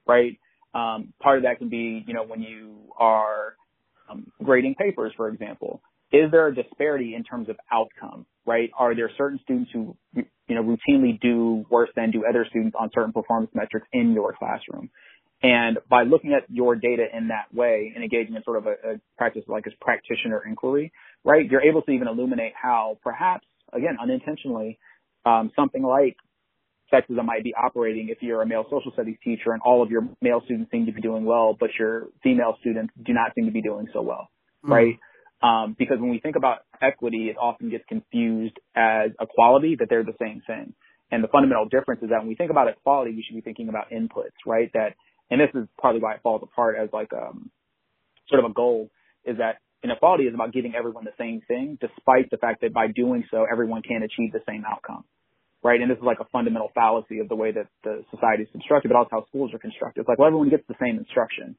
right? 0.07 0.39
Um, 0.73 1.13
part 1.21 1.39
of 1.39 1.43
that 1.43 1.59
can 1.59 1.71
be, 1.71 2.05
you 2.07 2.15
know, 2.15 2.23
when 2.23 2.41
you 2.41 2.77
are 2.97 3.57
um, 4.09 4.31
grading 4.45 4.77
papers, 4.77 5.13
for 5.17 5.29
example, 5.29 5.83
is 6.13 6.31
there 6.31 6.47
a 6.47 6.55
disparity 6.55 7.17
in 7.17 7.25
terms 7.25 7.49
of 7.49 7.57
outcome, 7.73 8.25
right? 8.47 8.71
Are 8.79 8.95
there 8.95 9.11
certain 9.19 9.41
students 9.43 9.73
who, 9.73 9.97
you 10.15 10.55
know, 10.55 10.63
routinely 10.63 11.21
do 11.21 11.67
worse 11.69 11.91
than 11.97 12.13
do 12.13 12.23
other 12.29 12.47
students 12.49 12.77
on 12.79 12.91
certain 12.95 13.13
performance 13.13 13.51
metrics 13.55 13.89
in 13.93 14.13
your 14.13 14.37
classroom? 14.39 14.89
And 15.43 15.79
by 15.89 16.03
looking 16.03 16.35
at 16.35 16.45
your 16.51 16.77
data 16.77 17.07
in 17.17 17.29
that 17.29 17.53
way 17.53 17.93
and 17.95 18.05
engaging 18.05 18.35
in 18.35 18.43
sort 18.43 18.59
of 18.59 18.67
a, 18.67 18.71
a 18.71 19.01
practice 19.17 19.43
like 19.49 19.67
as 19.67 19.73
practitioner 19.81 20.43
inquiry, 20.47 20.93
right, 21.25 21.51
you're 21.51 21.63
able 21.63 21.83
to 21.83 21.91
even 21.93 22.09
illuminate 22.09 22.53
how 22.61 22.99
perhaps, 23.03 23.47
again, 23.73 23.97
unintentionally, 24.01 24.79
um, 25.25 25.51
something 25.57 25.83
like 25.83 26.17
sexism 26.93 27.25
might 27.25 27.45
be 27.45 27.55
operating 27.55 28.09
if 28.11 28.19
you're 28.21 28.43
a 28.43 28.47
male 28.47 28.65
social 28.65 28.93
studies 28.93 29.17
teacher 29.25 29.53
and 29.53 29.63
all 29.65 29.83
of 29.83 29.91
your 29.91 30.09
male 30.21 30.43
students 30.45 30.71
seem 30.71 30.87
to 30.87 30.93
be 30.93 31.01
doing 31.01 31.25
well, 31.25 31.57
but 31.59 31.71
your 31.79 32.09
female 32.23 32.57
students 32.61 32.93
do 33.03 33.13
not 33.15 33.33
seem 33.35 33.47
to 33.47 33.53
be 33.53 33.63
doing 33.63 33.87
so 33.93 34.03
well, 34.03 34.29
mm. 34.65 34.71
right? 34.71 34.99
Um, 35.43 35.75
because 35.79 35.99
when 35.99 36.11
we 36.11 36.21
think 36.21 36.37
about 36.37 36.59
equity, 36.83 37.29
it 37.31 37.37
often 37.41 37.71
gets 37.71 37.85
confused 37.89 38.59
as 38.75 39.11
equality, 39.19 39.77
that 39.79 39.89
they're 39.89 40.05
the 40.05 40.17
same 40.21 40.43
thing. 40.47 40.75
And 41.11 41.25
the 41.25 41.29
fundamental 41.29 41.67
difference 41.67 42.03
is 42.03 42.11
that 42.11 42.19
when 42.19 42.29
we 42.29 42.35
think 42.35 42.51
about 42.51 42.69
equality, 42.69 43.13
we 43.13 43.25
should 43.27 43.35
be 43.35 43.41
thinking 43.41 43.69
about 43.69 43.91
inputs, 43.91 44.37
right? 44.47 44.71
That 44.75 44.95
and 45.31 45.41
this 45.41 45.51
is 45.55 45.69
partly 45.81 46.01
why 46.01 46.15
it 46.15 46.21
falls 46.23 46.43
apart 46.43 46.77
as 46.81 46.89
like 46.93 47.13
um 47.13 47.51
sort 48.29 48.45
of 48.45 48.51
a 48.51 48.55
goal 48.55 48.91
is 49.25 49.39
that 49.39 49.59
inequality 49.83 50.25
is 50.25 50.35
about 50.35 50.53
giving 50.53 50.75
everyone 50.75 51.05
the 51.05 51.17
same 51.19 51.41
thing, 51.49 51.79
despite 51.81 52.31
the 52.31 52.37
fact 52.37 52.61
that 52.63 52.73
by 52.73 52.87
doing 52.89 53.25
so, 53.31 53.47
everyone 53.51 53.83
can 53.83 54.03
achieve 54.03 54.33
the 54.33 54.41
same 54.47 54.65
outcome. 54.67 55.05
Right. 55.63 55.81
And 55.81 55.91
this 55.91 55.99
is 55.99 56.05
like 56.05 56.21
a 56.21 56.29
fundamental 56.33 56.71
fallacy 56.75 57.19
of 57.19 57.29
the 57.29 57.35
way 57.35 57.53
that 57.53 57.67
the 57.85 58.03
society 58.11 58.45
is 58.45 58.49
constructed, 58.51 58.89
but 58.89 58.97
also 58.97 59.09
how 59.13 59.27
schools 59.27 59.53
are 59.53 59.59
constructed. 59.59 60.01
It's 60.01 60.09
like, 60.09 60.19
well, 60.19 60.29
everyone 60.29 60.49
gets 60.49 60.65
the 60.69 60.77
same 60.81 60.97
instruction. 60.97 61.55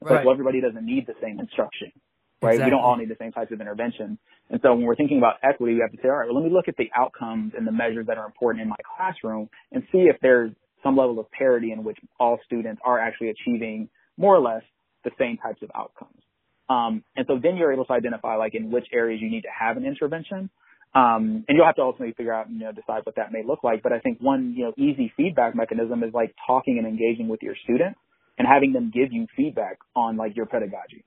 It's 0.00 0.08
right. 0.08 0.16
like, 0.16 0.24
well, 0.24 0.32
everybody 0.32 0.62
doesn't 0.62 0.84
need 0.84 1.06
the 1.06 1.14
same 1.20 1.38
instruction. 1.38 1.92
Right. 2.40 2.54
Exactly. 2.54 2.64
We 2.64 2.70
don't 2.70 2.80
all 2.80 2.96
need 2.96 3.10
the 3.10 3.20
same 3.20 3.30
types 3.30 3.52
of 3.52 3.60
intervention. 3.60 4.18
And 4.48 4.60
so 4.62 4.74
when 4.74 4.84
we're 4.84 4.96
thinking 4.96 5.18
about 5.18 5.36
equity, 5.42 5.74
we 5.74 5.80
have 5.80 5.92
to 5.92 5.98
say, 6.00 6.08
all 6.08 6.16
right, 6.16 6.26
well, 6.26 6.40
let 6.40 6.48
me 6.48 6.50
look 6.50 6.66
at 6.66 6.76
the 6.76 6.88
outcomes 6.96 7.52
and 7.56 7.66
the 7.66 7.72
measures 7.72 8.06
that 8.06 8.16
are 8.16 8.24
important 8.24 8.62
in 8.62 8.68
my 8.68 8.80
classroom 8.96 9.50
and 9.70 9.82
see 9.92 10.08
if 10.08 10.16
there's 10.22 10.52
some 10.82 10.96
level 10.96 11.18
of 11.18 11.30
parity 11.30 11.72
in 11.72 11.84
which 11.84 11.98
all 12.18 12.38
students 12.44 12.80
are 12.84 12.98
actually 12.98 13.30
achieving 13.30 13.88
more 14.16 14.34
or 14.34 14.40
less 14.40 14.62
the 15.04 15.10
same 15.18 15.36
types 15.36 15.62
of 15.62 15.70
outcomes. 15.74 16.20
Um, 16.68 17.04
and 17.16 17.26
so 17.26 17.38
then 17.42 17.56
you're 17.56 17.72
able 17.72 17.84
to 17.86 17.92
identify 17.92 18.36
like 18.36 18.54
in 18.54 18.70
which 18.70 18.86
areas 18.92 19.20
you 19.20 19.30
need 19.30 19.42
to 19.42 19.52
have 19.56 19.76
an 19.76 19.84
intervention. 19.84 20.50
Um, 20.94 21.44
and 21.48 21.56
you'll 21.56 21.66
have 21.66 21.76
to 21.76 21.82
ultimately 21.82 22.14
figure 22.14 22.34
out, 22.34 22.50
you 22.50 22.58
know, 22.58 22.72
decide 22.72 23.00
what 23.04 23.16
that 23.16 23.32
may 23.32 23.42
look 23.46 23.64
like. 23.64 23.82
But 23.82 23.92
I 23.92 23.98
think 24.00 24.18
one, 24.20 24.54
you 24.56 24.64
know, 24.64 24.72
easy 24.76 25.12
feedback 25.16 25.54
mechanism 25.54 26.02
is 26.02 26.12
like 26.12 26.34
talking 26.46 26.78
and 26.78 26.86
engaging 26.86 27.28
with 27.28 27.42
your 27.42 27.54
students 27.64 27.98
and 28.38 28.46
having 28.46 28.72
them 28.72 28.90
give 28.94 29.12
you 29.12 29.26
feedback 29.36 29.78
on 29.96 30.16
like 30.16 30.36
your 30.36 30.46
pedagogy 30.46 31.04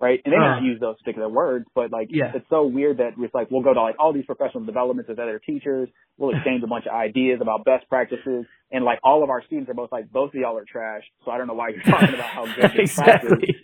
right? 0.00 0.20
And 0.24 0.32
they 0.32 0.38
uh, 0.38 0.54
don't 0.54 0.64
use 0.64 0.80
those 0.80 0.96
particular 0.98 1.28
words, 1.28 1.66
but 1.74 1.90
like 1.90 2.08
yeah. 2.10 2.32
it's 2.34 2.46
so 2.50 2.66
weird 2.66 2.98
that 2.98 3.12
it's 3.18 3.34
like 3.34 3.50
we'll 3.50 3.62
go 3.62 3.74
to 3.74 3.82
like 3.82 3.96
all 3.98 4.12
these 4.12 4.26
professional 4.26 4.64
developments 4.64 5.08
with 5.08 5.18
other 5.18 5.40
teachers, 5.44 5.88
we'll 6.16 6.34
exchange 6.34 6.62
a 6.62 6.66
bunch 6.66 6.86
of 6.86 6.94
ideas 6.94 7.40
about 7.40 7.64
best 7.64 7.88
practices, 7.88 8.46
and 8.70 8.84
like 8.84 9.00
all 9.02 9.24
of 9.24 9.30
our 9.30 9.42
students 9.44 9.70
are 9.70 9.74
both 9.74 9.90
like 9.90 10.10
both 10.10 10.30
of 10.30 10.34
y'all 10.34 10.56
are 10.56 10.64
trash, 10.70 11.02
so 11.24 11.30
I 11.30 11.38
don't 11.38 11.46
know 11.46 11.54
why 11.54 11.70
you're 11.70 11.82
talking 11.82 12.14
about 12.14 12.30
how 12.30 12.46
good 12.46 12.70
this 12.76 12.90
exactly. 12.90 13.28
practice. 13.28 13.56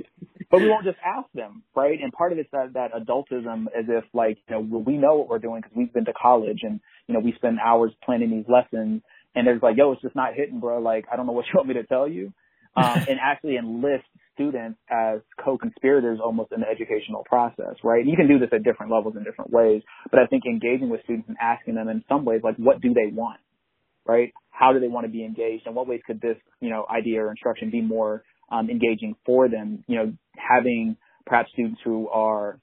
But 0.50 0.60
we 0.60 0.68
won't 0.68 0.84
just 0.84 0.98
ask 1.04 1.26
them, 1.34 1.64
right? 1.74 1.98
And 2.00 2.12
part 2.12 2.30
of 2.30 2.38
it's 2.38 2.50
that 2.52 2.74
that 2.74 2.92
adultism, 2.92 3.66
as 3.76 3.86
if 3.88 4.04
like 4.12 4.38
you 4.48 4.54
know 4.54 4.60
we 4.60 4.96
know 4.96 5.16
what 5.16 5.28
we're 5.28 5.38
doing 5.38 5.60
because 5.62 5.76
we've 5.76 5.92
been 5.92 6.04
to 6.04 6.12
college 6.12 6.60
and 6.62 6.80
you 7.06 7.14
know 7.14 7.20
we 7.20 7.32
spend 7.36 7.58
hours 7.58 7.92
planning 8.04 8.30
these 8.30 8.44
lessons, 8.48 9.02
and 9.34 9.46
there's 9.46 9.62
like 9.62 9.76
yo, 9.76 9.92
it's 9.92 10.02
just 10.02 10.16
not 10.16 10.34
hitting, 10.34 10.60
bro. 10.60 10.80
Like 10.80 11.06
I 11.12 11.16
don't 11.16 11.26
know 11.26 11.32
what 11.32 11.46
you 11.46 11.52
want 11.54 11.68
me 11.68 11.74
to 11.74 11.84
tell 11.84 12.08
you, 12.08 12.32
um, 12.76 13.04
and 13.08 13.18
actually 13.20 13.56
enlist 13.56 14.04
students 14.34 14.78
as 14.90 15.20
co-conspirators 15.42 16.18
almost 16.22 16.52
in 16.52 16.60
the 16.60 16.68
educational 16.68 17.24
process, 17.24 17.76
right? 17.82 18.04
You 18.04 18.16
can 18.16 18.28
do 18.28 18.38
this 18.38 18.50
at 18.52 18.62
different 18.62 18.92
levels 18.92 19.14
in 19.16 19.24
different 19.24 19.50
ways, 19.50 19.82
but 20.10 20.20
I 20.20 20.26
think 20.26 20.44
engaging 20.46 20.90
with 20.90 21.02
students 21.04 21.28
and 21.28 21.36
asking 21.40 21.76
them 21.76 21.88
in 21.88 22.04
some 22.08 22.24
ways, 22.24 22.42
like, 22.44 22.56
what 22.56 22.80
do 22.80 22.92
they 22.92 23.10
want, 23.12 23.40
right? 24.06 24.32
How 24.50 24.72
do 24.72 24.80
they 24.80 24.88
want 24.88 25.06
to 25.06 25.12
be 25.12 25.24
engaged? 25.24 25.66
And 25.66 25.74
what 25.74 25.88
ways 25.88 26.00
could 26.06 26.20
this, 26.20 26.36
you 26.60 26.70
know, 26.70 26.86
idea 26.90 27.24
or 27.24 27.30
instruction 27.30 27.70
be 27.70 27.80
more 27.80 28.22
um, 28.50 28.70
engaging 28.70 29.16
for 29.24 29.48
them? 29.48 29.84
You 29.86 29.96
know, 29.96 30.12
having 30.36 30.96
perhaps 31.26 31.50
students 31.52 31.80
who 31.84 32.08
are 32.08 32.58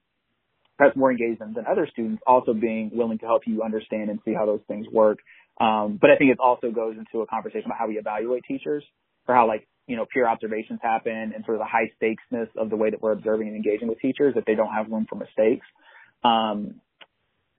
perhaps 0.78 0.96
more 0.98 1.12
engaged 1.12 1.40
than, 1.42 1.54
than 1.54 1.66
other 1.70 1.88
students 1.92 2.22
also 2.26 2.54
being 2.54 2.92
willing 2.94 3.20
to 3.20 3.26
help 3.26 3.44
you 3.46 3.62
understand 3.64 4.10
and 4.10 4.20
see 4.26 4.34
how 4.34 4.46
those 4.46 4.62
things 4.68 4.88
work. 4.92 5.20
Um, 5.60 6.00
but 6.02 6.10
I 6.10 6.16
think 6.18 6.32
it 6.32 6.40
also 6.40 6.72
goes 6.72 6.96
into 6.98 7.22
a 7.22 7.28
conversation 7.28 7.66
about 7.66 7.78
how 7.78 7.88
we 7.88 8.00
evaluate 8.00 8.44
teachers 8.48 8.84
or 9.28 9.36
how 9.36 9.48
like 9.48 9.68
you 9.88 9.96
know, 9.96 10.06
peer 10.12 10.28
observations 10.28 10.80
happen 10.82 11.34
and 11.36 11.44
sort 11.46 11.58
of 11.58 11.60
the 11.60 11.66
high 11.66 11.92
stakesness 12.02 12.48
of 12.58 12.70
the 12.70 12.76
way 12.76 12.90
that 12.90 13.02
we're 13.02 13.12
observing 13.12 13.48
and 13.48 13.56
engaging 13.56 13.88
with 13.88 14.00
teachers 14.00 14.36
that 14.36 14.46
they 14.46 14.56
don't 14.56 14.74
have 14.74 14.90
room 14.90 15.06
for 15.10 15.16
mistakes. 15.16 15.66
Um, 16.24 16.82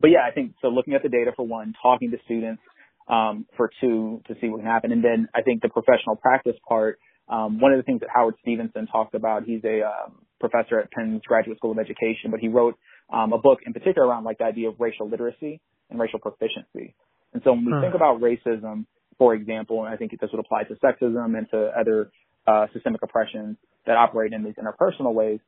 but 0.01 0.11
yeah, 0.11 0.21
I 0.27 0.33
think 0.33 0.55
so 0.61 0.69
looking 0.69 0.95
at 0.95 1.03
the 1.03 1.09
data 1.09 1.33
for 1.37 1.47
one, 1.47 1.75
talking 1.81 2.11
to 2.11 2.19
students, 2.25 2.63
um, 3.09 3.47
for 3.57 3.71
two, 3.81 4.23
to 4.29 4.35
see 4.41 4.49
what 4.49 4.59
can 4.59 4.67
happen. 4.67 4.93
And 4.93 5.03
then 5.03 5.29
I 5.35 5.43
think 5.43 5.63
the 5.63 5.69
professional 5.69 6.17
practice 6.17 6.57
part, 6.69 6.99
um, 7.29 7.61
one 7.61 7.73
of 7.73 7.79
the 7.79 7.83
things 7.83 8.01
that 8.01 8.09
Howard 8.15 8.35
Stevenson 8.41 8.87
talked 8.87 9.15
about, 9.15 9.45
he's 9.45 9.63
a 9.65 9.83
um, 9.83 10.25
professor 10.41 10.79
at 10.79 10.91
Penn's 10.91 11.23
Graduate 11.27 11.59
School 11.59 11.73
of 11.73 11.79
Education, 11.79 12.31
but 12.31 12.41
he 12.41 12.49
wrote 12.49 12.79
um, 13.13 13.33
a 13.33 13.39
book 13.39 13.61
in 13.67 13.73
particular 13.73 14.07
around 14.07 14.25
like 14.25 14.39
the 14.39 14.45
idea 14.45 14.69
of 14.69 14.77
racial 14.79 15.09
literacy 15.09 15.61
and 15.91 16.01
racial 16.01 16.19
proficiency. 16.19 16.95
And 17.33 17.43
so 17.45 17.53
when 17.53 17.65
we 17.65 17.73
think 17.81 17.95
about 17.95 18.21
racism, 18.21 18.87
for 19.23 19.37
example, 19.37 19.85
and 19.85 19.95
I 19.95 19.97
think 19.97 20.11
this 20.21 20.31
would 20.33 20.41
apply 20.41 20.65
to 20.65 20.75
sexism 20.75 21.39
and 21.39 21.49
to 21.53 21.71
other 21.79 22.11
uh, 22.45 22.67
systemic 22.73 23.05
oppressions 23.05 23.57
that 23.87 23.97
operate 23.97 24.33
in 24.33 24.43
these 24.43 24.55
interpersonal 24.55 25.15
ways, 25.15 25.39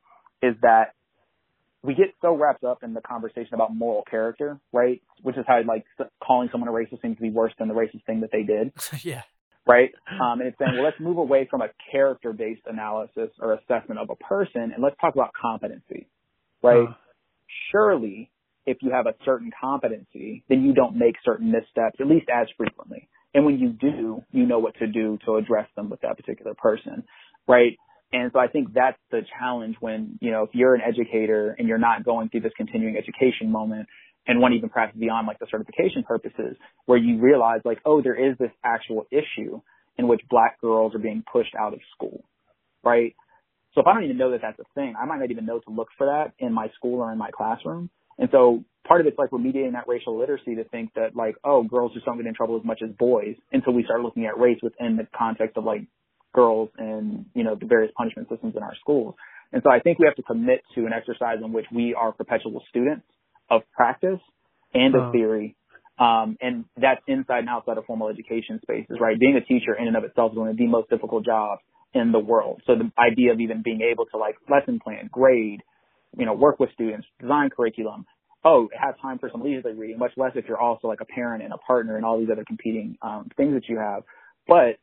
is 0.41 0.55
that 0.61 0.93
we 1.83 1.93
get 1.93 2.13
so 2.21 2.33
wrapped 2.37 2.63
up 2.63 2.83
in 2.83 2.93
the 2.93 3.01
conversation 3.01 3.53
about 3.53 3.75
moral 3.75 4.03
character, 4.09 4.61
right? 4.71 5.01
Which 5.23 5.35
is 5.35 5.43
how 5.45 5.59
like 5.67 5.83
calling 6.25 6.47
someone 6.53 6.69
a 6.69 6.71
racist 6.71 7.01
seems 7.01 7.17
to 7.17 7.21
be 7.21 7.31
worse 7.31 7.51
than 7.59 7.67
the 7.67 7.73
racist 7.73 8.05
thing 8.05 8.21
that 8.21 8.29
they 8.31 8.43
did. 8.43 8.71
yeah. 9.03 9.23
Right. 9.67 9.89
Um, 10.09 10.39
and 10.39 10.47
it's 10.47 10.57
saying, 10.57 10.75
well, 10.75 10.85
let's 10.85 10.99
move 11.01 11.17
away 11.17 11.45
from 11.51 11.61
a 11.61 11.67
character-based 11.91 12.61
analysis 12.67 13.31
or 13.41 13.55
assessment 13.55 13.99
of 13.99 14.09
a 14.09 14.15
person, 14.15 14.71
and 14.73 14.81
let's 14.81 14.95
talk 15.01 15.15
about 15.15 15.31
competency, 15.33 16.07
right? 16.63 16.87
Uh. 16.87 16.93
Surely, 17.73 18.31
if 18.65 18.77
you 18.81 18.91
have 18.91 19.05
a 19.05 19.15
certain 19.25 19.51
competency, 19.59 20.45
then 20.47 20.63
you 20.63 20.73
don't 20.73 20.95
make 20.95 21.15
certain 21.25 21.51
missteps, 21.51 21.99
at 21.99 22.07
least 22.07 22.27
as 22.33 22.47
frequently. 22.55 23.09
And 23.35 23.45
when 23.45 23.59
you 23.59 23.71
do, 23.71 24.23
you 24.31 24.47
know 24.47 24.59
what 24.59 24.75
to 24.79 24.87
do 24.87 25.19
to 25.25 25.35
address 25.35 25.67
them 25.75 25.91
with 25.91 26.01
that 26.01 26.17
particular 26.17 26.55
person, 26.55 27.03
right? 27.49 27.77
And 28.13 28.31
so 28.33 28.39
I 28.39 28.47
think 28.47 28.73
that's 28.73 28.97
the 29.11 29.23
challenge 29.39 29.75
when, 29.81 30.17
you 30.21 30.31
know, 30.31 30.43
if 30.43 30.51
you're 30.53 30.73
an 30.73 30.81
educator 30.81 31.53
and 31.59 31.67
you're 31.67 31.77
not 31.77 32.05
going 32.05 32.29
through 32.29 32.41
this 32.41 32.53
continuing 32.57 32.97
education 32.97 33.51
moment 33.51 33.89
and 34.25 34.39
one 34.39 34.53
even 34.53 34.69
perhaps 34.69 34.97
beyond 34.97 35.27
like 35.27 35.39
the 35.39 35.47
certification 35.51 36.03
purposes 36.07 36.55
where 36.85 36.97
you 36.97 37.19
realize 37.19 37.59
like, 37.65 37.79
oh, 37.85 38.01
there 38.01 38.15
is 38.15 38.37
this 38.39 38.51
actual 38.63 39.05
issue 39.11 39.61
in 39.97 40.07
which 40.07 40.21
black 40.29 40.61
girls 40.61 40.95
are 40.95 40.99
being 40.99 41.23
pushed 41.31 41.55
out 41.59 41.73
of 41.73 41.81
school, 41.93 42.23
right? 42.85 43.15
So 43.73 43.81
if 43.81 43.87
I 43.87 43.93
don't 43.93 44.05
even 44.05 44.17
know 44.17 44.31
that 44.31 44.41
that's 44.41 44.59
a 44.59 44.65
thing, 44.75 44.95
I 44.97 45.05
might 45.05 45.19
not 45.19 45.31
even 45.31 45.45
know 45.45 45.59
to 45.59 45.71
look 45.71 45.89
for 45.97 46.07
that 46.07 46.33
in 46.39 46.53
my 46.53 46.69
school 46.77 47.01
or 47.01 47.11
in 47.11 47.17
my 47.17 47.31
classroom. 47.31 47.89
And 48.17 48.29
so 48.31 48.63
part 48.87 49.01
of 49.01 49.07
it's 49.07 49.17
like 49.17 49.31
we're 49.31 49.39
mediating 49.39 49.73
that 49.73 49.87
racial 49.87 50.17
literacy 50.17 50.55
to 50.55 50.63
think 50.65 50.93
that 50.95 51.15
like, 51.15 51.35
oh, 51.43 51.63
girls 51.63 51.93
just 51.93 52.05
don't 52.05 52.17
get 52.17 52.25
in 52.25 52.33
trouble 52.33 52.57
as 52.57 52.65
much 52.65 52.81
as 52.83 52.89
boys 52.97 53.35
until 53.51 53.73
we 53.73 53.83
start 53.83 54.01
looking 54.01 54.25
at 54.25 54.39
race 54.39 54.59
within 54.61 54.95
the 54.95 55.07
context 55.17 55.57
of 55.57 55.63
like 55.63 55.81
girls 56.33 56.69
and, 56.77 57.25
you 57.33 57.43
know, 57.43 57.55
the 57.55 57.65
various 57.65 57.91
punishment 57.97 58.29
systems 58.29 58.55
in 58.55 58.63
our 58.63 58.75
schools. 58.79 59.15
And 59.51 59.61
so 59.63 59.71
I 59.71 59.79
think 59.79 59.99
we 59.99 60.05
have 60.05 60.15
to 60.15 60.23
commit 60.23 60.61
to 60.75 60.85
an 60.85 60.93
exercise 60.93 61.37
in 61.43 61.53
which 61.53 61.65
we 61.73 61.93
are 61.93 62.11
perpetual 62.11 62.61
students 62.69 63.05
of 63.49 63.61
practice 63.75 64.19
and 64.73 64.95
of 64.95 65.03
Oh. 65.09 65.11
theory. 65.11 65.55
Um, 65.97 66.37
and 66.41 66.65
that's 66.75 67.01
inside 67.07 67.39
and 67.39 67.49
outside 67.49 67.77
of 67.77 67.85
formal 67.85 68.09
education 68.09 68.59
spaces, 68.61 68.97
right? 68.99 69.17
Being 69.17 69.37
a 69.37 69.41
teacher 69.41 69.73
in 69.73 69.87
and 69.87 69.95
of 69.95 70.03
itself 70.03 70.33
is 70.33 70.37
one 70.37 70.49
of 70.49 70.57
the 70.57 70.67
most 70.67 70.89
difficult 70.89 71.23
jobs 71.23 71.61
in 71.93 72.11
the 72.11 72.19
world. 72.19 72.61
So 72.67 72.75
the 72.75 72.91
idea 72.99 73.31
of 73.31 73.39
even 73.39 73.61
being 73.61 73.79
able 73.81 74.05
to 74.07 74.17
like 74.17 74.35
lesson 74.49 74.79
plan, 74.83 75.09
grade, 75.09 75.61
you 76.17 76.25
know, 76.25 76.33
work 76.33 76.59
with 76.59 76.69
students, 76.73 77.07
design 77.19 77.49
curriculum, 77.49 78.05
oh, 78.43 78.69
have 78.79 78.99
time 79.01 79.17
for 79.19 79.29
some 79.31 79.43
leisurely 79.43 79.73
reading, 79.75 79.97
much 79.97 80.11
less 80.17 80.31
if 80.35 80.45
you're 80.47 80.59
also 80.59 80.87
like 80.87 81.01
a 81.01 81.05
parent 81.05 81.43
and 81.43 81.51
a 81.51 81.57
partner 81.57 81.97
and 81.97 82.05
all 82.05 82.19
these 82.19 82.29
other 82.31 82.45
competing 82.45 82.97
um, 83.01 83.29
things 83.35 83.53
that 83.53 83.67
you 83.67 83.77
have. 83.77 84.03
But 84.47 84.77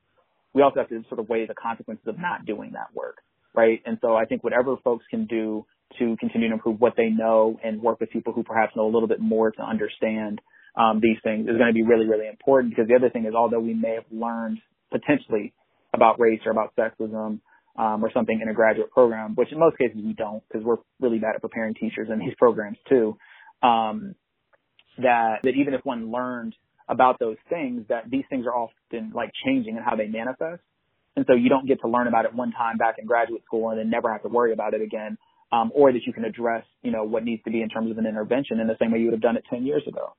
we 0.53 0.63
also 0.63 0.81
have 0.81 0.89
to 0.89 1.03
sort 1.09 1.21
of 1.21 1.29
weigh 1.29 1.47
the 1.47 1.55
consequences 1.55 2.07
of 2.07 2.19
not 2.19 2.45
doing 2.45 2.73
that 2.73 2.95
work, 2.95 3.19
right? 3.55 3.81
And 3.87 3.99
so 4.03 4.17
I 4.17 4.25
think 4.25 4.45
whatever 4.45 4.77
folks 4.83 5.05
can 5.11 5.27
do 5.27 5.65
to 5.99 6.17
continue 6.19 6.49
to 6.49 6.55
improve 6.55 6.81
what 6.81 6.95
they 6.97 7.09
know 7.09 7.59
and 7.63 7.81
work 7.81 8.01
with 8.01 8.11
people 8.11 8.33
who 8.33 8.43
perhaps 8.43 8.75
know 8.75 8.87
a 8.87 8.93
little 8.93 9.09
bit 9.09 9.21
more 9.21 9.51
to 9.51 9.63
understand 9.63 10.41
um, 10.77 11.01
these 11.03 11.19
things 11.23 11.49
is 11.49 11.57
going 11.57 11.69
to 11.69 11.75
be 11.75 11.83
really, 11.83 12.07
really 12.07 12.29
important 12.29 12.75
because 12.75 12.89
the 12.89 12.95
other 12.95 13.11
thing 13.11 13.27
is 13.27 13.35
although 13.35 13.61
we 13.61 13.75
may 13.75 13.95
have 13.95 14.05
learned 14.11 14.59
potentially 14.91 15.53
about 15.95 16.19
race 16.19 16.41
or 16.47 16.53
about 16.53 16.75
sexism 16.77 17.41
um, 17.77 18.05
or 18.05 18.11
something 18.13 18.39
in 18.41 18.49
a 18.49 18.55
graduate 18.55 18.91
program, 18.91 19.35
which 19.35 19.51
in 19.53 19.59
most 19.59 19.79
cases 19.79 19.97
we 19.97 20.13
don't 20.13 20.43
because 20.49 20.65
we're 20.65 20.77
really 21.01 21.19
bad 21.19 21.35
at 21.35 21.41
preparing 21.41 21.75
teachers 21.75 22.09
in 22.13 22.19
these 22.19 22.35
programs 22.39 22.79
too, 22.89 23.17
um, 23.63 24.15
that, 24.99 25.39
that 25.43 25.55
even 25.57 25.75
if 25.75 25.85
one 25.85 26.11
learned 26.11 26.55
about 26.89 27.19
those 27.19 27.37
things, 27.49 27.85
that 27.89 28.11
these 28.11 28.25
things 28.29 28.45
are 28.47 28.55
often 28.55 29.13
like 29.15 29.31
changing 29.45 29.77
in 29.77 29.83
how 29.83 29.97
they 29.97 30.07
manifest. 30.07 30.63
And 31.17 31.25
so 31.29 31.35
you 31.35 31.49
don't 31.49 31.67
get 31.67 31.81
to 31.83 31.89
learn 31.89 32.09
about 32.09 32.25
it 32.25 32.35
one 32.35 32.53
time 32.53 32.79
back 32.79 32.97
in 32.99 33.07
graduate 33.07 33.43
school 33.45 33.71
and 33.71 33.79
then 33.79 33.91
never 33.91 34.11
have 34.13 34.23
to 34.23 34.29
worry 34.29 34.53
about 34.53 34.75
it 34.75 34.83
again. 34.83 35.19
Um, 35.51 35.71
or 35.75 35.93
that 35.93 36.01
you 36.07 36.15
can 36.15 36.25
address, 36.25 36.65
you 36.81 36.91
know, 36.91 37.05
what 37.05 37.25
needs 37.25 37.43
to 37.45 37.51
be 37.51 37.61
in 37.61 37.69
terms 37.69 37.91
of 37.91 37.99
an 37.99 38.07
intervention 38.07 38.59
in 38.59 38.69
the 38.69 38.77
same 38.81 38.91
way 38.91 39.01
you 39.01 39.07
would 39.07 39.13
have 39.13 39.21
done 39.21 39.37
it 39.37 39.45
10 39.51 39.67
years 39.67 39.83
ago. 39.87 40.15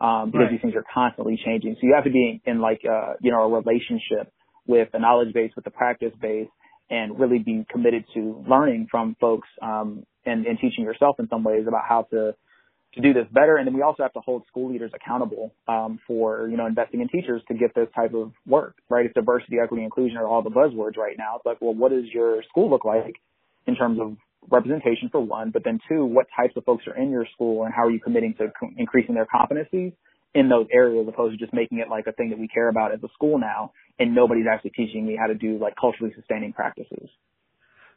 Um, 0.00 0.30
because 0.30 0.46
Right. 0.46 0.52
these 0.52 0.62
things 0.62 0.74
are 0.74 0.84
constantly 0.94 1.38
changing. 1.44 1.74
So 1.74 1.80
you 1.82 1.92
have 1.94 2.04
to 2.04 2.10
be 2.10 2.40
in 2.46 2.60
like, 2.60 2.80
uh, 2.88 3.14
you 3.20 3.30
know, 3.30 3.42
a 3.42 3.48
relationship 3.48 4.32
with 4.66 4.90
the 4.92 4.98
knowledge 4.98 5.34
base, 5.34 5.50
with 5.56 5.66
the 5.66 5.70
practice 5.70 6.14
base, 6.22 6.48
and 6.90 7.18
really 7.18 7.38
be 7.38 7.66
committed 7.70 8.04
to 8.14 8.44
learning 8.48 8.88
from 8.90 9.16
folks, 9.20 9.48
um, 9.62 10.04
and, 10.24 10.46
and 10.46 10.58
teaching 10.58 10.84
yourself 10.84 11.16
in 11.18 11.28
some 11.28 11.44
ways 11.44 11.64
about 11.66 11.82
how 11.88 12.02
to, 12.10 12.34
to 12.94 13.00
do 13.00 13.12
this 13.12 13.26
better. 13.32 13.56
And 13.56 13.66
then 13.66 13.74
we 13.74 13.82
also 13.82 14.02
have 14.02 14.12
to 14.14 14.20
hold 14.20 14.44
school 14.48 14.70
leaders 14.72 14.90
accountable 14.94 15.52
um, 15.66 15.98
for 16.06 16.48
you 16.48 16.56
know 16.56 16.66
investing 16.66 17.00
in 17.00 17.08
teachers 17.08 17.42
to 17.48 17.54
get 17.54 17.74
this 17.74 17.88
type 17.94 18.14
of 18.14 18.32
work. 18.46 18.76
Right? 18.88 19.06
If 19.06 19.14
diversity, 19.14 19.56
equity, 19.62 19.84
inclusion 19.84 20.16
are 20.16 20.26
all 20.26 20.42
the 20.42 20.50
buzzwords 20.50 20.96
right 20.96 21.16
now, 21.18 21.36
it's 21.36 21.46
like, 21.46 21.58
well, 21.60 21.74
what 21.74 21.92
does 21.92 22.04
your 22.12 22.42
school 22.48 22.70
look 22.70 22.84
like 22.84 23.16
in 23.66 23.76
terms 23.76 23.98
of 24.00 24.16
representation 24.50 25.08
for 25.10 25.20
one, 25.20 25.50
but 25.50 25.62
then 25.64 25.78
two, 25.88 26.04
what 26.04 26.26
types 26.34 26.54
of 26.56 26.64
folks 26.64 26.86
are 26.86 26.96
in 26.96 27.10
your 27.10 27.26
school 27.34 27.64
and 27.64 27.74
how 27.74 27.84
are 27.84 27.90
you 27.90 28.00
committing 28.00 28.34
to 28.38 28.50
co- 28.58 28.70
increasing 28.76 29.14
their 29.14 29.26
competencies 29.26 29.92
in 30.34 30.48
those 30.48 30.66
areas, 30.72 31.06
as 31.06 31.12
opposed 31.12 31.38
to 31.38 31.44
just 31.44 31.52
making 31.52 31.78
it 31.78 31.88
like 31.88 32.06
a 32.06 32.12
thing 32.12 32.30
that 32.30 32.38
we 32.38 32.48
care 32.48 32.68
about 32.68 32.92
as 32.92 33.02
a 33.02 33.08
school 33.14 33.38
now, 33.38 33.72
and 33.98 34.14
nobody's 34.14 34.46
actually 34.46 34.70
teaching 34.70 35.06
me 35.06 35.16
how 35.16 35.26
to 35.26 35.34
do 35.34 35.58
like 35.58 35.74
culturally 35.76 36.12
sustaining 36.14 36.52
practices. 36.52 37.08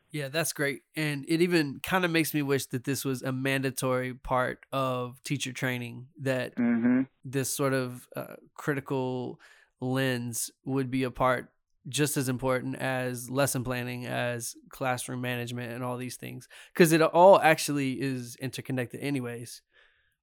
Yeah, 0.09 0.27
that's 0.27 0.51
great. 0.51 0.81
And 0.95 1.25
it 1.27 1.41
even 1.41 1.79
kind 1.79 2.03
of 2.03 2.11
makes 2.11 2.33
me 2.33 2.41
wish 2.41 2.65
that 2.67 2.83
this 2.83 3.05
was 3.05 3.21
a 3.21 3.31
mandatory 3.31 4.13
part 4.13 4.65
of 4.71 5.21
teacher 5.23 5.53
training, 5.53 6.09
that 6.19 6.55
Mm-hmm. 6.57 7.01
this 7.23 7.53
sort 7.55 7.73
of 7.73 8.07
uh, 8.15 8.37
critical 8.55 9.39
lens 9.81 10.51
would 10.65 10.91
be 10.91 11.03
a 11.03 11.11
part 11.11 11.53
just 11.89 12.17
as 12.17 12.29
important 12.29 12.75
as 12.77 13.29
lesson 13.29 13.63
planning, 13.63 14.05
as 14.05 14.55
classroom 14.69 15.21
management, 15.21 15.73
and 15.73 15.83
all 15.83 15.97
these 15.97 16.17
things. 16.17 16.47
Because 16.73 16.91
it 16.91 17.01
all 17.01 17.39
actually 17.41 18.01
is 18.01 18.35
interconnected, 18.37 19.01
anyways. 19.01 19.61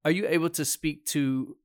Are 0.05 0.13
you 0.13 0.29
able 0.29 0.51
to 0.51 0.65
speak 0.65 1.07
to, 1.07 1.57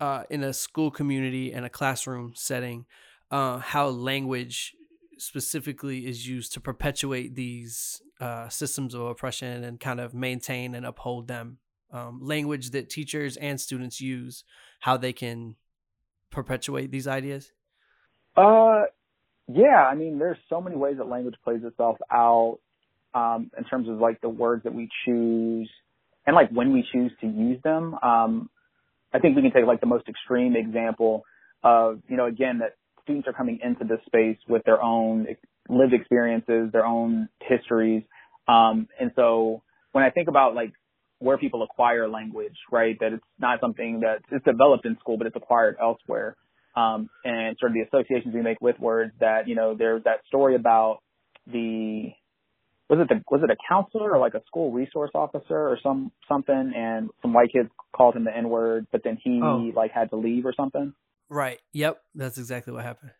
uh, 0.00 0.24
in 0.30 0.42
a 0.44 0.52
school 0.52 0.90
community 0.90 1.52
and 1.52 1.64
a 1.64 1.70
classroom 1.70 2.34
setting, 2.34 2.86
uh, 3.30 3.58
how 3.58 3.88
language 3.88 4.74
specifically 5.18 6.06
is 6.06 6.26
used 6.26 6.52
to 6.52 6.60
perpetuate 6.60 7.34
these 7.34 8.02
uh, 8.20 8.48
systems 8.48 8.94
of 8.94 9.02
oppression 9.02 9.64
and 9.64 9.80
kind 9.80 10.00
of 10.00 10.14
maintain 10.14 10.74
and 10.74 10.84
uphold 10.84 11.28
them. 11.28 11.58
Um, 11.92 12.18
language 12.20 12.70
that 12.70 12.90
teachers 12.90 13.36
and 13.36 13.60
students 13.60 14.00
use, 14.00 14.44
how 14.80 14.96
they 14.96 15.12
can 15.12 15.54
perpetuate 16.30 16.90
these 16.90 17.06
ideas. 17.06 17.52
Uh, 18.36 18.82
yeah. 19.48 19.86
I 19.90 19.94
mean, 19.94 20.18
there's 20.18 20.36
so 20.48 20.60
many 20.60 20.76
ways 20.76 20.96
that 20.98 21.08
language 21.08 21.36
plays 21.44 21.60
itself 21.62 21.96
out 22.12 22.58
um, 23.14 23.50
in 23.56 23.64
terms 23.64 23.88
of 23.88 23.98
like 23.98 24.20
the 24.20 24.28
words 24.28 24.64
that 24.64 24.74
we 24.74 24.88
choose 25.04 25.70
and 26.26 26.34
like 26.34 26.50
when 26.50 26.72
we 26.72 26.84
choose 26.92 27.12
to 27.20 27.26
use 27.26 27.60
them. 27.62 27.94
Um, 28.02 28.50
I 29.14 29.18
think 29.18 29.36
we 29.36 29.42
can 29.42 29.52
take 29.52 29.64
like 29.64 29.80
the 29.80 29.86
most 29.86 30.08
extreme 30.08 30.56
example 30.56 31.24
of 31.62 32.00
you 32.08 32.16
know 32.16 32.26
again 32.26 32.58
that 32.58 32.74
students 33.06 33.26
are 33.26 33.32
coming 33.32 33.60
into 33.62 33.84
this 33.84 34.00
space 34.06 34.38
with 34.48 34.62
their 34.64 34.82
own 34.82 35.26
lived 35.68 35.94
experiences, 35.94 36.70
their 36.72 36.84
own 36.86 37.28
histories, 37.40 38.02
um, 38.48 38.88
and 39.00 39.10
so 39.16 39.62
when 39.92 40.04
I 40.04 40.10
think 40.10 40.28
about 40.28 40.54
like 40.54 40.72
where 41.18 41.38
people 41.38 41.62
acquire 41.62 42.08
language, 42.08 42.56
right, 42.70 42.96
that 43.00 43.14
it's 43.14 43.24
not 43.38 43.60
something 43.60 44.00
that 44.00 44.18
it's 44.30 44.44
developed 44.44 44.84
in 44.84 44.96
school, 45.00 45.16
but 45.16 45.26
it's 45.26 45.36
acquired 45.36 45.76
elsewhere 45.80 46.36
um, 46.76 47.08
and 47.24 47.56
sort 47.58 47.72
of 47.72 47.74
the 47.74 47.80
associations 47.80 48.34
we 48.34 48.42
make 48.42 48.60
with 48.60 48.78
words 48.78 49.12
that, 49.20 49.48
you 49.48 49.54
know, 49.54 49.74
there's 49.76 50.04
that 50.04 50.20
story 50.28 50.54
about 50.54 50.98
the, 51.46 52.10
was 52.90 53.00
it 53.00 53.08
the, 53.08 53.22
was 53.30 53.40
it 53.42 53.50
a 53.50 53.56
counselor 53.68 54.12
or 54.12 54.18
like 54.18 54.34
a 54.34 54.42
school 54.46 54.70
resource 54.70 55.10
officer 55.14 55.56
or 55.56 55.78
some, 55.82 56.12
something 56.28 56.72
and 56.76 57.08
some 57.22 57.32
white 57.32 57.50
kids 57.50 57.70
called 57.96 58.14
him 58.14 58.24
the 58.24 58.36
N 58.36 58.50
word, 58.50 58.86
but 58.92 59.02
then 59.02 59.16
he 59.24 59.40
Oh. 59.42 59.72
like 59.74 59.92
had 59.92 60.10
to 60.10 60.16
leave 60.16 60.44
or 60.44 60.52
something. 60.54 60.92
Right. 61.28 61.60
Yep. 61.72 62.00
That's 62.14 62.38
exactly 62.38 62.72
what 62.72 62.84
happened. 62.84 63.10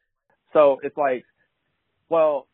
So 0.53 0.79
it's 0.83 0.97
like, 0.97 1.25
well, 2.09 2.47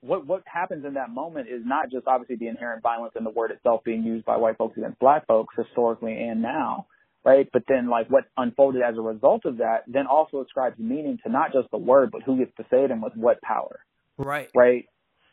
what 0.00 0.26
what 0.26 0.42
happens 0.46 0.84
in 0.84 0.94
that 0.94 1.10
moment 1.10 1.48
is 1.48 1.62
not 1.64 1.90
just 1.90 2.06
obviously 2.06 2.36
the 2.36 2.48
inherent 2.48 2.82
violence 2.82 3.14
in 3.16 3.24
the 3.24 3.30
word 3.30 3.50
itself 3.50 3.82
being 3.84 4.02
used 4.04 4.24
by 4.26 4.36
white 4.36 4.58
folks 4.58 4.76
against 4.76 4.98
black 4.98 5.26
folks 5.26 5.54
historically 5.56 6.12
and 6.12 6.42
now, 6.42 6.86
right? 7.24 7.48
But 7.52 7.62
then 7.66 7.88
like 7.88 8.10
what 8.10 8.24
unfolded 8.36 8.82
as 8.82 8.96
a 8.98 9.00
result 9.00 9.46
of 9.46 9.58
that 9.58 9.84
then 9.86 10.06
also 10.06 10.42
ascribes 10.42 10.78
meaning 10.78 11.18
to 11.24 11.32
not 11.32 11.52
just 11.52 11.70
the 11.70 11.78
word, 11.78 12.10
but 12.12 12.22
who 12.22 12.36
gets 12.36 12.54
to 12.58 12.64
say 12.70 12.84
it 12.84 12.90
and 12.90 13.02
with 13.02 13.14
what 13.16 13.40
power, 13.40 13.80
Right. 14.18 14.50
right? 14.54 14.84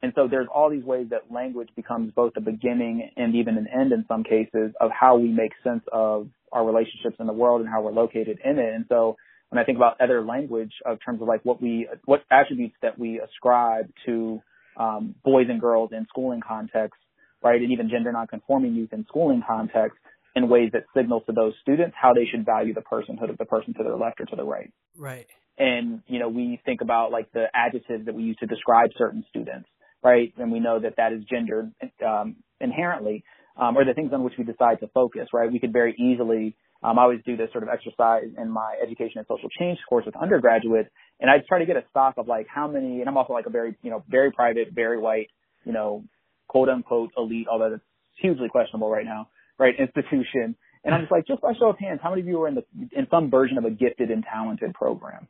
And 0.01 0.13
so 0.15 0.27
there's 0.27 0.47
all 0.53 0.69
these 0.69 0.83
ways 0.83 1.07
that 1.11 1.31
language 1.31 1.69
becomes 1.75 2.11
both 2.13 2.33
a 2.37 2.41
beginning 2.41 3.11
and 3.17 3.35
even 3.35 3.57
an 3.57 3.67
end 3.67 3.91
in 3.91 4.05
some 4.07 4.23
cases 4.23 4.71
of 4.79 4.89
how 4.91 5.17
we 5.17 5.27
make 5.27 5.51
sense 5.63 5.83
of 5.91 6.27
our 6.51 6.65
relationships 6.65 7.17
in 7.19 7.27
the 7.27 7.33
world 7.33 7.61
and 7.61 7.69
how 7.69 7.81
we're 7.81 7.91
located 7.91 8.39
in 8.43 8.57
it. 8.57 8.73
And 8.73 8.85
so 8.89 9.17
when 9.51 9.61
I 9.61 9.65
think 9.65 9.77
about 9.77 9.99
other 10.01 10.23
language 10.23 10.71
of 10.85 10.97
terms 11.05 11.21
of 11.21 11.27
like 11.27 11.43
what 11.43 11.61
we, 11.61 11.87
what 12.05 12.23
attributes 12.31 12.75
that 12.81 12.97
we 12.97 13.19
ascribe 13.19 13.91
to 14.05 14.41
um, 14.77 15.13
boys 15.23 15.47
and 15.49 15.59
girls 15.59 15.91
in 15.91 16.05
schooling 16.09 16.39
contexts, 16.45 17.03
right, 17.43 17.61
and 17.61 17.71
even 17.71 17.89
gender 17.89 18.11
nonconforming 18.13 18.73
youth 18.73 18.93
in 18.93 19.05
schooling 19.09 19.43
contexts 19.45 19.99
in 20.35 20.47
ways 20.47 20.69
that 20.71 20.83
signal 20.95 21.19
to 21.21 21.33
those 21.33 21.53
students 21.61 21.93
how 22.01 22.13
they 22.13 22.25
should 22.31 22.45
value 22.45 22.73
the 22.73 22.81
personhood 22.81 23.29
of 23.29 23.37
the 23.37 23.45
person 23.45 23.73
to 23.73 23.83
their 23.83 23.97
left 23.97 24.21
or 24.21 24.25
to 24.25 24.35
the 24.37 24.43
right. 24.43 24.71
Right. 24.97 25.27
and 25.57 26.01
you 26.07 26.19
know 26.19 26.29
we 26.29 26.61
think 26.65 26.79
about 26.79 27.11
like 27.11 27.29
the 27.33 27.45
adjectives 27.53 28.05
that 28.05 28.15
we 28.15 28.23
use 28.23 28.37
to 28.39 28.45
describe 28.45 28.91
certain 28.97 29.25
students 29.29 29.67
right? 30.03 30.33
And 30.37 30.51
we 30.51 30.59
know 30.59 30.79
that 30.79 30.95
that 30.97 31.13
is 31.13 31.23
gendered 31.29 31.71
um, 32.03 32.37
inherently 32.59 33.23
um, 33.55 33.77
or 33.77 33.85
the 33.85 33.93
things 33.93 34.11
on 34.13 34.23
which 34.23 34.33
we 34.37 34.43
decide 34.43 34.79
to 34.79 34.87
focus 34.87 35.27
right? 35.33 35.51
We 35.51 35.59
could 35.59 35.73
very 35.73 35.95
easily 35.99 36.55
um, 36.83 36.97
I 36.97 37.03
always 37.03 37.21
do 37.25 37.37
this 37.37 37.49
sort 37.51 37.63
of 37.63 37.69
exercise 37.69 38.23
in 38.37 38.49
my 38.49 38.75
education 38.81 39.19
and 39.19 39.27
social 39.27 39.49
change 39.59 39.77
course 39.87 40.05
with 40.05 40.15
undergraduates 40.15 40.89
and 41.19 41.29
I 41.29 41.37
try 41.47 41.59
to 41.59 41.65
get 41.65 41.77
a 41.77 41.83
stock 41.89 42.15
of 42.17 42.27
like 42.27 42.47
how 42.47 42.67
many 42.67 42.99
and 42.99 43.07
I'm 43.09 43.17
also 43.17 43.33
like 43.33 43.45
a 43.45 43.51
very 43.51 43.75
you 43.81 43.91
know 43.91 44.03
very 44.09 44.31
private 44.31 44.69
very 44.73 44.99
white 44.99 45.29
you 45.65 45.73
know 45.73 46.03
quote 46.47 46.69
unquote 46.69 47.11
elite 47.17 47.47
although 47.51 47.71
that's 47.71 47.83
hugely 48.19 48.49
questionable 48.49 48.89
right 48.89 49.05
now 49.05 49.29
right 49.57 49.73
institution 49.79 50.55
and 50.83 50.95
I'm 50.95 51.01
just 51.01 51.11
like, 51.11 51.27
just 51.27 51.41
by 51.41 51.53
show 51.59 51.69
of 51.69 51.77
hands, 51.77 51.99
how 52.01 52.09
many 52.09 52.21
of 52.21 52.27
you 52.27 52.41
are 52.41 52.47
in 52.47 52.55
the 52.55 52.63
in 52.91 53.07
some 53.11 53.29
version 53.29 53.57
of 53.57 53.65
a 53.65 53.69
gifted 53.69 54.09
and 54.09 54.23
talented 54.23 54.73
program? 54.73 55.27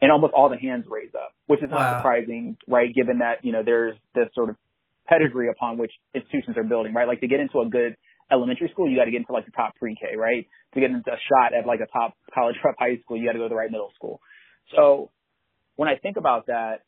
And 0.00 0.10
almost 0.10 0.32
all 0.32 0.48
the 0.48 0.56
hands 0.56 0.86
raise 0.88 1.14
up, 1.14 1.34
which 1.46 1.62
is 1.62 1.68
not 1.70 1.80
Wow. 1.80 1.98
surprising, 1.98 2.56
right? 2.66 2.92
Given 2.94 3.18
that 3.18 3.44
you 3.44 3.52
know 3.52 3.62
there's 3.62 3.96
this 4.14 4.28
sort 4.34 4.48
of 4.48 4.56
pedigree 5.06 5.48
upon 5.50 5.76
which 5.76 5.92
institutions 6.14 6.56
are 6.56 6.64
building, 6.64 6.94
right? 6.94 7.06
Like 7.06 7.20
to 7.20 7.28
get 7.28 7.40
into 7.40 7.60
a 7.60 7.68
good 7.68 7.96
elementary 8.30 8.68
school, 8.72 8.88
you 8.88 8.96
got 8.96 9.04
to 9.04 9.10
get 9.10 9.18
into 9.18 9.32
like 9.32 9.46
the 9.46 9.52
top 9.52 9.74
pre-K, 9.76 10.16
right? 10.16 10.46
To 10.74 10.80
get 10.80 10.90
into 10.90 11.10
a 11.10 11.18
shot 11.28 11.54
at 11.54 11.66
like 11.66 11.80
a 11.80 11.86
top 11.86 12.14
college 12.32 12.56
prep 12.62 12.76
high 12.78 12.98
school, 13.02 13.16
you 13.16 13.26
got 13.26 13.32
to 13.32 13.38
go 13.38 13.44
to 13.44 13.48
the 13.48 13.54
right 13.54 13.70
middle 13.70 13.92
school. 13.94 14.20
So 14.74 15.10
when 15.76 15.88
I 15.88 15.96
think 15.96 16.16
about 16.16 16.46
that, 16.46 16.82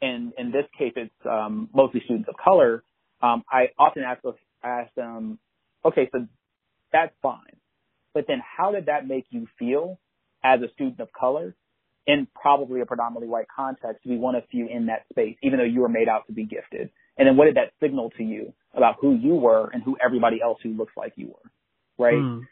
and 0.00 0.32
in 0.36 0.50
this 0.50 0.64
case, 0.76 0.92
it's 0.96 1.14
um, 1.28 1.68
mostly 1.72 2.00
students 2.04 2.28
of 2.28 2.34
color. 2.42 2.82
Um, 3.22 3.44
I 3.50 3.66
often 3.78 4.02
ask 4.02 4.20
ask 4.64 4.92
them, 4.94 5.38
okay, 5.84 6.08
so 6.12 6.26
that's 6.92 7.12
fine, 7.22 7.56
but 8.14 8.24
then 8.26 8.38
how 8.40 8.72
did 8.72 8.86
that 8.86 9.06
make 9.06 9.26
you 9.30 9.46
feel 9.58 9.98
as 10.42 10.60
a 10.60 10.72
student 10.74 11.00
of 11.00 11.08
color 11.12 11.54
in 12.06 12.26
probably 12.34 12.80
a 12.80 12.86
predominantly 12.86 13.28
white 13.28 13.46
context 13.54 14.02
to 14.02 14.08
be 14.08 14.16
one 14.16 14.34
of 14.34 14.42
few 14.50 14.68
in 14.68 14.86
that 14.86 15.04
space, 15.10 15.36
even 15.42 15.58
though 15.58 15.64
you 15.64 15.80
were 15.80 15.88
made 15.88 16.08
out 16.08 16.26
to 16.26 16.32
be 16.32 16.44
gifted. 16.44 16.90
And 17.16 17.28
then 17.28 17.36
what 17.36 17.44
did 17.44 17.56
that 17.56 17.72
signal 17.80 18.10
to 18.18 18.24
you 18.24 18.52
about 18.74 18.96
who 19.00 19.14
you 19.14 19.34
were 19.34 19.68
and 19.72 19.82
who 19.82 19.96
everybody 20.04 20.40
else 20.42 20.58
who 20.62 20.70
looks 20.70 20.92
like 20.96 21.12
you 21.16 21.28
were? 21.28 22.04
Right. 22.04 22.14
Mm. 22.14 22.42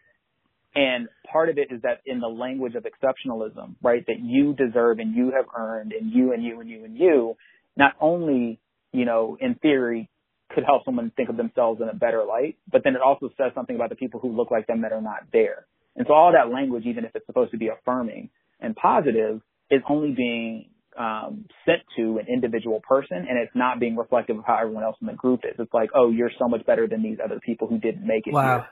And 0.75 1.09
part 1.31 1.49
of 1.49 1.59
it 1.59 1.73
is 1.73 1.83
that 1.83 2.01
in 2.07 2.21
the 2.21 2.29
language 2.29 2.75
of 2.75 2.85
exceptionalism, 2.85 3.75
right, 3.83 4.05
that 4.07 4.21
you 4.23 4.55
deserve 4.55 4.99
and 5.01 5.15
you 5.15 5.33
have 5.37 5.47
earned 5.57 5.93
and 5.93 6.13
you 6.13 6.33
and 6.33 6.45
you 6.45 6.61
and 6.61 6.71
you 6.71 6.85
and 6.85 6.97
you, 6.97 7.37
not 7.77 7.95
only, 8.01 8.61
you 8.93 9.05
know, 9.05 9.37
in 9.41 9.57
theory 9.57 10.09
could 10.55 10.65
help 10.65 10.85
someone 10.85 11.13
think 11.17 11.29
of 11.29 11.37
themselves 11.37 11.81
in 11.81 11.89
a 11.89 11.95
better 11.95 12.25
light, 12.25 12.57
but 12.71 12.83
then 12.85 12.95
it 12.95 13.01
also 13.01 13.31
says 13.37 13.53
something 13.55 13.77
about 13.77 13.89
the 13.89 13.97
people 13.97 14.21
who 14.21 14.37
look 14.37 14.51
like 14.51 14.67
them 14.67 14.83
that 14.83 14.93
are 14.93 15.03
not 15.03 15.23
there. 15.33 15.67
And 15.97 16.07
so 16.07 16.15
all 16.15 16.33
that 16.33 16.53
language, 16.53 16.85
even 16.87 17.05
if 17.05 17.13
it's 17.15 17.27
supposed 17.27 17.51
to 17.53 17.59
be 17.59 17.69
affirming 17.69 18.31
and 18.61 18.77
positive, 18.77 19.41
is 19.71 19.83
only 19.89 20.13
being 20.13 20.71
um, 20.99 21.47
sent 21.65 21.81
to 21.97 22.19
an 22.19 22.27
individual 22.33 22.81
person 22.87 23.17
and 23.17 23.39
it's 23.39 23.55
not 23.55 23.79
being 23.81 23.97
reflective 23.97 24.39
of 24.39 24.45
how 24.47 24.59
everyone 24.61 24.85
else 24.85 24.97
in 25.01 25.07
the 25.07 25.13
group 25.13 25.41
is. 25.45 25.55
It's 25.59 25.73
like, 25.73 25.91
oh, 25.95 26.11
you're 26.11 26.31
so 26.39 26.49
much 26.49 26.67
better 26.67 26.87
than 26.89 27.03
these 27.03 27.19
other 27.25 27.41
people 27.41 27.69
who 27.69 27.79
didn't 27.79 28.07
make 28.07 28.27
it 28.27 28.33
Wow. 28.33 28.43
here. 28.43 28.67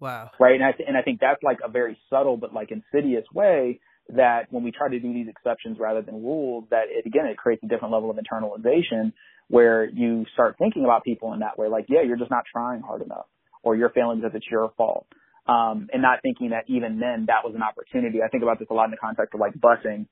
Wow. 0.00 0.30
Right. 0.40 0.54
And 0.54 0.64
I, 0.64 0.72
th- 0.72 0.88
and 0.88 0.96
I 0.96 1.02
think 1.02 1.20
that's 1.20 1.42
like 1.42 1.58
a 1.64 1.70
very 1.70 1.96
subtle 2.10 2.36
but 2.36 2.52
like 2.52 2.70
insidious 2.70 3.24
way 3.32 3.80
that 4.08 4.46
when 4.50 4.64
we 4.64 4.72
try 4.72 4.88
to 4.88 4.98
do 4.98 5.12
these 5.12 5.28
exceptions 5.28 5.78
rather 5.78 6.02
than 6.02 6.16
rules, 6.16 6.64
that 6.70 6.84
it 6.88 7.06
again, 7.06 7.26
it 7.26 7.36
creates 7.36 7.62
a 7.62 7.68
different 7.68 7.94
level 7.94 8.10
of 8.10 8.16
internalization 8.16 9.12
where 9.48 9.84
you 9.84 10.24
start 10.32 10.56
thinking 10.58 10.84
about 10.84 11.04
people 11.04 11.32
in 11.34 11.40
that 11.40 11.58
way. 11.58 11.68
Like, 11.68 11.86
yeah, 11.88 12.02
you're 12.02 12.16
just 12.16 12.30
not 12.30 12.44
trying 12.50 12.80
hard 12.80 13.02
enough 13.02 13.26
or 13.62 13.76
you're 13.76 13.90
failing 13.90 14.20
because 14.20 14.34
it's 14.34 14.46
your 14.50 14.72
fault. 14.76 15.06
Um, 15.46 15.88
and 15.92 16.02
not 16.02 16.20
thinking 16.22 16.50
that 16.50 16.64
even 16.68 17.00
then 17.00 17.26
that 17.26 17.44
was 17.44 17.54
an 17.54 17.62
opportunity. 17.62 18.22
I 18.24 18.28
think 18.28 18.42
about 18.42 18.58
this 18.58 18.68
a 18.70 18.74
lot 18.74 18.86
in 18.86 18.90
the 18.92 18.96
context 18.96 19.34
of 19.34 19.40
like 19.40 19.54
busing 19.54 20.06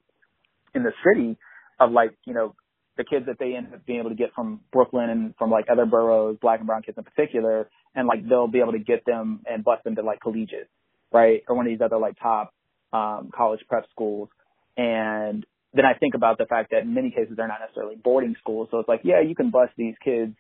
in 0.75 0.83
the 0.83 0.93
city 1.05 1.37
of 1.79 1.93
like, 1.93 2.13
you 2.25 2.35
know, 2.35 2.55
the 2.97 3.05
kids 3.05 3.27
that 3.27 3.39
they 3.39 3.55
end 3.57 3.73
up 3.73 3.85
being 3.87 4.01
able 4.01 4.11
to 4.11 4.17
get 4.17 4.33
from 4.35 4.61
Brooklyn 4.73 5.09
and 5.09 5.35
from 5.39 5.51
like 5.51 5.67
other 5.71 5.87
boroughs, 5.87 6.37
black 6.41 6.61
and 6.61 6.67
brown 6.67 6.83
kids 6.83 6.99
in 6.99 7.05
particular, 7.05 7.69
and 7.95 8.07
like 8.07 8.29
they'll 8.29 8.49
be 8.49 8.61
able 8.61 8.73
to 8.73 8.79
get 8.79 9.05
them 9.07 9.41
and 9.51 9.65
bus 9.65 9.79
them 9.85 9.97
to 9.97 10.03
like 10.03 10.21
collegiate, 10.21 10.69
right? 11.13 11.43
Or 11.49 11.57
one 11.57 11.67
of 11.67 11.73
these 11.73 11.81
other 11.81 11.99
like 11.99 12.17
top 12.21 12.53
um 12.93 13.31
college 13.35 13.61
prep 13.69 13.89
schools. 13.91 14.29
And 14.77 15.47
then 15.73 15.85
I 15.85 15.95
think 15.95 16.15
about 16.15 16.39
the 16.39 16.47
fact 16.47 16.71
that 16.73 16.83
in 16.83 16.95
many 16.95 17.11
cases 17.11 17.35
they're 17.37 17.49
not 17.49 17.61
necessarily 17.61 17.97
boarding 17.97 18.35
schools. 18.41 18.69
So 18.71 18.81
it's 18.81 18.89
like, 18.89 19.01
yeah, 19.05 19.21
you 19.21 19.35
can 19.35 19.51
bus 19.51 19.69
these 19.77 19.95
kids 20.05 20.35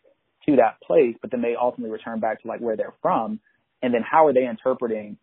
to 0.46 0.56
that 0.56 0.80
place, 0.86 1.16
but 1.20 1.30
then 1.30 1.42
they 1.42 1.54
ultimately 1.60 1.92
return 1.92 2.20
back 2.20 2.42
to 2.42 2.48
like 2.48 2.60
where 2.60 2.76
they're 2.76 2.94
from. 3.00 3.40
And 3.82 3.94
then 3.94 4.02
how 4.02 4.26
are 4.26 4.32
they 4.32 4.46
interpreting 4.46 5.16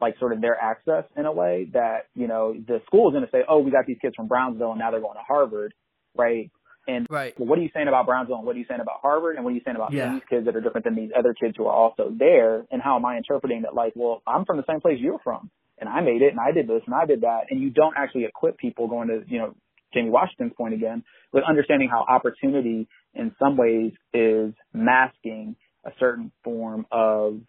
like 0.00 0.18
sort 0.18 0.32
of 0.32 0.40
their 0.40 0.56
access 0.56 1.04
in 1.16 1.26
a 1.26 1.32
way 1.32 1.68
that, 1.72 2.06
you 2.14 2.26
know, 2.26 2.54
the 2.54 2.80
school 2.86 3.08
is 3.08 3.12
going 3.12 3.24
to 3.24 3.30
say, 3.30 3.42
oh, 3.48 3.58
we 3.58 3.70
got 3.70 3.86
these 3.86 3.98
kids 4.00 4.14
from 4.16 4.28
Brownsville 4.28 4.70
and 4.70 4.78
now 4.78 4.90
they're 4.90 5.00
going 5.00 5.16
to 5.16 5.24
Harvard, 5.26 5.74
right? 6.16 6.50
And 6.88 7.06
Right. 7.10 7.38
well, 7.38 7.46
what 7.48 7.58
are 7.58 7.62
you 7.62 7.70
saying 7.74 7.88
about 7.88 8.06
Brownsville 8.06 8.36
and 8.36 8.46
what 8.46 8.56
are 8.56 8.58
you 8.58 8.64
saying 8.66 8.80
about 8.80 9.00
Harvard 9.02 9.36
and 9.36 9.44
what 9.44 9.50
are 9.52 9.54
you 9.54 9.60
saying 9.64 9.76
about 9.76 9.92
Yeah. 9.92 10.12
these 10.14 10.22
kids 10.30 10.46
that 10.46 10.56
are 10.56 10.60
different 10.60 10.84
than 10.84 10.94
these 10.94 11.10
other 11.16 11.34
kids 11.34 11.54
who 11.56 11.66
are 11.66 11.74
also 11.74 12.10
there? 12.10 12.64
And 12.70 12.80
how 12.80 12.96
am 12.96 13.04
I 13.04 13.16
interpreting 13.16 13.62
that 13.62 13.74
like, 13.74 13.92
well, 13.94 14.22
I'm 14.26 14.44
from 14.44 14.56
the 14.56 14.64
same 14.68 14.80
place 14.80 14.98
you're 14.98 15.18
from 15.18 15.50
and 15.78 15.88
I 15.88 16.00
made 16.00 16.22
it 16.22 16.30
and 16.30 16.40
I 16.40 16.52
did 16.52 16.66
this 16.66 16.82
and 16.86 16.94
I 16.94 17.04
did 17.04 17.20
that. 17.22 17.46
And 17.50 17.60
you 17.60 17.70
don't 17.70 17.94
actually 17.96 18.24
equip 18.24 18.58
people 18.58 18.88
going 18.88 19.08
to, 19.08 19.22
you 19.26 19.38
know, 19.38 19.54
Jamie 19.92 20.10
Washington's 20.10 20.52
point 20.56 20.72
again 20.74 21.04
with 21.32 21.44
understanding 21.44 21.88
how 21.90 22.04
opportunity 22.08 22.88
in 23.14 23.34
some 23.38 23.56
ways 23.56 23.92
is 24.14 24.54
masking 24.72 25.56
a 25.84 25.90
certain 25.98 26.30
form 26.44 26.86
of 26.92 27.40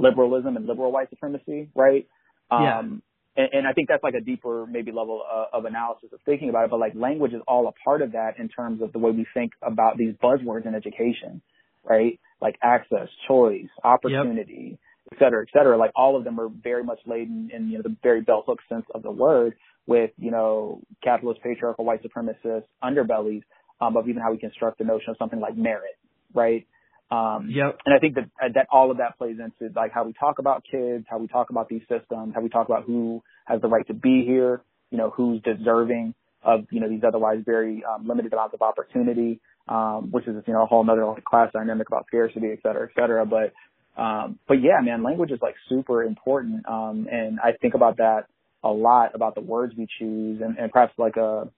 liberalism 0.00 0.56
and 0.56 0.66
liberal 0.66 0.92
white 0.92 1.10
supremacy, 1.10 1.70
right? 1.74 2.06
Yeah. 2.50 2.78
Um, 2.78 3.02
and, 3.36 3.48
and 3.52 3.66
I 3.66 3.72
think 3.72 3.88
that's 3.88 4.02
like 4.02 4.14
a 4.14 4.20
deeper 4.20 4.66
maybe 4.66 4.92
level 4.92 5.22
uh, 5.30 5.56
of 5.56 5.64
analysis 5.64 6.10
of 6.12 6.20
thinking 6.26 6.48
about 6.48 6.64
it. 6.64 6.70
But 6.70 6.80
like 6.80 6.94
language 6.94 7.32
is 7.32 7.40
all 7.46 7.68
a 7.68 7.72
part 7.84 8.02
of 8.02 8.12
that 8.12 8.38
in 8.38 8.48
terms 8.48 8.82
of 8.82 8.92
the 8.92 8.98
way 8.98 9.10
we 9.10 9.26
think 9.34 9.52
about 9.62 9.96
these 9.96 10.14
buzzwords 10.22 10.66
in 10.66 10.74
education, 10.74 11.40
right? 11.84 12.18
Like 12.40 12.56
access, 12.62 13.08
choice, 13.28 13.68
opportunity, 13.84 14.78
et 15.12 15.18
cetera, 15.18 15.42
et 15.42 15.48
cetera. 15.52 15.76
Like 15.76 15.92
all 15.94 16.16
of 16.16 16.24
them 16.24 16.40
are 16.40 16.48
very 16.48 16.84
much 16.84 16.98
laden 17.06 17.50
in 17.54 17.68
you 17.68 17.78
know 17.78 17.82
the 17.82 17.96
very 18.02 18.20
bell 18.20 18.42
hook 18.46 18.58
sense 18.68 18.86
of 18.94 19.02
the 19.02 19.10
word 19.10 19.54
with 19.86 20.10
you 20.18 20.30
know 20.30 20.80
capitalist, 21.02 21.40
patriarchal, 21.42 21.84
white 21.84 22.02
supremacist 22.02 22.64
underbellies 22.82 23.42
um, 23.80 23.96
of 23.96 24.08
even 24.08 24.22
how 24.22 24.30
we 24.30 24.38
construct 24.38 24.78
the 24.78 24.84
notion 24.84 25.10
of 25.10 25.16
something 25.18 25.40
like 25.40 25.56
merit, 25.56 25.98
right? 26.34 26.66
Um, 27.10 27.48
Yep. 27.50 27.80
and 27.86 27.94
I 27.94 27.98
think 27.98 28.14
that 28.14 28.28
that 28.54 28.66
all 28.70 28.90
of 28.90 28.98
that 28.98 29.18
plays 29.18 29.38
into 29.40 29.72
like 29.74 29.92
how 29.92 30.04
we 30.04 30.12
talk 30.12 30.38
about 30.38 30.64
kids, 30.70 31.06
how 31.08 31.18
we 31.18 31.26
talk 31.26 31.50
about 31.50 31.68
these 31.68 31.82
systems, 31.88 32.34
how 32.34 32.40
we 32.40 32.48
talk 32.48 32.68
about 32.68 32.84
who 32.84 33.22
has 33.46 33.60
the 33.60 33.68
right 33.68 33.86
to 33.88 33.94
be 33.94 34.24
here, 34.24 34.62
you 34.90 34.98
know, 34.98 35.10
who's 35.10 35.42
deserving 35.42 36.14
of 36.42 36.66
you 36.70 36.80
know 36.80 36.88
these 36.88 37.02
otherwise 37.06 37.38
very 37.44 37.82
um, 37.84 38.06
limited 38.06 38.32
amounts 38.32 38.54
of 38.54 38.62
opportunity, 38.62 39.40
um, 39.68 40.10
which 40.10 40.26
is 40.26 40.36
you 40.46 40.52
know 40.52 40.62
a 40.62 40.66
whole 40.66 40.88
other 40.88 41.04
like 41.06 41.24
class 41.24 41.50
dynamic 41.52 41.88
about 41.88 42.06
scarcity, 42.06 42.48
et 42.52 42.58
cetera, 42.62 42.88
et 42.88 42.94
cetera. 42.98 43.26
But 43.26 43.52
um, 44.00 44.38
but 44.46 44.62
yeah, 44.62 44.80
man, 44.82 45.02
language 45.02 45.30
is 45.32 45.40
like 45.42 45.56
super 45.68 46.02
important, 46.04 46.66
um, 46.68 47.08
and 47.10 47.40
I 47.40 47.52
think 47.60 47.74
about 47.74 47.98
that 47.98 48.26
a 48.62 48.68
lot 48.70 49.14
about 49.14 49.34
the 49.34 49.40
words 49.40 49.74
we 49.76 49.86
choose, 49.98 50.40
and, 50.42 50.58
and 50.58 50.70
perhaps 50.70 50.92
like 50.96 51.16
a 51.16 51.48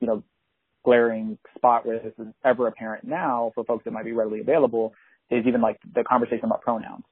you 0.00 0.06
know 0.06 0.22
glaring 0.86 1.36
spot 1.56 1.84
where 1.84 1.98
this 1.98 2.12
is 2.16 2.32
ever 2.44 2.68
apparent 2.68 3.02
now 3.04 3.50
for 3.56 3.64
folks 3.64 3.84
that 3.84 3.90
might 3.90 4.04
be 4.04 4.12
readily 4.12 4.40
available 4.40 4.94
is 5.30 5.44
even 5.44 5.60
like 5.60 5.78
the 5.94 6.04
conversation 6.04 6.44
about 6.44 6.62
pronouns, 6.62 7.04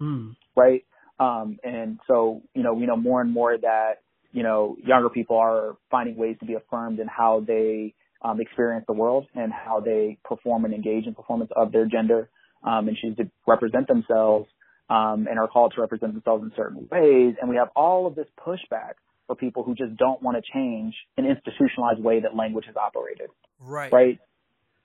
Mm. 0.00 0.34
right? 0.56 0.82
Um, 1.20 1.58
and 1.62 2.00
so, 2.08 2.40
you 2.54 2.62
know, 2.62 2.72
we 2.72 2.86
know 2.86 2.96
more 2.96 3.20
and 3.20 3.30
more 3.30 3.56
that, 3.56 3.98
you 4.32 4.42
know, 4.42 4.76
younger 4.82 5.10
people 5.10 5.36
are 5.36 5.76
finding 5.90 6.16
ways 6.16 6.36
to 6.40 6.46
be 6.46 6.54
affirmed 6.54 6.98
in 7.00 7.06
how 7.06 7.44
they 7.46 7.94
um, 8.22 8.40
experience 8.40 8.86
the 8.88 8.94
world 8.94 9.26
and 9.34 9.52
how 9.52 9.80
they 9.80 10.16
perform 10.24 10.64
and 10.64 10.72
engage 10.72 11.06
in 11.06 11.14
performance 11.14 11.50
of 11.54 11.70
their 11.70 11.84
gender 11.84 12.30
um, 12.64 12.88
and 12.88 12.96
choose 12.96 13.16
to 13.18 13.30
represent 13.46 13.86
themselves 13.88 14.48
um, 14.88 15.26
and 15.28 15.38
are 15.38 15.48
called 15.48 15.74
to 15.74 15.82
represent 15.82 16.14
themselves 16.14 16.42
in 16.42 16.52
certain 16.56 16.88
ways. 16.90 17.34
And 17.40 17.50
we 17.50 17.56
have 17.56 17.68
all 17.76 18.06
of 18.06 18.14
this 18.14 18.26
pushback 18.44 18.94
for 19.26 19.36
people 19.36 19.62
who 19.62 19.74
just 19.74 19.96
don't 19.96 20.22
want 20.22 20.36
to 20.36 20.42
change 20.52 20.94
an 21.16 21.26
institutionalized 21.26 22.02
way 22.02 22.20
that 22.20 22.34
language 22.34 22.66
has 22.66 22.76
operated 22.76 23.28
Right. 23.60 23.92
right? 23.92 24.18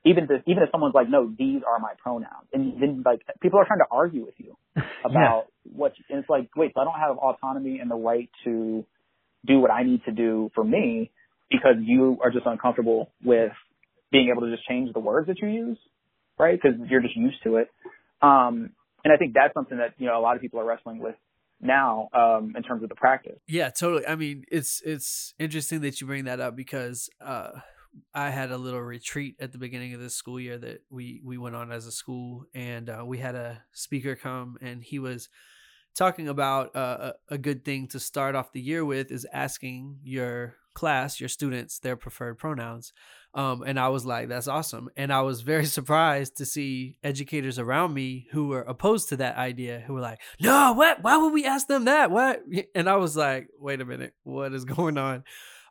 Even 0.06 0.26
if, 0.26 0.44
even 0.46 0.64
if 0.64 0.70
someone's 0.72 0.94
like, 0.94 1.10
no, 1.10 1.34
these 1.38 1.62
are 1.68 1.80
my 1.80 1.94
pronouns, 2.02 2.48
and 2.54 2.82
then 2.82 3.04
like 3.06 3.22
people 3.42 3.60
are 3.60 3.66
trying 3.66 3.80
to 3.80 3.88
argue 3.92 4.24
with 4.24 4.36
you 4.38 4.56
about 5.06 5.48
what, 5.64 5.94
and 6.10 6.20
it's 6.20 6.30
like, 6.30 6.50
wait, 6.56 6.72
so 6.74 6.82
I 6.82 6.84
don't 6.86 7.00
have 7.00 7.18
autonomy 7.18 7.80
and 7.80 7.92
the 7.92 7.96
right 7.96 8.30
to 8.46 8.86
do 9.46 9.60
what 9.60 9.72
I 9.72 9.84
need 9.84 10.04
to 10.06 10.12
do 10.12 10.50
for 10.56 10.64
me 10.64 11.12
because 11.50 11.76
you 11.82 12.18
are 12.24 12.32
just 12.32 12.46
uncomfortable 12.46 13.12
with 13.24 13.52
being 14.12 14.30
able 14.32 14.48
to 14.48 14.52
just 14.56 14.68
change 14.68 14.94
the 14.94 15.00
words 15.00 15.28
that 15.28 15.42
you 15.42 15.50
use, 15.50 15.78
right? 16.38 16.58
Because 16.62 16.80
you're 16.90 17.02
just 17.02 17.16
used 17.16 17.38
to 17.44 17.58
it. 17.58 17.70
Um, 18.22 18.72
and 19.04 19.14
I 19.14 19.18
think 19.18 19.34
that's 19.34 19.54
something 19.54 19.78
that 19.78 19.94
you 19.98 20.08
know 20.08 20.18
a 20.18 20.22
lot 20.22 20.36
of 20.36 20.42
people 20.42 20.60
are 20.60 20.66
wrestling 20.66 21.00
with 21.00 21.16
now 21.60 22.10
um, 22.14 22.54
in 22.56 22.64
terms 22.64 22.84
of 22.84 22.90
the 22.90 22.96
practice. 22.96 23.40
Yeah, 23.48 23.70
totally. 23.70 24.06
I 24.06 24.16
mean, 24.16 24.44
it's 24.52 24.82
it's 24.86 25.34
interesting 25.40 25.82
that 25.82 26.00
you 26.00 26.08
bring 26.08 26.26
that 26.26 26.40
up 26.40 26.56
because 26.56 27.10
uh, 27.22 27.52
I 28.14 28.30
had 28.30 28.52
a 28.52 28.58
little 28.58 28.82
retreat 28.82 29.36
at 29.40 29.52
the 29.52 29.58
beginning 29.58 29.94
of 29.94 30.00
this 30.00 30.16
school 30.16 30.40
year 30.40 30.58
that 30.58 30.84
we 30.90 31.22
we 31.24 31.38
went 31.38 31.56
on 31.56 31.72
as 31.72 31.86
a 31.86 31.92
school, 31.92 32.46
and 32.54 32.90
uh, 32.90 33.04
we 33.06 33.18
had 33.18 33.36
a 33.36 33.64
speaker 33.72 34.16
come, 34.16 34.58
and 34.62 34.84
he 34.84 35.00
was 35.00 35.30
talking 35.96 36.28
about 36.28 36.76
uh, 36.76 37.14
a, 37.30 37.36
a 37.36 37.38
good 37.38 37.66
thing 37.66 37.88
to 37.88 38.00
start 38.00 38.36
off 38.36 38.52
the 38.52 38.62
year 38.62 38.86
with 38.86 39.12
is 39.12 39.26
asking 39.34 39.98
your 40.04 40.56
class, 40.78 41.20
your 41.20 41.28
students, 41.28 41.80
their 41.80 41.96
preferred 41.96 42.38
pronouns. 42.38 42.94
Um, 43.34 43.64
and 43.64 43.80
I 43.80 43.90
was 43.90 44.06
like, 44.06 44.30
that's 44.30 44.48
awesome. 44.48 44.90
And 44.96 45.12
I 45.12 45.22
was 45.22 45.42
very 45.42 45.66
surprised 45.78 46.38
to 46.38 46.46
see 46.46 47.00
educators 47.04 47.58
around 47.58 47.96
me 47.96 48.28
who 48.32 48.50
were 48.50 48.62
opposed 48.62 49.10
to 49.10 49.18
that 49.18 49.38
idea, 49.38 49.84
who 49.86 49.94
were 49.94 50.02
like, 50.02 50.22
no, 50.40 50.74
what? 50.74 51.02
Why 51.02 51.18
would 51.18 51.34
we 51.34 51.46
ask 51.46 51.66
them 51.66 51.86
that? 51.86 52.12
What? 52.12 52.44
And 52.76 52.88
I 52.88 52.98
was 52.98 53.18
like, 53.18 53.48
wait 53.60 53.82
a 53.82 53.86
minute, 53.86 54.14
what 54.24 54.54
is 54.54 54.66
going 54.78 55.00
on? 55.00 55.24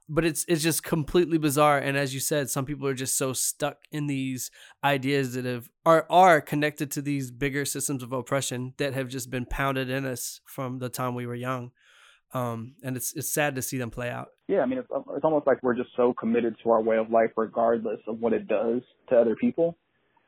But 0.09 0.25
it's 0.25 0.45
it's 0.49 0.63
just 0.63 0.83
completely 0.83 1.39
bizarre. 1.39 1.79
And 1.79 1.97
as 1.97 2.13
you 2.13 2.21
said, 2.21 2.51
some 2.51 2.65
people 2.65 2.87
are 2.89 2.95
just 2.95 3.17
so 3.17 3.33
stuck 3.33 3.79
in 3.93 4.09
these 4.09 4.51
ideas 4.83 5.35
that 5.35 5.45
have 5.45 5.69
are 5.85 6.07
are 6.11 6.41
connected 6.41 6.91
to 6.93 7.03
these 7.03 7.31
bigger 7.31 7.65
systems 7.65 8.03
of 8.03 8.13
oppression 8.13 8.75
that 8.79 8.95
have 8.95 9.09
just 9.09 9.31
been 9.31 9.47
pounded 9.47 9.89
in 9.89 10.05
us 10.05 10.41
from 10.47 10.79
the 10.79 10.89
time 10.89 11.15
we 11.15 11.27
were 11.27 11.35
young. 11.35 11.71
Um, 12.35 12.75
and 12.85 12.97
it's 12.97 13.13
it's 13.17 13.33
sad 13.33 13.57
to 13.57 13.63
see 13.63 13.79
them 13.79 13.91
play 13.91 14.11
out. 14.11 14.29
Yeah, 14.49 14.61
I 14.61 14.67
mean, 14.67 14.79
it's, 14.79 14.89
it's 14.91 15.25
almost 15.25 15.47
like 15.47 15.63
we're 15.63 15.75
just 15.75 15.91
so 15.97 16.13
committed 16.13 16.57
to 16.63 16.71
our 16.71 16.81
way 16.81 16.99
of 16.99 17.11
life, 17.11 17.31
regardless 17.37 17.99
of 18.07 18.21
what 18.21 18.33
it 18.33 18.47
does 18.47 18.83
to 19.09 19.17
other 19.17 19.35
people. 19.35 19.77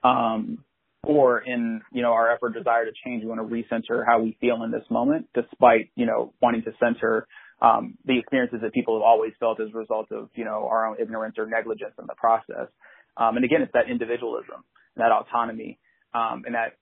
Um, 0.02 0.64
or 1.04 1.40
in, 1.40 1.80
you 1.92 2.02
know, 2.02 2.12
our 2.12 2.30
effort, 2.30 2.54
desire 2.54 2.84
to 2.84 2.90
change, 3.04 3.22
we 3.22 3.28
want 3.28 3.40
to 3.40 3.54
recenter 3.54 4.04
how 4.06 4.20
we 4.20 4.36
feel 4.40 4.62
in 4.64 4.70
this 4.72 4.82
moment, 4.90 5.28
despite, 5.34 5.90
you 5.94 6.06
know, 6.06 6.34
wanting 6.42 6.62
to 6.62 6.72
center, 6.80 7.26
um, 7.62 7.96
the 8.04 8.18
experiences 8.18 8.60
that 8.62 8.72
people 8.72 8.98
have 8.98 9.02
always 9.02 9.32
felt 9.38 9.60
as 9.60 9.68
a 9.72 9.78
result 9.78 10.10
of, 10.10 10.28
you 10.34 10.44
know, 10.44 10.68
our 10.70 10.86
own 10.86 10.96
ignorance 11.00 11.36
or 11.38 11.46
negligence 11.46 11.94
in 11.98 12.06
the 12.06 12.14
process. 12.16 12.68
Um, 13.16 13.36
and 13.36 13.44
again, 13.44 13.62
it's 13.62 13.72
that 13.72 13.88
individualism, 13.90 14.64
that 14.96 15.10
autonomy, 15.12 15.78
um, 16.14 16.42
and 16.46 16.54
that 16.54 16.76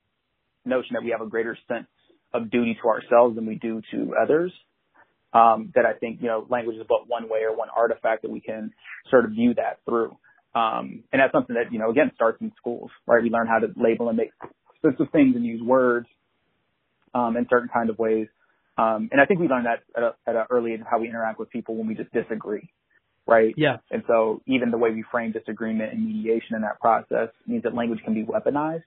notion 0.65 0.95
that 0.95 1.05
we 1.05 1.11
have 1.11 1.21
a 1.21 1.29
greater 1.29 1.57
sense 1.69 1.87
of 2.35 2.51
duty 2.51 2.77
to 2.83 2.89
ourselves 2.89 3.37
than 3.37 3.47
we 3.47 3.57
do 3.57 3.81
to 3.93 4.15
others. 4.21 4.53
Um, 5.37 5.73
that 5.75 5.85
I 5.85 5.93
think, 5.93 6.23
you 6.23 6.29
know, 6.29 6.47
language 6.49 6.77
is 6.77 6.87
but 6.89 7.09
one 7.09 7.29
way 7.29 7.41
or 7.41 7.55
one 7.55 7.69
artifact 7.77 8.23
that 8.23 8.31
we 8.31 8.41
can 8.41 8.73
sort 9.11 9.27
of 9.27 9.33
view 9.33 9.55
that 9.55 9.81
through. 9.85 10.17
Um, 10.55 11.05
and 11.13 11.21
that's 11.21 11.33
something 11.33 11.55
that, 11.57 11.73
you 11.73 11.79
know, 11.79 11.91
again, 11.91 12.11
starts 12.15 12.41
in 12.41 12.53
schools, 12.57 12.91
right? 13.07 13.23
We 13.23 13.29
learn 13.29 13.47
how 13.47 13.59
to 13.59 13.69
label 13.77 14.09
and 14.09 14.17
make 14.17 14.31
specific 14.79 15.13
things 15.13 15.37
and 15.37 15.45
use 15.45 15.61
words 15.61 16.07
um, 17.15 17.37
in 17.37 17.47
certain 17.51 17.69
kind 17.73 17.91
of 17.91 17.99
ways. 17.99 18.29
Um, 18.79 19.11
and 19.13 19.21
I 19.21 19.27
think 19.27 19.41
we 19.41 19.49
learn 19.49 19.65
that 19.65 19.81
at, 19.95 20.03
a, 20.03 20.15
at 20.27 20.37
an 20.37 20.45
early 20.49 20.73
age 20.73 20.81
of 20.81 20.87
how 20.91 20.99
we 20.99 21.09
interact 21.09 21.39
with 21.39 21.51
people 21.51 21.77
when 21.77 21.87
we 21.87 21.95
just 21.95 22.13
disagree, 22.13 22.71
right? 23.27 23.53
Yeah. 23.59 23.79
And 23.91 24.05
so 24.07 24.41
even 24.47 24.71
the 24.71 24.79
way 24.79 24.91
we 24.91 25.05
frame 25.11 25.33
disagreement 25.33 25.93
and 25.93 26.07
mediation 26.07 26.57
in 26.57 26.63
that 26.63 26.81
process 26.81 27.29
means 27.47 27.65
that 27.65 27.75
language 27.75 28.01
can 28.05 28.15
be 28.15 28.25
weaponized 28.25 28.85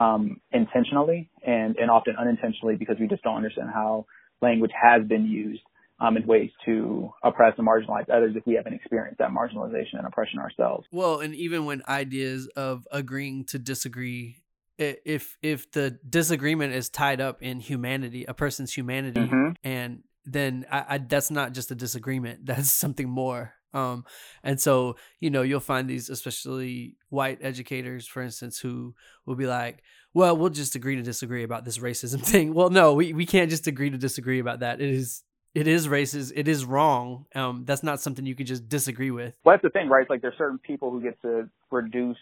um, 0.00 0.40
intentionally 0.52 1.28
and, 1.46 1.76
and 1.76 1.90
often 1.90 2.14
unintentionally 2.18 2.76
because 2.76 2.96
we 2.98 3.08
just 3.08 3.22
don't 3.22 3.36
understand 3.36 3.68
how 3.72 4.06
language 4.40 4.72
has 4.80 5.06
been 5.06 5.26
used 5.26 5.62
um, 6.02 6.16
in 6.16 6.26
ways 6.26 6.50
to 6.64 7.12
oppress 7.22 7.54
and 7.58 7.66
marginalize 7.66 8.10
others 8.10 8.34
if 8.34 8.44
we 8.44 8.54
haven't 8.54 8.74
experienced 8.74 9.18
that 9.18 9.30
marginalization 9.30 9.98
and 9.98 10.06
oppression 10.06 10.40
ourselves. 10.40 10.86
Well, 10.90 11.20
and 11.20 11.34
even 11.34 11.64
when 11.64 11.82
ideas 11.88 12.48
of 12.56 12.86
agreeing 12.90 13.44
to 13.46 13.58
disagree 13.58 14.42
if 14.78 15.36
if 15.42 15.70
the 15.70 15.98
disagreement 16.08 16.74
is 16.74 16.88
tied 16.88 17.20
up 17.20 17.42
in 17.42 17.60
humanity, 17.60 18.24
a 18.24 18.34
person's 18.34 18.72
humanity, 18.72 19.20
mm-hmm. 19.20 19.50
and 19.62 20.02
then 20.24 20.66
I, 20.70 20.84
I, 20.88 20.98
that's 20.98 21.30
not 21.30 21.52
just 21.52 21.70
a 21.70 21.74
disagreement; 21.74 22.40
that's 22.46 22.70
something 22.70 23.08
more. 23.08 23.54
Um, 23.74 24.04
and 24.42 24.60
so 24.60 24.96
you 25.20 25.30
know 25.30 25.42
you'll 25.42 25.60
find 25.60 25.88
these, 25.88 26.10
especially 26.10 26.96
white 27.10 27.38
educators, 27.42 28.06
for 28.06 28.22
instance, 28.22 28.58
who 28.58 28.94
will 29.24 29.36
be 29.36 29.46
like, 29.46 29.82
"Well, 30.14 30.36
we'll 30.36 30.50
just 30.50 30.74
agree 30.74 30.96
to 30.96 31.02
disagree 31.02 31.44
about 31.44 31.64
this 31.64 31.78
racism 31.78 32.20
thing." 32.26 32.54
Well, 32.54 32.70
no, 32.70 32.94
we 32.94 33.12
we 33.12 33.26
can't 33.26 33.50
just 33.50 33.68
agree 33.68 33.90
to 33.90 33.98
disagree 33.98 34.40
about 34.40 34.60
that. 34.60 34.80
It 34.80 34.90
is 34.90 35.22
it 35.54 35.66
is 35.66 35.88
racist. 35.88 36.32
It 36.34 36.48
is 36.48 36.64
wrong. 36.64 37.26
Um, 37.34 37.64
that's 37.64 37.82
not 37.82 38.00
something 38.00 38.24
you 38.26 38.34
can 38.34 38.46
just 38.46 38.68
disagree 38.68 39.10
with. 39.10 39.36
Well, 39.44 39.54
that's 39.54 39.62
the 39.62 39.70
thing, 39.70 39.88
right? 39.88 40.02
It's 40.02 40.10
like 40.10 40.22
there's 40.22 40.38
certain 40.38 40.58
people 40.58 40.90
who 40.90 41.02
get 41.02 41.20
to 41.22 41.48
reduce 41.70 42.18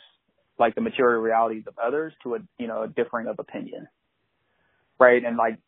like 0.61 0.74
the 0.74 0.81
material 0.81 1.20
realities 1.20 1.65
of 1.66 1.74
others 1.82 2.12
to 2.23 2.35
a 2.36 2.39
you 2.59 2.69
know 2.69 2.82
a 2.82 2.89
differing 2.89 3.27
of 3.27 3.39
opinion 3.39 3.89
right 5.01 5.24
and 5.24 5.36
like 5.36 5.59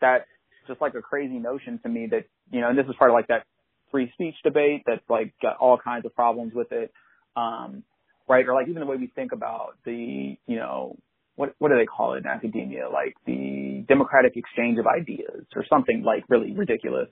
that's 0.00 0.24
just 0.66 0.80
like 0.80 0.94
a 0.94 1.02
crazy 1.02 1.38
notion 1.38 1.78
to 1.82 1.88
me 1.88 2.08
that 2.10 2.24
you 2.50 2.60
know 2.60 2.70
and 2.70 2.78
this 2.78 2.86
is 2.86 2.94
part 2.98 3.10
of 3.10 3.14
like 3.14 3.28
that 3.28 3.44
free 3.92 4.10
speech 4.14 4.34
debate 4.42 4.82
that's 4.86 5.04
like 5.08 5.34
got 5.40 5.58
all 5.58 5.78
kinds 5.78 6.06
of 6.06 6.14
problems 6.14 6.52
with 6.54 6.72
it 6.72 6.90
um 7.36 7.84
right 8.26 8.48
or 8.48 8.54
like 8.54 8.66
even 8.66 8.80
the 8.80 8.86
way 8.86 8.96
we 8.96 9.06
think 9.08 9.32
about 9.32 9.76
the 9.84 10.36
you 10.46 10.56
know 10.56 10.96
what 11.36 11.54
what 11.58 11.68
do 11.70 11.76
they 11.76 11.86
call 11.86 12.14
it 12.14 12.18
in 12.18 12.26
academia 12.26 12.88
like 12.92 13.14
the 13.26 13.84
democratic 13.88 14.36
exchange 14.36 14.78
of 14.78 14.86
ideas 14.86 15.44
or 15.54 15.64
something 15.68 16.02
like 16.04 16.24
really 16.28 16.52
ridiculous 16.52 17.08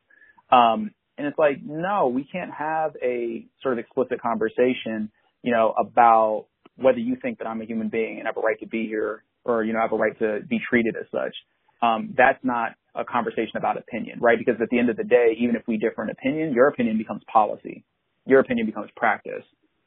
um 0.51 0.91
and 1.19 1.27
it's 1.27 1.39
like 1.39 1.63
no 1.63 2.09
we 2.09 2.27
can't 2.31 2.53
have 2.53 2.93
a 3.03 3.47
sort 3.63 3.75
of 3.75 3.79
explicit 3.79 4.21
conversation 4.21 5.11
you 5.43 5.53
know 5.53 5.75
about 5.79 6.47
whether 6.77 6.99
you 6.99 7.17
think 7.21 7.39
that 7.39 7.47
I'm 7.47 7.61
a 7.61 7.65
human 7.65 7.89
being 7.89 8.19
and 8.19 8.27
have 8.27 8.37
a 8.37 8.41
right 8.41 8.59
to 8.61 8.67
be 8.67 8.87
here 8.87 9.25
or, 9.45 9.65
you 9.65 9.73
know, 9.73 9.81
have 9.81 9.93
a 9.93 9.97
right 9.97 10.19
to 10.19 10.41
be 10.49 10.61
treated 10.69 10.97
as 10.97 11.07
such. 11.11 11.35
Um, 11.83 12.15
that's 12.17 12.39
not 12.43 12.73
a 12.95 13.05
conversation 13.05 13.57
about 13.57 13.77
opinion, 13.77 14.21
right? 14.21 14.39
Because 14.39 14.61
at 14.61 14.69
the 14.71 14.79
end 14.79 14.89
of 14.89 14.97
the 14.97 15.05
day, 15.05 15.35
even 15.39 15.57
if 15.57 15.63
we 15.67 15.77
differ 15.77 16.05
in 16.05 16.11
opinion, 16.11 16.53
your 16.53 16.69
opinion 16.69 16.97
becomes 16.99 17.23
policy. 17.33 17.85
Your 18.27 18.41
opinion 18.41 18.67
becomes 18.67 18.91
practice. 18.97 19.43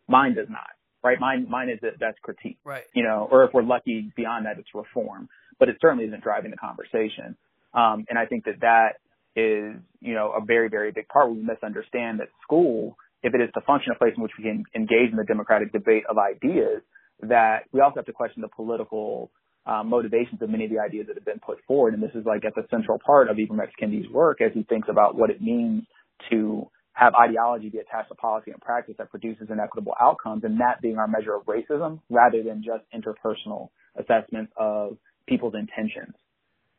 Mine 0.08 0.36
does 0.36 0.48
not, 0.50 0.70
right? 1.06 1.20
Mine, 1.20 1.48
mine 1.50 1.70
is 1.70 1.80
that 1.82 1.94
that's 2.00 2.18
critique, 2.22 2.58
right? 2.66 2.84
You 2.94 3.04
know, 3.04 3.28
or 3.32 3.44
if 3.46 3.54
we're 3.54 3.64
lucky 3.64 4.12
beyond 4.16 4.46
that, 4.46 4.58
it's 4.58 4.70
reform, 4.74 5.30
but 5.60 5.70
it 5.70 5.78
certainly 5.82 6.06
isn't 6.06 6.24
driving 6.24 6.52
the 6.52 6.58
conversation. 6.58 7.38
Um, 7.74 8.06
and 8.10 8.18
I 8.18 8.26
think 8.26 8.46
that 8.46 8.62
that 8.62 9.00
is, 9.36 9.76
you 10.02 10.14
know, 10.14 10.32
a 10.32 10.44
very, 10.44 10.70
very 10.70 10.92
big 10.92 11.08
part 11.08 11.28
where 11.28 11.36
we 11.36 11.44
misunderstand 11.44 12.20
that 12.20 12.30
school 12.42 12.98
if 13.26 13.34
it 13.34 13.42
is 13.42 13.50
to 13.56 13.62
function 13.62 13.92
a 13.92 13.98
place 13.98 14.14
in 14.16 14.22
which 14.22 14.34
we 14.38 14.44
can 14.44 14.64
engage 14.76 15.10
in 15.10 15.18
the 15.18 15.24
democratic 15.24 15.74
debate 15.74 16.04
of 16.08 16.18
ideas, 16.18 16.82
that 17.22 17.64
we 17.72 17.82
also 17.82 17.96
have 17.98 18.06
to 18.06 18.14
question 18.14 18.42
the 18.42 18.48
political 18.48 19.32
um, 19.66 19.90
motivations 19.90 20.40
of 20.44 20.50
many 20.50 20.66
of 20.66 20.72
the 20.72 20.78
ideas 20.78 21.08
that 21.08 21.16
have 21.16 21.26
been 21.26 21.40
put 21.40 21.58
forward. 21.68 21.96
And 21.96 22.04
this 22.04 22.12
is 22.14 22.24
like 22.24 22.46
at 22.46 22.54
the 22.54 22.68
central 22.70 23.00
part 23.04 23.30
of 23.30 23.38
Ibram 23.38 23.60
X. 23.60 23.72
Kendi's 23.82 24.08
work 24.12 24.42
as 24.42 24.52
he 24.54 24.62
thinks 24.64 24.88
about 24.92 25.16
what 25.16 25.32
it 25.32 25.42
means 25.42 25.84
to 26.30 26.70
have 26.96 27.14
ideology 27.14 27.70
be 27.70 27.78
attached 27.78 28.10
to 28.10 28.16
policy 28.16 28.52
and 28.52 28.62
practice 28.62 28.96
that 28.98 29.12
produces 29.12 29.48
inequitable 29.50 29.94
outcomes, 30.02 30.44
and 30.44 30.60
that 30.62 30.82
being 30.82 30.98
our 30.98 31.08
measure 31.08 31.36
of 31.36 31.44
racism 31.46 32.00
rather 32.10 32.42
than 32.42 32.64
just 32.64 32.84
interpersonal 32.94 33.70
assessments 34.00 34.52
of 34.58 34.98
people's 35.28 35.54
intentions, 35.56 36.16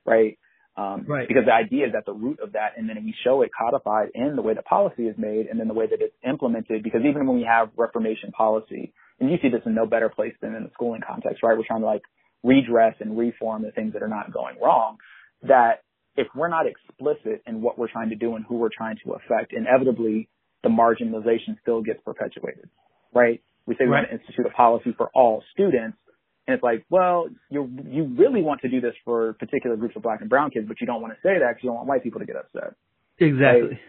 right? 0.05 0.39
Um, 0.77 1.07
right. 1.07 1.29
Because 1.29 1.45
the 1.47 1.53
idea 1.53 1.87
is 1.87 1.95
at 1.97 2.05
the 2.05 2.13
root 2.13 2.41
of 2.41 2.53
that, 2.53 2.73
and 2.77 2.89
then 2.89 2.97
we 3.05 3.15
show 3.25 3.43
it 3.43 3.51
codified 3.57 4.09
in 4.15 4.37
the 4.37 4.43
way 4.43 4.55
that 4.55 4.65
policy 4.65 5.05
is 5.05 5.17
made, 5.19 5.47
and 5.47 5.61
then 5.61 5.69
the 5.69 5.75
way 5.75 5.87
that 5.87 6.01
it's 6.01 6.17
implemented. 6.27 6.83
Because 6.83 7.01
even 7.09 7.27
when 7.27 7.37
we 7.37 7.45
have 7.45 7.71
reformation 7.77 8.33
policy, 8.33 8.93
and 9.21 9.31
you 9.31 9.37
see 9.41 9.49
this 9.49 9.63
in 9.65 9.75
no 9.75 9.87
better 9.87 10.09
place 10.09 10.35
than 10.41 10.55
in 10.55 10.65
the 10.65 10.71
schooling 10.75 11.01
context, 11.07 11.43
right? 11.43 11.57
We're 11.57 11.67
trying 11.67 11.81
to 11.81 11.87
like 11.87 12.03
redress 12.43 12.95
and 13.01 13.17
reform 13.19 13.63
the 13.63 13.73
things 13.73 13.95
that 13.95 14.03
are 14.03 14.09
not 14.09 14.33
going 14.33 14.57
wrong. 14.63 14.99
That 15.43 15.83
if 16.17 16.29
we're 16.35 16.49
not 16.49 16.67
explicit 16.67 17.43
in 17.47 17.61
what 17.61 17.79
we're 17.79 17.91
trying 17.91 18.11
to 18.11 18.17
do 18.17 18.37
and 18.37 18.45
who 18.45 18.57
we're 18.57 18.71
trying 18.75 18.97
to 19.05 19.13
affect, 19.13 19.53
inevitably 19.53 20.29
the 20.63 20.69
marginalization 20.69 21.61
still 21.63 21.83
gets 21.83 22.01
perpetuated, 22.05 22.69
right? 23.15 23.43
We 23.67 23.75
say 23.75 23.85
we 23.85 23.91
right. 23.91 24.01
want 24.01 24.11
to 24.11 24.19
institute 24.19 24.47
a 24.47 24.51
policy 24.51 24.95
for 24.97 25.11
all 25.15 25.43
students, 25.53 25.99
and 26.47 26.55
it's 26.55 26.63
like, 26.63 26.85
well, 26.91 27.27
you 27.51 27.69
you 27.89 28.05
really 28.17 28.43
want 28.43 28.61
to 28.63 28.69
do 28.69 28.81
this 28.81 28.95
for 29.05 29.35
particular 29.35 29.77
groups 29.77 29.97
of 29.97 30.03
black 30.03 30.21
and 30.21 30.31
brown 30.31 30.51
kids, 30.51 30.67
but 30.69 30.81
you 30.81 30.87
don't 30.87 31.03
want 31.03 31.13
to 31.13 31.19
say 31.23 31.39
that 31.41 31.49
because 31.49 31.65
you 31.65 31.69
don't 31.71 31.77
want 31.77 31.89
white 31.89 32.03
people 32.03 32.21
to 32.21 32.27
get 32.27 32.37
upset. 32.37 32.75
Exactly. 33.19 33.71
Right? 33.71 33.81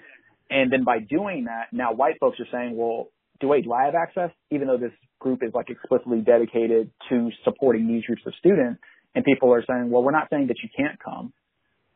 And 0.49 0.71
then 0.71 0.83
by 0.83 0.99
doing 0.99 1.45
that, 1.45 1.67
now 1.71 1.93
white 1.93 2.15
folks 2.19 2.39
are 2.39 2.47
saying, 2.51 2.75
well, 2.75 3.09
do 3.39 3.49
wait, 3.49 3.65
do 3.65 3.73
I 3.73 3.85
have 3.85 3.95
access? 3.95 4.31
Even 4.49 4.67
though 4.67 4.77
this 4.77 4.93
group 5.19 5.43
is 5.43 5.51
like 5.53 5.69
explicitly 5.69 6.21
dedicated 6.21 6.89
to 7.09 7.29
supporting 7.43 7.87
these 7.87 8.03
groups 8.05 8.21
of 8.25 8.33
students, 8.39 8.79
and 9.13 9.23
people 9.25 9.53
are 9.53 9.63
saying, 9.67 9.89
well, 9.89 10.03
we're 10.03 10.11
not 10.11 10.27
saying 10.29 10.47
that 10.47 10.57
you 10.63 10.69
can't 10.75 10.97
come, 11.03 11.33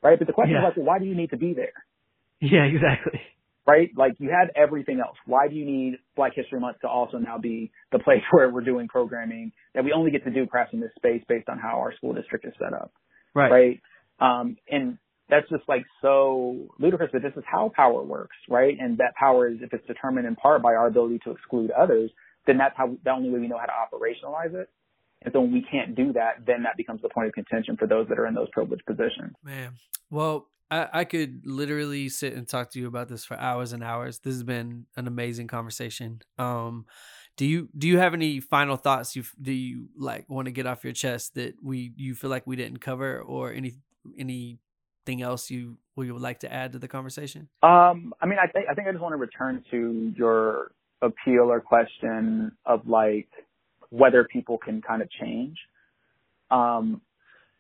right? 0.01 0.17
But 0.17 0.27
the 0.27 0.33
question 0.33 0.53
Yeah. 0.55 0.61
is 0.61 0.63
like, 0.69 0.77
well, 0.77 0.85
why 0.85 0.99
do 0.99 1.05
you 1.05 1.15
need 1.15 1.29
to 1.31 1.37
be 1.37 1.53
there? 1.53 1.73
Yeah, 2.39 2.63
exactly. 2.63 3.21
right? 3.67 3.89
Like 3.95 4.13
you 4.19 4.29
had 4.29 4.51
everything 4.55 4.99
else. 4.99 5.17
Why 5.25 5.47
do 5.47 5.55
you 5.55 5.65
need 5.65 5.99
Black 6.15 6.33
History 6.35 6.59
Month 6.59 6.79
to 6.81 6.87
also 6.89 7.17
now 7.17 7.37
be 7.37 7.71
the 7.91 7.99
place 7.99 8.23
where 8.31 8.49
we're 8.49 8.61
doing 8.61 8.87
programming 8.87 9.51
that 9.75 9.83
we 9.85 9.91
only 9.93 10.11
get 10.11 10.23
to 10.25 10.31
do 10.31 10.45
perhaps 10.47 10.73
in 10.73 10.79
this 10.79 10.91
space 10.95 11.23
based 11.29 11.47
on 11.49 11.59
how 11.59 11.79
our 11.79 11.93
school 11.95 12.13
district 12.13 12.45
is 12.45 12.53
set 12.59 12.73
up, 12.73 12.91
Right. 13.35 13.51
right? 13.51 13.81
Um, 14.19 14.57
and 14.69 14.97
that's 15.29 15.47
just 15.49 15.63
like 15.69 15.85
so 16.01 16.67
ludicrous 16.79 17.11
that 17.13 17.21
this 17.21 17.33
is 17.37 17.43
how 17.45 17.71
power 17.75 18.03
works, 18.03 18.35
right? 18.49 18.75
And 18.79 18.97
that 18.97 19.15
power 19.15 19.47
is, 19.47 19.59
if 19.61 19.71
it's 19.73 19.85
determined 19.87 20.27
in 20.27 20.35
part 20.35 20.61
by 20.61 20.73
our 20.73 20.87
ability 20.87 21.19
to 21.23 21.31
exclude 21.31 21.71
others, 21.71 22.11
then 22.47 22.57
that's 22.57 22.75
how 22.75 22.97
the 23.03 23.11
only 23.11 23.29
way 23.29 23.39
we 23.39 23.47
know 23.47 23.57
how 23.57 23.65
to 23.67 23.71
operationalize 23.71 24.53
it. 24.55 24.69
And 25.23 25.33
so 25.33 25.41
when 25.41 25.51
we 25.51 25.61
can't 25.61 25.95
do 25.95 26.13
that, 26.13 26.45
then 26.45 26.63
that 26.63 26.77
becomes 26.77 27.01
the 27.01 27.09
point 27.09 27.27
of 27.27 27.33
contention 27.33 27.77
for 27.77 27.87
those 27.87 28.07
that 28.09 28.17
are 28.17 28.27
in 28.27 28.33
those 28.33 28.49
privileged 28.51 28.85
positions. 28.85 29.33
Man, 29.43 29.73
well, 30.09 30.47
I, 30.71 30.87
I 30.93 31.03
could 31.03 31.41
literally 31.45 32.09
sit 32.09 32.33
and 32.33 32.47
talk 32.47 32.71
to 32.71 32.79
you 32.79 32.87
about 32.87 33.07
this 33.09 33.25
for 33.25 33.37
hours 33.37 33.73
and 33.73 33.83
hours. 33.83 34.19
This 34.19 34.33
has 34.33 34.43
been 34.43 34.85
an 34.95 35.07
amazing 35.07 35.47
conversation. 35.47 36.21
Um, 36.39 36.85
do 37.37 37.45
you 37.45 37.69
do 37.77 37.87
you 37.87 37.97
have 37.97 38.13
any 38.13 38.39
final 38.39 38.77
thoughts? 38.77 39.15
You 39.15 39.23
do 39.41 39.51
you 39.51 39.89
like 39.97 40.29
want 40.29 40.45
to 40.45 40.51
get 40.51 40.65
off 40.65 40.83
your 40.83 40.93
chest 40.93 41.35
that 41.35 41.55
we 41.61 41.93
you 41.95 42.15
feel 42.15 42.29
like 42.29 42.45
we 42.45 42.55
didn't 42.55 42.79
cover, 42.79 43.21
or 43.21 43.51
any 43.53 43.75
anything 44.17 45.21
else 45.21 45.49
you 45.49 45.77
we 45.95 46.11
would 46.11 46.21
like 46.21 46.39
to 46.39 46.51
add 46.51 46.73
to 46.73 46.79
the 46.79 46.87
conversation? 46.87 47.47
Um, 47.63 48.13
I 48.21 48.25
mean, 48.25 48.37
I 48.41 48.47
think 48.47 48.67
I 48.69 48.73
think 48.73 48.87
I 48.87 48.91
just 48.91 49.01
want 49.01 49.13
to 49.13 49.17
return 49.17 49.63
to 49.71 50.13
your 50.15 50.71
appeal 51.01 51.51
or 51.51 51.61
question 51.61 52.51
of 52.65 52.87
like 52.87 53.29
whether 53.91 54.23
people 54.23 54.57
can 54.57 54.81
kind 54.81 55.01
of 55.01 55.09
change. 55.11 55.57
Um, 56.49 57.01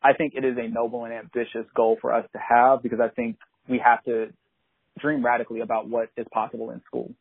I 0.03 0.13
think 0.13 0.33
it 0.35 0.43
is 0.43 0.57
a 0.57 0.67
noble 0.67 1.05
and 1.05 1.13
ambitious 1.13 1.65
goal 1.75 1.97
for 2.01 2.13
us 2.13 2.25
to 2.33 2.39
have 2.39 2.81
because 2.81 2.99
I 2.99 3.09
think 3.09 3.37
we 3.69 3.79
have 3.83 4.03
to 4.05 4.33
dream 4.99 5.23
radically 5.23 5.59
about 5.61 5.87
what 5.87 6.09
is 6.17 6.25
possible 6.33 6.71
in 6.71 6.81
school, 6.87 7.11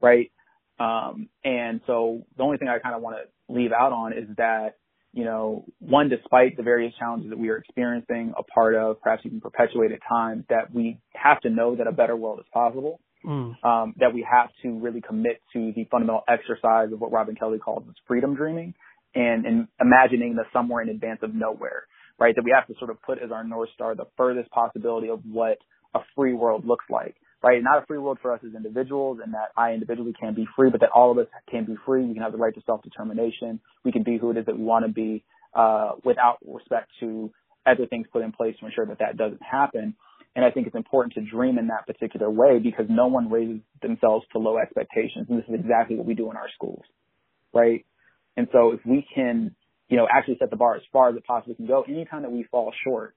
right? 0.00 0.30
Um, 0.78 1.28
and 1.44 1.80
so 1.86 2.22
the 2.36 2.42
only 2.42 2.56
thing 2.56 2.68
I 2.68 2.78
kind 2.78 2.94
of 2.94 3.02
want 3.02 3.16
to 3.16 3.54
leave 3.54 3.72
out 3.72 3.92
on 3.92 4.12
is 4.12 4.24
that, 4.38 4.76
you 5.12 5.24
know, 5.24 5.64
one, 5.78 6.08
despite 6.08 6.56
the 6.56 6.62
various 6.62 6.94
challenges 6.98 7.30
that 7.30 7.38
we 7.38 7.50
are 7.50 7.58
experiencing, 7.58 8.32
a 8.36 8.42
part 8.42 8.74
of, 8.74 9.00
perhaps 9.02 9.22
even 9.26 9.40
perpetuated 9.40 9.98
at 10.02 10.08
times, 10.08 10.44
that 10.48 10.74
we 10.74 10.98
have 11.14 11.40
to 11.42 11.50
know 11.50 11.76
that 11.76 11.86
a 11.86 11.92
better 11.92 12.16
world 12.16 12.40
is 12.40 12.46
possible. 12.52 12.98
Mm. 13.24 13.64
Um, 13.64 13.94
that 13.98 14.12
we 14.12 14.26
have 14.28 14.48
to 14.62 14.78
really 14.80 15.00
commit 15.00 15.40
to 15.52 15.72
the 15.76 15.84
fundamental 15.90 16.22
exercise 16.28 16.92
of 16.92 17.00
what 17.00 17.12
Robin 17.12 17.36
Kelley 17.36 17.58
calls 17.58 17.84
freedom 18.08 18.34
dreaming 18.34 18.74
and, 19.14 19.46
and 19.46 19.68
imagining 19.80 20.34
the 20.34 20.44
somewhere 20.52 20.82
in 20.82 20.88
advance 20.88 21.20
of 21.22 21.34
nowhere, 21.34 21.84
right? 22.18 22.34
That 22.34 22.44
we 22.44 22.52
have 22.54 22.66
to 22.66 22.74
sort 22.78 22.90
of 22.90 23.00
put 23.02 23.18
as 23.22 23.30
our 23.30 23.44
North 23.44 23.70
Star 23.74 23.94
the 23.94 24.06
furthest 24.16 24.50
possibility 24.50 25.08
of 25.08 25.20
what 25.30 25.58
a 25.94 26.00
free 26.16 26.32
world 26.32 26.66
looks 26.66 26.84
like, 26.90 27.14
right? 27.42 27.62
Not 27.62 27.82
a 27.82 27.86
free 27.86 27.98
world 27.98 28.18
for 28.20 28.32
us 28.32 28.40
as 28.46 28.54
individuals 28.54 29.18
and 29.22 29.34
that 29.34 29.50
I 29.56 29.72
individually 29.72 30.14
can 30.18 30.34
be 30.34 30.46
free, 30.56 30.70
but 30.70 30.80
that 30.80 30.90
all 30.94 31.12
of 31.12 31.18
us 31.18 31.26
can 31.50 31.64
be 31.64 31.76
free. 31.86 32.04
We 32.04 32.14
can 32.14 32.22
have 32.22 32.32
the 32.32 32.38
right 32.38 32.54
to 32.54 32.62
self-determination. 32.64 33.60
We 33.84 33.92
can 33.92 34.02
be 34.02 34.18
who 34.18 34.30
it 34.30 34.36
is 34.36 34.46
that 34.46 34.58
we 34.58 34.64
want 34.64 34.86
to 34.86 34.92
be, 34.92 35.24
uh, 35.54 35.92
without 36.04 36.38
respect 36.46 36.90
to 37.00 37.30
other 37.66 37.86
things 37.86 38.06
put 38.12 38.22
in 38.22 38.32
place 38.32 38.56
to 38.60 38.66
ensure 38.66 38.86
that 38.86 38.98
that 38.98 39.16
doesn't 39.16 39.42
happen. 39.42 39.94
And 40.34 40.44
I 40.44 40.50
think 40.50 40.66
it's 40.66 40.76
important 40.76 41.14
to 41.14 41.20
dream 41.20 41.58
in 41.58 41.66
that 41.68 41.86
particular 41.86 42.30
way 42.30 42.58
because 42.58 42.86
no 42.88 43.06
one 43.06 43.30
raises 43.30 43.60
themselves 43.82 44.24
to 44.32 44.38
low 44.38 44.56
expectations. 44.58 45.26
And 45.28 45.38
this 45.38 45.44
is 45.48 45.54
exactly 45.54 45.96
what 45.96 46.06
we 46.06 46.14
do 46.14 46.30
in 46.30 46.36
our 46.36 46.48
schools, 46.54 46.82
right? 47.52 47.84
And 48.36 48.48
so 48.50 48.72
if 48.72 48.80
we 48.86 49.06
can, 49.14 49.54
you 49.88 49.98
know, 49.98 50.08
actually 50.10 50.38
set 50.38 50.48
the 50.48 50.56
bar 50.56 50.76
as 50.76 50.82
far 50.90 51.10
as 51.10 51.16
it 51.16 51.24
possibly 51.26 51.54
can 51.54 51.66
go, 51.66 51.82
anytime 51.82 52.22
that 52.22 52.32
we 52.32 52.44
fall 52.44 52.72
short, 52.82 53.14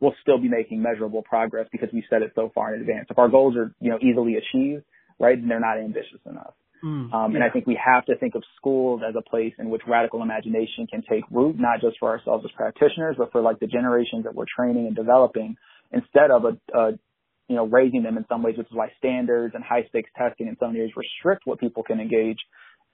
we'll 0.00 0.14
still 0.20 0.38
be 0.38 0.48
making 0.48 0.82
measurable 0.82 1.22
progress 1.22 1.68
because 1.72 1.88
we 1.92 2.04
set 2.10 2.20
it 2.20 2.32
so 2.34 2.50
far 2.54 2.74
in 2.74 2.82
advance. 2.82 3.06
If 3.08 3.18
our 3.18 3.28
goals 3.28 3.56
are, 3.56 3.74
you 3.80 3.90
know, 3.90 3.98
easily 4.02 4.34
achieved, 4.34 4.84
right, 5.18 5.38
then 5.38 5.48
they're 5.48 5.60
not 5.60 5.78
ambitious 5.78 6.20
enough. 6.28 6.52
Mm, 6.84 7.14
Um, 7.14 7.34
and. 7.36 7.44
I 7.44 7.48
think 7.48 7.66
we 7.66 7.78
have 7.82 8.04
to 8.06 8.16
think 8.16 8.34
of 8.34 8.42
schools 8.56 9.02
as 9.08 9.14
a 9.16 9.22
place 9.22 9.54
in 9.58 9.70
which 9.70 9.82
radical 9.86 10.20
imagination 10.20 10.88
can 10.88 11.02
take 11.08 11.22
root, 11.30 11.56
not 11.58 11.80
just 11.80 11.98
for 12.00 12.10
ourselves 12.10 12.44
as 12.44 12.50
practitioners, 12.50 13.14
but 13.16 13.30
for 13.30 13.40
like 13.40 13.60
the 13.60 13.68
generations 13.68 14.24
that 14.24 14.34
we're 14.34 14.46
training 14.54 14.88
and 14.88 14.96
developing 14.96 15.56
instead 15.92 16.30
of 16.30 16.44
a, 16.44 16.78
a 16.78 16.92
you 17.48 17.56
know, 17.56 17.66
raising 17.66 18.02
them 18.02 18.16
in 18.16 18.24
some 18.28 18.42
ways, 18.42 18.56
which 18.56 18.68
is 18.68 18.72
why 18.72 18.88
standards 18.98 19.54
and 19.54 19.62
high 19.62 19.84
stakes 19.88 20.10
testing 20.16 20.48
in 20.48 20.56
some 20.58 20.74
areas 20.74 20.92
restrict 20.96 21.42
what 21.44 21.60
people 21.60 21.82
can 21.82 22.00
engage 22.00 22.38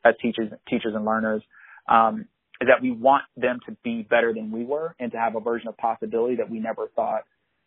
as 0.04 0.14
teachers, 0.20 0.50
teachers 0.68 0.94
and 0.94 1.04
learners. 1.04 1.42
Um, 1.88 2.26
is 2.60 2.66
that 2.66 2.82
we 2.82 2.90
want 2.90 3.22
them 3.36 3.60
to 3.66 3.76
be 3.84 4.02
better 4.02 4.34
than 4.34 4.50
we 4.50 4.64
were 4.64 4.94
and 4.98 5.12
to 5.12 5.18
have 5.18 5.36
a 5.36 5.40
version 5.40 5.68
of 5.68 5.76
possibility 5.76 6.36
that 6.36 6.50
we 6.50 6.58
never 6.58 6.88
thought 6.96 7.22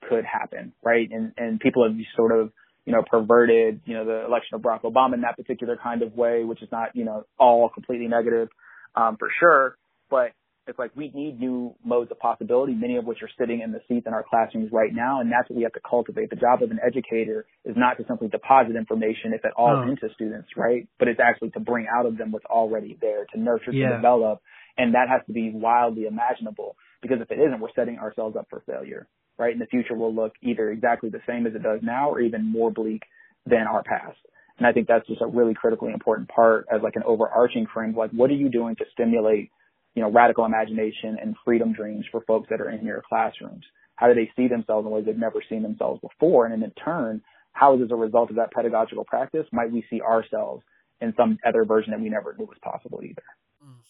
could 0.09 0.25
happen, 0.25 0.73
right? 0.83 1.09
And 1.09 1.31
and 1.37 1.59
people 1.59 1.87
have 1.87 1.95
sort 2.15 2.37
of 2.37 2.51
you 2.85 2.93
know 2.93 3.03
perverted 3.09 3.81
you 3.85 3.93
know 3.93 4.05
the 4.05 4.25
election 4.25 4.55
of 4.55 4.61
Barack 4.61 4.81
Obama 4.81 5.13
in 5.13 5.21
that 5.21 5.37
particular 5.37 5.77
kind 5.81 6.01
of 6.01 6.13
way, 6.13 6.43
which 6.43 6.61
is 6.61 6.69
not 6.71 6.95
you 6.95 7.05
know 7.05 7.25
all 7.39 7.69
completely 7.69 8.07
negative 8.07 8.49
um, 8.95 9.15
for 9.17 9.29
sure, 9.39 9.77
but 10.09 10.31
it's 10.71 10.79
like 10.79 10.91
we 10.95 11.11
need 11.13 11.39
new 11.39 11.75
modes 11.85 12.09
of 12.09 12.19
possibility, 12.19 12.73
many 12.73 12.97
of 12.97 13.05
which 13.05 13.21
are 13.21 13.29
sitting 13.37 13.61
in 13.61 13.71
the 13.71 13.81
seats 13.87 14.07
in 14.07 14.13
our 14.13 14.25
classrooms 14.27 14.71
right 14.71 14.91
now, 14.93 15.21
and 15.21 15.31
that's 15.31 15.47
what 15.49 15.57
we 15.57 15.63
have 15.63 15.73
to 15.73 15.81
cultivate. 15.87 16.29
The 16.31 16.37
job 16.37 16.63
of 16.63 16.71
an 16.71 16.79
educator 16.83 17.45
is 17.65 17.75
not 17.77 17.97
to 17.97 18.05
simply 18.07 18.29
deposit 18.29 18.75
information, 18.75 19.33
if 19.33 19.45
at 19.45 19.51
all, 19.53 19.75
Oh. 19.75 19.81
into 19.83 20.09
students, 20.15 20.47
right? 20.57 20.87
But 20.97 21.09
it's 21.09 21.19
actually 21.19 21.51
to 21.51 21.59
bring 21.59 21.87
out 21.93 22.05
of 22.05 22.17
them 22.17 22.31
what's 22.31 22.45
already 22.45 22.97
there, 22.99 23.25
to 23.33 23.39
nurture, 23.39 23.71
to 23.71 23.77
develop, 23.97 24.41
and 24.77 24.95
that 24.95 25.09
has 25.09 25.21
to 25.27 25.33
be 25.33 25.51
wildly 25.51 26.05
imaginable. 26.07 26.75
Because 27.01 27.19
if 27.21 27.29
it 27.31 27.39
isn't, 27.39 27.59
we're 27.59 27.71
setting 27.75 27.99
ourselves 27.99 28.35
up 28.35 28.47
for 28.49 28.61
failure, 28.61 29.07
right? 29.37 29.53
In 29.53 29.59
the 29.59 29.65
future, 29.65 29.93
will 29.95 30.13
look 30.15 30.33
either 30.41 30.71
exactly 30.71 31.09
the 31.09 31.21
same 31.27 31.45
as 31.45 31.53
it 31.53 31.63
does 31.63 31.81
now, 31.83 32.09
or 32.09 32.21
even 32.21 32.45
more 32.45 32.71
bleak 32.71 33.03
than 33.45 33.67
our 33.67 33.83
past. 33.83 34.17
And 34.57 34.67
I 34.67 34.71
think 34.71 34.87
that's 34.87 35.07
just 35.07 35.21
a 35.21 35.27
really 35.27 35.53
critically 35.55 35.91
important 35.91 36.29
part 36.29 36.67
as 36.71 36.81
like 36.81 36.95
an 36.95 37.03
overarching 37.03 37.65
frame. 37.73 37.95
Like, 37.95 38.11
what 38.11 38.29
are 38.29 38.35
you 38.35 38.47
doing 38.49 38.75
to 38.77 38.85
stimulate, 38.93 39.51
you 39.95 40.01
know, 40.01 40.11
radical 40.11 40.45
imagination 40.45 41.17
and 41.21 41.35
freedom 41.43 41.73
dreams 41.73 42.05
for 42.11 42.21
folks 42.21 42.47
that 42.49 42.61
are 42.61 42.69
in 42.69 42.85
your 42.85 43.03
classrooms? 43.07 43.63
How 43.95 44.07
do 44.07 44.15
they 44.15 44.31
see 44.35 44.47
themselves 44.47 44.85
in 44.85 44.91
ways 44.91 45.05
they've 45.05 45.17
never 45.17 45.43
seen 45.47 45.61
themselves 45.61 46.01
before? 46.01 46.45
And 46.47 46.63
in 46.63 46.71
turn, 46.71 47.21
how 47.53 47.75
as 47.81 47.91
a 47.91 47.95
result 47.95 48.29
of 48.29 48.37
that 48.37 48.51
pedagogical 48.51 49.03
practice 49.05 49.45
might 49.51 49.71
we 49.71 49.85
see 49.89 50.01
ourselves 50.01 50.63
in 51.01 51.13
some 51.17 51.37
other 51.45 51.65
version 51.65 51.91
that 51.91 51.99
we 51.99 52.09
never 52.09 52.35
knew 52.37 52.45
was 52.45 52.57
possible 52.63 53.01
either? 53.03 53.23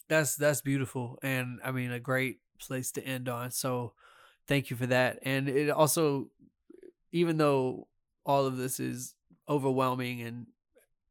That's 0.09 0.35
that's 0.35 0.61
beautiful, 0.61 1.17
and 1.23 1.59
I 1.63 1.71
mean 1.71 1.91
a 1.91 1.99
great 1.99 2.39
place 2.59 2.91
to 2.91 3.05
end 3.05 3.29
on. 3.29 3.51
So, 3.51 3.93
thank 4.45 4.69
you 4.69 4.75
for 4.75 4.87
that. 4.87 5.19
And 5.23 5.47
it 5.47 5.69
also, 5.69 6.29
even 7.13 7.37
though 7.37 7.87
all 8.25 8.45
of 8.45 8.57
this 8.57 8.79
is 8.79 9.15
overwhelming 9.47 10.21
and 10.21 10.47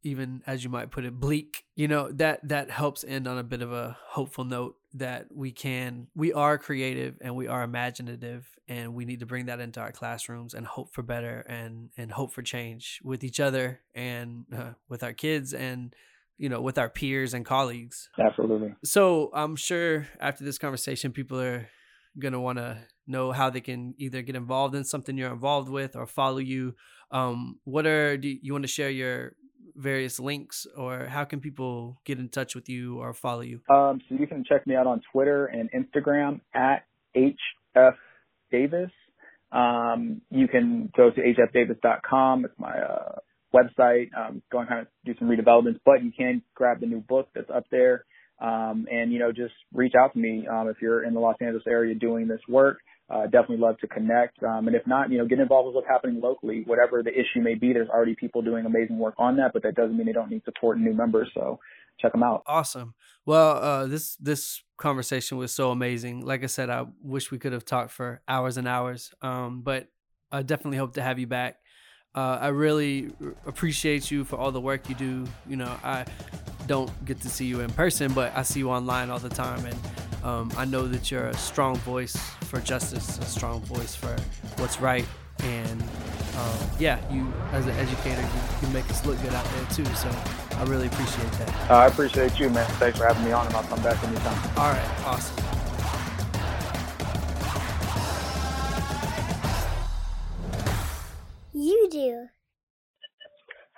even 0.02 0.42
as 0.46 0.64
you 0.64 0.70
might 0.70 0.90
put 0.90 1.04
it 1.04 1.20
bleak 1.20 1.64
you 1.74 1.86
know 1.86 2.10
that 2.10 2.40
that 2.48 2.70
helps 2.70 3.04
end 3.04 3.26
on 3.26 3.36
a 3.36 3.42
bit 3.42 3.60
of 3.60 3.72
a 3.72 3.96
hopeful 4.10 4.44
note 4.44 4.76
that 4.94 5.26
we 5.32 5.52
can 5.52 6.08
we 6.16 6.32
are 6.32 6.58
creative 6.58 7.16
and 7.20 7.36
we 7.36 7.46
are 7.46 7.62
imaginative 7.62 8.48
and 8.68 8.94
we 8.94 9.04
need 9.04 9.20
to 9.20 9.26
bring 9.26 9.46
that 9.46 9.60
into 9.60 9.80
our 9.80 9.92
classrooms 9.92 10.52
and 10.52 10.66
hope 10.66 10.92
for 10.92 11.02
better 11.02 11.40
and 11.48 11.90
and 11.96 12.10
hope 12.10 12.32
for 12.32 12.42
change 12.42 13.00
with 13.04 13.22
each 13.22 13.38
other 13.38 13.80
and 13.94 14.44
uh, 14.56 14.72
with 14.88 15.02
our 15.04 15.12
kids 15.12 15.54
and 15.54 15.94
you 16.38 16.48
know 16.48 16.60
with 16.60 16.76
our 16.76 16.88
peers 16.88 17.34
and 17.34 17.44
colleagues 17.44 18.08
Absolutely. 18.18 18.74
so 18.84 19.30
i'm 19.32 19.54
sure 19.54 20.08
after 20.18 20.42
this 20.42 20.58
conversation 20.58 21.12
people 21.12 21.40
are 21.40 21.68
going 22.18 22.32
to 22.32 22.40
want 22.40 22.58
to 22.58 22.76
know 23.06 23.30
how 23.30 23.48
they 23.48 23.60
can 23.60 23.94
either 23.98 24.22
get 24.22 24.34
involved 24.34 24.74
in 24.74 24.82
something 24.82 25.16
you're 25.16 25.32
involved 25.32 25.68
with 25.68 25.94
or 25.94 26.06
follow 26.06 26.38
you 26.38 26.74
um 27.12 27.60
what 27.62 27.86
are 27.86 28.16
do 28.16 28.28
you 28.42 28.52
want 28.52 28.64
to 28.64 28.68
share 28.68 28.90
your 28.90 29.34
various 29.74 30.18
links 30.20 30.66
or 30.76 31.06
how 31.06 31.24
can 31.24 31.40
people 31.40 32.00
get 32.04 32.18
in 32.18 32.28
touch 32.28 32.54
with 32.54 32.68
you 32.68 32.98
or 32.98 33.14
follow 33.14 33.40
you 33.40 33.60
Um, 33.70 34.00
so 34.08 34.16
you 34.18 34.26
can 34.26 34.44
check 34.44 34.66
me 34.66 34.76
out 34.76 34.86
on 34.86 35.00
Twitter 35.12 35.46
and 35.46 35.70
Instagram 35.72 36.40
at 36.54 36.84
HF 37.16 37.94
Davis. 38.50 38.90
Um, 39.52 40.20
you 40.30 40.48
can 40.48 40.90
go 40.96 41.10
to 41.10 41.20
hfdavis.com. 41.20 42.44
It's 42.44 42.58
my 42.58 42.78
uh, 42.78 43.16
website. 43.54 44.10
Um, 44.16 44.42
go 44.50 44.60
and 44.60 44.68
kind 44.68 44.80
of 44.82 44.86
do 45.04 45.14
some 45.18 45.28
redevelopments, 45.28 45.80
but 45.84 46.04
you 46.04 46.12
can 46.16 46.42
grab 46.54 46.80
the 46.80 46.86
new 46.86 47.00
book 47.00 47.28
that's 47.34 47.50
up 47.50 47.64
there. 47.70 48.04
Um, 48.40 48.86
and 48.90 49.12
you 49.12 49.18
know, 49.18 49.32
just 49.32 49.52
reach 49.72 49.92
out 50.00 50.12
to 50.14 50.18
me 50.18 50.46
um, 50.50 50.68
if 50.68 50.76
you're 50.80 51.04
in 51.04 51.14
the 51.14 51.20
Los 51.20 51.36
Angeles 51.40 51.64
area 51.68 51.94
doing 51.94 52.26
this 52.26 52.40
work. 52.48 52.78
Uh, 53.10 53.24
definitely 53.24 53.56
love 53.56 53.76
to 53.78 53.88
connect. 53.88 54.40
Um, 54.42 54.68
and 54.68 54.76
if 54.76 54.86
not, 54.86 55.10
you 55.10 55.18
know, 55.18 55.26
get 55.26 55.40
involved 55.40 55.66
with 55.66 55.74
what's 55.74 55.88
happening 55.88 56.20
locally. 56.20 56.62
Whatever 56.66 57.02
the 57.02 57.10
issue 57.10 57.40
may 57.40 57.54
be, 57.54 57.72
there's 57.72 57.88
already 57.88 58.14
people 58.14 58.40
doing 58.40 58.66
amazing 58.66 58.98
work 58.98 59.14
on 59.18 59.36
that, 59.38 59.52
but 59.52 59.62
that 59.64 59.74
doesn't 59.74 59.96
mean 59.96 60.06
they 60.06 60.12
don't 60.12 60.30
need 60.30 60.44
support 60.44 60.76
and 60.76 60.86
new 60.86 60.94
members. 60.94 61.28
So 61.34 61.58
check 61.98 62.12
them 62.12 62.22
out. 62.22 62.42
awesome 62.46 62.94
well 63.26 63.62
uh 63.62 63.86
this 63.86 64.16
this 64.16 64.62
conversation 64.78 65.36
was 65.36 65.52
so 65.52 65.70
amazing 65.70 66.24
like 66.24 66.42
i 66.42 66.46
said 66.46 66.70
i 66.70 66.86
wish 67.02 67.30
we 67.30 67.38
could 67.38 67.52
have 67.52 67.62
talked 67.62 67.90
for 67.90 68.22
hours 68.26 68.56
and 68.56 68.66
hours 68.66 69.12
um 69.20 69.60
but 69.60 69.88
i 70.32 70.40
definitely 70.40 70.78
hope 70.78 70.94
to 70.94 71.02
have 71.02 71.18
you 71.18 71.26
back 71.26 71.58
uh, 72.14 72.38
I 72.40 72.48
really 72.48 73.12
appreciate 73.46 74.10
you 74.10 74.24
for 74.24 74.36
all 74.36 74.50
the 74.50 74.60
work 74.60 74.88
you 74.88 74.94
do. 74.96 75.26
You 75.48 75.56
know, 75.56 75.78
I 75.84 76.04
don't 76.66 76.90
get 77.04 77.20
to 77.20 77.28
see 77.28 77.46
you 77.46 77.60
in 77.60 77.70
person, 77.70 78.12
but 78.12 78.36
I 78.36 78.42
see 78.42 78.58
you 78.60 78.70
online 78.70 79.10
all 79.10 79.20
the 79.20 79.28
time, 79.28 79.64
and 79.64 79.76
um, 80.22 80.52
I 80.56 80.64
know 80.64 80.86
that 80.86 81.10
you're 81.10 81.26
a 81.26 81.36
strong 81.36 81.76
voice 81.76 82.16
for 82.42 82.60
justice, 82.60 83.18
a 83.18 83.24
strong 83.24 83.60
voice 83.62 83.94
for 83.94 84.16
what's 84.56 84.80
right, 84.80 85.06
and 85.42 85.82
um, 86.36 86.58
yeah, 86.78 86.98
you 87.12 87.32
as 87.52 87.66
an 87.66 87.76
educator, 87.76 88.20
you, 88.20 88.66
you 88.66 88.74
make 88.74 88.88
us 88.90 89.04
look 89.06 89.20
good 89.22 89.32
out 89.34 89.44
there 89.44 89.66
too. 89.70 89.84
So 89.94 90.10
I 90.56 90.64
really 90.64 90.86
appreciate 90.86 91.32
that. 91.32 91.70
Uh, 91.70 91.74
I 91.74 91.86
appreciate 91.86 92.38
you, 92.38 92.50
man. 92.50 92.66
Thanks 92.72 92.98
for 92.98 93.06
having 93.06 93.24
me 93.24 93.32
on, 93.32 93.46
and 93.46 93.54
I'll 93.54 93.62
come 93.64 93.82
back 93.82 94.02
anytime. 94.04 94.58
All 94.58 94.70
right, 94.70 95.06
awesome. 95.06 95.44
You 101.52 101.88
do. 101.90 102.26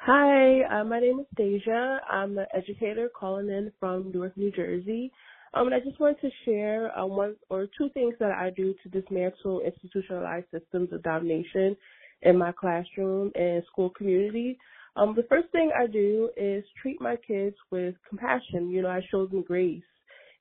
Hi, 0.05 0.63
uh, 0.63 0.85
my 0.85 0.99
name 0.99 1.21
is 1.21 1.27
Deja. 1.37 1.99
I'm 2.11 2.37
an 2.37 2.47
educator 2.53 3.09
calling 3.09 3.49
in 3.49 3.71
from 3.79 4.11
Newark, 4.11 4.37
New 4.37 4.51
Jersey. 4.51 5.13
Um, 5.55 5.67
and 5.67 5.75
I 5.75 5.81
just 5.81 6.01
wanted 6.01 6.21
to 6.23 6.31
share 6.45 6.97
uh, 6.99 7.05
one 7.05 7.37
or 7.51 7.67
two 7.77 7.91
things 7.91 8.15
that 8.21 8.33
I 8.33 8.51
do 8.51 8.75
to 8.83 8.89
dismantle 8.89 9.61
institutionalized 9.61 10.47
systems 10.51 10.93
of 10.93 11.03
domination 11.03 11.77
in 12.23 12.39
my 12.39 12.53
classroom 12.53 13.33
and 13.35 13.63
school 13.71 13.91
community. 13.91 14.59
Um, 14.97 15.15
the 15.15 15.25
first 15.25 15.49
thing 15.53 15.71
I 15.77 15.87
do 15.87 16.31
is 16.37 16.65
treat 16.81 17.01
my 17.01 17.17
kids 17.17 17.57
with 17.71 17.95
compassion. 18.09 18.71
You 18.71 18.83
know, 18.83 18.89
I 18.89 19.01
show 19.11 19.27
them 19.27 19.43
grace 19.43 19.83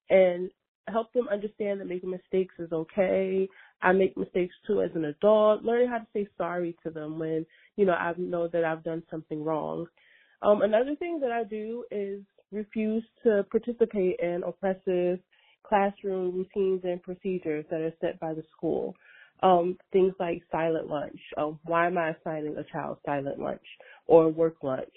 and 0.09 0.49
help 0.87 1.11
them 1.13 1.27
understand 1.29 1.79
that 1.79 1.87
making 1.87 2.09
mistakes 2.09 2.55
is 2.59 2.71
okay. 2.71 3.47
I 3.81 3.91
make 3.93 4.17
mistakes 4.17 4.53
too 4.67 4.81
as 4.81 4.91
an 4.95 5.05
adult, 5.05 5.63
learning 5.63 5.89
how 5.89 5.99
to 5.99 6.07
say 6.13 6.27
sorry 6.37 6.75
to 6.83 6.89
them 6.89 7.17
when, 7.17 7.45
you 7.75 7.85
know, 7.85 7.93
I 7.93 8.13
know 8.17 8.47
that 8.47 8.63
I've 8.63 8.83
done 8.83 9.03
something 9.09 9.43
wrong. 9.43 9.87
Um, 10.41 10.61
another 10.61 10.95
thing 10.95 11.19
that 11.21 11.31
I 11.31 11.43
do 11.43 11.85
is 11.91 12.21
refuse 12.51 13.03
to 13.23 13.45
participate 13.51 14.19
in 14.19 14.43
oppressive 14.45 15.19
classroom 15.63 16.35
routines 16.35 16.81
and 16.83 17.01
procedures 17.01 17.65
that 17.69 17.81
are 17.81 17.93
set 18.01 18.19
by 18.19 18.33
the 18.33 18.43
school. 18.55 18.95
Um, 19.43 19.77
things 19.91 20.13
like 20.19 20.43
silent 20.51 20.87
lunch. 20.87 21.19
Um, 21.37 21.59
why 21.65 21.87
am 21.87 21.97
I 21.97 22.11
assigning 22.11 22.57
a 22.57 22.63
child 22.71 22.97
silent 23.05 23.39
lunch 23.39 23.65
or 24.05 24.29
work 24.29 24.57
lunch 24.61 24.93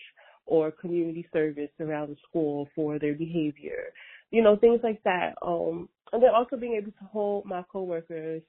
or 0.46 0.70
community 0.70 1.26
service 1.32 1.70
around 1.80 2.10
the 2.10 2.16
school 2.28 2.68
for 2.74 2.98
their 2.98 3.14
behavior? 3.14 3.84
You 4.30 4.42
know, 4.42 4.56
things 4.56 4.80
like 4.82 5.02
that. 5.04 5.34
Um, 5.40 5.88
and 6.12 6.22
then 6.22 6.30
also 6.34 6.56
being 6.56 6.78
able 6.80 6.92
to 6.92 7.04
hold 7.10 7.46
my 7.46 7.62
coworkers 7.72 8.42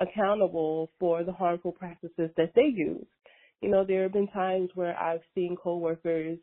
accountable 0.00 0.90
for 0.98 1.24
the 1.24 1.32
harmful 1.32 1.72
practices 1.72 2.30
that 2.36 2.52
they 2.54 2.72
use. 2.74 3.06
You 3.60 3.70
know, 3.70 3.84
there 3.84 4.02
have 4.04 4.12
been 4.12 4.28
times 4.28 4.70
where 4.74 4.98
I've 4.98 5.22
seen 5.34 5.56
coworkers, 5.56 6.38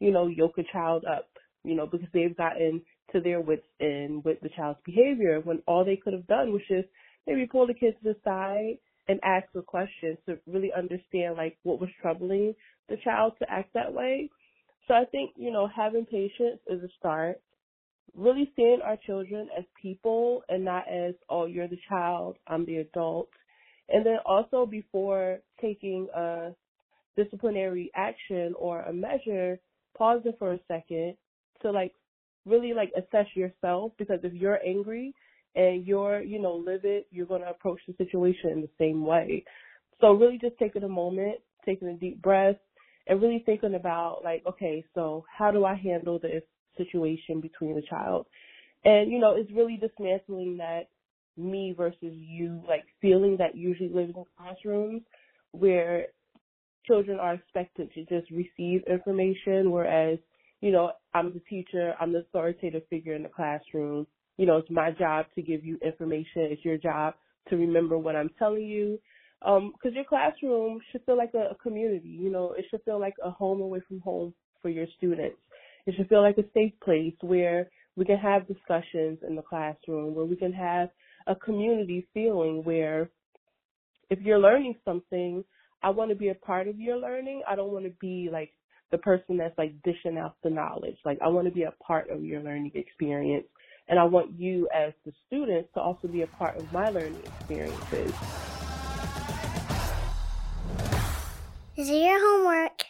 you 0.00 0.10
know, 0.10 0.26
yoke 0.26 0.58
a 0.58 0.62
child 0.72 1.04
up, 1.04 1.28
you 1.64 1.74
know, 1.74 1.86
because 1.86 2.08
they've 2.12 2.36
gotten 2.36 2.82
to 3.12 3.20
their 3.20 3.40
wits 3.40 3.66
end 3.80 4.24
with 4.24 4.40
the 4.40 4.50
child's 4.50 4.80
behavior 4.84 5.40
when 5.40 5.62
all 5.66 5.84
they 5.84 5.96
could 5.96 6.12
have 6.12 6.26
done 6.26 6.52
was 6.52 6.62
just 6.68 6.88
maybe 7.26 7.46
pull 7.46 7.66
the 7.66 7.74
kids 7.74 7.96
to 8.02 8.12
the 8.12 8.16
side 8.24 8.76
and 9.08 9.20
ask 9.22 9.46
a 9.54 9.62
question 9.62 10.16
to 10.26 10.38
really 10.46 10.72
understand 10.76 11.36
like 11.36 11.58
what 11.62 11.80
was 11.80 11.90
troubling 12.00 12.54
the 12.88 12.96
child 13.04 13.32
to 13.38 13.50
act 13.50 13.72
that 13.74 13.92
way. 13.92 14.30
So 14.86 14.94
I 14.94 15.04
think, 15.10 15.32
you 15.36 15.50
know, 15.50 15.68
having 15.74 16.04
patience 16.04 16.60
is 16.68 16.82
a 16.82 16.88
start. 16.98 17.40
Really 18.14 18.50
seeing 18.54 18.80
our 18.84 18.96
children 19.06 19.48
as 19.56 19.64
people 19.80 20.42
and 20.48 20.64
not 20.64 20.84
as, 20.88 21.14
oh, 21.28 21.46
you're 21.46 21.68
the 21.68 21.78
child, 21.88 22.36
I'm 22.46 22.64
the 22.64 22.76
adult. 22.76 23.30
And 23.88 24.04
then 24.04 24.18
also 24.24 24.66
before 24.66 25.40
taking 25.60 26.08
a 26.14 26.50
disciplinary 27.16 27.90
action 27.94 28.54
or 28.58 28.80
a 28.82 28.92
measure, 28.92 29.58
pause 29.96 30.22
it 30.24 30.36
for 30.38 30.52
a 30.52 30.60
second 30.68 31.16
to 31.64 31.70
like 31.70 31.92
really 32.46 32.72
like 32.72 32.92
assess 32.96 33.26
yourself 33.34 33.92
because 33.98 34.20
if 34.22 34.32
you're 34.32 34.60
angry 34.64 35.14
and 35.56 35.86
you're, 35.86 36.20
you 36.22 36.40
know, 36.40 36.54
livid, 36.54 37.04
you're 37.10 37.26
going 37.26 37.42
to 37.42 37.50
approach 37.50 37.80
the 37.86 37.94
situation 37.96 38.50
in 38.50 38.60
the 38.60 38.70
same 38.78 39.04
way. 39.04 39.44
So 40.00 40.12
really 40.12 40.38
just 40.38 40.58
taking 40.58 40.82
a 40.82 40.88
moment, 40.88 41.36
taking 41.64 41.88
a 41.88 41.94
deep 41.94 42.20
breath 42.20 42.56
and 43.06 43.20
really 43.22 43.42
thinking 43.46 43.74
about 43.74 44.20
like, 44.24 44.42
okay, 44.48 44.84
so 44.94 45.24
how 45.36 45.50
do 45.50 45.64
I 45.64 45.74
handle 45.74 46.18
this 46.18 46.42
situation 46.76 47.40
between 47.40 47.74
the 47.74 47.82
child? 47.82 48.26
And, 48.84 49.10
you 49.10 49.18
know, 49.18 49.34
it's 49.36 49.50
really 49.52 49.76
dismantling 49.76 50.58
that 50.58 50.88
me 51.36 51.74
versus 51.76 51.98
you, 52.02 52.62
like 52.68 52.84
feeling 53.00 53.36
that 53.38 53.56
usually 53.56 53.88
lives 53.88 54.12
in 54.16 54.24
classrooms 54.36 55.02
where 55.52 56.06
children 56.86 57.18
are 57.18 57.34
expected 57.34 57.90
to 57.94 58.04
just 58.04 58.30
receive 58.30 58.82
information, 58.86 59.70
whereas, 59.70 60.18
you 60.64 60.72
know, 60.72 60.92
I'm 61.12 61.34
the 61.34 61.40
teacher, 61.40 61.92
I'm 62.00 62.14
the 62.14 62.20
authoritative 62.20 62.84
figure 62.88 63.14
in 63.14 63.22
the 63.22 63.28
classroom. 63.28 64.06
You 64.38 64.46
know, 64.46 64.56
it's 64.56 64.70
my 64.70 64.92
job 64.92 65.26
to 65.34 65.42
give 65.42 65.62
you 65.62 65.78
information. 65.84 66.48
It's 66.50 66.64
your 66.64 66.78
job 66.78 67.12
to 67.50 67.56
remember 67.56 67.98
what 67.98 68.16
I'm 68.16 68.30
telling 68.38 68.64
you. 68.64 68.98
Um, 69.42 69.74
cause 69.82 69.92
your 69.94 70.06
classroom 70.06 70.80
should 70.90 71.04
feel 71.04 71.18
like 71.18 71.34
a, 71.34 71.50
a 71.50 71.54
community, 71.56 72.08
you 72.08 72.30
know, 72.30 72.54
it 72.56 72.64
should 72.70 72.82
feel 72.84 72.98
like 72.98 73.12
a 73.22 73.30
home 73.30 73.60
away 73.60 73.80
from 73.86 74.00
home 74.00 74.32
for 74.62 74.70
your 74.70 74.86
students. 74.96 75.36
It 75.84 75.96
should 75.98 76.08
feel 76.08 76.22
like 76.22 76.38
a 76.38 76.50
safe 76.54 76.72
place 76.82 77.12
where 77.20 77.68
we 77.94 78.06
can 78.06 78.16
have 78.16 78.48
discussions 78.48 79.18
in 79.28 79.36
the 79.36 79.42
classroom, 79.42 80.14
where 80.14 80.24
we 80.24 80.34
can 80.34 80.54
have 80.54 80.88
a 81.26 81.34
community 81.34 82.08
feeling 82.14 82.64
where 82.64 83.10
if 84.08 84.18
you're 84.22 84.38
learning 84.38 84.76
something, 84.82 85.44
I 85.82 85.90
want 85.90 86.10
to 86.10 86.16
be 86.16 86.30
a 86.30 86.34
part 86.34 86.68
of 86.68 86.80
your 86.80 86.96
learning. 86.96 87.42
I 87.46 87.54
don't 87.54 87.70
want 87.70 87.84
to 87.84 87.92
be 88.00 88.30
like 88.32 88.54
the 88.90 88.98
person 88.98 89.36
that's 89.36 89.56
like 89.58 89.74
dishing 89.82 90.18
out 90.18 90.36
the 90.42 90.50
knowledge. 90.50 90.96
Like 91.04 91.18
I 91.22 91.28
want 91.28 91.46
to 91.46 91.52
be 91.52 91.62
a 91.62 91.72
part 91.82 92.10
of 92.10 92.24
your 92.24 92.42
learning 92.42 92.72
experience. 92.74 93.46
And 93.88 93.98
I 93.98 94.04
want 94.04 94.38
you 94.38 94.68
as 94.74 94.92
the 95.04 95.12
students 95.26 95.68
to 95.74 95.80
also 95.80 96.08
be 96.08 96.22
a 96.22 96.26
part 96.26 96.56
of 96.56 96.72
my 96.72 96.88
learning 96.88 97.20
experiences. 97.24 98.14
Is 101.76 101.90
it 101.90 102.02
your 102.02 102.18
homework? 102.18 102.84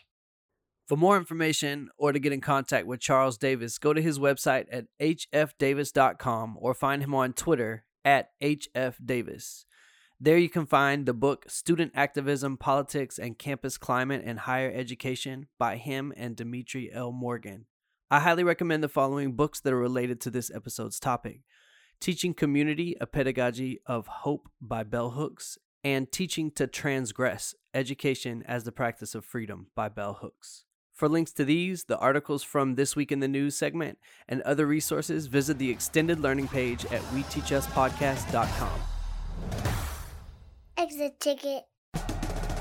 For 0.86 0.96
more 0.96 1.16
information 1.16 1.88
or 1.96 2.12
to 2.12 2.18
get 2.18 2.32
in 2.32 2.42
contact 2.42 2.86
with 2.86 3.00
Charles 3.00 3.38
Davis, 3.38 3.78
go 3.78 3.94
to 3.94 4.02
his 4.02 4.18
website 4.18 4.66
at 4.70 4.84
hfdavis.com 5.00 6.58
or 6.60 6.74
find 6.74 7.02
him 7.02 7.14
on 7.14 7.32
Twitter 7.32 7.84
at 8.04 8.28
hfdavis. 8.42 9.64
There 10.20 10.38
you 10.38 10.48
can 10.48 10.64
find 10.64 11.06
the 11.06 11.12
book 11.12 11.44
Student 11.48 11.92
Activism, 11.94 12.56
Politics, 12.56 13.18
and 13.18 13.36
Campus 13.36 13.76
Climate 13.76 14.24
in 14.24 14.36
Higher 14.36 14.70
Education 14.72 15.48
by 15.58 15.76
him 15.76 16.12
and 16.16 16.36
Demetri 16.36 16.92
L. 16.92 17.10
Morgan. 17.10 17.66
I 18.10 18.20
highly 18.20 18.44
recommend 18.44 18.84
the 18.84 18.88
following 18.88 19.34
books 19.34 19.60
that 19.60 19.72
are 19.72 19.78
related 19.78 20.20
to 20.22 20.30
this 20.30 20.50
episode's 20.54 21.00
topic 21.00 21.40
Teaching 22.00 22.32
Community, 22.32 22.96
A 23.00 23.06
Pedagogy 23.06 23.80
of 23.86 24.06
Hope 24.06 24.48
by 24.60 24.84
Bell 24.84 25.10
Hooks, 25.10 25.58
and 25.82 26.10
Teaching 26.12 26.52
to 26.52 26.68
Transgress 26.68 27.54
Education 27.74 28.44
as 28.46 28.62
the 28.62 28.72
Practice 28.72 29.16
of 29.16 29.24
Freedom 29.24 29.66
by 29.74 29.88
Bell 29.88 30.18
Hooks. 30.20 30.64
For 30.92 31.08
links 31.08 31.32
to 31.32 31.44
these, 31.44 31.84
the 31.84 31.98
articles 31.98 32.44
from 32.44 32.76
This 32.76 32.94
Week 32.94 33.10
in 33.10 33.18
the 33.18 33.26
News 33.26 33.56
segment, 33.56 33.98
and 34.28 34.42
other 34.42 34.64
resources, 34.64 35.26
visit 35.26 35.58
the 35.58 35.70
extended 35.70 36.20
learning 36.20 36.48
page 36.48 36.84
at 36.86 37.02
WeTeachUsPodcast.com. 37.02 39.73
Exit 40.84 41.18
ticket. 41.18 41.64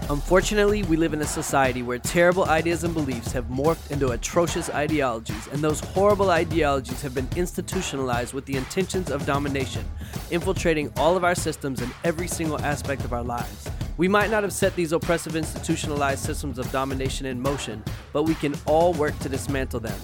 Unfortunately, 0.10 0.82
we 0.84 0.95
live 0.95 1.14
in 1.14 1.20
a 1.20 1.26
society 1.26 1.84
where 1.84 2.00
terrible 2.00 2.45
ideas 2.45 2.86
and 2.86 2.94
beliefs 2.94 3.34
have 3.34 3.44
morphed 3.50 3.91
into 3.91 4.12
atrocious 4.12 4.70
ideologies, 4.70 5.48
and 5.48 5.62
those 5.62 5.82
horrible 5.82 6.32
ideologies 6.32 7.02
have 7.02 7.14
been 7.14 7.28
institutionalized 7.36 8.34
with 8.34 8.45
the 8.45 8.56
intentions 8.56 9.12
of 9.12 9.26
domination, 9.26 9.84
infiltrating 10.32 10.90
all 10.95 11.18
of 11.18 11.26
our 11.26 11.36
systems 11.36 11.82
and 11.82 11.91
every 12.06 12.30
single 12.30 12.62
aspect 12.62 13.04
of 13.04 13.12
our 13.12 13.24
lives. 13.24 13.68
We 13.98 14.08
might 14.08 14.32
not 14.32 14.44
have 14.44 14.54
set 14.54 14.74
these 14.78 14.94
oppressive 14.94 15.36
institutionalized 15.36 16.24
systems 16.24 16.58
of 16.58 16.72
domination 16.72 17.26
in 17.26 17.41
motion, 17.41 17.84
but 18.14 18.24
we 18.24 18.36
can 18.36 18.56
all 18.66 18.94
work 18.94 19.20
to 19.20 19.28
dismantle 19.28 19.82
them. 19.82 20.00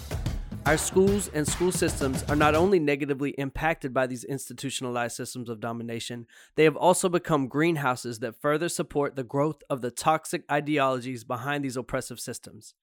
Our 0.69 0.77
schools 0.77 1.31
and 1.33 1.47
school 1.47 1.71
systems 1.71 2.21
are 2.29 2.35
not 2.35 2.53
only 2.53 2.77
negatively 2.77 3.31
impacted 3.39 3.91
by 3.91 4.05
these 4.05 4.23
institutionalized 4.23 5.15
systems 5.15 5.49
of 5.49 5.59
domination, 5.59 6.27
they 6.53 6.63
have 6.65 6.75
also 6.75 7.09
become 7.09 7.47
greenhouses 7.47 8.19
that 8.19 8.39
further 8.39 8.69
support 8.69 9.15
the 9.15 9.23
growth 9.23 9.63
of 9.67 9.81
the 9.81 9.89
toxic 9.89 10.43
ideologies 10.51 11.23
behind 11.23 11.65
these 11.65 11.75
oppressive 11.75 12.19
systems. 12.19 12.75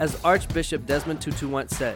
As 0.00 0.20
Archbishop 0.24 0.84
Desmond 0.84 1.20
Tutu 1.20 1.46
once 1.46 1.76
said, 1.76 1.94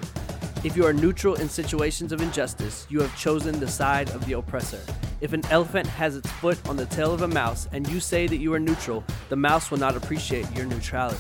if 0.63 0.77
you 0.77 0.87
are 0.87 0.93
neutral 0.93 1.35
in 1.35 1.49
situations 1.49 2.13
of 2.13 2.23
injustice, 2.23 2.87
you 2.89 3.01
have 3.01 3.19
chosen 3.19 3.59
the 3.59 3.67
side 3.67 4.11
of 4.11 4.25
the 4.27 4.35
oppressor. 4.35 4.79
If 5.21 5.33
an 5.33 5.45
elephant 5.51 5.89
has 5.89 6.15
its 6.15 6.31
foot 6.31 6.69
on 6.69 6.77
the 6.77 6.87
tail 6.87 7.13
of 7.13 7.23
a 7.23 7.27
mouse 7.27 7.69
and 7.73 7.89
you 7.89 7.99
say 7.99 8.29
that 8.29 8.37
you 8.37 8.55
are 8.55 8.61
neutral, 8.61 9.03
the 9.29 9.35
mouse 9.35 9.73
will 9.73 9.79
not 9.79 9.97
appreciate 9.97 10.49
your 10.53 10.67
neutrality. 10.67 11.19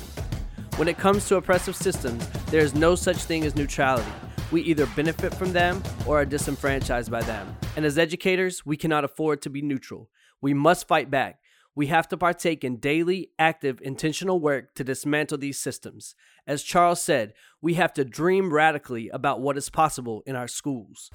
When 0.83 0.89
it 0.89 0.99
comes 0.99 1.29
to 1.29 1.37
oppressive 1.37 1.77
systems, 1.77 2.27
there 2.47 2.61
is 2.61 2.75
no 2.75 2.97
such 2.97 3.19
thing 3.19 3.45
as 3.45 3.55
neutrality. 3.55 4.11
We 4.51 4.63
either 4.63 4.87
benefit 4.97 5.33
from 5.33 5.53
them 5.53 5.81
or 6.09 6.21
are 6.21 6.25
disenfranchised 6.25 7.09
by 7.09 7.23
them. 7.23 7.57
And 7.77 7.85
as 7.85 7.99
educators, 7.99 8.67
we 8.67 8.77
cannot 8.77 9.05
afford 9.05 9.43
to 9.43 9.49
be 9.49 9.63
neutral. 9.63 10.11
We 10.41 10.55
must 10.55 10.89
fight 10.89 11.09
back. 11.09 11.39
We 11.77 11.87
have 11.87 12.09
to 12.09 12.17
partake 12.17 12.65
in 12.65 12.79
daily, 12.79 13.31
active, 13.39 13.79
intentional 13.81 14.41
work 14.41 14.75
to 14.75 14.83
dismantle 14.83 15.39
these 15.39 15.57
systems. 15.57 16.17
As 16.49 16.65
Charles 16.65 17.01
said, 17.01 17.35
we 17.61 17.75
have 17.75 17.93
to 17.93 18.05
dream 18.05 18.53
radically 18.53 19.09
about 19.11 19.41
what 19.41 19.57
is 19.57 19.71
possible 19.71 20.25
in 20.27 20.35
our 20.35 20.49
schools. 20.49 21.11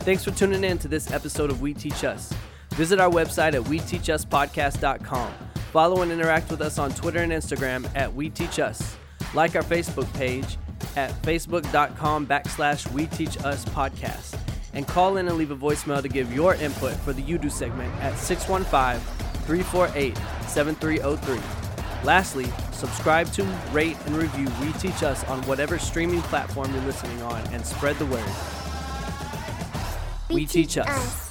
Thanks 0.00 0.24
for 0.24 0.32
tuning 0.32 0.64
in 0.64 0.78
to 0.78 0.88
this 0.88 1.12
episode 1.12 1.52
of 1.52 1.60
We 1.60 1.72
Teach 1.72 2.02
Us. 2.02 2.32
Visit 2.70 2.98
our 2.98 3.10
website 3.10 3.54
at 3.54 3.62
WeTeachUsPodcast.com. 3.62 5.32
Follow 5.70 6.02
and 6.02 6.10
interact 6.10 6.50
with 6.50 6.60
us 6.60 6.78
on 6.80 6.90
Twitter 6.90 7.20
and 7.20 7.30
Instagram 7.30 7.88
at 7.94 8.12
We 8.12 8.28
Teach 8.28 8.58
Us. 8.58 8.96
Like 9.34 9.56
our 9.56 9.62
Facebook 9.62 10.12
page 10.14 10.56
at 10.96 11.10
facebook.com 11.22 12.26
backslash 12.26 12.90
We 12.92 13.06
Teach 13.06 13.36
Us 13.44 13.64
Podcast. 13.66 14.38
And 14.72 14.86
call 14.86 15.16
in 15.18 15.28
and 15.28 15.36
leave 15.36 15.50
a 15.50 15.56
voicemail 15.56 16.02
to 16.02 16.08
give 16.08 16.32
your 16.34 16.54
input 16.54 16.94
for 16.94 17.12
the 17.12 17.22
You 17.22 17.38
Do 17.38 17.48
segment 17.50 17.94
at 18.00 18.18
615 18.18 19.00
348 19.44 20.16
7303. 20.48 21.40
Lastly, 22.04 22.46
subscribe 22.72 23.32
to, 23.32 23.44
rate, 23.72 23.96
and 24.06 24.16
review 24.16 24.48
We 24.60 24.72
Teach 24.74 25.02
Us 25.02 25.24
on 25.24 25.42
whatever 25.42 25.78
streaming 25.78 26.22
platform 26.22 26.72
you're 26.74 26.84
listening 26.84 27.22
on 27.22 27.40
and 27.52 27.64
spread 27.64 27.96
the 27.96 28.06
word. 28.06 28.24
We, 30.30 30.46
teach 30.46 30.76
us. 30.76 31.23